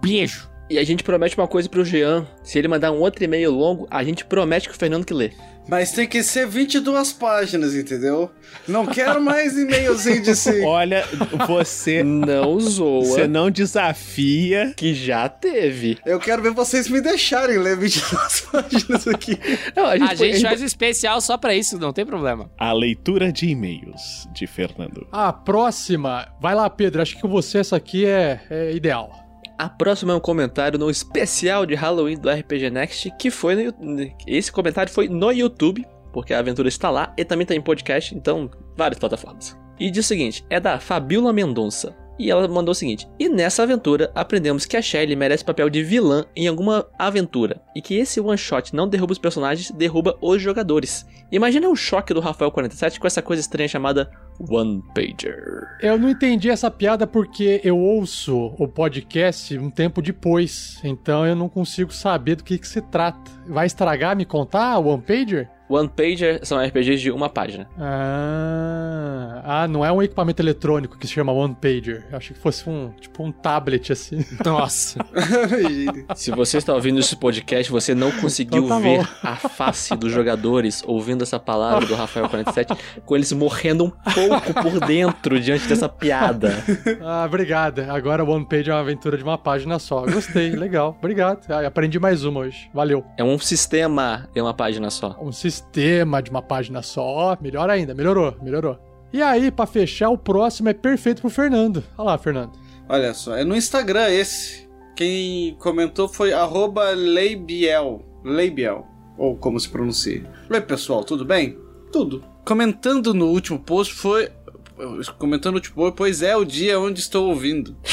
beijo. 0.00 0.55
E 0.68 0.78
a 0.78 0.84
gente 0.84 1.04
promete 1.04 1.36
uma 1.38 1.46
coisa 1.46 1.68
pro 1.68 1.84
Jean. 1.84 2.26
Se 2.42 2.58
ele 2.58 2.66
mandar 2.66 2.90
um 2.90 2.98
outro 2.98 3.22
e-mail 3.22 3.52
longo, 3.52 3.86
a 3.88 4.02
gente 4.02 4.24
promete 4.24 4.68
que 4.68 4.74
o 4.74 4.78
Fernando 4.78 5.04
que 5.04 5.14
lê. 5.14 5.30
Mas 5.68 5.90
tem 5.92 6.06
que 6.06 6.22
ser 6.22 6.46
22 6.46 7.12
páginas, 7.12 7.74
entendeu? 7.74 8.30
Não 8.68 8.86
quero 8.86 9.20
mais 9.20 9.56
e-mailzinho 9.56 10.22
de 10.22 10.34
si. 10.36 10.60
Olha, 10.66 11.04
você 11.46 12.04
não 12.04 12.58
zoa. 12.60 13.04
Você 13.04 13.26
não 13.26 13.50
desafia. 13.50 14.72
Que 14.76 14.94
já 14.94 15.28
teve. 15.28 15.98
Eu 16.06 16.20
quero 16.20 16.42
ver 16.42 16.52
vocês 16.52 16.88
me 16.88 17.00
deixarem 17.00 17.58
ler 17.58 17.76
22 17.76 18.40
páginas 18.50 19.08
aqui. 19.08 19.38
Não, 19.74 19.86
a 19.86 19.98
gente, 19.98 20.10
a 20.10 20.14
gente 20.14 20.42
faz 20.42 20.62
um 20.62 20.66
especial 20.66 21.20
só 21.20 21.36
pra 21.36 21.54
isso, 21.54 21.78
não 21.78 21.92
tem 21.92 22.06
problema. 22.06 22.48
A 22.58 22.72
leitura 22.72 23.32
de 23.32 23.48
e-mails 23.48 24.28
de 24.32 24.46
Fernando. 24.46 25.06
A 25.10 25.32
próxima. 25.32 26.28
Vai 26.40 26.54
lá, 26.54 26.70
Pedro. 26.70 27.02
Acho 27.02 27.16
que 27.16 27.22
com 27.22 27.28
você 27.28 27.58
essa 27.58 27.76
aqui 27.76 28.06
é, 28.06 28.40
é 28.50 28.72
ideal. 28.72 29.25
A 29.58 29.68
próxima 29.70 30.12
é 30.12 30.16
um 30.16 30.20
comentário 30.20 30.78
no 30.78 30.90
especial 30.90 31.64
de 31.64 31.74
Halloween 31.74 32.18
do 32.18 32.30
RPG 32.30 32.70
Next, 32.70 33.10
que 33.18 33.30
foi 33.30 33.54
no, 33.54 33.72
esse 34.26 34.52
comentário 34.52 34.92
foi 34.92 35.08
no 35.08 35.30
YouTube, 35.30 35.86
porque 36.12 36.34
a 36.34 36.38
aventura 36.38 36.68
está 36.68 36.90
lá 36.90 37.14
e 37.16 37.24
também 37.24 37.44
está 37.44 37.54
em 37.54 37.60
podcast, 37.60 38.14
então 38.14 38.50
várias 38.76 38.98
plataformas. 38.98 39.56
E 39.78 39.90
diz 39.90 40.04
o 40.04 40.08
seguinte, 40.08 40.44
é 40.50 40.60
da 40.60 40.78
Fabiola 40.78 41.32
Mendonça. 41.32 41.96
E 42.18 42.30
ela 42.30 42.46
mandou 42.48 42.72
o 42.72 42.74
seguinte: 42.74 43.08
E 43.18 43.28
nessa 43.28 43.62
aventura 43.62 44.10
aprendemos 44.14 44.64
que 44.64 44.76
a 44.76 44.82
Shelly 44.82 45.16
merece 45.16 45.44
papel 45.44 45.68
de 45.68 45.82
vilã 45.82 46.24
em 46.34 46.48
alguma 46.48 46.86
aventura. 46.98 47.60
E 47.74 47.82
que 47.82 47.94
esse 47.94 48.20
one 48.20 48.38
shot 48.38 48.74
não 48.74 48.88
derruba 48.88 49.12
os 49.12 49.18
personagens, 49.18 49.70
derruba 49.70 50.16
os 50.20 50.40
jogadores. 50.40 51.06
Imagina 51.30 51.68
o 51.68 51.76
choque 51.76 52.14
do 52.14 52.20
Rafael 52.20 52.50
47 52.50 53.00
com 53.00 53.06
essa 53.06 53.20
coisa 53.20 53.40
estranha 53.40 53.68
chamada 53.68 54.10
One 54.38 54.82
Pager. 54.94 55.62
Eu 55.80 55.98
não 55.98 56.08
entendi 56.08 56.48
essa 56.50 56.70
piada 56.70 57.06
porque 57.06 57.60
eu 57.64 57.76
ouço 57.78 58.54
o 58.58 58.68
podcast 58.68 59.58
um 59.58 59.70
tempo 59.70 60.00
depois. 60.00 60.80
Então 60.84 61.26
eu 61.26 61.34
não 61.34 61.48
consigo 61.48 61.92
saber 61.92 62.36
do 62.36 62.44
que, 62.44 62.58
que 62.58 62.68
se 62.68 62.80
trata. 62.80 63.30
Vai 63.46 63.66
estragar 63.66 64.16
me 64.16 64.24
contar 64.24 64.78
One 64.78 65.02
Pager? 65.02 65.55
One 65.68 65.88
Pager 65.88 66.40
são 66.44 66.64
RPGs 66.64 67.02
de 67.02 67.10
uma 67.10 67.28
página. 67.28 67.68
Ah, 67.78 69.42
ah, 69.44 69.68
não 69.68 69.84
é 69.84 69.90
um 69.90 70.00
equipamento 70.00 70.40
eletrônico 70.40 70.96
que 70.96 71.06
se 71.06 71.12
chama 71.12 71.32
One 71.32 71.56
Pager. 71.60 72.06
Eu 72.10 72.16
achei 72.16 72.36
que 72.36 72.40
fosse 72.40 72.68
um, 72.70 72.90
tipo 73.00 73.24
um 73.24 73.32
tablet 73.32 73.92
assim. 73.92 74.24
Nossa. 74.44 75.00
se 76.14 76.30
você 76.30 76.58
está 76.58 76.72
ouvindo 76.72 77.00
esse 77.00 77.16
podcast, 77.16 77.70
você 77.70 77.94
não 77.94 78.12
conseguiu 78.12 78.64
então 78.64 78.80
tá 78.80 78.82
ver 78.82 78.98
bom. 78.98 79.06
a 79.24 79.36
face 79.36 79.96
dos 79.96 80.12
jogadores 80.12 80.84
ouvindo 80.86 81.22
essa 81.22 81.38
palavra 81.38 81.84
do 81.84 81.94
Rafael 81.96 82.28
47, 82.28 82.72
com 83.04 83.16
eles 83.16 83.32
morrendo 83.32 83.86
um 83.86 83.90
pouco 83.90 84.54
por 84.62 84.86
dentro 84.86 85.40
diante 85.40 85.66
dessa 85.66 85.88
piada. 85.88 86.64
Ah, 87.02 87.24
obrigada. 87.26 87.92
Agora 87.92 88.24
o 88.24 88.30
One 88.30 88.46
Pager 88.46 88.68
é 88.68 88.74
uma 88.74 88.80
aventura 88.80 89.16
de 89.16 89.24
uma 89.24 89.36
página 89.36 89.78
só. 89.78 90.02
Gostei, 90.02 90.50
legal. 90.50 90.94
Obrigado. 90.98 91.40
Ah, 91.50 91.66
aprendi 91.66 91.98
mais 91.98 92.24
uma 92.24 92.40
hoje. 92.40 92.70
Valeu. 92.72 93.04
É 93.16 93.24
um 93.24 93.38
sistema 93.38 94.28
em 94.34 94.40
uma 94.40 94.54
página 94.54 94.90
só. 94.90 95.16
Um 95.20 95.32
sistema 95.32 95.55
de 96.22 96.30
uma 96.30 96.42
página 96.42 96.82
só. 96.82 97.36
Melhor 97.40 97.70
ainda, 97.70 97.94
melhorou, 97.94 98.36
melhorou. 98.42 98.78
E 99.12 99.22
aí, 99.22 99.50
para 99.50 99.66
fechar, 99.66 100.10
o 100.10 100.18
próximo 100.18 100.68
é 100.68 100.74
perfeito 100.74 101.20
pro 101.20 101.30
Fernando. 101.30 101.82
Olha 101.96 102.10
lá, 102.10 102.18
Fernando. 102.18 102.52
Olha 102.88 103.14
só, 103.14 103.36
é 103.36 103.44
no 103.44 103.56
Instagram 103.56 104.08
esse. 104.10 104.66
Quem 104.94 105.56
comentou 105.60 106.08
foi 106.08 106.32
Leibiel. 106.94 108.04
Leibiel. 108.24 108.86
Ou 109.18 109.36
como 109.36 109.58
se 109.58 109.68
pronuncia. 109.68 110.24
Oi, 110.50 110.60
pessoal, 110.60 111.04
tudo 111.04 111.24
bem? 111.24 111.58
Tudo. 111.92 112.24
Comentando 112.44 113.14
no 113.14 113.26
último 113.26 113.58
post 113.58 113.94
foi. 113.94 114.28
Comentando 115.18 115.54
no 115.54 115.58
último 115.58 115.76
post, 115.76 115.96
pois 115.96 116.22
é 116.22 116.36
o 116.36 116.44
dia 116.44 116.78
onde 116.78 117.00
estou 117.00 117.28
ouvindo. 117.28 117.76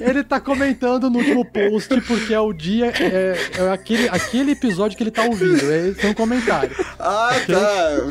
ele 0.00 0.22
tá 0.24 0.40
comentando 0.40 1.10
no 1.10 1.18
último 1.18 1.44
post 1.44 2.00
porque 2.02 2.32
é 2.34 2.40
o 2.40 2.52
dia, 2.52 2.92
é, 2.98 3.36
é 3.58 3.70
aquele, 3.70 4.08
aquele 4.08 4.52
episódio 4.52 4.96
que 4.96 5.02
ele 5.02 5.10
tá 5.10 5.24
ouvindo. 5.24 5.72
Esse 5.72 6.06
é 6.06 6.10
um 6.10 6.14
comentário. 6.14 6.70
Ah, 6.98 7.34
tá. 7.46 8.06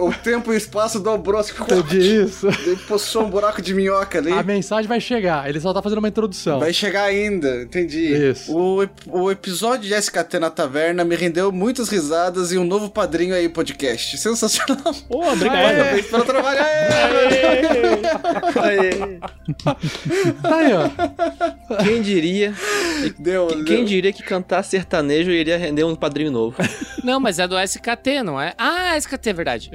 O 0.00 0.12
tempo 0.12 0.52
e 0.52 0.54
o 0.54 0.56
espaço 0.56 1.00
dobrou. 1.00 1.40
Entendi 1.40 2.22
isso. 2.24 2.48
Ele 2.48 2.76
possui 2.88 3.22
um 3.22 3.30
buraco 3.30 3.60
de 3.62 3.74
minhoca 3.74 4.18
ali. 4.18 4.32
A 4.32 4.42
mensagem 4.42 4.88
vai 4.88 5.00
chegar, 5.00 5.48
ele 5.48 5.60
só 5.60 5.72
tá 5.72 5.80
fazendo 5.82 5.98
uma 5.98 6.08
introdução. 6.08 6.60
Vai 6.60 6.72
chegar 6.72 7.04
ainda, 7.04 7.62
entendi. 7.62 8.30
Isso. 8.30 8.54
O, 8.54 8.86
o 9.06 9.30
episódio 9.30 9.88
de 9.88 9.94
SKT 9.94 10.38
na 10.38 10.50
Taverna 10.50 11.04
me 11.04 11.16
rendeu 11.16 11.50
muitas 11.50 11.88
risadas 11.88 12.52
e 12.52 12.58
um 12.58 12.64
novo 12.64 12.90
padrinho 12.90 13.34
aí, 13.34 13.48
podcast. 13.48 14.18
Sensacional. 14.18 14.94
Pô, 15.08 15.26
obrigado. 15.32 15.76
Parabéns 15.76 16.06
pelo 16.06 16.24
trabalho. 16.24 16.60
Aê. 16.60 17.96
Tá 18.02 18.11
aí, 20.44 20.70
ó. 20.74 21.82
Quem 21.82 22.02
diria? 22.02 22.54
Deu, 23.18 23.48
quem 23.48 23.64
deu. 23.64 23.84
diria 23.84 24.12
que 24.12 24.22
cantar 24.22 24.62
sertanejo 24.62 25.30
iria 25.30 25.56
render 25.56 25.84
um 25.84 25.94
padrinho 25.94 26.30
novo? 26.30 26.56
Não, 27.02 27.18
mas 27.18 27.38
é 27.38 27.48
do 27.48 27.58
SKT, 27.58 28.22
não 28.22 28.40
é? 28.40 28.54
Ah, 28.56 28.96
SKT, 28.96 29.30
é 29.30 29.32
verdade. 29.32 29.70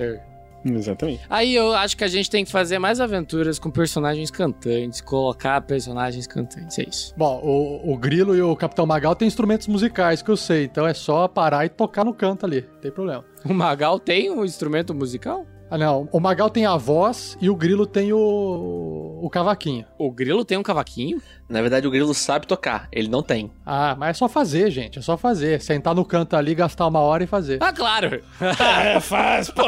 Exatamente. 0.65 1.22
Aí 1.30 1.55
eu 1.55 1.73
acho 1.73 1.95
que 1.95 2.03
a 2.03 2.07
gente 2.07 2.30
tem 2.30 2.43
que 2.43 2.51
fazer 2.51 2.80
mais 2.80 2.99
aventuras 2.99 3.59
com 3.59 3.69
personagens 3.69 4.30
cantantes, 4.31 5.01
colocar 5.01 5.61
personagens 5.61 6.27
cantantes, 6.27 6.77
é 6.80 6.84
isso. 6.84 7.14
Bom, 7.15 7.39
o, 7.43 7.93
o 7.93 7.97
Grilo 7.97 8.35
e 8.35 8.41
o 8.41 8.55
Capitão 8.55 8.85
Magal 8.85 9.15
têm 9.15 9.27
instrumentos 9.27 9.68
musicais 9.68 10.22
que 10.22 10.30
eu 10.30 10.38
sei, 10.38 10.65
então 10.65 10.85
é 10.85 10.93
só 10.93 11.27
parar 11.27 11.65
e 11.65 11.69
tocar 11.69 12.03
no 12.03 12.14
canto 12.14 12.45
ali, 12.45 12.65
não 12.73 12.80
tem 12.81 12.91
problema. 12.91 13.23
O 13.45 13.53
Magal 13.53 13.99
tem 13.99 14.30
um 14.30 14.43
instrumento 14.43 14.93
musical? 14.93 15.45
Ah, 15.69 15.77
não. 15.77 16.07
O 16.11 16.19
Magal 16.19 16.49
tem 16.49 16.65
a 16.65 16.77
voz 16.77 17.38
e 17.41 17.49
o 17.49 17.56
Grilo 17.56 17.85
tem 17.85 18.14
o, 18.14 19.19
o 19.22 19.30
cavaquinho. 19.30 19.85
O 19.98 20.10
Grilo 20.10 20.45
tem 20.45 20.57
um 20.57 20.64
cavaquinho? 20.64 21.22
Na 21.49 21.61
verdade, 21.61 21.88
o 21.88 21.91
Grilo 21.91 22.14
sabe 22.14 22.48
tocar, 22.48 22.88
ele 22.91 23.07
não 23.07 23.22
tem. 23.22 23.52
Ah, 23.65 23.95
mas 23.98 24.11
é 24.11 24.14
só 24.14 24.27
fazer, 24.30 24.69
gente. 24.72 24.99
É 24.99 25.02
só 25.02 25.18
fazer. 25.18 25.61
Sentar 25.61 25.94
no 25.94 26.06
canto 26.06 26.35
ali, 26.35 26.56
gastar 26.56 26.88
uma 26.88 26.99
hora 26.99 27.23
e 27.23 27.27
fazer. 27.27 27.61
Ah, 27.61 27.73
claro! 27.73 28.22
é, 28.84 28.99
faz, 28.99 29.49
pô. 29.49 29.64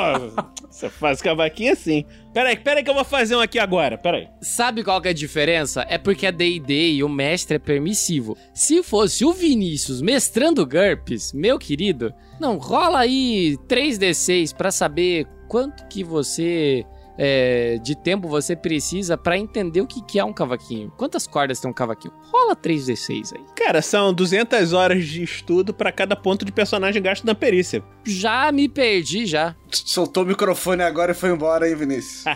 Você 0.69 0.89
faz 0.89 1.21
cavaquinho 1.21 1.73
assim. 1.73 2.05
Peraí, 2.33 2.55
peraí 2.55 2.83
que 2.83 2.89
eu 2.89 2.93
vou 2.93 3.03
fazer 3.03 3.35
um 3.35 3.39
aqui 3.39 3.59
agora, 3.59 3.97
peraí. 3.97 4.27
Sabe 4.41 4.83
qual 4.83 5.01
que 5.01 5.07
é 5.07 5.11
a 5.11 5.13
diferença? 5.13 5.85
É 5.89 5.97
porque 5.97 6.27
a 6.27 6.31
D&D 6.31 6.93
e 6.93 7.03
o 7.03 7.09
mestre 7.09 7.55
é 7.55 7.59
permissivo. 7.59 8.37
Se 8.53 8.83
fosse 8.83 9.25
o 9.25 9.33
Vinícius 9.33 10.01
mestrando 10.01 10.65
GURPS, 10.65 11.33
meu 11.33 11.57
querido, 11.57 12.13
não, 12.39 12.57
rola 12.57 12.99
aí 12.99 13.57
3D6 13.67 14.55
pra 14.55 14.71
saber 14.71 15.27
quanto 15.49 15.87
que 15.87 16.03
você 16.03 16.85
é, 17.17 17.77
de 17.83 17.95
tempo 17.95 18.29
você 18.29 18.55
precisa 18.55 19.17
para 19.17 19.37
entender 19.37 19.81
o 19.81 19.87
que, 19.87 20.01
que 20.01 20.17
é 20.17 20.23
um 20.23 20.31
cavaquinho. 20.31 20.89
Quantas 20.95 21.27
cordas 21.27 21.59
tem 21.59 21.69
um 21.69 21.73
cavaquinho? 21.73 22.13
Rola 22.31 22.55
3d6 22.55 23.35
aí. 23.35 23.43
Cara, 23.55 23.81
são 23.81 24.13
200 24.13 24.71
horas 24.71 25.05
de 25.05 25.21
estudo 25.21 25.73
para 25.73 25.91
cada 25.91 26.15
ponto 26.15 26.45
de 26.45 26.51
personagem 26.51 27.01
gasto 27.01 27.25
na 27.25 27.35
perícia. 27.35 27.83
Já 28.05 28.49
me 28.53 28.69
perdi, 28.69 29.25
já. 29.25 29.53
Soltou 29.69 30.23
o 30.23 30.25
microfone 30.25 30.83
agora 30.83 31.11
e 31.11 31.15
foi 31.15 31.31
embora, 31.31 31.67
hein, 31.67 31.75
Vinícius? 31.75 32.23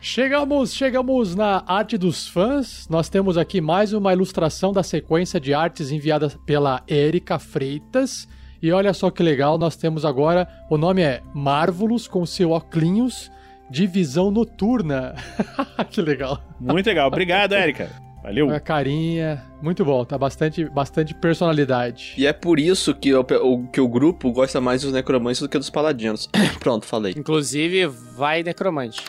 Chegamos, 0.00 0.72
chegamos 0.72 1.34
na 1.34 1.62
arte 1.66 1.98
dos 1.98 2.26
fãs. 2.28 2.86
Nós 2.88 3.08
temos 3.08 3.36
aqui 3.36 3.60
mais 3.60 3.92
uma 3.92 4.12
ilustração 4.12 4.72
da 4.72 4.82
sequência 4.82 5.38
de 5.40 5.52
artes 5.52 5.90
enviada 5.90 6.30
pela 6.46 6.82
Érica 6.86 7.38
Freitas. 7.38 8.26
E 8.60 8.72
olha 8.72 8.92
só 8.92 9.10
que 9.10 9.22
legal, 9.22 9.56
nós 9.56 9.76
temos 9.76 10.04
agora, 10.04 10.48
o 10.68 10.76
nome 10.76 11.02
é 11.02 11.22
Marvelous 11.32 12.08
com 12.08 12.26
seu 12.26 12.50
óculos 12.50 13.30
de 13.70 13.86
visão 13.86 14.30
noturna. 14.30 15.14
que 15.90 16.00
legal. 16.02 16.42
Muito 16.58 16.86
legal. 16.86 17.08
Obrigado, 17.08 17.52
Érica. 17.52 17.90
Valeu. 18.22 18.50
A 18.50 18.58
carinha, 18.58 19.44
muito 19.62 19.84
bom, 19.84 20.04
tá 20.04 20.18
bastante, 20.18 20.64
bastante 20.64 21.14
personalidade. 21.14 22.14
E 22.18 22.26
é 22.26 22.32
por 22.32 22.58
isso 22.58 22.92
que 22.94 23.14
o, 23.14 23.20
o, 23.20 23.68
que 23.68 23.80
o 23.80 23.88
grupo 23.88 24.32
gosta 24.32 24.60
mais 24.60 24.82
dos 24.82 24.92
necromantes 24.92 25.40
do 25.40 25.48
que 25.48 25.56
dos 25.56 25.70
paladinos. 25.70 26.28
Pronto, 26.58 26.84
falei. 26.84 27.14
Inclusive, 27.16 27.86
vai 27.86 28.42
necromante. 28.42 29.04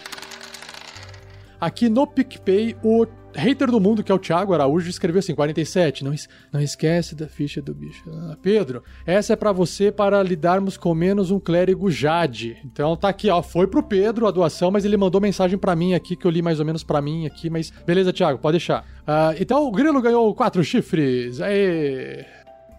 Aqui 1.59 1.89
no 1.89 2.05
PicPay, 2.05 2.77
o 2.83 3.05
hater 3.33 3.69
do 3.69 3.79
mundo, 3.79 4.03
que 4.03 4.11
é 4.11 4.15
o 4.15 4.19
Thiago 4.19 4.53
Araújo, 4.53 4.89
escreveu 4.89 5.19
assim: 5.19 5.35
47. 5.35 6.03
Não, 6.03 6.13
não 6.51 6.61
esquece 6.61 7.15
da 7.15 7.27
ficha 7.27 7.61
do 7.61 7.73
bicho. 7.73 8.03
Ah, 8.11 8.37
Pedro, 8.41 8.83
essa 9.05 9.33
é 9.33 9.35
para 9.35 9.51
você 9.51 9.91
para 9.91 10.21
lidarmos 10.23 10.77
com 10.77 10.93
menos 10.93 11.31
um 11.31 11.39
clérigo 11.39 11.89
Jade. 11.89 12.57
Então 12.65 12.95
tá 12.95 13.09
aqui, 13.09 13.29
ó. 13.29 13.41
Foi 13.41 13.67
pro 13.67 13.83
Pedro 13.83 14.27
a 14.27 14.31
doação, 14.31 14.71
mas 14.71 14.85
ele 14.85 14.97
mandou 14.97 15.21
mensagem 15.21 15.57
para 15.57 15.75
mim 15.75 15.93
aqui, 15.93 16.15
que 16.15 16.25
eu 16.25 16.31
li 16.31 16.41
mais 16.41 16.59
ou 16.59 16.65
menos 16.65 16.83
para 16.83 17.01
mim 17.01 17.25
aqui. 17.25 17.49
Mas 17.49 17.71
beleza, 17.85 18.13
Thiago, 18.13 18.39
pode 18.39 18.57
deixar. 18.57 18.81
Uh, 19.01 19.35
então 19.39 19.65
o 19.65 19.71
Grilo 19.71 20.01
ganhou 20.01 20.33
quatro 20.33 20.63
chifres. 20.63 21.41
Aê! 21.41 22.25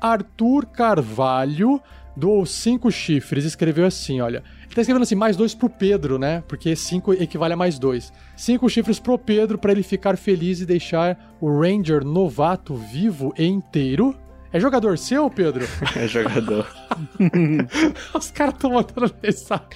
Arthur 0.00 0.66
Carvalho 0.66 1.80
doou 2.16 2.44
cinco 2.46 2.90
chifres. 2.90 3.44
Escreveu 3.44 3.86
assim: 3.86 4.20
olha. 4.20 4.42
Tá 4.74 4.80
escrevendo 4.82 5.02
assim, 5.02 5.16
mais 5.16 5.36
dois 5.36 5.54
pro 5.54 5.68
Pedro, 5.68 6.18
né? 6.18 6.44
Porque 6.46 6.76
cinco 6.76 7.12
equivale 7.12 7.54
a 7.54 7.56
mais 7.56 7.78
dois. 7.78 8.12
Cinco 8.36 8.68
chifres 8.68 9.00
pro 9.00 9.18
Pedro 9.18 9.58
para 9.58 9.72
ele 9.72 9.82
ficar 9.82 10.16
feliz 10.16 10.60
e 10.60 10.66
deixar 10.66 11.36
o 11.40 11.60
Ranger 11.60 12.04
novato 12.04 12.74
vivo 12.76 13.34
e 13.36 13.44
inteiro. 13.44 14.16
É 14.52 14.58
jogador 14.58 14.98
seu, 14.98 15.28
Pedro? 15.30 15.66
É 15.96 16.06
jogador. 16.08 16.66
Os 18.14 18.30
caras 18.30 18.54
estão 18.54 18.72
mandando 18.72 19.14
mensagem. 19.22 19.66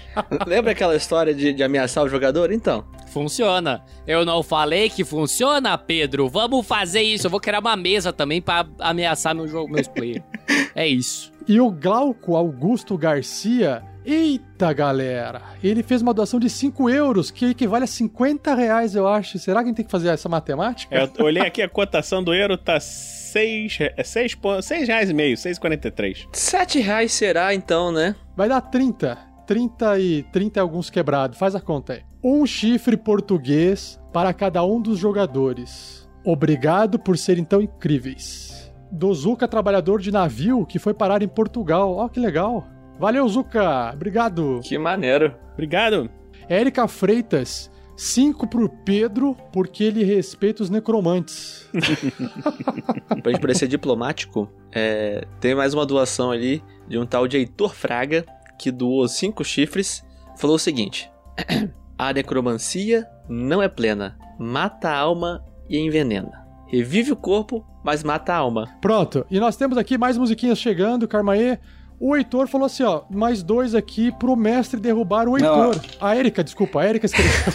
Lembra 0.46 0.72
aquela 0.72 0.96
história 0.96 1.34
de, 1.34 1.52
de 1.52 1.62
ameaçar 1.62 2.04
o 2.04 2.08
jogador? 2.08 2.52
Então. 2.52 2.84
Funciona. 3.08 3.84
Eu 4.06 4.24
não 4.24 4.42
falei 4.42 4.90
que 4.90 5.04
funciona, 5.04 5.78
Pedro. 5.78 6.28
Vamos 6.28 6.66
fazer 6.66 7.02
isso. 7.02 7.26
Eu 7.26 7.30
vou 7.30 7.38
criar 7.40 7.60
uma 7.60 7.76
mesa 7.76 8.12
também 8.12 8.42
pra 8.42 8.66
ameaçar 8.80 9.34
meu 9.34 9.46
jogo, 9.46 9.72
meus 9.72 9.86
players. 9.86 10.24
É 10.74 10.86
isso. 10.86 11.32
E 11.46 11.60
o 11.60 11.70
Glauco 11.70 12.36
Augusto 12.36 12.98
Garcia. 12.98 13.82
Eita, 14.04 14.72
galera! 14.72 15.40
Ele 15.62 15.82
fez 15.82 16.02
uma 16.02 16.12
doação 16.12 16.38
de 16.38 16.50
5 16.50 16.90
euros, 16.90 17.30
que 17.30 17.46
equivale 17.46 17.84
a 17.84 17.86
50 17.86 18.54
reais, 18.54 18.94
eu 18.94 19.08
acho. 19.08 19.38
Será 19.38 19.60
que 19.60 19.64
a 19.64 19.68
gente 19.68 19.76
tem 19.76 19.84
que 19.84 19.90
fazer 19.90 20.08
essa 20.08 20.28
matemática? 20.28 20.94
É, 20.94 21.08
eu 21.16 21.24
olhei 21.24 21.42
aqui, 21.42 21.62
a 21.62 21.68
cotação 21.68 22.22
do 22.22 22.34
euro 22.34 22.58
tá 22.58 22.78
6, 22.78 23.78
é 23.96 24.02
6, 24.02 24.36
6 24.62 24.88
reais 24.88 25.08
e 25.08 25.14
meio, 25.14 25.36
6,43. 25.36 26.26
7 26.32 26.80
reais 26.80 27.12
será 27.12 27.54
então, 27.54 27.90
né? 27.90 28.14
Vai 28.36 28.48
dar 28.48 28.60
30. 28.60 29.16
30 29.46 29.98
e 29.98 30.22
30 30.24 30.58
e 30.58 30.60
alguns 30.60 30.90
quebrados. 30.90 31.38
Faz 31.38 31.54
a 31.54 31.60
conta 31.60 31.94
aí. 31.94 32.02
Um 32.22 32.46
chifre 32.46 32.96
português 32.96 34.00
para 34.12 34.32
cada 34.32 34.64
um 34.64 34.80
dos 34.80 34.98
jogadores. 34.98 36.08
Obrigado 36.24 36.98
por 36.98 37.18
serem 37.18 37.44
tão 37.44 37.60
incríveis. 37.60 38.53
Do 38.94 39.12
Zuka, 39.12 39.48
trabalhador 39.48 40.00
de 40.00 40.12
navio 40.12 40.64
que 40.64 40.78
foi 40.78 40.94
parar 40.94 41.20
em 41.20 41.26
Portugal. 41.26 41.96
Ó, 41.96 42.08
que 42.08 42.20
legal. 42.20 42.64
Valeu, 42.96 43.28
Zuka. 43.28 43.90
Obrigado. 43.92 44.60
Que 44.62 44.78
maneiro. 44.78 45.34
Obrigado. 45.52 46.08
Érica 46.48 46.86
Freitas. 46.86 47.70
Cinco 47.96 48.46
pro 48.46 48.68
Pedro, 48.68 49.36
porque 49.52 49.82
ele 49.82 50.04
respeita 50.04 50.62
os 50.62 50.70
necromantes. 50.70 51.68
pra 53.22 53.32
gente 53.32 53.40
parecer 53.40 53.68
diplomático, 53.68 54.48
é, 54.72 55.24
tem 55.40 55.54
mais 55.54 55.74
uma 55.74 55.86
doação 55.86 56.30
ali 56.30 56.62
de 56.88 56.96
um 56.96 57.06
tal 57.06 57.28
de 57.28 57.36
Heitor 57.36 57.74
Fraga, 57.74 58.24
que 58.58 58.70
doou 58.70 59.06
cinco 59.08 59.44
chifres. 59.44 60.04
Falou 60.36 60.56
o 60.56 60.58
seguinte: 60.58 61.10
A 61.98 62.12
necromancia 62.12 63.06
não 63.28 63.62
é 63.62 63.68
plena, 63.68 64.16
mata 64.38 64.88
a 64.88 64.98
alma 64.98 65.44
e 65.68 65.78
envenena. 65.78 66.43
Revive 66.74 67.12
o 67.12 67.16
corpo, 67.16 67.64
mas 67.84 68.02
mata 68.02 68.32
a 68.32 68.36
alma. 68.36 68.68
Pronto, 68.80 69.24
e 69.30 69.38
nós 69.38 69.56
temos 69.56 69.78
aqui 69.78 69.96
mais 69.96 70.18
musiquinhas 70.18 70.58
chegando, 70.58 71.06
Carmaê. 71.06 71.58
O 72.00 72.16
Heitor 72.16 72.48
falou 72.48 72.66
assim, 72.66 72.82
ó, 72.82 73.02
mais 73.08 73.42
dois 73.42 73.74
aqui 73.74 74.10
pro 74.18 74.34
mestre 74.34 74.80
derrubar 74.80 75.28
o 75.28 75.38
Heitor. 75.38 75.76
Não. 75.76 75.82
A 76.00 76.16
Erika, 76.16 76.42
desculpa, 76.42 76.80
a 76.80 76.88
Erika 76.88 77.06
escreveu. 77.06 77.54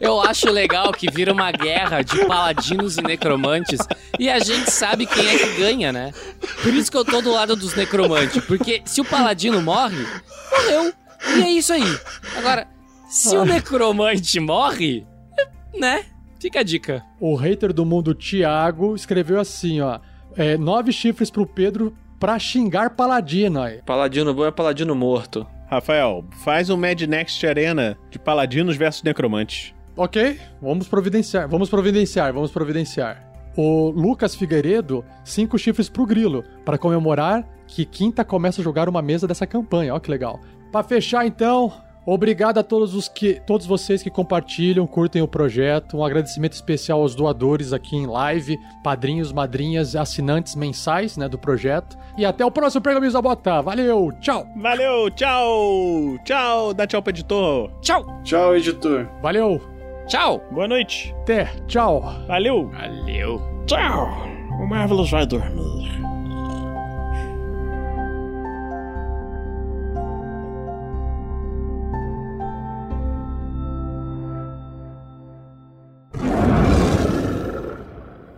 Eu 0.00 0.20
acho 0.20 0.50
legal 0.50 0.92
que 0.92 1.10
vira 1.10 1.32
uma 1.32 1.50
guerra 1.50 2.02
de 2.02 2.24
paladinos 2.24 2.96
e 2.96 3.02
necromantes 3.02 3.80
e 4.18 4.30
a 4.30 4.38
gente 4.38 4.70
sabe 4.70 5.06
quem 5.06 5.26
é 5.28 5.36
que 5.36 5.56
ganha, 5.58 5.92
né? 5.92 6.12
Por 6.62 6.72
isso 6.72 6.90
que 6.90 6.96
eu 6.96 7.04
tô 7.04 7.20
do 7.20 7.32
lado 7.32 7.56
dos 7.56 7.74
necromantes, 7.74 8.44
porque 8.44 8.80
se 8.84 9.00
o 9.00 9.04
paladino 9.04 9.60
morre, 9.60 10.06
morreu. 10.52 10.92
E 11.36 11.42
é 11.42 11.50
isso 11.50 11.72
aí. 11.72 11.98
Agora, 12.36 12.68
se 13.08 13.36
o 13.36 13.44
necromante 13.44 14.38
morre, 14.38 15.04
né? 15.76 16.04
Fica 16.38 16.60
a 16.60 16.62
dica. 16.62 17.04
O 17.20 17.34
hater 17.34 17.72
do 17.72 17.84
mundo, 17.84 18.14
Thiago, 18.14 18.94
escreveu 18.94 19.40
assim, 19.40 19.80
ó. 19.80 19.98
É, 20.36 20.56
nove 20.56 20.92
chifres 20.92 21.30
pro 21.30 21.46
Pedro 21.46 21.94
pra 22.18 22.38
xingar 22.38 22.90
paladino 22.90 23.60
aí. 23.60 23.82
Paladino 23.84 24.32
bom 24.32 24.46
é 24.46 24.50
paladino 24.50 24.94
morto. 24.94 25.46
Rafael, 25.68 26.24
faz 26.44 26.70
um 26.70 26.76
Mad 26.76 27.00
Next 27.02 27.44
Arena 27.46 27.98
de 28.10 28.18
paladinos 28.18 28.76
versus 28.76 29.02
necromantes. 29.02 29.74
Ok, 29.96 30.38
vamos 30.62 30.86
providenciar, 30.86 31.48
vamos 31.48 31.68
providenciar, 31.68 32.32
vamos 32.32 32.50
providenciar. 32.52 33.28
O 33.56 33.90
Lucas 33.90 34.36
Figueiredo, 34.36 35.04
cinco 35.24 35.58
chifres 35.58 35.88
pro 35.88 36.06
grilo, 36.06 36.44
para 36.64 36.78
comemorar 36.78 37.44
que 37.66 37.84
quinta 37.84 38.24
começa 38.24 38.60
a 38.60 38.64
jogar 38.64 38.88
uma 38.88 39.02
mesa 39.02 39.26
dessa 39.26 39.46
campanha. 39.46 39.94
Ó 39.94 39.98
que 39.98 40.10
legal. 40.10 40.40
Para 40.70 40.86
fechar 40.86 41.26
então, 41.26 41.72
Obrigado 42.10 42.56
a 42.56 42.62
todos 42.62 42.94
os 42.94 43.06
que 43.06 43.34
todos 43.46 43.66
vocês 43.66 44.02
que 44.02 44.08
compartilham, 44.08 44.86
curtem 44.86 45.20
o 45.20 45.28
projeto. 45.28 45.98
Um 45.98 46.02
agradecimento 46.02 46.54
especial 46.54 47.02
aos 47.02 47.14
doadores 47.14 47.74
aqui 47.74 47.96
em 47.96 48.06
live, 48.06 48.58
padrinhos, 48.82 49.30
madrinhas, 49.30 49.94
assinantes 49.94 50.54
mensais, 50.54 51.18
né, 51.18 51.28
do 51.28 51.36
projeto. 51.36 51.98
E 52.16 52.24
até 52.24 52.42
o 52.46 52.50
próximo 52.50 52.80
Pergaminhos 52.80 53.12
da 53.12 53.20
Bota. 53.20 53.60
Valeu, 53.60 54.10
tchau. 54.22 54.46
Valeu, 54.56 55.10
tchau. 55.10 56.16
Tchau, 56.24 56.72
dá 56.72 56.86
tchau 56.86 57.02
pro 57.02 57.10
editor. 57.10 57.70
Tchau. 57.82 58.06
Tchau, 58.24 58.56
editor. 58.56 59.06
Valeu. 59.20 59.60
Tchau. 60.06 60.42
Boa 60.50 60.66
noite. 60.66 61.14
Até, 61.20 61.44
tchau. 61.66 62.00
Valeu. 62.26 62.70
Valeu. 62.70 63.38
Tchau. 63.66 64.08
O 64.58 64.66
Marvelous 64.66 65.10
vai 65.10 65.26
dormir. 65.26 66.07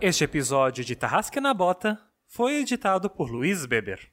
Este 0.03 0.23
episódio 0.23 0.83
de 0.83 0.95
Tarrasque 0.95 1.39
na 1.39 1.53
Bota 1.53 1.95
foi 2.25 2.55
editado 2.55 3.07
por 3.07 3.29
Luiz 3.29 3.67
Beber. 3.67 4.11